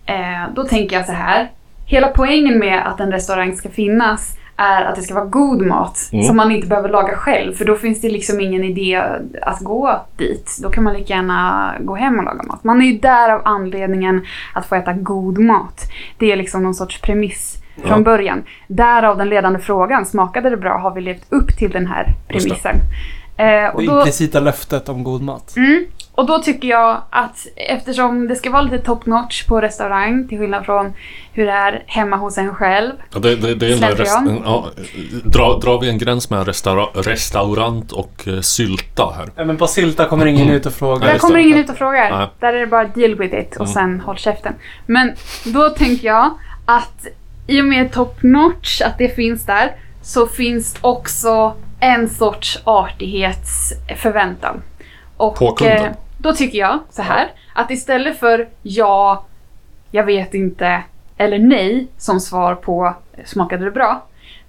Eh, 0.07 0.55
då 0.55 0.65
tänker 0.65 0.97
jag 0.97 1.07
så 1.07 1.13
här, 1.13 1.51
hela 1.87 2.09
poängen 2.09 2.59
med 2.59 2.87
att 2.89 3.01
en 3.01 3.13
restaurang 3.13 3.57
ska 3.57 3.69
finnas 3.69 4.37
är 4.57 4.83
att 4.85 4.97
det 4.97 5.03
ska 5.03 5.15
vara 5.15 5.25
god 5.25 5.63
mat 5.67 5.99
Mm. 6.13 6.25
som 6.25 6.37
man 6.37 6.51
inte 6.53 6.67
behöver 6.67 6.89
laga 6.89 7.17
själv 7.17 7.53
för 7.55 7.65
då 7.65 7.75
finns 7.77 8.01
det 8.01 8.09
liksom 8.09 8.41
ingen 8.41 8.65
idé 8.65 9.03
att 9.43 9.61
gå 9.61 10.01
dit. 10.17 10.59
Då 10.63 10.71
kan 10.71 10.85
man 10.85 10.93
lika 10.95 11.15
gärna 11.15 11.73
gå 11.81 11.95
hem 11.95 12.19
och 12.19 12.25
laga 12.25 12.43
mat. 12.43 12.65
Man 12.65 12.83
är 12.83 12.87
ju 12.87 12.99
där 12.99 13.31
av 13.31 13.43
anledningen 13.45 14.21
att 14.53 14.67
få 14.67 14.75
äta 14.75 14.93
god 14.93 15.39
mat. 15.39 15.81
Det 16.19 16.33
är 16.33 16.37
liksom 16.37 16.63
någon 16.63 16.75
sorts 16.75 17.01
premiss 17.01 17.59
från 17.77 17.99
Ja. 17.99 18.05
början. 18.05 18.43
Därav 18.69 19.19
den 19.19 19.29
ledande 19.29 19.59
frågan, 19.59 20.07
smakade 20.07 20.51
det 20.51 20.57
bra? 20.57 20.79
Har 20.79 20.91
vi 20.95 21.01
levt 21.01 21.25
upp 21.29 21.57
till 21.59 21.71
den 21.71 21.87
här 21.87 22.07
premissen? 22.29 22.77
Eh, 23.37 23.67
och 23.75 23.81
Det 23.83 23.87
implicita 23.87 24.41
löftet 24.41 24.89
om 24.89 25.05
god 25.05 25.23
mat. 25.23 25.57
Mm. 25.57 25.85
Och 26.15 26.27
då 26.27 26.39
tycker 26.39 26.69
jag 26.69 27.03
att 27.11 27.47
eftersom 27.57 28.29
det 28.29 28.37
ska 28.37 28.51
vara 28.51 28.63
lite 28.63 28.79
top 28.79 29.07
notch 29.07 29.45
på 29.47 29.61
restaurang 29.61 30.29
till 30.29 30.39
skillnad 30.39 30.65
från 30.65 30.93
hur 31.33 31.47
det 31.47 31.53
är 31.53 31.83
hemma 31.87 32.17
hos 32.17 32.39
en 32.39 32.55
själv. 32.55 32.93
Ja, 33.15 33.19
det, 33.19 33.37
det, 33.37 33.55
det 33.55 33.67
är 33.73 33.95
rest, 33.97 34.19
ja, 34.45 34.67
dra, 35.25 35.59
drar 35.59 35.81
vi 35.81 35.89
en 35.89 35.99
gräns 35.99 36.31
med 36.31 36.47
restaura, 36.47 36.87
restaurant 36.95 37.93
och 37.93 38.29
eh, 38.29 38.41
sylta 38.41 39.15
här? 39.17 39.29
Ja, 39.37 39.45
men 39.45 39.57
på 39.57 39.67
Sylta 39.67 40.07
kommer 40.09 40.27
ingen 40.27 40.49
ut 40.51 40.67
och 40.67 40.73
frågar. 40.73 41.07
Där 41.07 41.19
kommer 41.19 41.39
ingen 41.39 41.59
ut 41.59 41.71
och 41.71 41.77
frågar. 41.77 42.19
Nej. 42.19 42.29
Där 42.41 42.53
är 42.53 42.61
det 42.61 42.67
bara 42.67 42.85
deal 42.85 43.15
with 43.15 43.35
it 43.35 43.57
och 43.57 43.67
Mm. 43.67 43.75
sen 43.75 44.01
håll 44.01 44.17
käften. 44.17 44.55
Men 44.87 45.13
då 45.45 45.71
tänker 45.71 46.07
jag 46.07 46.31
att 46.65 47.07
i 47.47 47.61
och 47.61 47.65
med 47.65 47.93
top 47.93 48.23
notch, 48.23 48.81
att 48.81 48.99
det 48.99 49.09
finns 49.17 49.47
där, 49.47 49.73
så 50.03 50.27
finns 50.27 50.77
också 50.81 51.55
en 51.81 52.09
sorts 52.09 52.59
artighetsförväntan. 52.65 54.63
Och 55.23 55.35
På 55.37 55.53
kunden. 55.53 55.85
eh, 55.85 55.91
då 56.19 56.33
tycker 56.33 56.59
jag 56.59 56.79
så 56.91 57.03
här, 57.03 57.31
att 57.55 57.71
istället 57.71 58.19
för 58.19 58.49
ja, 58.63 59.25
jag 59.91 60.05
vet 60.05 60.35
inte, 60.35 60.83
eller 61.17 61.39
nej 61.39 61.87
som 61.99 62.21
svar 62.21 62.55
på 62.55 62.95
smakade 63.25 63.65
det 63.65 63.71
bra, 63.71 64.07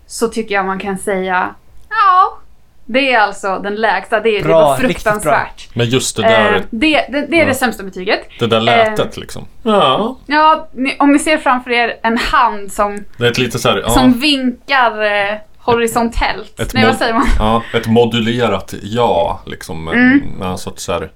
så 0.07 0.27
tycker 0.27 0.55
jag 0.55 0.65
man 0.65 0.79
kan 0.79 0.97
säga 0.97 1.55
ja, 1.89 2.37
det 2.85 3.13
är 3.13 3.19
alltså 3.19 3.59
den 3.59 3.75
lägsta, 3.75 4.19
det, 4.19 4.37
det 4.37 4.43
Bra, 4.43 4.61
var 4.61 4.77
riktigt 4.77 5.03
bra. 5.03 5.13
fruktansvärt. 5.13 5.69
Men 5.75 5.85
just 5.89 6.15
det 6.15 6.21
där, 6.21 6.55
Eh, 6.55 6.61
det, 6.69 7.05
det, 7.09 7.25
det 7.29 7.35
är 7.35 7.39
Ja. 7.39 7.45
det 7.45 7.53
sämsta 7.53 7.83
betyget. 7.83 8.19
det 8.39 8.47
där 8.47 8.61
lätet 8.61 9.17
liksom. 9.17 9.45
Ja. 9.63 10.17
Ja, 10.25 10.67
ni, 10.71 10.95
om 10.99 11.11
ni 11.11 11.19
ser 11.19 11.37
framför 11.37 11.71
er 11.71 11.99
en 12.03 12.17
hand 12.17 12.71
som, 12.71 13.03
Det 13.17 13.25
är 13.25 13.31
ett 13.31 13.37
lite 13.37 13.59
så 13.59 13.69
här, 13.69 13.77
ja, 13.85 13.89
som 13.89 14.13
vinkar 14.13 15.03
eh, 15.03 15.37
horisontellt. 15.65 16.59
Ett 16.59 16.73
Nej, 16.73 16.85
vad 16.85 16.95
säger 16.95 17.13
man? 17.13 17.27
ja, 17.39 17.63
ett 17.73 17.87
modulerat 17.87 18.73
ja 18.83 19.39
liksom. 19.45 19.87
Mm. 19.87 20.21
Ja, 20.41 20.57
så 20.57 20.69
att 20.69 20.79
så 20.79 20.91
här, 20.93 21.11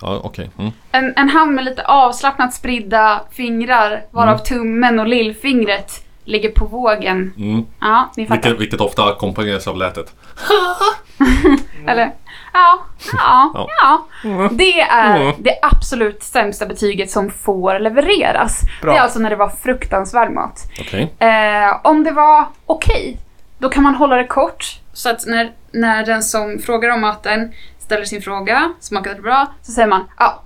ja 0.00 0.20
okej. 0.24 0.50
Mm. 0.58 0.72
En, 0.92 1.12
en 1.16 1.28
hand 1.28 1.52
med 1.54 1.64
lite 1.64 1.82
avslappnat 1.84 2.54
spridda 2.54 3.20
fingrar, 3.32 4.04
varav 4.10 4.34
Mm. 4.34 4.44
tummen 4.44 5.00
och 5.00 5.06
lillfingret 5.06 6.04
ligger 6.24 6.50
på 6.50 6.64
vågen. 6.64 7.32
Mm. 7.36 7.64
Ja, 7.80 8.10
ni 8.16 8.26
fattar. 8.26 8.42
Vilket, 8.42 8.60
vilket 8.60 8.80
ofta 8.80 9.04
ackompanjeras 9.04 9.66
av 9.68 9.76
lätet. 9.76 10.14
Eller, 11.86 12.12
ja, 12.52 12.78
ja, 13.12 13.68
Ja. 13.82 14.06
Det 14.50 14.80
är 14.80 15.16
Mm. 15.16 15.34
det 15.38 15.58
absolut 15.62 16.22
sämsta 16.22 16.66
betyget 16.66 17.10
som 17.10 17.30
får 17.30 17.78
levereras. 17.78 18.60
Bra. 18.82 18.92
Det 18.92 18.98
är 18.98 19.02
alltså 19.02 19.18
när 19.18 19.30
det 19.30 19.36
var 19.36 19.48
fruktansvärd 19.62 20.32
mat. 20.32 20.70
Okej. 20.80 21.12
Eh, 21.18 21.76
om 21.84 22.04
det 22.04 22.10
var 22.10 22.44
okej, 22.66 23.18
då 23.62 23.68
kan 23.68 23.82
man 23.82 23.94
hålla 23.94 24.16
det 24.16 24.24
kort. 24.26 24.80
Så 24.92 25.10
att 25.10 25.26
när, 25.26 25.52
när 25.72 26.06
den 26.06 26.22
som 26.22 26.58
frågar 26.58 26.90
om 26.90 27.00
maten 27.00 27.52
ställer 27.78 28.04
sin 28.04 28.22
fråga, 28.22 28.72
smakade 28.80 29.14
det 29.16 29.22
bra? 29.22 29.46
Så 29.62 29.72
säger 29.72 29.88
man 29.88 30.04
ja. 30.18 30.42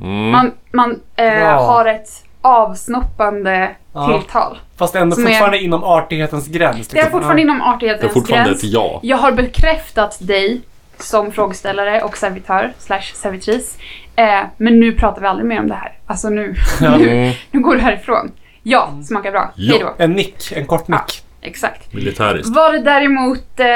Mm. 0.00 0.30
Man, 0.30 0.52
man 0.72 1.00
eh, 1.16 1.38
har 1.66 1.86
ett 1.86 2.08
avsnoppande 2.40 3.70
Ja. 3.92 4.06
tilltal. 4.08 4.58
Fast 4.76 4.94
ändå 4.94 5.16
Som 5.16 5.24
är- 5.24 5.28
fortfarande 5.28 5.58
inom 5.62 5.84
artighetens 5.84 6.48
gräns. 6.48 6.88
Det 6.88 6.98
är 6.98 7.02
liksom. 7.02 7.12
fortfarande 7.12 7.42
Ja. 7.42 7.44
inom 7.46 7.58
Det 7.58 7.64
är 7.64 7.74
artighetens 7.74 8.12
fortfarande 8.12 8.48
gräns. 8.50 8.64
ett 8.64 8.70
ja. 8.70 9.00
Jag 9.02 9.16
har 9.16 9.32
bekräftat 9.32 10.18
dig 10.20 10.60
som 10.98 11.32
frågeställare 11.32 12.02
och 12.02 12.16
servitör 12.16 12.72
slash 12.78 13.02
servitris. 13.14 13.78
Eh, 14.16 14.40
men 14.56 14.80
nu 14.80 14.92
pratar 14.92 15.20
vi 15.20 15.26
aldrig 15.26 15.46
mer 15.46 15.60
om 15.60 15.68
det 15.68 15.74
här. 15.74 15.92
Alltså 16.06 16.28
nu, 16.28 16.54
Ja. 16.80 16.94
Mm. 16.94 17.32
nu 17.50 17.60
går 17.60 17.74
du 17.74 17.80
härifrån. 17.80 18.30
Ja, 18.62 18.88
smakar 19.08 19.30
bra. 19.30 19.50
Ja. 19.54 19.72
Hej 19.74 19.82
då. 19.98 20.04
En 20.04 20.12
nick, 20.12 20.52
en 20.52 20.66
kort 20.66 20.88
nick. 20.88 21.23
Exakt. 21.44 21.92
Militäriskt. 21.92 22.56
Var 22.56 22.72
det 22.72 22.78
däremot, 22.82 23.60
eh, 23.60 23.66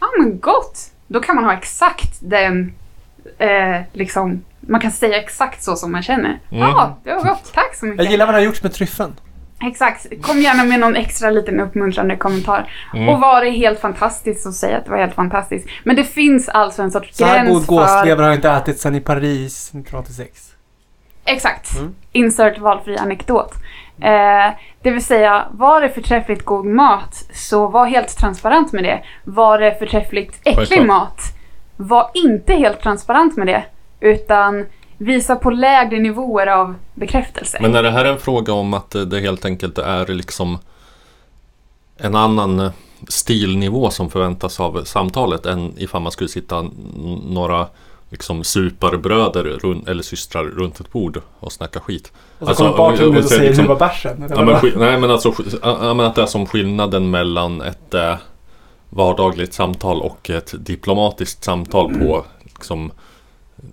ja 0.00 0.06
men 0.18 0.40
gott. 0.40 0.78
Då 1.06 1.20
kan 1.20 1.34
man 1.36 1.44
ha 1.44 1.52
exakt 1.52 2.18
den, 2.20 2.72
eh, 3.38 3.80
liksom, 3.92 4.44
man 4.60 4.80
kan 4.80 4.90
säga 4.90 5.16
exakt 5.20 5.62
så 5.62 5.76
som 5.76 5.92
man 5.92 6.02
känner. 6.02 6.38
Ja, 6.48 6.56
Mm. 6.84 6.94
det 7.04 7.14
var 7.14 7.24
gott. 7.30 7.52
Tack 7.54 7.74
så 7.74 7.86
mycket. 7.86 8.04
Jag 8.04 8.10
gillar 8.10 8.26
vad 8.26 8.34
det 8.34 8.38
har 8.38 8.44
gjorts 8.44 8.62
med 8.62 8.72
tryffeln. 8.72 9.14
Exakt. 9.64 10.06
Kom 10.22 10.38
gärna 10.40 10.64
med 10.64 10.80
någon 10.80 10.96
extra 10.96 11.30
liten 11.30 11.60
uppmuntrande 11.60 12.16
kommentar. 12.16 12.72
Mm. 12.94 13.08
Och 13.08 13.20
var 13.20 13.44
det 13.44 13.50
helt 13.50 13.80
fantastiskt 13.80 14.42
så 14.42 14.52
säg 14.52 14.74
att 14.74 14.84
det 14.84 14.90
var 14.90 14.98
helt 14.98 15.14
fantastiskt. 15.14 15.68
Men 15.84 15.96
det 15.96 16.04
finns 16.04 16.48
alltså 16.48 16.82
en 16.82 16.90
sorts 16.90 17.16
Så 17.16 17.24
här 17.24 17.38
god 17.44 17.52
gräns 17.52 17.66
för... 17.66 17.72
gåslever 17.74 18.22
har 18.22 18.30
jag 18.30 18.38
inte 18.38 18.50
ätit 18.50 18.80
sedan 18.80 18.94
i 18.94 19.00
Paris 19.00 19.68
1986. 19.68 20.44
Exakt. 21.24 21.76
Mm. 21.76 21.94
Insert 22.12 22.58
valfri 22.58 22.96
anekdot. 22.96 23.52
Eh, 24.00 24.54
det 24.82 24.90
vill 24.90 25.04
säga, 25.04 25.48
var 25.50 25.80
det 25.80 25.88
förträffligt 25.88 26.44
god 26.44 26.66
mat 26.66 27.24
så 27.32 27.66
var 27.66 27.86
helt 27.86 28.18
transparent 28.18 28.72
med 28.72 28.84
det. 28.84 29.02
Var 29.24 29.58
det 29.58 29.78
förträffligt 29.78 30.40
äcklig 30.44 30.86
mat, 30.86 31.20
var 31.76 32.10
inte 32.14 32.52
helt 32.52 32.80
transparent 32.80 33.36
med 33.36 33.46
det. 33.46 33.64
Utan 34.00 34.66
visa 34.98 35.36
på 35.36 35.50
lägre 35.50 35.98
nivåer 35.98 36.46
av 36.46 36.74
bekräftelse. 36.94 37.58
Men 37.60 37.74
är 37.74 37.82
det 37.82 37.90
här 37.90 38.04
en 38.04 38.18
fråga 38.18 38.52
om 38.52 38.74
att 38.74 38.90
det 38.90 39.20
helt 39.20 39.44
enkelt 39.44 39.78
är 39.78 40.06
liksom 40.06 40.58
en 41.96 42.14
annan 42.14 42.60
eh, 42.60 42.70
stilnivå 43.08 43.90
som 43.90 44.10
förväntas 44.10 44.60
av 44.60 44.84
samtalet 44.84 45.46
än 45.46 45.74
ifall 45.76 46.02
man 46.02 46.12
skulle 46.12 46.28
sitta 46.28 46.66
några 47.28 47.66
liksom 48.10 48.44
superbröder 48.44 49.44
eller 49.90 50.02
systrar 50.02 50.44
runt 50.44 50.80
ett 50.80 50.92
bord 50.92 51.20
och 51.40 51.52
snacka 51.52 51.80
skit. 51.80 52.12
Och 52.38 52.46
så 52.46 52.48
Alltså, 52.48 52.64
kommer 52.64 52.76
bartendern 52.78 53.16
och- 53.16 53.18
och 53.18 53.24
säger 53.24 53.42
liksom- 53.48 53.62
hur 53.64 53.68
var 53.68 53.78
bärsen? 53.78 54.24
Ja, 54.30 54.42
men, 54.44 54.72
nej 54.76 55.00
men 55.00 55.10
alltså 55.10 55.32
ja, 55.62 55.94
men 55.94 56.06
att 56.06 56.14
det 56.14 56.22
är 56.22 56.26
som 56.26 56.46
skillnaden 56.46 57.10
mellan 57.10 57.60
ett 57.60 57.94
eh, 57.94 58.14
vardagligt 58.90 59.54
samtal 59.54 60.00
och 60.00 60.30
ett 60.30 60.54
diplomatiskt 60.66 61.44
samtal 61.44 61.94
på 61.94 62.24
liksom, 62.44 62.92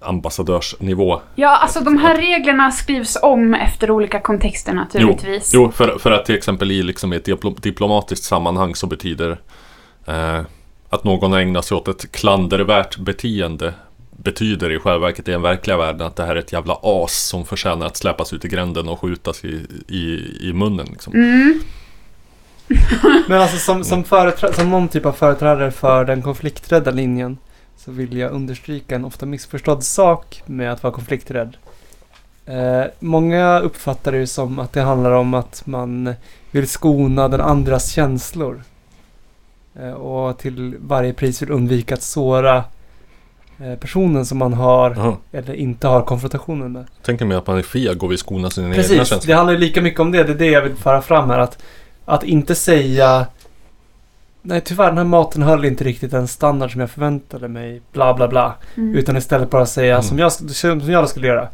ambassadörsnivå. 0.01 1.21
Ja, 1.35 1.57
alltså 1.57 1.79
de 1.79 1.97
här 1.97 2.17
reglerna 2.17 2.71
skrivs 2.71 3.17
om 3.21 3.53
efter 3.53 3.91
olika 3.91 4.19
kontexter 4.19 4.73
naturligtvis. 4.73 5.51
Jo, 5.53 5.71
för, 5.71 5.97
för 5.99 6.11
att 6.11 6.25
till 6.25 6.35
exempel 6.35 6.71
i 6.71 6.83
liksom 6.83 7.13
ett 7.13 7.25
diplo, 7.25 7.49
diplomatiskt 7.59 8.25
sammanhang 8.25 8.75
så 8.75 8.87
betyder 8.87 9.39
eh, 10.07 10.41
att 10.89 11.03
någon 11.03 11.33
ägnar 11.33 11.61
sig 11.61 11.77
åt 11.77 11.87
ett 11.87 12.11
klandervärt 12.11 12.97
beteende 12.97 13.73
betyder 14.17 14.71
i 14.71 14.79
själva 14.79 15.07
verket 15.07 15.27
i 15.27 15.31
den 15.31 15.41
verkliga 15.41 15.77
världen 15.77 16.07
att 16.07 16.15
det 16.15 16.25
här 16.25 16.35
är 16.35 16.39
ett 16.39 16.53
jävla 16.53 16.79
as 16.83 17.15
som 17.15 17.45
förtjänar 17.45 17.85
att 17.85 17.97
släppas 17.97 18.33
ut 18.33 18.45
i 18.45 18.47
gränden 18.47 18.87
och 18.87 18.99
skjutas 18.99 19.45
i, 19.45 19.67
i, 19.87 20.37
i 20.49 20.53
munnen. 20.53 20.87
Liksom. 20.91 21.13
Mm. 21.13 21.59
Men 23.27 23.41
alltså 23.41 23.57
som, 23.57 23.83
som, 23.83 24.03
som 24.53 24.69
någon 24.69 24.87
typ 24.87 25.05
av 25.05 25.11
företrädare 25.11 25.71
för 25.71 26.05
den 26.05 26.21
konflikträdda 26.21 26.91
linjen 26.91 27.37
så 27.77 27.91
vill 27.91 28.17
jag 28.17 28.31
understryka 28.31 28.95
en 28.95 29.05
ofta 29.05 29.25
missförstådd 29.25 29.83
sak 29.83 30.43
med 30.45 30.71
att 30.71 30.83
vara 30.83 30.93
konflikträdd. 30.93 31.57
Eh, 32.45 32.83
många 32.99 33.59
uppfattar 33.59 34.11
det 34.11 34.17
ju 34.17 34.27
som 34.27 34.59
att 34.59 34.73
det 34.73 34.81
handlar 34.81 35.11
om 35.11 35.33
att 35.33 35.61
man 35.65 36.13
vill 36.51 36.67
skona 36.67 37.27
den 37.27 37.41
andras 37.41 37.91
känslor. 37.91 38.63
Eh, 39.79 39.91
och 39.91 40.37
till 40.37 40.75
varje 40.79 41.13
pris 41.13 41.41
vill 41.41 41.51
undvika 41.51 41.93
att 41.93 42.01
såra 42.01 42.57
eh, 42.57 42.63
personen 43.79 44.25
som 44.25 44.37
man 44.37 44.53
har 44.53 44.91
Jaha. 44.97 45.15
eller 45.31 45.53
inte 45.53 45.87
har 45.87 46.01
konfrontationen 46.01 46.71
med. 46.71 46.85
Tänker 47.05 47.25
mig 47.25 47.37
att 47.37 47.47
man 47.47 47.57
är 47.57 47.61
feg 47.61 48.03
och 48.03 48.11
vill 48.11 48.17
skona 48.17 48.49
sina 48.49 48.67
egna 48.67 48.75
Precis, 48.75 48.97
känslor. 48.97 49.19
det 49.27 49.33
handlar 49.33 49.53
ju 49.53 49.59
lika 49.59 49.81
mycket 49.81 49.99
om 49.99 50.11
det. 50.11 50.23
Det 50.23 50.31
är 50.31 50.35
det 50.35 50.51
jag 50.51 50.61
vill 50.61 50.75
föra 50.75 51.01
fram 51.01 51.29
här. 51.29 51.39
Att, 51.39 51.57
att 52.05 52.23
inte 52.23 52.55
säga 52.55 53.25
Nej 54.41 54.61
tyvärr 54.61 54.87
den 54.87 54.97
här 54.97 55.03
maten 55.05 55.41
höll 55.41 55.65
inte 55.65 55.83
riktigt 55.83 56.11
den 56.11 56.27
standard 56.27 56.71
som 56.71 56.81
jag 56.81 56.89
förväntade 56.89 57.47
mig. 57.47 57.81
Bla 57.91 58.13
bla 58.13 58.27
bla. 58.27 58.53
Mm. 58.77 58.95
Utan 58.95 59.17
istället 59.17 59.49
bara 59.49 59.65
säga 59.65 59.93
Mm. 59.93 60.03
som, 60.03 60.19
jag, 60.19 60.31
som 60.31 60.91
jag 60.91 61.09
skulle 61.09 61.27
göra. 61.27 61.47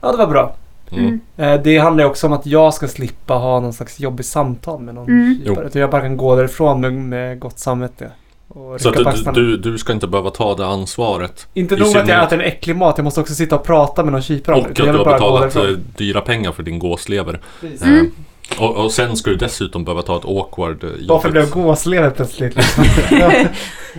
Ja 0.00 0.12
det 0.12 0.18
var 0.18 0.26
bra. 0.26 0.54
Mm. 0.92 1.20
Eh, 1.36 1.60
det 1.62 1.78
handlar 1.78 2.04
ju 2.04 2.10
också 2.10 2.26
om 2.26 2.32
att 2.32 2.46
jag 2.46 2.74
ska 2.74 2.88
slippa 2.88 3.34
ha 3.34 3.60
någon 3.60 3.72
slags 3.72 4.00
jobbig 4.00 4.26
samtal 4.26 4.80
med 4.80 4.94
någon 4.94 5.06
Mm. 5.08 5.58
Utan 5.66 5.80
jag 5.80 5.90
bara 5.90 6.02
kan 6.02 6.16
gå 6.16 6.36
därifrån 6.36 6.80
med, 6.80 6.92
med 6.92 7.40
gott 7.40 7.58
samvete. 7.58 8.10
Och 8.56 8.80
Så 8.80 8.88
att 8.88 9.34
du, 9.34 9.56
du, 9.56 9.56
du 9.56 9.78
ska 9.78 9.92
inte 9.92 10.06
behöva 10.06 10.30
ta 10.30 10.54
det 10.54 10.66
ansvaret. 10.66 11.46
Inte 11.54 11.76
nog 11.76 11.96
att 11.96 12.08
jag 12.08 12.24
äter 12.24 12.38
en 12.38 12.44
äcklig 12.44 12.76
mat. 12.76 12.94
Jag 12.98 13.04
måste 13.04 13.20
också 13.20 13.34
sitta 13.34 13.56
och 13.56 13.64
prata 13.64 14.04
med 14.04 14.12
någon 14.12 14.22
kypare 14.22 14.56
Och 14.56 14.66
att 14.66 14.74
du 14.74 14.82
har 14.82 15.04
betalat 15.04 15.56
eh, 15.56 15.62
dyra 15.96 16.20
pengar 16.20 16.52
för 16.52 16.62
din 16.62 16.78
gåslever. 16.78 17.40
Precis. 17.60 17.82
Mm. 17.82 17.98
Eh, 17.98 18.62
Och, 18.62 18.76
och 18.76 18.92
sen 18.92 19.16
ska 19.16 19.30
du 19.30 19.36
dessutom 19.36 19.84
behöva 19.84 20.02
ta 20.02 20.16
ett 20.16 20.24
awkward 20.24 20.84
eh, 20.84 20.90
Varför 21.08 21.30
blev 21.30 21.50
gåslever 21.50 22.10
plötsligt? 22.10 22.56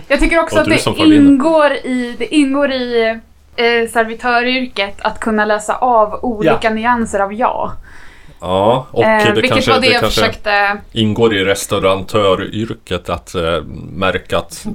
Jag 0.08 0.20
tycker 0.20 0.38
också 0.38 0.58
att 0.58 0.68
det 0.68 0.98
ingår 0.98 1.72
i, 1.72 2.14
det 2.18 2.34
ingår 2.34 2.72
i 2.72 3.18
eh, 3.56 3.90
servitöryrket 3.92 4.94
att 4.98 5.20
kunna 5.20 5.44
läsa 5.44 5.76
av 5.76 6.18
olika 6.24 6.70
nyanser 6.70 7.20
av 7.20 7.34
ja. 7.34 7.72
Ja, 8.40 8.86
och 8.90 9.04
eh, 9.04 9.34
det 9.34 9.42
kanske, 9.42 9.70
var 9.70 9.80
det, 9.80 9.86
det 9.86 9.92
jag 9.92 10.00
kanske 10.00 10.20
försökte... 10.20 10.76
ingår 10.92 11.34
i 11.34 11.44
restaurantöryrket 11.44 13.08
att 13.08 13.34
eh, 13.34 13.62
märka 13.92 14.38
att 14.38 14.66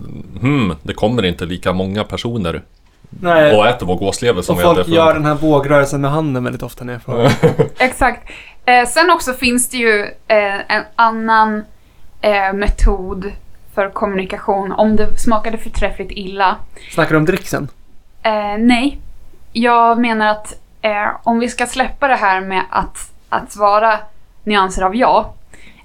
hmm, 0.41 0.75
det 0.83 0.93
kommer 0.93 1.25
inte 1.25 1.45
lika 1.45 1.73
många 1.73 2.03
personer 2.03 2.61
Nej. 3.09 3.57
och 3.57 3.67
äter 3.67 3.85
vår 3.85 3.95
gåslever 3.95 4.41
som 4.41 4.55
Och 4.55 4.61
vi 4.61 4.65
hade 4.65 4.75
folk 4.75 4.87
gör 4.87 5.05
förväntat. 5.05 5.23
den 5.23 5.25
här 5.25 5.49
vågrörelsen 5.49 6.01
med 6.01 6.11
handen 6.11 6.43
väldigt 6.43 6.63
ofta 6.63 6.83
när 6.83 6.93
jag 6.93 7.01
frågar. 7.01 7.31
Exakt. 7.77 8.29
Eh, 8.65 8.87
sen 8.87 9.09
också 9.09 9.33
finns 9.33 9.69
det 9.69 9.77
ju 9.77 10.01
eh, 10.27 10.75
en 10.75 10.83
annan 10.95 11.63
eh, 12.21 12.53
metod 12.53 13.31
för 13.75 13.89
kommunikation 13.89 14.71
om 14.71 14.95
det 14.95 15.17
smakade 15.17 15.57
förträffligt 15.57 16.11
illa. 16.11 16.55
Snackar 16.91 17.11
du 17.11 17.17
om 17.17 17.25
dricksen? 17.25 17.67
Eh, 18.23 18.57
nej. 18.59 18.97
Jag 19.53 19.99
menar 19.99 20.27
att 20.27 20.53
eh, 20.81 21.07
om 21.23 21.39
vi 21.39 21.49
ska 21.49 21.65
släppa 21.67 22.07
det 22.07 22.15
här 22.15 22.41
med 22.41 22.63
att, 22.69 23.10
att 23.31 23.51
svara 23.51 23.99
nyanser 24.43 24.81
av 24.81 24.95
ja, 24.95 25.33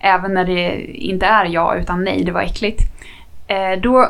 även 0.00 0.34
när 0.34 0.44
det 0.44 0.80
inte 0.86 1.26
är 1.26 1.44
ja 1.44 1.74
utan 1.76 2.04
nej, 2.04 2.24
det 2.24 2.32
var 2.32 2.42
äckligt. 2.42 2.82
Eh, 3.46 3.80
då, 3.82 4.08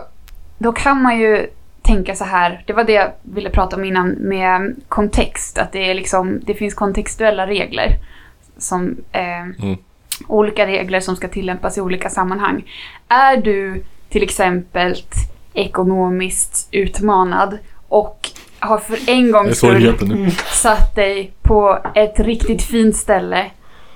då 0.58 0.72
kan 0.72 1.02
man 1.02 1.18
ju 1.18 1.46
tänka 1.82 2.14
så 2.14 2.24
här, 2.24 2.62
det 2.66 2.72
var 2.72 2.84
det 2.84 2.92
jag 2.92 3.12
ville 3.22 3.50
prata 3.50 3.76
om 3.76 3.84
innan 3.84 4.08
med 4.08 4.76
kontext, 4.88 5.58
att 5.58 5.72
det, 5.72 5.90
är 5.90 5.94
liksom, 5.94 6.40
det 6.42 6.54
finns 6.54 6.74
kontextuella 6.74 7.46
regler. 7.46 7.90
Som, 8.58 8.96
eh, 9.12 9.76
Olika 10.28 10.66
regler 10.66 11.00
som 11.00 11.16
ska 11.16 11.28
tillämpas 11.28 11.78
i 11.78 11.80
olika 11.80 12.10
sammanhang. 12.10 12.64
Är 13.08 13.36
du 13.36 13.84
till 14.08 14.22
exempel 14.22 14.96
ekonomiskt 15.52 16.68
utmanad 16.70 17.58
och 17.88 18.30
har 18.60 18.78
för 18.78 19.10
en 19.10 19.32
gångs 19.32 19.56
skull 19.58 19.94
nu. 20.02 20.30
satt 20.46 20.94
dig 20.94 21.32
på 21.42 21.78
ett 21.94 22.20
riktigt 22.20 22.62
fint 22.62 22.96
ställe 22.96 23.44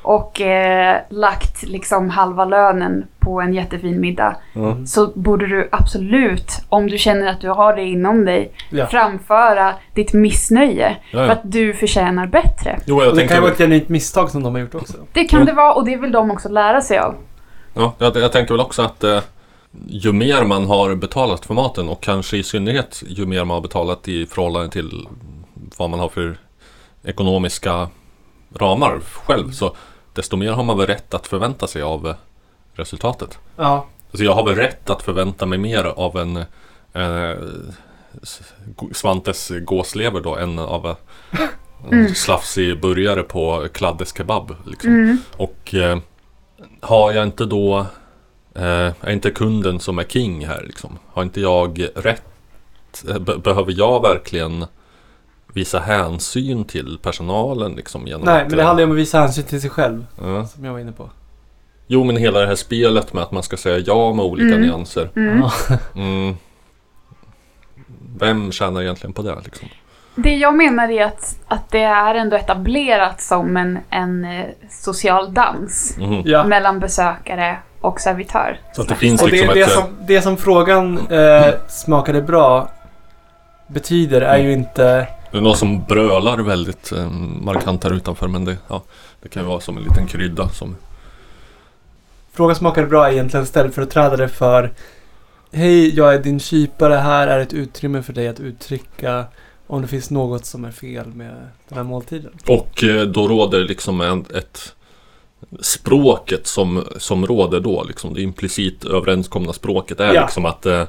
och 0.02 0.40
eh, 0.40 0.96
lagt 1.10 1.62
liksom 1.62 2.10
halva 2.10 2.44
lönen 2.44 3.06
på 3.18 3.40
en 3.40 3.54
jättefin 3.54 4.00
middag. 4.00 4.36
Ja. 4.54 4.76
Så 4.86 5.06
borde 5.14 5.46
du 5.46 5.68
absolut, 5.72 6.52
om 6.68 6.86
du 6.86 6.98
känner 6.98 7.26
att 7.26 7.40
du 7.40 7.48
har 7.48 7.76
det 7.76 7.82
inom 7.82 8.24
dig, 8.24 8.52
Ja. 8.70 8.86
framföra 8.86 9.74
ditt 9.94 10.12
missnöje. 10.12 10.96
Ja, 11.10 11.18
För 11.18 11.26
ja. 11.26 11.32
att 11.32 11.40
du 11.42 11.74
förtjänar 11.74 12.26
bättre. 12.26 12.78
Jo, 12.86 13.02
jag 13.02 13.06
det 13.06 13.10
kan 13.10 13.22
ju 13.22 13.28
tänker, 13.28 13.40
vara 13.40 13.52
ett 13.52 13.58
genuint 13.58 13.88
misstag 13.88 14.30
som 14.30 14.42
de 14.42 14.54
har 14.54 14.60
gjort 14.60 14.74
också. 14.74 14.94
Det 15.12 15.24
kan 15.24 15.40
Ja. 15.40 15.46
det 15.46 15.52
vara 15.52 15.72
och 15.74 15.84
det 15.84 15.96
vill 15.96 16.12
de 16.12 16.30
också 16.30 16.48
lära 16.48 16.80
sig 16.80 16.98
av. 16.98 17.14
ja, 17.74 17.94
jag, 17.98 18.16
jag 18.16 18.32
tänker 18.32 18.54
väl 18.54 18.60
också 18.60 18.82
att 18.82 19.04
eh, 19.04 19.18
ju 19.88 20.12
mer 20.12 20.44
man 20.44 20.66
har 20.66 20.94
betalat 20.94 21.46
för 21.46 21.54
maten 21.54 21.88
och 21.88 22.02
kanske 22.02 22.36
i 22.36 22.42
synnerhet 22.42 23.02
ju 23.06 23.26
mer 23.26 23.44
man 23.44 23.54
har 23.54 23.60
betalat 23.60 24.08
i 24.08 24.26
förhållande 24.26 24.70
till 24.70 25.08
vad 25.76 25.90
man 25.90 26.00
har 26.00 26.08
för 26.08 26.38
ekonomiska 27.04 27.88
ramar 28.54 29.00
själv 29.12 29.50
så 29.52 29.76
desto 30.14 30.36
mer 30.36 30.52
har 30.52 30.62
man 30.64 30.78
väl 30.78 30.86
rätt 30.86 31.14
att 31.14 31.26
förvänta 31.26 31.66
sig 31.66 31.82
av 31.82 32.08
eh, 32.08 32.14
resultatet. 32.74 33.38
Ja. 33.56 33.86
Alltså 34.10 34.24
jag 34.24 34.34
har 34.34 34.44
väl 34.46 34.54
rätt 34.56 34.90
att 34.90 35.02
förvänta 35.02 35.46
mig 35.46 35.58
mer 35.58 35.84
av 35.84 36.16
en 36.16 36.36
eh, 36.92 37.38
Svantes 38.92 39.52
gåslever 39.60 40.20
då 40.20 40.36
än 40.36 40.58
av 40.58 40.86
eh, 40.86 40.96
en 41.90 41.98
Mm. 41.98 42.14
slafsig 42.14 42.80
burgare 42.80 43.22
på 43.22 43.68
Kladdes 43.72 44.16
kebab. 44.16 44.54
Liksom. 44.66 44.90
Mm. 44.90 45.18
Och 45.36 45.74
eh, 45.74 45.98
har 46.80 47.12
jag 47.12 47.22
inte 47.26 47.44
då 47.44 47.86
eh, 48.54 48.92
är 49.00 49.10
inte 49.10 49.30
kunden 49.30 49.80
som 49.80 49.98
är 49.98 50.04
king 50.04 50.46
här 50.46 50.62
liksom? 50.66 50.98
Har 51.12 51.22
inte 51.22 51.40
jag 51.40 51.86
rätt? 51.94 52.22
eh, 53.08 53.18
Be- 53.18 53.38
behöver 53.38 53.74
jag 53.76 54.02
verkligen 54.02 54.64
visa 55.52 55.78
hänsyn 55.78 56.64
till 56.64 56.98
personalen 57.02 57.72
liksom? 57.72 58.06
Genom 58.06 58.22
Nej, 58.24 58.42
att, 58.42 58.48
men 58.48 58.56
det 58.56 58.62
eh, 58.62 58.66
handlar 58.66 58.80
ju 58.80 58.84
om 58.84 58.90
att 58.92 58.98
visa 58.98 59.20
hänsyn 59.20 59.44
till 59.44 59.60
sig 59.60 59.70
själv. 59.70 60.06
ja. 60.22 60.46
Som 60.46 60.64
jag 60.64 60.72
var 60.72 60.78
inne 60.78 60.92
på. 60.92 61.10
Jo 61.86 62.04
men 62.04 62.16
hela 62.16 62.40
det 62.40 62.46
här 62.46 62.54
spelet 62.54 63.12
med 63.12 63.22
att 63.22 63.32
man 63.32 63.42
ska 63.42 63.56
säga 63.56 63.78
ja 63.78 64.12
med 64.12 64.24
olika 64.24 64.46
Mm. 64.54 64.60
nyanser. 64.60 65.10
Mm. 65.16 65.42
Mm. 65.94 66.34
Vem 68.18 68.52
tjänar 68.52 68.82
egentligen 68.82 69.12
på 69.12 69.22
det 69.22 69.36
liksom? 69.44 69.68
Det 70.14 70.36
jag 70.36 70.54
menar 70.56 70.88
är 70.90 71.04
att, 71.04 71.38
att 71.48 71.70
det 71.70 71.82
är 71.82 72.14
ändå 72.14 72.36
etablerat 72.36 73.20
som 73.20 73.56
en, 73.56 73.78
en 73.90 74.24
eh, 74.24 74.46
social 74.70 75.34
dans 75.34 75.96
Mhm. 75.98 76.22
ja. 76.24 76.44
mellan 76.44 76.80
besökare 76.80 77.58
och 77.80 78.00
servitör. 78.00 78.60
Så 78.72 78.82
att 78.82 78.88
det 78.88 78.94
finns 78.94 79.22
Och 79.22 79.30
det, 79.30 79.32
liksom 79.32 79.54
det, 79.54 79.60
ett... 79.60 79.68
eh, 79.68 79.74
som, 79.74 79.96
det 80.06 80.22
som 80.22 80.36
frågan 80.36 80.98
eh, 81.10 81.54
smakade 81.68 82.22
bra 82.22 82.70
betyder 83.66 84.20
är 84.20 84.38
ju 84.38 84.52
inte... 84.52 85.06
Det 85.30 85.38
är 85.38 85.40
någon 85.40 85.56
som 85.56 85.84
brölar 85.84 86.38
väldigt 86.38 86.92
eh, 86.92 87.10
markant 87.40 87.84
här 87.84 87.92
utanför 87.92 88.28
men 88.28 88.44
det, 88.44 88.56
ja, 88.68 88.82
det 89.22 89.28
kan 89.28 89.42
ju 89.42 89.48
vara 89.48 89.60
som 89.60 89.76
en 89.76 89.82
liten 89.82 90.06
krydda 90.06 90.48
som... 90.48 90.76
Frågan 92.32 92.56
smakade 92.56 92.86
bra 92.86 93.08
är 93.08 93.12
egentligen 93.12 93.46
ställföreträdare 93.46 94.28
för 94.28 94.72
Hej, 95.52 95.94
jag 95.96 96.14
är 96.14 96.18
din 96.18 96.40
kypare. 96.40 96.94
Här 96.94 97.28
är 97.28 97.40
ett 97.40 97.52
utrymme 97.52 98.02
för 98.02 98.12
dig 98.12 98.28
att 98.28 98.40
uttrycka 98.40 99.24
om 99.66 99.82
det 99.82 99.88
finns 99.88 100.10
något 100.10 100.46
som 100.46 100.64
är 100.64 100.70
fel 100.70 101.06
med 101.06 101.34
den 101.68 101.78
här 101.78 101.84
måltiden. 101.84 102.32
Och 102.46 102.84
eh, 102.84 103.02
då 103.02 103.28
råder 103.28 103.60
liksom 103.60 104.00
en, 104.00 104.24
ett 104.34 104.74
språket 105.60 106.46
som, 106.46 106.84
som 106.98 107.26
råder 107.26 107.60
då 107.60 107.84
liksom 107.84 108.14
det 108.14 108.22
implicit 108.22 108.84
överenskomna 108.84 109.52
språket 109.52 110.00
är 110.00 110.14
Ja. 110.14 110.20
liksom 110.20 110.46
att 110.46 110.66
eh, 110.66 110.84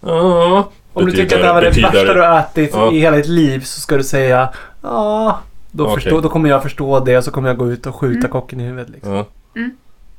ja, 0.00 0.70
Om 0.92 1.04
du 1.04 1.10
betyder- 1.10 1.22
tycker 1.24 1.36
att 1.36 1.42
det 1.42 1.46
här 1.46 1.54
var 1.54 1.62
det 1.62 1.68
betyder- 1.68 1.90
värsta 1.92 2.14
du 2.14 2.20
har 2.20 2.38
ätit 2.38 2.70
Ja. 2.74 2.92
i 2.92 2.98
hela 3.00 3.16
ditt 3.16 3.26
liv 3.28 3.60
så 3.64 3.80
ska 3.80 3.96
du 3.96 4.04
säga 4.04 4.48
ja. 4.82 5.38
Då, 5.74 5.94
förstå, 5.94 6.20
då 6.20 6.28
kommer 6.28 6.50
jag 6.50 6.62
förstå 6.62 7.00
det 7.00 7.18
och 7.18 7.24
så 7.24 7.30
kommer 7.30 7.48
jag 7.48 7.56
gå 7.58 7.70
ut 7.72 7.86
och 7.86 7.94
skjuta 7.94 8.18
Mm. 8.18 8.30
kocken 8.30 8.60
i 8.60 8.64
huvudet. 8.64 8.90
Liksom. 8.90 9.12
Ja. 9.14 9.24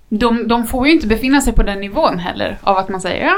De, 0.09 0.47
de 0.47 0.67
får 0.67 0.87
ju 0.87 0.93
inte 0.93 1.07
befinna 1.07 1.41
sig 1.41 1.53
på 1.53 1.63
den 1.63 1.79
nivån 1.79 2.19
heller 2.19 2.57
av 2.63 2.77
att 2.77 2.89
man 2.89 3.01
säger 3.01 3.25
ja. 3.25 3.33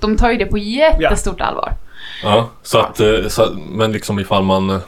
De 0.00 0.16
tar 0.16 0.30
ju 0.30 0.36
det 0.38 0.46
på 0.46 0.58
jättestort 0.58 1.40
allvar. 1.40 1.72
Ja, 2.22 2.48
så 2.62 2.78
att, 2.78 3.00
eh, 3.00 3.08
så, 3.28 3.46
men 3.70 3.92
liksom 3.92 4.18
ifall 4.18 4.42
man 4.42 4.80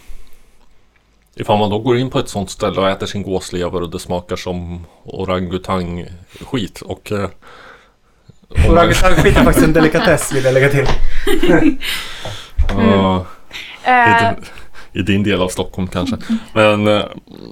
Ifall 1.35 1.59
man 1.59 1.71
då 1.71 1.79
går 1.79 1.97
in 1.99 2.11
på 2.11 2.19
ett 2.19 2.29
sånt 2.29 2.51
ställe 2.51 2.81
och 2.81 2.89
äter 2.89 3.07
sin 3.07 3.23
gåslever 3.23 3.81
och 3.83 3.91
det 3.91 3.99
smakar 3.99 4.37
som 4.37 4.87
orangutang-skit 5.05 6.81
och... 6.81 7.13
eh, 7.13 7.29
Orangutangskit 8.71 9.37
är 9.37 9.45
faktiskt 9.45 9.67
en 9.67 9.73
delikatess 9.73 10.33
vill 10.33 10.45
jag 10.45 10.55
lägga 10.55 10.69
till. 10.69 10.87
I, 11.45 11.79
Eh, 13.85 14.33
din, 14.35 14.45
I 14.93 15.03
din 15.03 15.23
del 15.23 15.43
av 15.43 15.49
Stockholm 15.49 15.89
kanske. 15.89 16.17
Men 16.53 16.87
eh, 16.89 17.05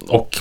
och 0.09 0.37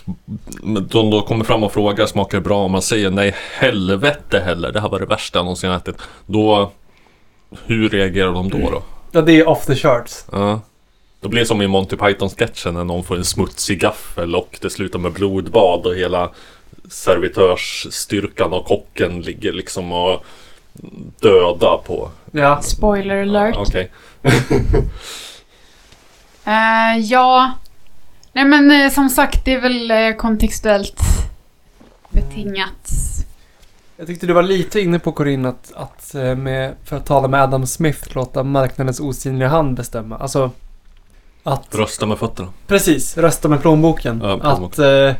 de 0.91 1.11
då 1.11 1.23
kommer 1.23 1.45
fram 1.45 1.63
och 1.63 1.73
frågar 1.73 2.07
smakar 2.07 2.39
det 2.39 2.45
bra? 2.45 2.65
Om 2.65 2.73
man 2.73 2.83
säger 2.83 3.11
nej 3.11 3.35
helvete 3.59 4.43
heller, 4.45 4.73
det 4.73 4.81
här 4.81 4.89
var 4.89 4.99
det 5.01 5.07
värsta 5.07 5.39
jag 5.39 5.45
någonsin 5.45 5.71
ätit. 5.71 5.97
Då 6.27 6.73
hur 7.67 7.89
reagerar 7.89 8.33
de 8.33 8.49
då? 8.49 8.59
då? 8.71 8.83
Ja, 9.13 9.21
det 9.23 9.33
är 9.41 9.49
off 9.49 9.67
the 9.67 9.75
charts. 9.77 10.25
Ja. 10.33 10.61
Då 11.21 11.29
blir 11.29 11.41
det 11.41 11.47
som 11.47 11.63
i 11.63 11.67
Monty 11.67 11.97
Python-sketchen 11.97 12.75
när 12.75 12.85
någon 12.85 13.05
får 13.05 13.17
en 13.17 13.25
smutsig 13.25 13.81
gaffel 13.81 14.35
och 14.35 14.59
det 14.61 14.71
slutar 14.71 14.99
med 14.99 15.13
blodbad 15.13 15.87
och 15.87 15.95
hela 15.95 16.31
servitörsstyrkan 16.89 18.53
och 18.53 18.65
kocken 18.65 19.21
ligger 19.21 19.53
liksom 19.53 19.93
och 19.93 20.25
döda 21.21 21.79
på... 21.87 22.11
Ja. 22.33 22.61
Spoiler 22.63 23.23
alert. 23.23 23.55
Ja, 23.55 23.63
Okej. 23.63 23.91
Eh, 26.45 26.99
ja. 26.99 27.53
Nej 28.33 28.45
men 28.45 28.71
eh, 28.71 28.91
som 28.91 29.09
sagt, 29.09 29.45
det 29.45 29.55
är 29.55 29.61
väl 29.61 29.91
eh, 29.91 30.17
kontextuellt 30.17 31.01
betingat. 32.11 32.91
Jag 33.97 34.07
tyckte 34.07 34.27
du 34.27 34.33
var 34.33 34.43
lite 34.43 34.81
inne 34.81 34.99
på 34.99 35.13
Corinne 35.13 35.49
att, 35.49 35.73
att 35.75 36.15
eh, 36.15 36.37
med, 36.37 36.75
för 36.85 36.97
att 36.97 37.07
tala 37.07 37.29
med 37.29 37.43
Adam 37.43 37.67
Smith, 37.67 38.09
låta 38.17 38.43
marknadens 38.43 39.01
osynliga 39.01 39.49
hand 39.49 39.77
bestämma. 39.77 40.19
Alltså 40.19 40.51
att 41.43 41.75
Rösta 41.75 42.07
med 42.07 42.19
fötterna. 42.19 42.49
Precis, 42.67 43.17
rösta 43.19 43.49
med 43.49 43.61
plånboken. 43.61 44.21
Ja, 44.25 44.39
plånboken. 44.39 44.65
Att 44.65 44.79
eh, 44.79 45.15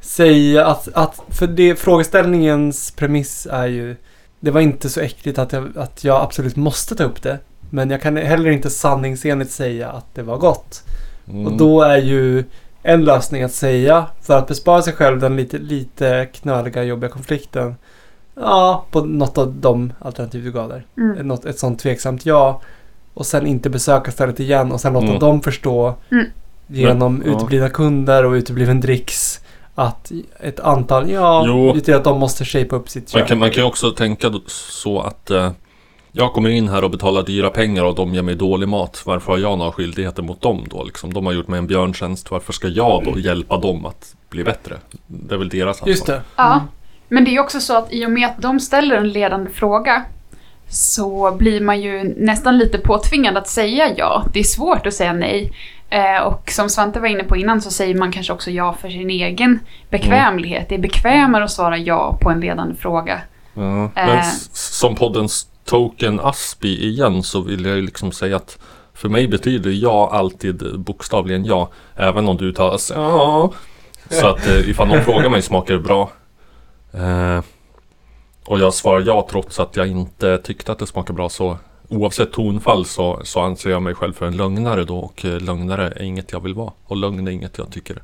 säga 0.00 0.66
att, 0.66 0.88
att, 0.94 1.20
för 1.28 1.46
det 1.46 1.76
frågeställningens 1.76 2.90
premiss 2.90 3.46
är 3.50 3.66
ju, 3.66 3.96
det 4.40 4.50
var 4.50 4.60
inte 4.60 4.88
så 4.88 5.00
äckligt 5.00 5.38
att 5.38 5.52
jag, 5.52 5.78
att 5.78 6.04
jag 6.04 6.22
absolut 6.22 6.56
måste 6.56 6.94
ta 6.94 7.04
upp 7.04 7.22
det. 7.22 7.38
Men 7.70 7.90
jag 7.90 8.02
kan 8.02 8.16
heller 8.16 8.50
inte 8.50 8.70
sanningsenligt 8.70 9.50
säga 9.50 9.88
att 9.88 10.14
det 10.14 10.22
var 10.22 10.36
gott. 10.36 10.82
Mm. 11.28 11.46
Och 11.46 11.52
då 11.52 11.82
är 11.82 11.96
ju 11.96 12.44
en 12.82 13.04
lösning 13.04 13.42
att 13.42 13.52
säga, 13.52 14.06
för 14.22 14.38
att 14.38 14.48
bespara 14.48 14.82
sig 14.82 14.92
själv 14.92 15.20
den 15.20 15.36
lite, 15.36 15.58
lite 15.58 16.28
knöliga, 16.32 16.82
jobbiga 16.82 17.10
konflikten. 17.10 17.74
Ja, 18.34 18.84
på 18.90 19.04
något 19.04 19.38
av 19.38 19.54
de 19.54 19.92
alternativ 19.98 20.44
du 20.44 20.52
gav 20.52 20.68
där. 20.68 20.86
Mm. 20.96 21.28
Något, 21.28 21.44
ett 21.44 21.58
sånt 21.58 21.78
tveksamt 21.78 22.26
ja. 22.26 22.60
Och 23.16 23.26
sen 23.26 23.46
inte 23.46 23.70
besöka 23.70 24.10
stället 24.10 24.40
igen 24.40 24.72
och 24.72 24.80
sen 24.80 24.92
låta 24.92 25.06
Mm. 25.06 25.18
dem 25.18 25.42
förstå 25.42 25.94
Mm. 26.12 26.26
genom 26.66 27.14
Men, 27.16 27.28
ja. 27.30 27.36
uteblivna 27.36 27.68
kunder 27.68 28.24
och 28.24 28.32
utebliven 28.32 28.80
dricks 28.80 29.40
att 29.74 30.12
ett 30.40 30.60
antal, 30.60 31.10
ja, 31.10 31.44
Jo. 31.46 31.94
att 31.94 32.04
de 32.04 32.20
måste 32.20 32.44
shape 32.44 32.76
upp 32.76 32.88
sitt 32.88 33.14
Man 33.14 33.20
köp. 33.20 33.28
kan, 33.28 33.38
man 33.38 33.50
kan 33.50 33.62
ju 33.62 33.68
också 33.68 33.90
tänka 33.90 34.32
så 34.46 35.00
att 35.00 35.30
eh, 35.30 35.50
jag 36.12 36.32
kommer 36.32 36.50
in 36.50 36.68
här 36.68 36.84
och 36.84 36.90
betalar 36.90 37.22
dyra 37.22 37.50
pengar 37.50 37.84
och 37.84 37.94
de 37.94 38.14
ger 38.14 38.22
mig 38.22 38.34
dålig 38.34 38.68
mat. 38.68 39.02
Varför 39.06 39.32
har 39.32 39.38
jag 39.38 39.58
några 39.58 39.72
skyldigheter 39.72 40.22
mot 40.22 40.40
dem 40.40 40.64
då? 40.70 40.84
Liksom, 40.84 41.12
de 41.12 41.26
har 41.26 41.32
gjort 41.32 41.48
mig 41.48 41.58
en 41.58 41.66
björntjänst. 41.66 42.30
Varför 42.30 42.52
ska 42.52 42.68
jag 42.68 43.04
då 43.04 43.18
hjälpa 43.18 43.56
dem 43.58 43.86
att 43.86 44.14
bli 44.30 44.44
bättre? 44.44 44.76
Det 45.06 45.34
är 45.34 45.38
väl 45.38 45.48
deras 45.48 45.68
ansvar. 45.76 45.88
Just 45.88 46.06
det. 46.06 46.22
Ja. 46.36 46.60
Men 47.08 47.24
det 47.24 47.36
är 47.36 47.40
också 47.40 47.60
så 47.60 47.76
att 47.78 47.92
i 47.92 48.06
och 48.06 48.10
med 48.10 48.26
att 48.28 48.42
de 48.42 48.60
ställer 48.60 48.96
en 48.96 49.08
ledande 49.08 49.50
fråga 49.50 50.04
så 50.68 51.36
blir 51.38 51.60
man 51.60 51.80
ju 51.80 52.14
nästan 52.16 52.58
lite 52.58 52.78
påtvingad 52.78 53.36
att 53.36 53.48
säga 53.48 53.94
ja. 53.96 54.24
Det 54.32 54.38
är 54.40 54.44
svårt 54.44 54.86
att 54.86 54.94
säga 54.94 55.12
nej. 55.12 55.52
Eh, 55.90 56.22
och 56.22 56.50
som 56.50 56.68
Svante 56.68 57.00
var 57.00 57.08
inne 57.08 57.24
på 57.24 57.36
innan 57.36 57.60
så 57.60 57.70
säger 57.70 57.94
man 57.94 58.12
kanske 58.12 58.32
också 58.32 58.50
ja 58.50 58.72
för 58.72 58.88
sin 58.88 59.10
egen 59.10 59.60
bekvämlighet. 59.90 60.68
Det 60.68 60.74
är 60.74 60.78
bekvämare 60.78 61.44
att 61.44 61.50
svara 61.50 61.78
ja 61.78 62.18
på 62.22 62.30
en 62.30 62.40
ledande 62.40 62.74
fråga. 62.74 63.20
Ja. 63.54 63.90
Men 63.94 64.18
Eh. 64.18 64.24
som 64.52 64.94
poddens 64.94 65.46
Token 65.64 66.20
Aspi 66.20 66.88
igen 66.88 67.22
så 67.22 67.40
vill 67.40 67.64
jag 67.64 67.76
ju 67.76 67.82
liksom 67.82 68.12
säga 68.12 68.36
att 68.36 68.58
för 68.94 69.08
mig 69.08 69.28
betyder 69.28 69.70
ja 69.70 70.10
alltid 70.12 70.80
bokstavligen 70.80 71.44
ja. 71.44 71.70
Även 71.96 72.28
om 72.28 72.36
du 72.36 72.44
uttalar 72.44 72.80
ja. 72.94 73.52
Så 74.10 74.26
att 74.26 74.46
eh, 74.46 74.68
ifall 74.70 74.88
någon 74.88 75.02
frågar 75.02 75.28
mig 75.30 75.42
smakar 75.42 75.74
det 75.74 75.80
bra. 75.80 76.10
Eh, 76.94 77.40
och 78.46 78.58
jag 78.58 78.74
svarar 78.74 79.00
ja 79.06 79.26
trots 79.30 79.60
att 79.60 79.76
jag 79.76 79.86
inte 79.86 80.38
tyckte 80.38 80.72
att 80.72 80.78
det 80.78 80.86
smakar 80.86 81.14
bra 81.14 81.28
så 81.28 81.58
Oavsett 81.88 82.32
tonfall 82.32 82.84
så, 82.86 83.20
så 83.24 83.40
anser 83.40 83.70
jag 83.70 83.82
mig 83.82 83.94
själv 83.94 84.12
för 84.12 84.26
en 84.26 84.36
lögnare 84.36 84.84
då 84.84 84.98
och 84.98 85.24
eh, 85.24 85.40
lögnare 85.40 85.86
är 85.96 86.02
inget 86.02 86.32
jag 86.32 86.40
vill 86.40 86.54
vara. 86.54 86.72
Och 86.86 86.96
lögn 86.96 87.28
är 87.28 87.32
inget 87.32 87.58
jag 87.58 87.70
tycker 87.72 88.02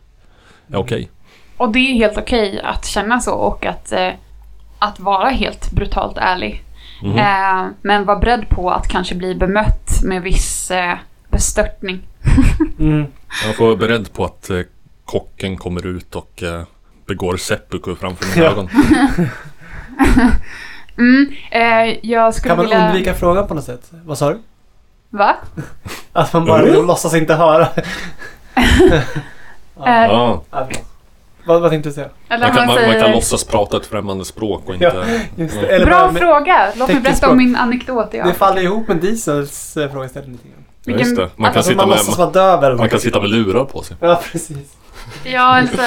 är 0.69 0.77
okej. 0.77 1.10
Och 1.56 1.73
det 1.73 1.78
är 1.78 1.94
helt 1.94 2.19
okej 2.19 2.60
att 2.60 2.86
känna 2.86 3.20
så 3.20 3.32
och 3.32 3.66
att, 3.66 3.93
eh, 3.93 4.10
att 4.78 5.01
vara 5.01 5.28
helt 5.28 5.70
brutalt 5.73 6.19
ärlig. 6.19 6.64
Mhm. 7.02 7.19
Eh, 7.19 7.66
men 7.82 8.05
var 8.05 8.16
beredd 8.16 8.48
på 8.48 8.70
att 8.70 8.89
kanske 8.89 9.14
bli 9.14 9.35
bemött 9.35 10.02
med 10.05 10.23
viss 10.23 10.70
eh, 10.70 10.94
bestörtning. 11.31 12.01
Mm. 12.78 13.06
Jag 13.47 13.56
får 13.56 13.64
vara 13.66 13.77
beredd 13.77 14.12
på 14.12 14.24
att 14.24 14.51
eh, 14.51 14.60
kocken 15.05 15.56
kommer 15.56 15.86
ut 15.86 16.16
och 16.16 16.43
eh, 16.43 16.62
begår 17.06 17.36
seppuku 17.36 17.94
framför 17.94 18.27
mina 18.35 18.47
Ja. 18.47 18.52
ögon. 18.52 18.69
Mm, 20.98 21.32
eh, 21.51 21.98
jag 22.10 22.35
skulle 22.35 22.48
Kan 22.51 22.56
man 22.56 22.66
vilja... 22.66 22.86
undvika 22.86 23.14
frågan 23.14 23.47
på 23.48 23.55
något 23.55 23.64
sätt? 23.64 23.90
Vad 24.05 24.19
sa 24.19 24.31
du? 24.31 24.39
Va? 25.10 25.36
Att 26.12 26.32
man 26.32 26.44
bara 26.44 26.62
Mm. 26.62 26.86
låtsas 26.86 27.14
inte 27.14 27.35
höra. 27.35 27.69
Eh, 29.86 29.93
Ja, 30.06 30.43
Ja, 30.51 30.66
vad, 31.47 31.60
vad 31.62 31.70
tänkte 31.70 31.89
du 31.89 31.93
säga? 31.93 32.09
Eller 32.28 32.47
man, 32.47 32.56
kan, 32.56 32.66
man 32.66 32.66
man, 32.66 32.74
man 32.82 32.85
säger... 32.90 33.02
kan 33.02 33.12
låtsas 33.12 33.44
prata 33.44 33.77
ett 33.77 33.86
främmande 33.86 34.24
språk 34.24 34.62
och 34.69 34.74
inte... 34.74 35.05
Just 35.36 35.55
det. 35.60 35.66
Ja. 35.66 35.69
Eller 35.73 35.86
Bra 35.86 36.10
med, 36.12 36.23
fråga! 36.23 36.73
Låt 36.77 36.89
mig 36.89 37.01
berätta 37.01 37.31
om 37.31 37.36
min 37.36 37.56
anekdot. 37.56 38.09
Ja. 38.12 38.27
Det 38.27 38.35
faller 38.35 38.62
ihop 38.62 38.89
med 38.89 38.97
Diesels 38.97 39.77
eh, 39.77 39.90
frågeställning. 39.93 40.39
Ja, 40.85 40.93
just 40.97 41.16
det. 41.16 41.31
Man 41.36 41.51
kan, 41.51 41.56
Alltså 41.59 41.70
sitta 41.70 41.86
man 41.86 41.98
med, 42.62 42.77
man 42.78 42.89
kan 42.89 43.01
sitta 43.01 43.20
med 43.20 43.31
lurar 43.31 43.64
på 43.64 43.82
sig. 43.82 43.97
Ja, 44.01 44.23
precis. 44.32 44.77
Ja, 45.24 45.40
alltså, 45.40 45.82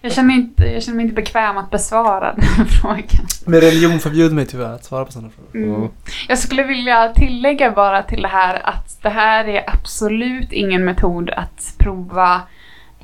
jag, 0.00 0.12
känner 0.12 0.34
inte, 0.34 0.64
jag 0.64 0.82
känner 0.82 0.96
mig 0.96 1.02
inte 1.02 1.14
bekväm 1.14 1.58
att 1.58 1.70
besvara 1.70 2.34
den 2.34 2.66
frågan. 2.66 3.26
Men 3.46 3.60
religion 3.60 4.00
förbjuder 4.00 4.34
mig 4.34 4.46
tyvärr 4.46 4.74
att 4.74 4.84
svara 4.84 5.04
på 5.04 5.12
sådana 5.12 5.30
frågor. 5.30 5.74
Mm. 5.74 5.88
Jag 6.28 6.38
skulle 6.38 6.62
vilja 6.62 7.08
tillägga 7.08 7.70
bara 7.70 8.02
till 8.02 8.22
det 8.22 8.28
här 8.28 8.60
att 8.64 9.02
det 9.02 9.08
här 9.08 9.48
är 9.48 9.64
absolut 9.66 10.52
ingen 10.52 10.84
metod 10.84 11.30
att 11.30 11.74
prova 11.78 12.40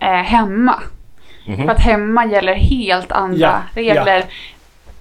eh, 0.01 0.09
hemma. 0.09 0.75
Mhm. 1.47 1.57
För 1.57 1.69
att 1.69 1.81
hemma 1.81 2.27
gäller 2.27 2.55
helt 2.55 3.13
andra 3.13 3.39
Ja, 3.39 3.63
regler. 3.83 4.25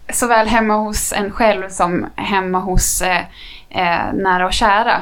Såväl 0.10 0.48
hemma 0.48 0.74
hos 0.74 1.14
en 1.14 1.32
själv 1.32 1.70
som 1.70 2.06
hemma 2.16 2.60
hos 2.60 3.02
eh, 3.02 3.22
eh, 3.70 4.14
nära 4.14 4.46
och 4.46 4.54
kära. 4.54 5.02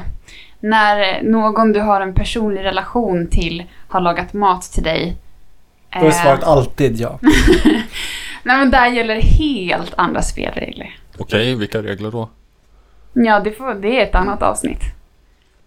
När 0.60 1.24
någon 1.24 1.72
du 1.74 1.80
har 1.80 2.02
en 2.02 2.14
personlig 2.14 2.64
relation 2.64 3.28
till 3.28 3.64
har 3.88 4.02
lagat 4.02 4.34
mat 4.34 4.62
till 4.62 4.84
dig. 4.84 5.18
Då 6.00 6.06
är 6.06 6.06
eh, 6.06 6.12
svaret 6.12 6.44
alltid 6.44 7.00
ja. 7.00 7.20
nej 8.44 8.58
men 8.58 8.72
där 8.72 8.88
gäller 8.88 9.22
helt 9.22 9.94
andra 9.98 10.22
spelregler. 10.22 10.98
Okej, 11.18 11.56
vilka 11.56 11.84
regler 11.84 12.12
då? 12.12 12.30
Ja, 13.14 13.40
det, 13.40 13.52
får, 13.52 13.74
det 13.74 14.00
är 14.00 14.04
ett 14.04 14.16
annat 14.16 14.42
avsnitt. 14.42 14.82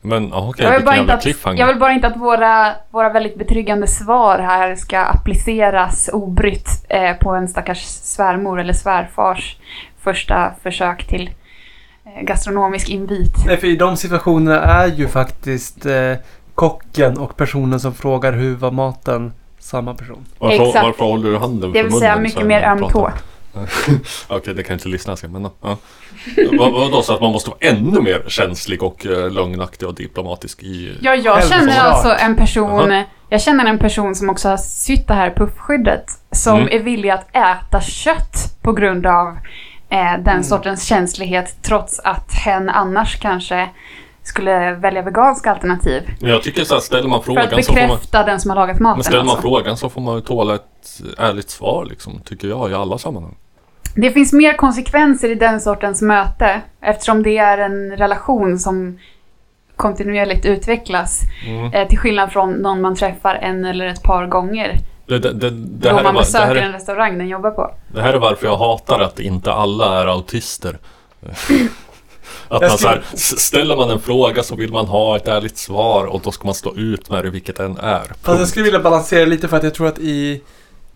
Men 0.01 0.33
ah, 0.33 0.49
okej, 0.49 0.65
jag, 0.65 0.71
vill 0.71 0.79
vilken 0.79 0.85
bara 0.85 0.97
inte 0.97 1.29
jävla 1.29 1.51
att, 1.51 1.59
jag 1.59 1.67
vill 1.67 1.79
bara 1.79 1.93
inte 1.93 2.07
att 2.07 2.17
våra, 2.17 2.75
våra 2.91 3.09
väldigt 3.13 3.39
betryggande 3.39 3.87
svar 3.87 4.39
här 4.39 4.75
ska 4.75 4.99
appliceras 4.99 6.11
obrytt 6.13 6.87
eh, 6.89 7.17
på 7.17 7.31
en 7.31 7.49
stackars 7.49 7.83
svärmor 7.85 8.61
eller 8.61 8.73
svärfars 8.73 9.57
första 10.01 10.53
försök 10.63 11.07
till 11.07 11.31
eh, 12.05 12.23
gastronomisk 12.23 12.89
invit. 12.89 13.47
Nej, 13.47 13.57
för 13.57 13.67
i 13.67 13.77
de 13.77 13.97
situationerna 13.97 14.61
är 14.61 14.87
ju 14.87 15.09
faktiskt 15.09 15.87
eh, 15.87 16.15
kocken 16.55 17.19
och 17.19 17.37
personen 17.37 17.81
som 17.81 17.95
frågar 17.95 18.33
hur 18.33 18.57
var 18.57 18.71
maten 18.71 19.33
samma 19.69 19.95
person. 19.95 20.27
Varför, 20.39 20.67
Exakt. 20.67 20.85
varför 20.87 21.05
håller 21.05 21.31
du 21.31 21.37
handen 21.39 21.73
Det 21.73 21.79
för 21.79 21.83
vill 21.83 21.85
munnen? 21.85 21.99
säga 22.01 22.15
så 22.15 22.21
mycket 22.21 22.47
mer 22.47 22.63
öm 22.63 22.89
tå. 22.89 23.11
Okej, 24.29 24.55
det 24.55 24.63
kan 24.63 24.75
inte 24.75 24.89
lyssna 24.89 25.17
men 25.29 25.43
ja. 25.63 25.77
Vad, 26.59 26.73
vadå, 26.73 27.03
så 27.03 27.15
att 27.15 27.21
man 27.21 27.33
måste 27.33 27.51
vara 27.51 27.59
ännu 27.61 28.01
mer 28.01 28.25
känslig 28.29 28.83
och 28.83 29.07
uh, 29.07 29.31
lögnaktig 29.31 29.89
och 29.89 29.95
diplomatisk 29.95 30.63
i... 30.63 30.99
Ja, 31.01 31.15
jag 31.15 31.49
känner 31.49 31.81
alltså 31.81 32.15
en 32.19 32.37
person, 32.37 32.91
Jaha. 32.91 33.05
jag 33.29 33.41
känner 33.43 33.65
en 33.67 33.79
person 33.79 34.15
som 34.15 34.31
också 34.31 34.49
har 34.49 34.57
sytt 34.57 35.09
det 35.09 35.15
här 35.15 35.31
puffskyddet 35.31 36.05
som 36.33 36.57
Mm. 36.57 36.69
är 36.73 36.79
villig 36.79 37.11
att 37.11 37.37
äta 37.37 37.81
kött 37.81 38.57
på 38.63 38.73
grund 38.73 39.07
av 39.07 39.29
eh, 39.91 40.13
den 40.13 40.29
Mm. 40.29 40.43
sortens 40.43 40.85
känslighet 40.85 41.57
trots 41.63 42.01
att 42.01 42.33
hen 42.33 42.69
annars 42.69 43.17
kanske 43.21 43.69
skulle 44.29 44.75
välja 44.75 45.03
veganska 45.03 45.51
alternativ. 45.51 46.03
Jag 46.21 46.43
tycker 46.43 46.65
så 46.65 46.75
här, 46.75 46.81
ställer 46.81 47.09
man 47.09 47.23
För 47.23 47.37
att 47.39 47.49
frågan 47.49 47.63
så 47.63 47.73
får 47.73 47.81
man... 47.81 47.89
bekräfta 47.89 48.25
den 48.25 48.41
som 48.41 48.51
har 48.51 48.57
lagat 48.57 48.81
maten. 48.81 48.97
Men 48.99 49.05
ställer 49.05 49.19
man 49.19 49.29
alltså. 49.29 49.43
frågan 49.43 49.77
så 49.77 49.89
får 49.89 50.01
man 50.01 50.15
ju 50.15 50.21
tåla 50.21 50.55
ett 50.55 51.01
ärligt 51.19 51.51
svar 51.51 51.85
liksom, 51.85 52.21
tycker 52.25 52.49
jag 52.49 52.71
i 52.71 52.75
alla 52.75 52.99
sammanhang. 52.99 53.37
Det 53.95 54.11
finns 54.11 54.33
mer 54.33 54.53
konsekvenser 54.53 55.31
i 55.31 55.35
den 55.35 55.61
sortens 55.61 56.03
möte 56.03 56.61
eftersom 56.81 57.23
det 57.23 57.39
är 57.39 57.59
en 57.59 57.97
relation 57.97 58.59
som 58.59 58.99
kontinuerligt 59.77 60.47
utvecklas. 60.47 61.21
Mm. 61.47 61.73
Eh, 61.73 61.89
till 61.89 61.99
skillnad 61.99 62.33
från 62.33 62.53
någon 62.53 62.81
man 62.81 62.97
träffar 62.97 63.35
en 63.35 63.65
eller 63.65 63.87
ett 63.87 64.03
par 64.03 64.27
gånger. 64.27 64.79
Det, 65.07 65.19
det, 65.19 65.33
det, 65.33 65.51
det, 65.51 65.89
då 65.91 65.97
är, 65.97 66.03
man 66.03 66.15
det, 66.15 66.21
besöker 66.21 66.55
är, 66.55 66.63
en 66.63 66.73
restaurang 66.73 67.19
den 67.19 67.29
jobbar 67.29 67.51
på. 67.51 67.75
det 67.89 68.03
här 68.03 68.15
är 68.15 68.19
varför 68.19 68.47
jag 68.47 68.57
hatar 68.57 69.01
att 69.01 69.21
inte 69.21 69.53
alla 69.53 70.03
är 70.03 70.07
autister. 70.07 70.79
Att 72.49 72.61
man 72.63 72.79
så 72.79 72.89
här, 72.89 73.03
ställer 73.15 73.77
man 73.77 73.91
en 73.91 74.01
fråga 74.01 74.43
så 74.43 74.57
vill 74.57 74.73
man 74.73 74.87
ha 74.87 75.17
ett 75.17 75.29
ärligt 75.29 75.59
svar 75.59 76.05
och 76.07 76.21
då 76.25 76.31
ska 76.33 76.45
man 76.45 76.55
stå 76.55 76.77
ut 76.77 77.11
med 77.11 77.25
det 77.25 77.31
vilket 77.31 77.57
den 77.57 77.77
är. 77.77 78.13
Fast 78.23 78.39
jag 78.39 78.49
skulle 78.49 78.65
vilja 78.65 78.81
balansera 78.81 79.25
lite 79.27 79.49
för 79.49 79.57
att 79.57 79.63
jag 79.63 79.75
tror 79.75 79.87
att 79.89 79.99
i 79.99 80.43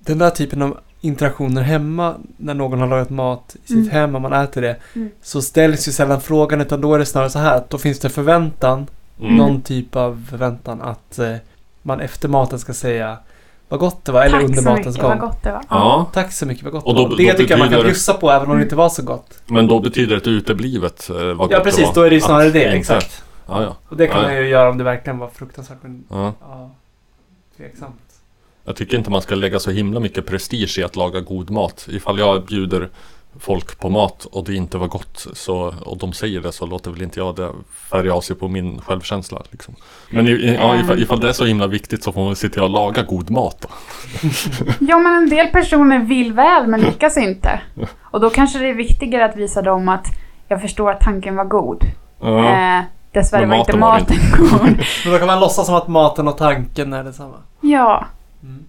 den 0.00 0.18
där 0.18 0.30
typen 0.30 0.62
av 0.62 0.78
interaktioner 1.00 1.62
hemma 1.62 2.14
när 2.36 2.54
någon 2.54 2.80
har 2.80 2.86
lagat 2.88 3.10
mat 3.10 3.56
i 3.64 3.66
sitt 3.68 3.76
Mm. 3.76 3.90
hem 3.90 4.14
och 4.14 4.20
man 4.20 4.32
äter 4.32 4.62
det. 4.62 4.76
Mm. 4.94 5.10
Så 5.22 5.42
ställs 5.42 5.88
ju 5.88 5.92
sällan 5.92 6.20
frågan 6.20 6.60
utan 6.60 6.80
då 6.80 6.94
är 6.94 6.98
det 6.98 7.06
snarare 7.06 7.30
så 7.30 7.38
här 7.38 7.56
att 7.56 7.70
då 7.70 7.78
finns 7.78 7.98
det 7.98 8.08
förväntan, 8.08 8.86
Mm. 9.20 9.36
någon 9.36 9.62
typ 9.62 9.96
av 9.96 10.26
förväntan 10.30 10.80
att 10.82 11.18
eh, 11.18 11.34
man 11.82 12.00
efter 12.00 12.28
maten 12.28 12.58
ska 12.58 12.72
säga 12.74 13.16
vad 13.72 13.80
gott 13.80 14.04
det 14.04 14.12
var 14.12 14.22
eller 14.22 14.32
Tack 14.38 14.44
under 14.48 14.62
så 14.62 14.68
matens 14.68 14.86
mycket, 14.86 15.02
gång. 15.02 15.10
vad 15.10 15.20
gott 15.20 15.42
det 15.42 15.52
var. 15.52 15.62
Ja, 15.70 16.10
Tack 16.12 16.32
så 16.32 16.46
mycket, 16.46 16.64
vad 16.64 16.72
gott 16.72 16.84
Och 16.84 16.94
det 16.94 17.00
då- 17.00 17.02
var. 17.04 17.10
då 17.10 17.16
Det 17.16 17.32
tycker 17.34 17.50
jag 17.50 17.58
man 17.58 17.68
kan 17.68 17.70
betyder- 17.72 17.84
bjussa 17.90 18.14
på 18.14 18.30
även 18.30 18.50
om 18.50 18.56
det 18.56 18.62
inte 18.62 18.76
var 18.76 18.88
så 18.88 19.02
gott. 19.02 19.42
men 19.46 19.66
då 19.66 19.80
betyder 19.80 20.16
ett 20.16 20.26
uteblivet 20.26 21.10
eh, 21.10 21.16
vad 21.16 21.36
gott 21.36 21.50
Ja 21.50 21.58
det 21.58 21.64
precis, 21.64 21.86
var. 21.86 21.94
då 21.94 22.00
är 22.02 22.10
det 22.10 22.14
ju 22.14 22.20
snarare 22.20 22.46
Att 22.46 22.52
det. 22.52 22.64
inte- 22.64 22.76
Exakt. 22.76 23.24
Ja, 23.48 23.62
ja. 23.62 23.76
Och 23.88 23.96
det 23.96 24.06
kan 24.06 24.16
Ja, 24.22 24.22
man 24.28 24.36
ju 24.36 24.48
göra 24.48 24.70
om 24.70 24.78
det 24.78 24.84
verkligen 24.84 25.18
var 25.18 25.28
fruktansvärt 25.28 25.78
men 25.82 26.04
ja. 26.10 26.32
ja, 26.40 26.70
tveksamt. 27.56 27.94
Jag 28.64 28.76
tycker 28.76 28.96
inte 28.98 29.10
man 29.10 29.22
ska 29.22 29.34
lägga 29.34 29.58
så 29.58 29.70
himla 29.70 30.00
mycket 30.00 30.26
prestige 30.26 30.78
i 30.78 30.82
att 30.84 30.96
laga 30.96 31.20
god 31.20 31.50
mat. 31.50 31.86
Ifall 31.90 32.18
jag 32.18 32.44
bjuder 32.44 32.88
folk 33.40 33.78
på 33.78 33.88
mat 33.88 34.24
och 34.24 34.44
det 34.44 34.54
inte 34.54 34.78
var 34.78 34.86
gott 34.88 35.26
så, 35.32 35.74
och 35.84 35.98
de 35.98 36.12
säger 36.12 36.40
det 36.40 36.52
så 36.52 36.66
låter 36.66 36.90
väl 36.90 37.02
inte 37.02 37.20
jag 37.20 37.36
det 37.36 37.50
färga 37.90 38.14
av 38.14 38.20
sig 38.20 38.36
på 38.36 38.48
min 38.48 38.80
självkänsla. 38.80 39.42
Liksom. 39.50 39.74
Men 40.10 40.28
i, 40.28 40.30
i, 40.30 40.54
ja, 40.54 40.76
ifall, 40.76 41.02
ifall 41.02 41.20
det 41.20 41.28
är 41.28 41.32
så 41.32 41.44
himla 41.44 41.66
viktigt 41.66 42.02
så 42.04 42.12
får 42.12 42.24
man 42.24 42.36
se 42.36 42.48
till 42.48 42.62
att 42.62 42.70
laga 42.70 43.02
god 43.02 43.30
mat. 43.30 43.56
Då. 43.60 43.68
Ja, 44.80 44.98
men 44.98 45.14
en 45.14 45.28
del 45.28 45.46
personer 45.46 45.98
vill 45.98 46.32
väl 46.32 46.66
men 46.66 46.80
lyckas 46.80 47.16
inte. 47.16 47.60
Och 48.02 48.20
då 48.20 48.30
kanske 48.30 48.58
det 48.58 48.68
är 48.68 48.74
viktigare 48.74 49.24
att 49.24 49.36
visa 49.36 49.62
dem 49.62 49.88
att 49.88 50.06
jag 50.48 50.60
förstår 50.60 50.90
att 50.90 51.00
tanken 51.00 51.36
var 51.36 51.44
god. 51.44 51.84
Ja. 52.20 52.78
Eh, 52.78 52.84
dessvärre 53.12 53.46
Men 53.46 53.50
var 53.50 53.58
inte 53.58 53.76
maten 53.76 54.16
god. 54.38 54.60
Men 55.04 55.12
då 55.12 55.18
kan 55.18 55.26
man 55.26 55.40
låtsas 55.40 55.66
som 55.66 55.74
att 55.74 55.88
maten 55.88 56.28
och 56.28 56.38
tanken 56.38 56.92
är 56.92 57.04
detsamma. 57.04 57.36
ja. 57.60 58.06
Mm. 58.42 58.64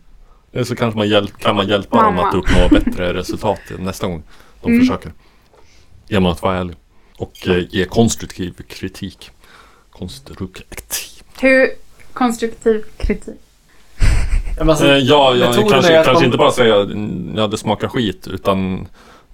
Eller 0.53 0.63
så 0.63 0.75
kanske 0.75 0.97
man 0.97 1.09
hjälp, 1.09 1.37
kan 1.37 1.55
man 1.55 1.67
hjälpa 1.67 2.03
dem 2.03 2.15
Mamma. 2.15 2.27
att 2.27 2.35
uppnå 2.35 2.69
bättre 2.69 3.13
resultat 3.13 3.59
nästa 3.79 4.07
gång 4.07 4.23
de 4.63 4.71
Mm. 4.71 4.79
försöker. 4.85 5.11
Genom 6.07 6.31
att 6.31 6.41
vara 6.41 6.57
ärlig. 6.57 6.75
Och 7.17 7.47
eh, 7.47 7.63
ge 7.69 7.85
konstruktiv 7.85 8.53
kritik. 8.67 9.31
Konstruktiv. 9.91 10.67
Hur 11.41 11.69
konstruktiv 12.13 12.83
kritik? 12.97 13.33
Ja, 14.57 14.63
men 14.63 14.69
alltså, 14.69 14.85
Eh, 14.87 14.97
ja, 14.97 15.35
ja 15.35 15.47
metoden 15.49 15.65
är 15.67 15.71
kanske, 15.71 15.99
att 15.99 16.05
kanske 16.05 16.25
inte 16.25 16.37
bara 16.37 16.51
säga 16.51 16.75
"Mm, 16.75 17.33
ja 17.37 17.47
det 17.47 17.57
smakar 17.57 17.87
skit 17.87 18.27
utan 18.27 18.87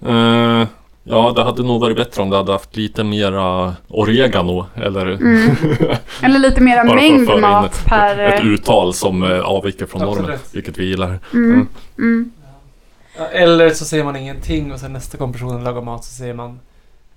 eh, 0.06 0.66
Ja 1.04 1.32
det 1.36 1.42
hade 1.42 1.62
nog 1.62 1.80
varit 1.80 1.96
bättre 1.96 2.22
om 2.22 2.30
det 2.30 2.36
hade 2.36 2.52
haft 2.52 2.76
lite 2.76 3.04
mera 3.04 3.74
oregano 3.88 4.66
eller 4.76 5.06
Mm. 5.06 5.50
Eller 6.22 6.38
lite 6.38 6.60
mera 6.60 6.80
att 6.80 6.94
mängd 6.94 7.40
mat 7.40 7.72
ett, 7.74 7.84
per... 7.86 8.18
ett 8.18 8.44
uttal 8.44 8.94
som 8.94 9.22
eh, 9.22 9.40
avviker 9.40 9.86
från 9.86 10.02
normen. 10.02 10.38
Vilket 10.52 10.78
vi 10.78 10.84
gillar. 10.84 11.18
Mm. 11.32 11.68
Mm. 11.98 12.30
Eller 13.32 13.70
så 13.70 13.84
säger 13.84 14.04
man 14.04 14.16
ingenting 14.16 14.72
och 14.72 14.80
sen 14.80 14.92
nästa 14.92 15.18
gång 15.18 15.32
personen 15.32 15.64
lagar 15.64 15.82
mat 15.82 16.04
så 16.04 16.14
säger 16.14 16.34
man 16.34 16.60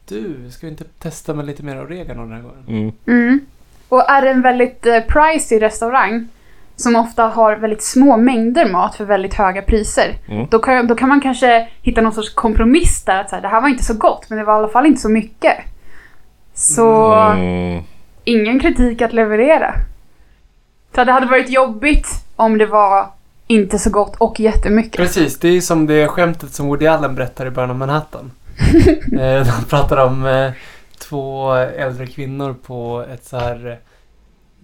Du, 0.08 0.52
ska 0.52 0.66
vi 0.68 0.72
inte 0.72 0.84
testa 1.00 1.34
med 1.34 1.46
lite 1.46 1.64
mer 1.64 1.82
oregano 1.84 2.22
den 2.22 2.32
här 2.32 2.42
gången? 2.42 2.64
Mm. 2.68 2.92
Mm. 3.08 3.46
Och 3.90 4.10
är 4.10 4.22
det 4.22 4.30
en 4.30 4.42
väldigt 4.42 4.86
eh, 4.86 5.00
pricey 5.00 5.60
restaurang 5.60 6.28
som 6.76 6.96
ofta 6.96 7.24
har 7.24 7.56
väldigt 7.56 7.84
små 7.84 8.18
mängder 8.18 8.70
mat 8.72 8.96
för 8.96 9.06
väldigt 9.06 9.34
höga 9.34 9.62
priser. 9.62 10.16
Mm. 10.28 10.48
Då, 10.52 10.60
kan, 10.60 10.88
då 10.88 10.96
kan 10.96 11.10
man 11.10 11.22
kanske 11.22 11.68
hitta 11.82 12.02
någon 12.02 12.14
sorts 12.14 12.34
kompromiss 12.34 13.04
där. 13.04 13.22
Att 13.22 13.30
så 13.30 13.36
här, 13.36 13.42
det 13.42 13.48
här 13.48 13.62
var 13.62 13.70
inte 13.70 13.84
så 13.84 13.94
gott 13.94 14.26
men 14.30 14.38
det 14.38 14.44
var 14.44 14.54
i 14.54 14.58
alla 14.58 14.68
fall 14.68 14.86
inte 14.86 15.02
så 15.02 15.10
mycket. 15.10 15.58
Så 16.54 17.14
Mm. 17.14 17.84
ingen 18.24 18.60
kritik 18.60 19.02
att 19.02 19.14
leverera. 19.14 19.74
Så 20.96 21.04
det 21.04 21.12
hade 21.12 21.26
varit 21.26 21.50
jobbigt 21.50 22.08
om 22.36 22.58
det 22.58 22.66
var 22.66 23.08
inte 23.48 23.80
så 23.80 23.90
gott 23.90 24.16
och 24.18 24.40
jättemycket. 24.40 24.98
Precis, 24.98 25.40
det 25.40 25.48
är 25.48 25.62
som 25.62 25.86
det 25.86 26.08
skämtet 26.08 26.54
som 26.54 26.68
Woody 26.68 26.88
Allen 26.88 27.16
berättar 27.16 27.46
i 27.46 27.52
början 27.52 27.70
av 27.70 27.78
Manhattan. 27.78 28.32
eh, 29.20 29.46
han 29.48 29.64
pratar 29.64 29.98
om 30.06 30.26
eh, 30.26 30.52
två 30.98 31.54
äldre 31.54 32.08
kvinnor 32.08 32.56
på 32.66 33.06
ett 33.14 33.26
så 33.26 33.38
här 33.38 33.68
eh, 33.72 33.78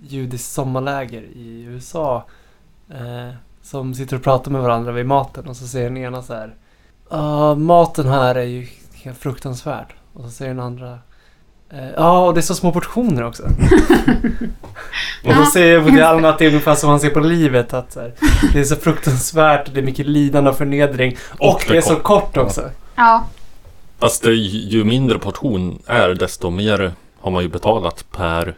judiskt 0.07 0.51
sommarläger 0.51 1.21
i 1.21 1.63
USA. 1.63 2.25
Eh, 2.89 3.33
som 3.61 3.93
sitter 3.93 4.15
och 4.15 4.23
pratar 4.23 4.51
med 4.51 4.61
varandra 4.61 4.91
vid 4.91 5.05
maten 5.05 5.47
och 5.47 5.57
så 5.57 5.67
säger 5.67 5.89
den 5.89 5.97
ena 5.97 6.21
så 6.21 6.33
här. 6.33 6.55
"Ja, 7.09 7.55
maten 7.55 8.07
här 8.07 8.35
är 8.35 8.43
ju 8.43 8.67
helt 8.93 9.17
fruktansvärd. 9.17 9.93
Och 10.13 10.23
så 10.23 10.29
säger 10.29 10.53
den 10.53 10.63
andra. 10.63 10.99
"Eh, 11.69 11.89
Ja, 11.97 12.25
och 12.25 12.33
det 12.33 12.39
är 12.39 12.41
så 12.41 12.55
små 12.55 12.71
portioner 12.71 13.23
också. 13.23 13.43
och 15.25 15.35
då 15.35 15.45
säger 15.45 15.79
Woody 15.79 16.01
Allen 16.01 16.25
att 16.25 16.39
det 16.39 16.45
är 16.45 16.49
ungefär 16.49 16.75
som 16.75 16.89
han 16.89 16.99
ser 16.99 17.09
på 17.09 17.19
livet. 17.19 17.73
Att 17.73 17.91
så 17.93 17.99
här, 17.99 18.13
det 18.53 18.59
är 18.59 18.63
så 18.63 18.75
fruktansvärt, 18.75 19.73
det 19.73 19.79
är 19.79 19.83
mycket 19.83 20.05
lidande 20.07 20.49
och 20.49 20.57
förnedring. 20.57 21.17
Och, 21.39 21.53
Och 21.55 21.65
det 21.67 21.77
är 21.77 21.81
så 21.81 21.95
kom- 21.95 22.21
kort 22.21 22.37
också. 22.37 22.69
Ja, 22.95 23.23
Fast 23.99 24.23
det, 24.23 24.33
ju 24.33 24.83
mindre 24.83 25.19
portion 25.19 25.79
är 25.85 26.09
desto 26.09 26.49
mer 26.49 26.91
har 27.19 27.31
man 27.31 27.43
ju 27.43 27.49
betalat 27.49 28.05
per, 28.11 28.53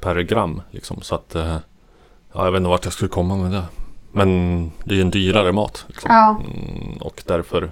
per 0.00 0.16
gram. 0.20 0.62
Liksom. 0.70 1.02
Så 1.02 1.14
att, 1.14 1.34
eh, 1.34 1.56
ja, 2.32 2.44
jag 2.44 2.52
vet 2.52 2.58
inte 2.58 2.68
vart 2.70 2.84
jag 2.84 2.92
skulle 2.92 3.08
komma 3.08 3.36
med 3.36 3.50
det. 3.52 3.62
Men 4.12 4.62
det 4.84 4.90
är 4.92 4.96
ju 4.96 5.00
en 5.02 5.10
dyrare 5.10 5.52
mat. 5.52 5.84
Liksom. 5.88 6.10
ja, 6.14 6.40
Mm, 6.44 6.96
och 7.00 7.22
därför 7.26 7.70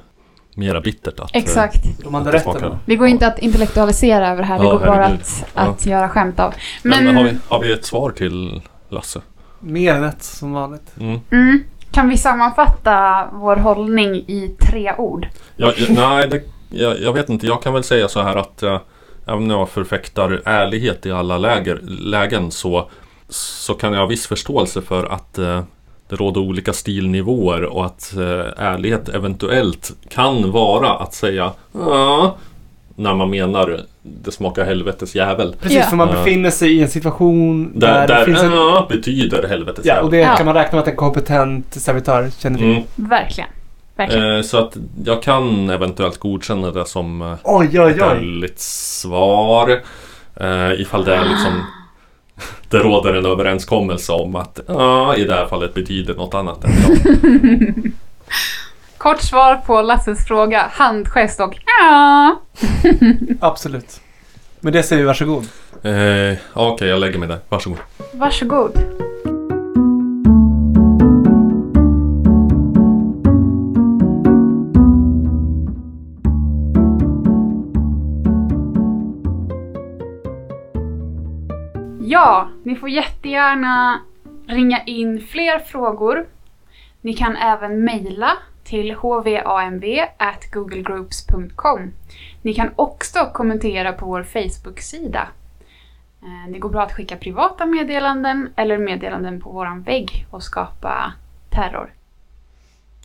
mera 0.59 0.81
bittert 0.81 1.21
att... 1.21 1.35
eh, 1.37 1.43
exakt. 1.43 1.85
De 2.05 2.15
hade 2.15 2.33
rätt 2.33 2.47
ändå. 2.47 2.79
Det 2.87 2.97
går 2.97 3.09
inte 3.09 3.27
att 3.27 3.39
intellektualisera 3.39 4.29
över 4.29 4.43
det 4.43 4.47
här. 4.49 4.59
Det 4.59 4.65
Ja, 4.65 4.71
går 4.73 4.79
bara 4.79 4.95
herregud. 4.95 5.21
att, 5.21 5.45
Ja. 5.55 5.61
att 5.63 5.87
göra 5.87 6.09
skämt 6.09 6.41
av. 6.41 6.55
Men, 6.83 7.05
Men, 7.05 7.17
har, 7.17 7.25
vi, 7.25 7.39
har 7.49 7.61
vi 7.63 7.73
ett 7.73 7.85
svar 7.85 8.11
till 8.11 8.63
Lasse? 8.89 9.21
Mer 9.61 9.95
än 9.95 10.05
ett 10.05 10.23
som 10.23 10.53
vanligt. 10.53 10.93
Mm. 11.01 11.21
mm, 11.31 11.65
kan 11.91 12.09
vi 12.09 12.17
sammanfatta 12.17 13.25
vår 13.33 13.57
hållning 13.57 14.15
i 14.15 14.57
tre 14.61 14.95
ord? 14.99 15.29
Jag, 15.57 15.75
jag, 15.79 15.91
nej, 15.91 16.29
det, 16.29 16.43
jag, 16.71 17.01
jag 17.01 17.13
vet 17.13 17.29
inte. 17.29 17.47
Jag 17.47 17.63
kan 17.63 17.73
väl 17.75 17.85
säga 17.85 18.09
så 18.09 18.23
här 18.23 18.37
att 18.37 18.63
eh, 18.63 18.81
även 19.27 19.49
när 19.49 19.55
jag 19.55 19.69
förfäktar 19.69 20.43
ärlighet 20.45 21.07
i 21.07 21.13
alla 21.13 21.39
läger, 21.39 21.79
lägen 22.01 22.51
så, 22.51 22.91
så 23.29 23.75
kan 23.75 23.93
jag 23.93 24.01
ha 24.01 24.07
viss 24.07 24.27
förståelse 24.27 24.83
för 24.83 25.05
att 25.05 25.39
eh, 25.39 25.63
det 26.09 26.17
råder 26.17 26.41
olika 26.41 26.73
stilnivåer 26.73 27.63
och 27.65 27.87
att 27.87 28.15
eh, 28.17 28.65
ärlighet 28.67 29.09
eventuellt 29.09 29.91
kan 30.11 30.51
vara 30.51 30.91
att 30.91 31.15
säga 31.15 31.53
ja 31.73 32.37
när 32.97 33.15
man 33.15 33.31
menar 33.31 33.81
det 34.03 34.31
smakar 34.33 34.65
helvetes 34.65 35.15
jävel. 35.15 35.57
Precis, 35.61 35.87
för 35.89 35.97
man 35.97 36.09
befinner 36.09 36.51
sig 36.51 36.73
i 36.77 36.83
en 36.83 36.89
situation 36.89 37.71
där, 37.79 37.89
Där, 37.95 38.09
det 38.09 38.15
där 38.15 38.25
finns 38.25 38.43
en... 38.43 38.53
ja, 38.53 38.87
betyder 38.91 39.49
helvetes 39.49 39.85
Ja, 39.87 39.93
och 40.01 40.05
jävel. 40.05 40.11
det 40.11 40.19
Ja. 40.19 40.37
kan 40.37 40.47
man 40.47 40.55
räkna 40.55 40.77
med 40.77 40.83
att 40.83 40.89
en 40.89 40.97
kompetent 40.97 41.75
servitör 41.75 42.31
känner 42.39 42.59
till. 42.59 42.71
Mm. 42.71 42.83
Verkligen. 42.97 43.51
Verkligen. 43.97 44.37
Eh, 44.37 44.43
så 44.43 44.59
att 44.59 44.77
jag 45.05 45.23
kan 45.23 45.71
eventuellt 45.71 46.19
godkänna 46.19 46.71
det 46.71 46.87
som 46.87 47.23
eh, 47.23 47.35
Oj, 47.45 47.69
oj, 47.81 47.81
oj. 47.81 48.01
ärligt 48.01 48.61
svar. 48.61 49.71
Eh, 50.37 50.81
ifall 50.81 51.05
det 51.05 51.15
är 51.15 51.25
liksom 51.25 51.63
Det 52.69 52.79
råder 52.79 53.15
en 53.15 53.27
överenskommelse 53.27 54.13
om 54.13 54.37
att 54.37 54.61
ja, 54.69 55.17
i 55.17 55.25
det 55.25 55.35
här 55.35 55.47
fallet 55.47 55.75
betyder 55.75 56.15
något 56.15 56.35
annat 56.35 56.65
än 56.65 56.71
ja. 56.71 57.91
Kort 58.99 59.21
svar 59.21 59.57
på 59.67 59.83
Lasses 59.83 60.27
fråga. 60.27 60.67
Handgest 60.73 61.41
och 61.41 61.55
ja. 61.81 62.41
Absolut. 63.41 64.01
Men 64.61 64.73
det 64.73 64.83
säger 64.83 65.03
vi 65.03 65.07
varsågod. 65.07 65.47
eh, 65.83 65.93
ja, 65.93 66.37
Okej, 66.55 66.89
jag 66.89 67.01
lägger 67.01 67.19
mig 67.19 67.29
där. 67.29 67.39
Varsågod. 67.49 67.79
Varsågod. 68.13 68.73
Ja, 82.11 82.49
ni 82.63 82.77
får 82.77 82.89
jättegärna 82.89 84.01
ringa 84.47 84.83
in 84.85 85.21
fler 85.21 85.59
frågor. 85.59 86.27
Ni 87.01 87.15
kan 87.15 87.37
även 87.37 87.85
mejla 87.85 88.33
till 88.65 88.95
hvamv.googlegroups.com. 88.95 91.93
Ni 92.43 92.55
kan 92.55 92.71
också 92.77 93.31
kommentera 93.35 93.93
på 93.93 94.07
vår 94.07 94.23
Facebook-sida. 94.23 95.29
Eh, 96.23 96.51
Det 96.53 96.59
går 96.59 96.69
bra 96.69 96.83
att 96.83 96.93
skicka 96.93 97.17
privata 97.17 97.67
meddelanden 97.67 98.53
eller 98.57 98.79
meddelanden 98.79 99.41
på 99.41 99.51
våran 99.51 99.83
vägg 99.83 100.27
och 100.31 100.43
skapa 100.43 101.13
terror. 101.51 101.93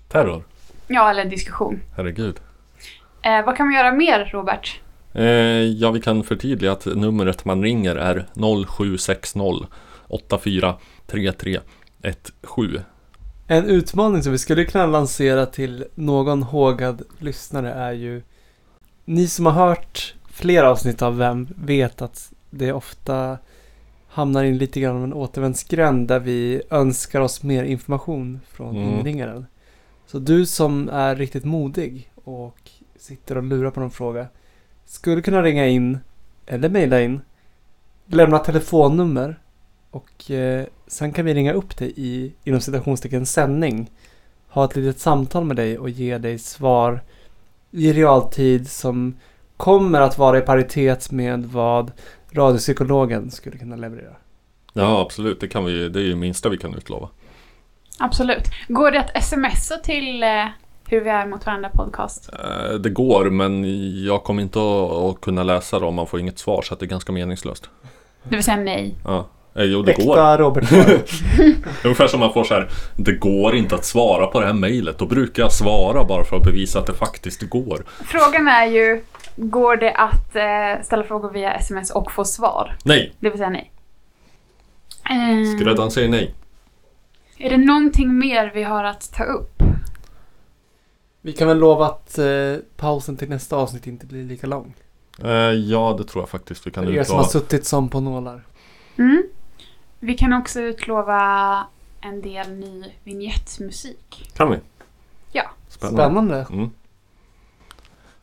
Terror? 0.08 0.44
Ja, 0.88 1.10
eller 1.10 1.26
diskussion. 1.26 1.80
Herregud. 1.98 2.40
Eh, 3.22 3.46
vad 3.46 3.58
kan 3.58 3.70
vi 3.70 3.76
göra 3.76 3.92
mer, 3.92 4.30
Robert? 4.34 4.80
Eh, 5.14 5.26
ja, 5.64 5.91
vi 5.91 6.02
kan 6.02 6.23
förtydliga 6.23 6.72
att 6.72 6.85
numret 6.85 7.45
man 7.45 7.64
ringer 7.64 7.95
är 7.95 8.26
0760 8.65 9.68
843317. 10.07 12.81
En 13.48 13.65
utmaning 13.65 14.23
som 14.23 14.31
vi 14.31 14.38
skulle 14.38 14.65
kunna 14.65 14.85
lansera 14.85 15.45
till 15.45 15.85
någon 15.95 16.44
hågad 16.44 17.02
lyssnare 17.19 17.73
är 17.73 17.91
ju 17.91 18.22
Ni 19.06 19.27
som 19.27 19.45
har 19.45 19.53
hört 19.53 20.15
flera 20.31 20.69
avsnitt 20.69 21.02
av 21.02 21.18
Vem 21.18 21.48
vet 21.56 22.02
att 22.02 22.34
det 22.49 22.73
ofta 22.73 23.38
hamnar 24.07 24.44
in 24.44 24.57
lite 24.57 24.80
grann 24.80 24.95
av 24.95 25.03
en 25.03 25.14
återvändsgränd 25.14 26.07
där 26.07 26.19
vi 26.19 26.61
önskar 26.69 27.22
oss 27.22 27.44
mer 27.44 27.64
information 27.64 28.40
från 28.52 28.77
Mm. 28.77 28.99
inringaren. 28.99 29.45
Så 30.06 30.19
du 30.19 30.45
som 30.45 30.90
är 30.90 31.15
riktigt 31.15 31.45
modig 31.45 32.11
och 32.23 32.57
sitter 32.98 33.38
och 33.38 33.44
lurar 33.44 33.72
på 33.72 33.80
någon 33.80 33.91
fråga 33.91 34.27
skulle 34.85 35.22
kunna 35.22 35.41
ringa 35.43 35.68
in 35.68 35.99
eller 36.45 36.69
mejla 36.69 37.01
in, 37.01 37.22
lämna 38.05 38.39
telefonnummer 38.39 39.39
och 39.91 40.31
eh, 40.31 40.65
sen 40.88 41.11
kan 41.11 41.26
vi 41.26 41.34
ringa 41.34 41.53
upp 41.53 41.77
dig 41.77 41.93
i 41.95 42.34
inom 42.43 42.61
citationstecken 42.61 43.26
sändning. 43.26 43.91
Ha 44.47 44.65
ett 44.65 44.76
litet 44.76 44.99
samtal 44.99 45.45
med 45.45 45.55
dig 45.55 45.77
och 45.77 45.89
ge 45.89 46.18
dig 46.18 46.39
svar 46.39 47.01
i 47.72 47.93
realtid 47.93 48.69
som 48.69 49.18
kommer 49.57 50.01
att 50.01 50.18
vara 50.18 50.38
i 50.38 50.41
paritet 50.41 51.11
med 51.11 51.45
vad 51.45 51.91
radiopsykologen 52.31 53.31
skulle 53.31 53.57
kunna 53.57 53.76
leverera. 53.76 54.15
Ja, 54.73 55.01
absolut. 55.01 55.39
Det, 55.39 55.47
kan 55.47 55.65
vi, 55.65 55.89
det 55.89 55.99
är 55.99 56.03
ju 56.03 56.10
det 56.10 56.15
minsta 56.15 56.49
vi 56.49 56.57
kan 56.57 56.76
utlova. 56.76 57.10
Absolut. 57.99 58.43
Går 58.68 58.91
det 58.91 58.99
att 58.99 59.23
smsa 59.23 59.77
till 59.77 60.23
eh, 60.23 60.47
Hur 60.94 61.02
vi 61.02 61.10
är 61.10 61.26
mot 61.28 61.45
varandra 61.45 61.70
podcast? 61.70 62.30
Eh, 62.34 62.74
Det 62.74 62.90
går, 62.90 63.30
men 63.30 63.64
jag 64.06 64.24
kommer 64.24 64.41
inte 64.41 64.60
att, 64.60 65.22
kunna 65.22 65.44
läsa 65.44 65.80
det 65.80 65.86
om 65.86 65.95
man 65.95 66.07
får 66.07 66.20
inget 66.20 66.40
svar, 66.40 66.61
så 66.61 66.74
att 66.74 66.80
det 66.80 66.86
är 66.86 66.88
ganska 66.88 67.11
meningslöst. 67.11 67.70
Det 68.24 68.36
vill 68.36 68.44
säga 68.44 68.57
nej. 68.57 68.95
Ja. 69.03 69.26
Eh, 69.56 69.64
Jo, 69.64 69.82
det 69.82 69.94
går. 69.94 70.14
Äkta 70.14 70.38
Robert 70.38 70.68
svar. 70.70 70.99
Ungefär 71.84 72.07
som 72.07 72.20
man 72.20 72.34
får 72.34 72.44
så 72.44 72.53
här, 72.53 72.70
det 72.95 73.11
går 73.11 73.56
inte 73.56 73.76
att 73.76 73.86
svara 73.86 74.28
på 74.28 74.40
det 74.40 74.45
här 74.45 74.53
mejlet. 74.53 74.98
Då 74.98 75.06
brukar 75.06 75.44
jag 75.44 75.52
svara 75.52 76.03
bara 76.03 76.24
för 76.24 76.38
att 76.38 76.44
bevisa 76.44 76.80
att 76.80 76.86
det 76.88 76.94
faktiskt 76.94 77.41
går. 77.49 77.86
Frågan 78.06 78.48
är 78.48 78.65
ju, 78.65 79.02
går 79.36 79.76
det 79.78 79.91
att 79.91 80.36
eh, 80.36 80.84
ställa 80.86 81.03
frågor 81.03 81.30
via 81.32 81.53
sms 81.53 81.91
och 81.91 82.11
få 82.11 82.26
svar? 82.26 82.76
Nej, 82.84 83.14
Det 83.20 83.30
vill 83.30 83.38
säga 83.38 83.49
nej. 83.49 83.72
Skräddaren 85.57 85.91
säger 85.91 86.10
nej. 86.10 86.34
är 87.38 87.49
det 87.49 87.57
någonting 87.57 88.18
mer 88.20 88.52
vi 88.53 88.64
har 88.64 88.84
att 88.84 89.14
ta 89.14 89.24
upp? 89.24 89.53
Vi 91.26 91.34
kan 91.34 91.48
väl 91.48 91.58
lova 91.58 91.86
att 91.86 92.18
eh, 92.18 92.56
pausen 92.78 93.18
till 93.18 93.30
nästa 93.30 93.56
avsnitt 93.56 93.88
inte 93.88 94.06
blir 94.06 94.24
lika 94.24 94.48
lång. 94.48 94.74
Eh, 95.24 95.30
Ja, 95.52 95.95
det 95.98 96.04
tror 96.04 96.22
jag 96.22 96.30
faktiskt 96.30 96.68
vi 96.68 96.72
kan 96.72 96.84
För 96.86 96.91
er 96.91 96.95
som 96.95 97.02
utlova. 97.02 97.22
har 97.22 97.30
suttit 97.30 97.66
som 97.66 97.90
på 97.90 98.00
nålar. 98.00 98.45
Mm. 98.98 99.24
Vi 100.00 100.14
kan 100.14 100.34
också 100.34 100.60
utlova 100.62 101.68
en 102.02 102.22
del 102.22 102.52
ny 102.52 102.84
vignettmusik. 103.04 104.32
Kan 104.36 104.52
vi? 104.52 104.58
Ja. 105.32 105.44
Spännande. 105.70 106.04
Spännande. 106.04 106.48
Mm. 106.52 106.70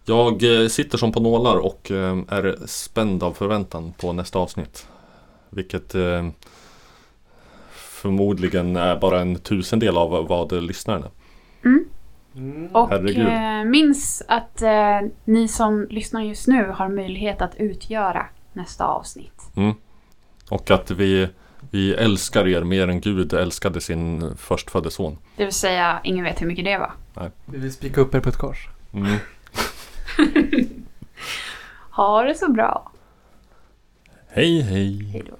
Jag 0.04 0.62
eh, 0.62 0.68
sitter 0.68 0.98
som 0.98 1.12
på 1.12 1.20
nålar 1.20 1.56
och 1.56 1.90
eh, 1.90 2.18
är 2.28 2.66
spänd 2.66 3.22
av 3.22 3.32
förväntan 3.32 3.92
på 4.00 4.12
nästa 4.12 4.38
avsnitt. 4.38 4.86
Vilket 5.50 5.94
eh, 5.94 6.28
förmodligen 7.70 8.76
är 8.76 8.96
bara 8.96 9.20
en 9.20 9.36
tusendel 9.38 9.96
av 9.96 10.26
vad 10.28 10.52
lyssnaren 10.62 11.02
är. 11.02 11.10
Mm. 11.68 11.84
Mm. 12.36 12.66
Och 12.76 12.88
Herregud. 12.90 13.26
eh, 13.26 13.64
minns 13.64 14.22
att 14.28 14.62
eh, 14.62 15.00
ni 15.24 15.48
som 15.48 15.86
lyssnar 15.90 16.22
just 16.22 16.46
nu 16.46 16.68
har 16.70 16.88
möjlighet 16.88 17.42
att 17.42 17.54
utgöra 17.56 18.26
nästa 18.52 18.84
avsnitt. 18.86 19.42
Och 20.50 20.70
att 20.70 20.90
vi, 20.90 21.28
vi 21.70 21.94
älskar 21.94 22.48
er 22.48 22.62
mer 22.62 22.88
än 22.88 23.00
Gud 23.00 23.32
älskade 23.32 23.80
sin 23.80 24.36
förstfödde 24.36 24.90
son. 24.90 25.18
Det 25.36 25.44
vill 25.44 25.54
säga, 25.54 26.00
ingen 26.04 26.24
vet 26.24 26.42
hur 26.42 26.46
mycket 26.46 26.64
det 26.64 26.78
var. 26.78 26.92
Vi 27.44 27.58
vill 27.58 27.72
spika 27.72 28.00
upp 28.00 28.14
er 28.14 28.20
på 28.20 28.28
ett 28.28 28.36
kors. 28.36 28.68
Mm. 28.92 29.16
Ha 31.90 32.22
det 32.22 32.34
så 32.34 32.52
bra. 32.52 32.92
Hej 34.28 34.60
hej! 34.60 35.04
Hej 35.12 35.22
då. 35.30 35.36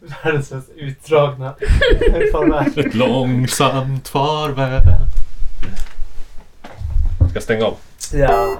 Världens 0.00 0.50
mest 0.50 0.70
utdragna 0.76 1.54
farväl. 2.32 2.90
Långsamt 2.94 4.08
farväl. 4.08 4.82
Ska 7.30 7.36
jag 7.36 7.42
stänga 7.42 7.64
av? 7.64 7.76
Ja. 8.12 8.56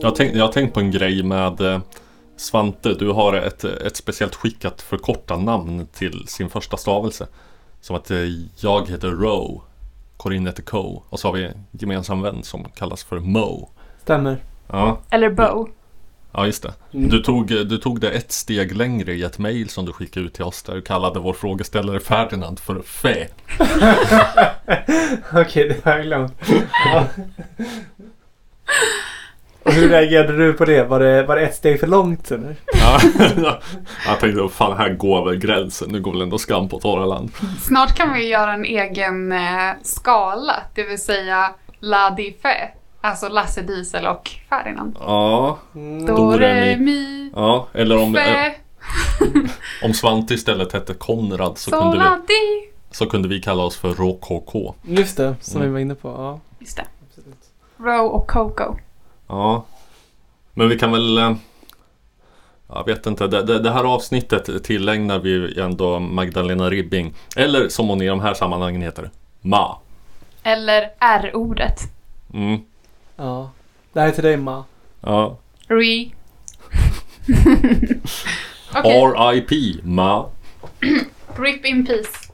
Jag 0.00 0.08
har, 0.08 0.16
tänkt, 0.16 0.36
jag 0.36 0.44
har 0.44 0.52
tänkt 0.52 0.74
på 0.74 0.80
en 0.80 0.90
grej 0.90 1.22
med 1.22 1.60
eh, 1.60 1.80
Svante. 2.36 2.94
Du 2.94 3.10
har 3.10 3.32
ett, 3.34 3.64
ett 3.64 3.96
speciellt 3.96 4.34
skickat 4.34 4.82
förkortat 4.82 5.40
namn 5.42 5.86
till 5.92 6.24
sin 6.28 6.50
första 6.50 6.76
stavelse. 6.76 7.26
Som 7.80 7.96
att 7.96 8.10
eh, 8.10 8.18
jag 8.56 8.90
heter 8.90 9.08
Row. 9.08 9.62
Corinne 10.16 10.50
heter 10.50 10.62
Co. 10.62 11.02
Och 11.08 11.20
så 11.20 11.28
har 11.28 11.32
vi 11.32 11.44
en 11.44 11.66
gemensam 11.70 12.22
vän 12.22 12.42
som 12.42 12.64
kallas 12.64 13.04
för 13.04 13.18
Mo. 13.18 13.70
Stämmer. 14.02 14.38
Ja, 14.66 15.00
Eller 15.10 15.30
Bo. 15.30 15.68
ja 16.32 16.46
just 16.46 16.62
det. 16.62 16.74
Mm. 16.92 17.08
Du 17.08 17.22
tog, 17.22 17.46
du 17.46 17.78
tog 17.78 18.00
det 18.00 18.10
ett 18.10 18.32
steg 18.32 18.76
längre 18.76 19.12
i 19.12 19.22
ett 19.22 19.38
mail 19.38 19.68
som 19.68 19.84
du 19.84 19.92
skickade 19.92 20.26
ut 20.26 20.34
till 20.34 20.44
oss. 20.44 20.62
Där 20.62 20.74
du 20.74 20.82
kallade 20.82 21.18
vår 21.20 21.32
frågeställare 21.32 22.00
Ferdinand 22.00 22.58
för 22.60 22.82
Fä. 22.82 23.28
Okej, 25.32 25.68
det 25.68 25.84
har 25.84 25.96
jag 25.96 26.02
glömt. 26.06 26.32
Hur 29.74 29.88
reagerade 29.88 30.36
du 30.46 30.52
på 30.52 30.64
det? 30.64 30.84
Var 30.84 31.00
det, 31.00 31.22
var 31.22 31.36
det 31.36 31.42
ett 31.42 31.54
steg 31.54 31.80
för 31.80 31.86
långt 31.86 32.30
eller? 32.30 32.56
Ja, 32.74 33.00
jag 34.06 34.20
tänkte, 34.20 34.48
fan 34.48 34.76
här 34.76 34.90
går 34.94 35.24
väl 35.24 35.36
gränsen. 35.38 35.88
Nu 35.90 36.00
går 36.00 36.12
väl 36.12 36.22
ändå 36.22 36.38
skam 36.38 36.68
på 36.68 36.78
torra 36.80 37.06
land. 37.06 37.30
Snart 37.62 37.94
kan 37.96 38.12
vi 38.14 38.28
göra 38.28 38.52
en 38.52 38.64
egen 38.64 39.32
eh, 39.32 39.70
skala, 39.82 40.54
det 40.74 40.82
vill 40.82 40.98
säga 41.00 41.54
La 41.80 42.10
Di 42.10 42.36
Fe. 42.42 42.68
Alltså 43.00 43.28
Lasse 43.28 43.62
Diesel 43.62 44.06
och 44.06 44.30
Ferdinand. 44.48 44.96
Ja, 45.00 45.58
Mm. 45.74 46.06
Do, 46.06 46.16
Då 46.16 46.30
är 46.30 46.38
det 46.38 46.46
re, 46.72 46.76
mi, 46.76 47.30
ja. 47.34 47.66
Eller 47.72 48.02
om, 48.02 48.14
fe, 48.14 48.54
om 49.84 49.94
Svante 49.94 50.34
istället 50.34 50.72
hette 50.72 50.94
Konrad 50.94 51.58
så 51.58 51.70
sol, 51.70 51.80
kunde, 51.80 52.10
vi, 52.28 52.34
di. 52.34 52.70
så 52.90 53.06
kunde 53.06 53.28
vi 53.28 53.40
kalla 53.40 53.62
oss 53.62 53.76
för 53.76 53.88
RKK. 53.90 54.74
Just 54.82 55.16
det, 55.16 55.34
som 55.40 55.56
Mm. 55.60 55.68
vi 55.68 55.72
var 55.72 55.80
inne 55.80 55.94
på. 55.94 56.08
Ja, 56.08 56.40
Just 56.58 56.76
det. 56.76 56.84
absolut. 57.08 57.38
Row 57.78 58.06
och 58.10 58.26
Coco. 58.26 58.76
Ja. 59.28 59.64
Men 60.54 60.68
vi 60.68 60.78
kan 60.78 60.92
väl... 60.92 61.18
eh, 61.18 61.34
Jag 62.68 62.84
vet 62.86 63.06
inte. 63.06 63.26
Det, 63.26 63.42
det, 63.42 63.58
det 63.58 63.70
här 63.70 63.84
avsnittet 63.84 64.64
tillägnar 64.64 65.18
vi 65.18 65.60
ändå 65.60 65.98
Magdalena 65.98 66.70
Ribbing. 66.70 67.14
Eller 67.36 67.68
som 67.68 67.88
hon 67.88 68.02
i 68.02 68.06
de 68.06 68.20
här 68.20 68.34
sammanhangen 68.34 68.82
heter. 68.82 69.10
Ma. 69.40 69.78
Eller 70.42 70.90
R-ordet. 70.98 71.80
Mm. 72.34 72.60
Ja. 73.16 73.50
Det 73.92 74.00
här 74.00 74.08
är 74.08 74.12
till 74.12 74.24
dig 74.24 74.36
Ma. 74.36 74.64
Ja. 75.00 75.36
Re. 75.68 76.10
Okej, 78.76 79.02
R.I.P. 79.02 79.54
Ma. 79.82 80.26
rip 81.36 81.64
in 81.66 81.86
peace. 81.86 82.32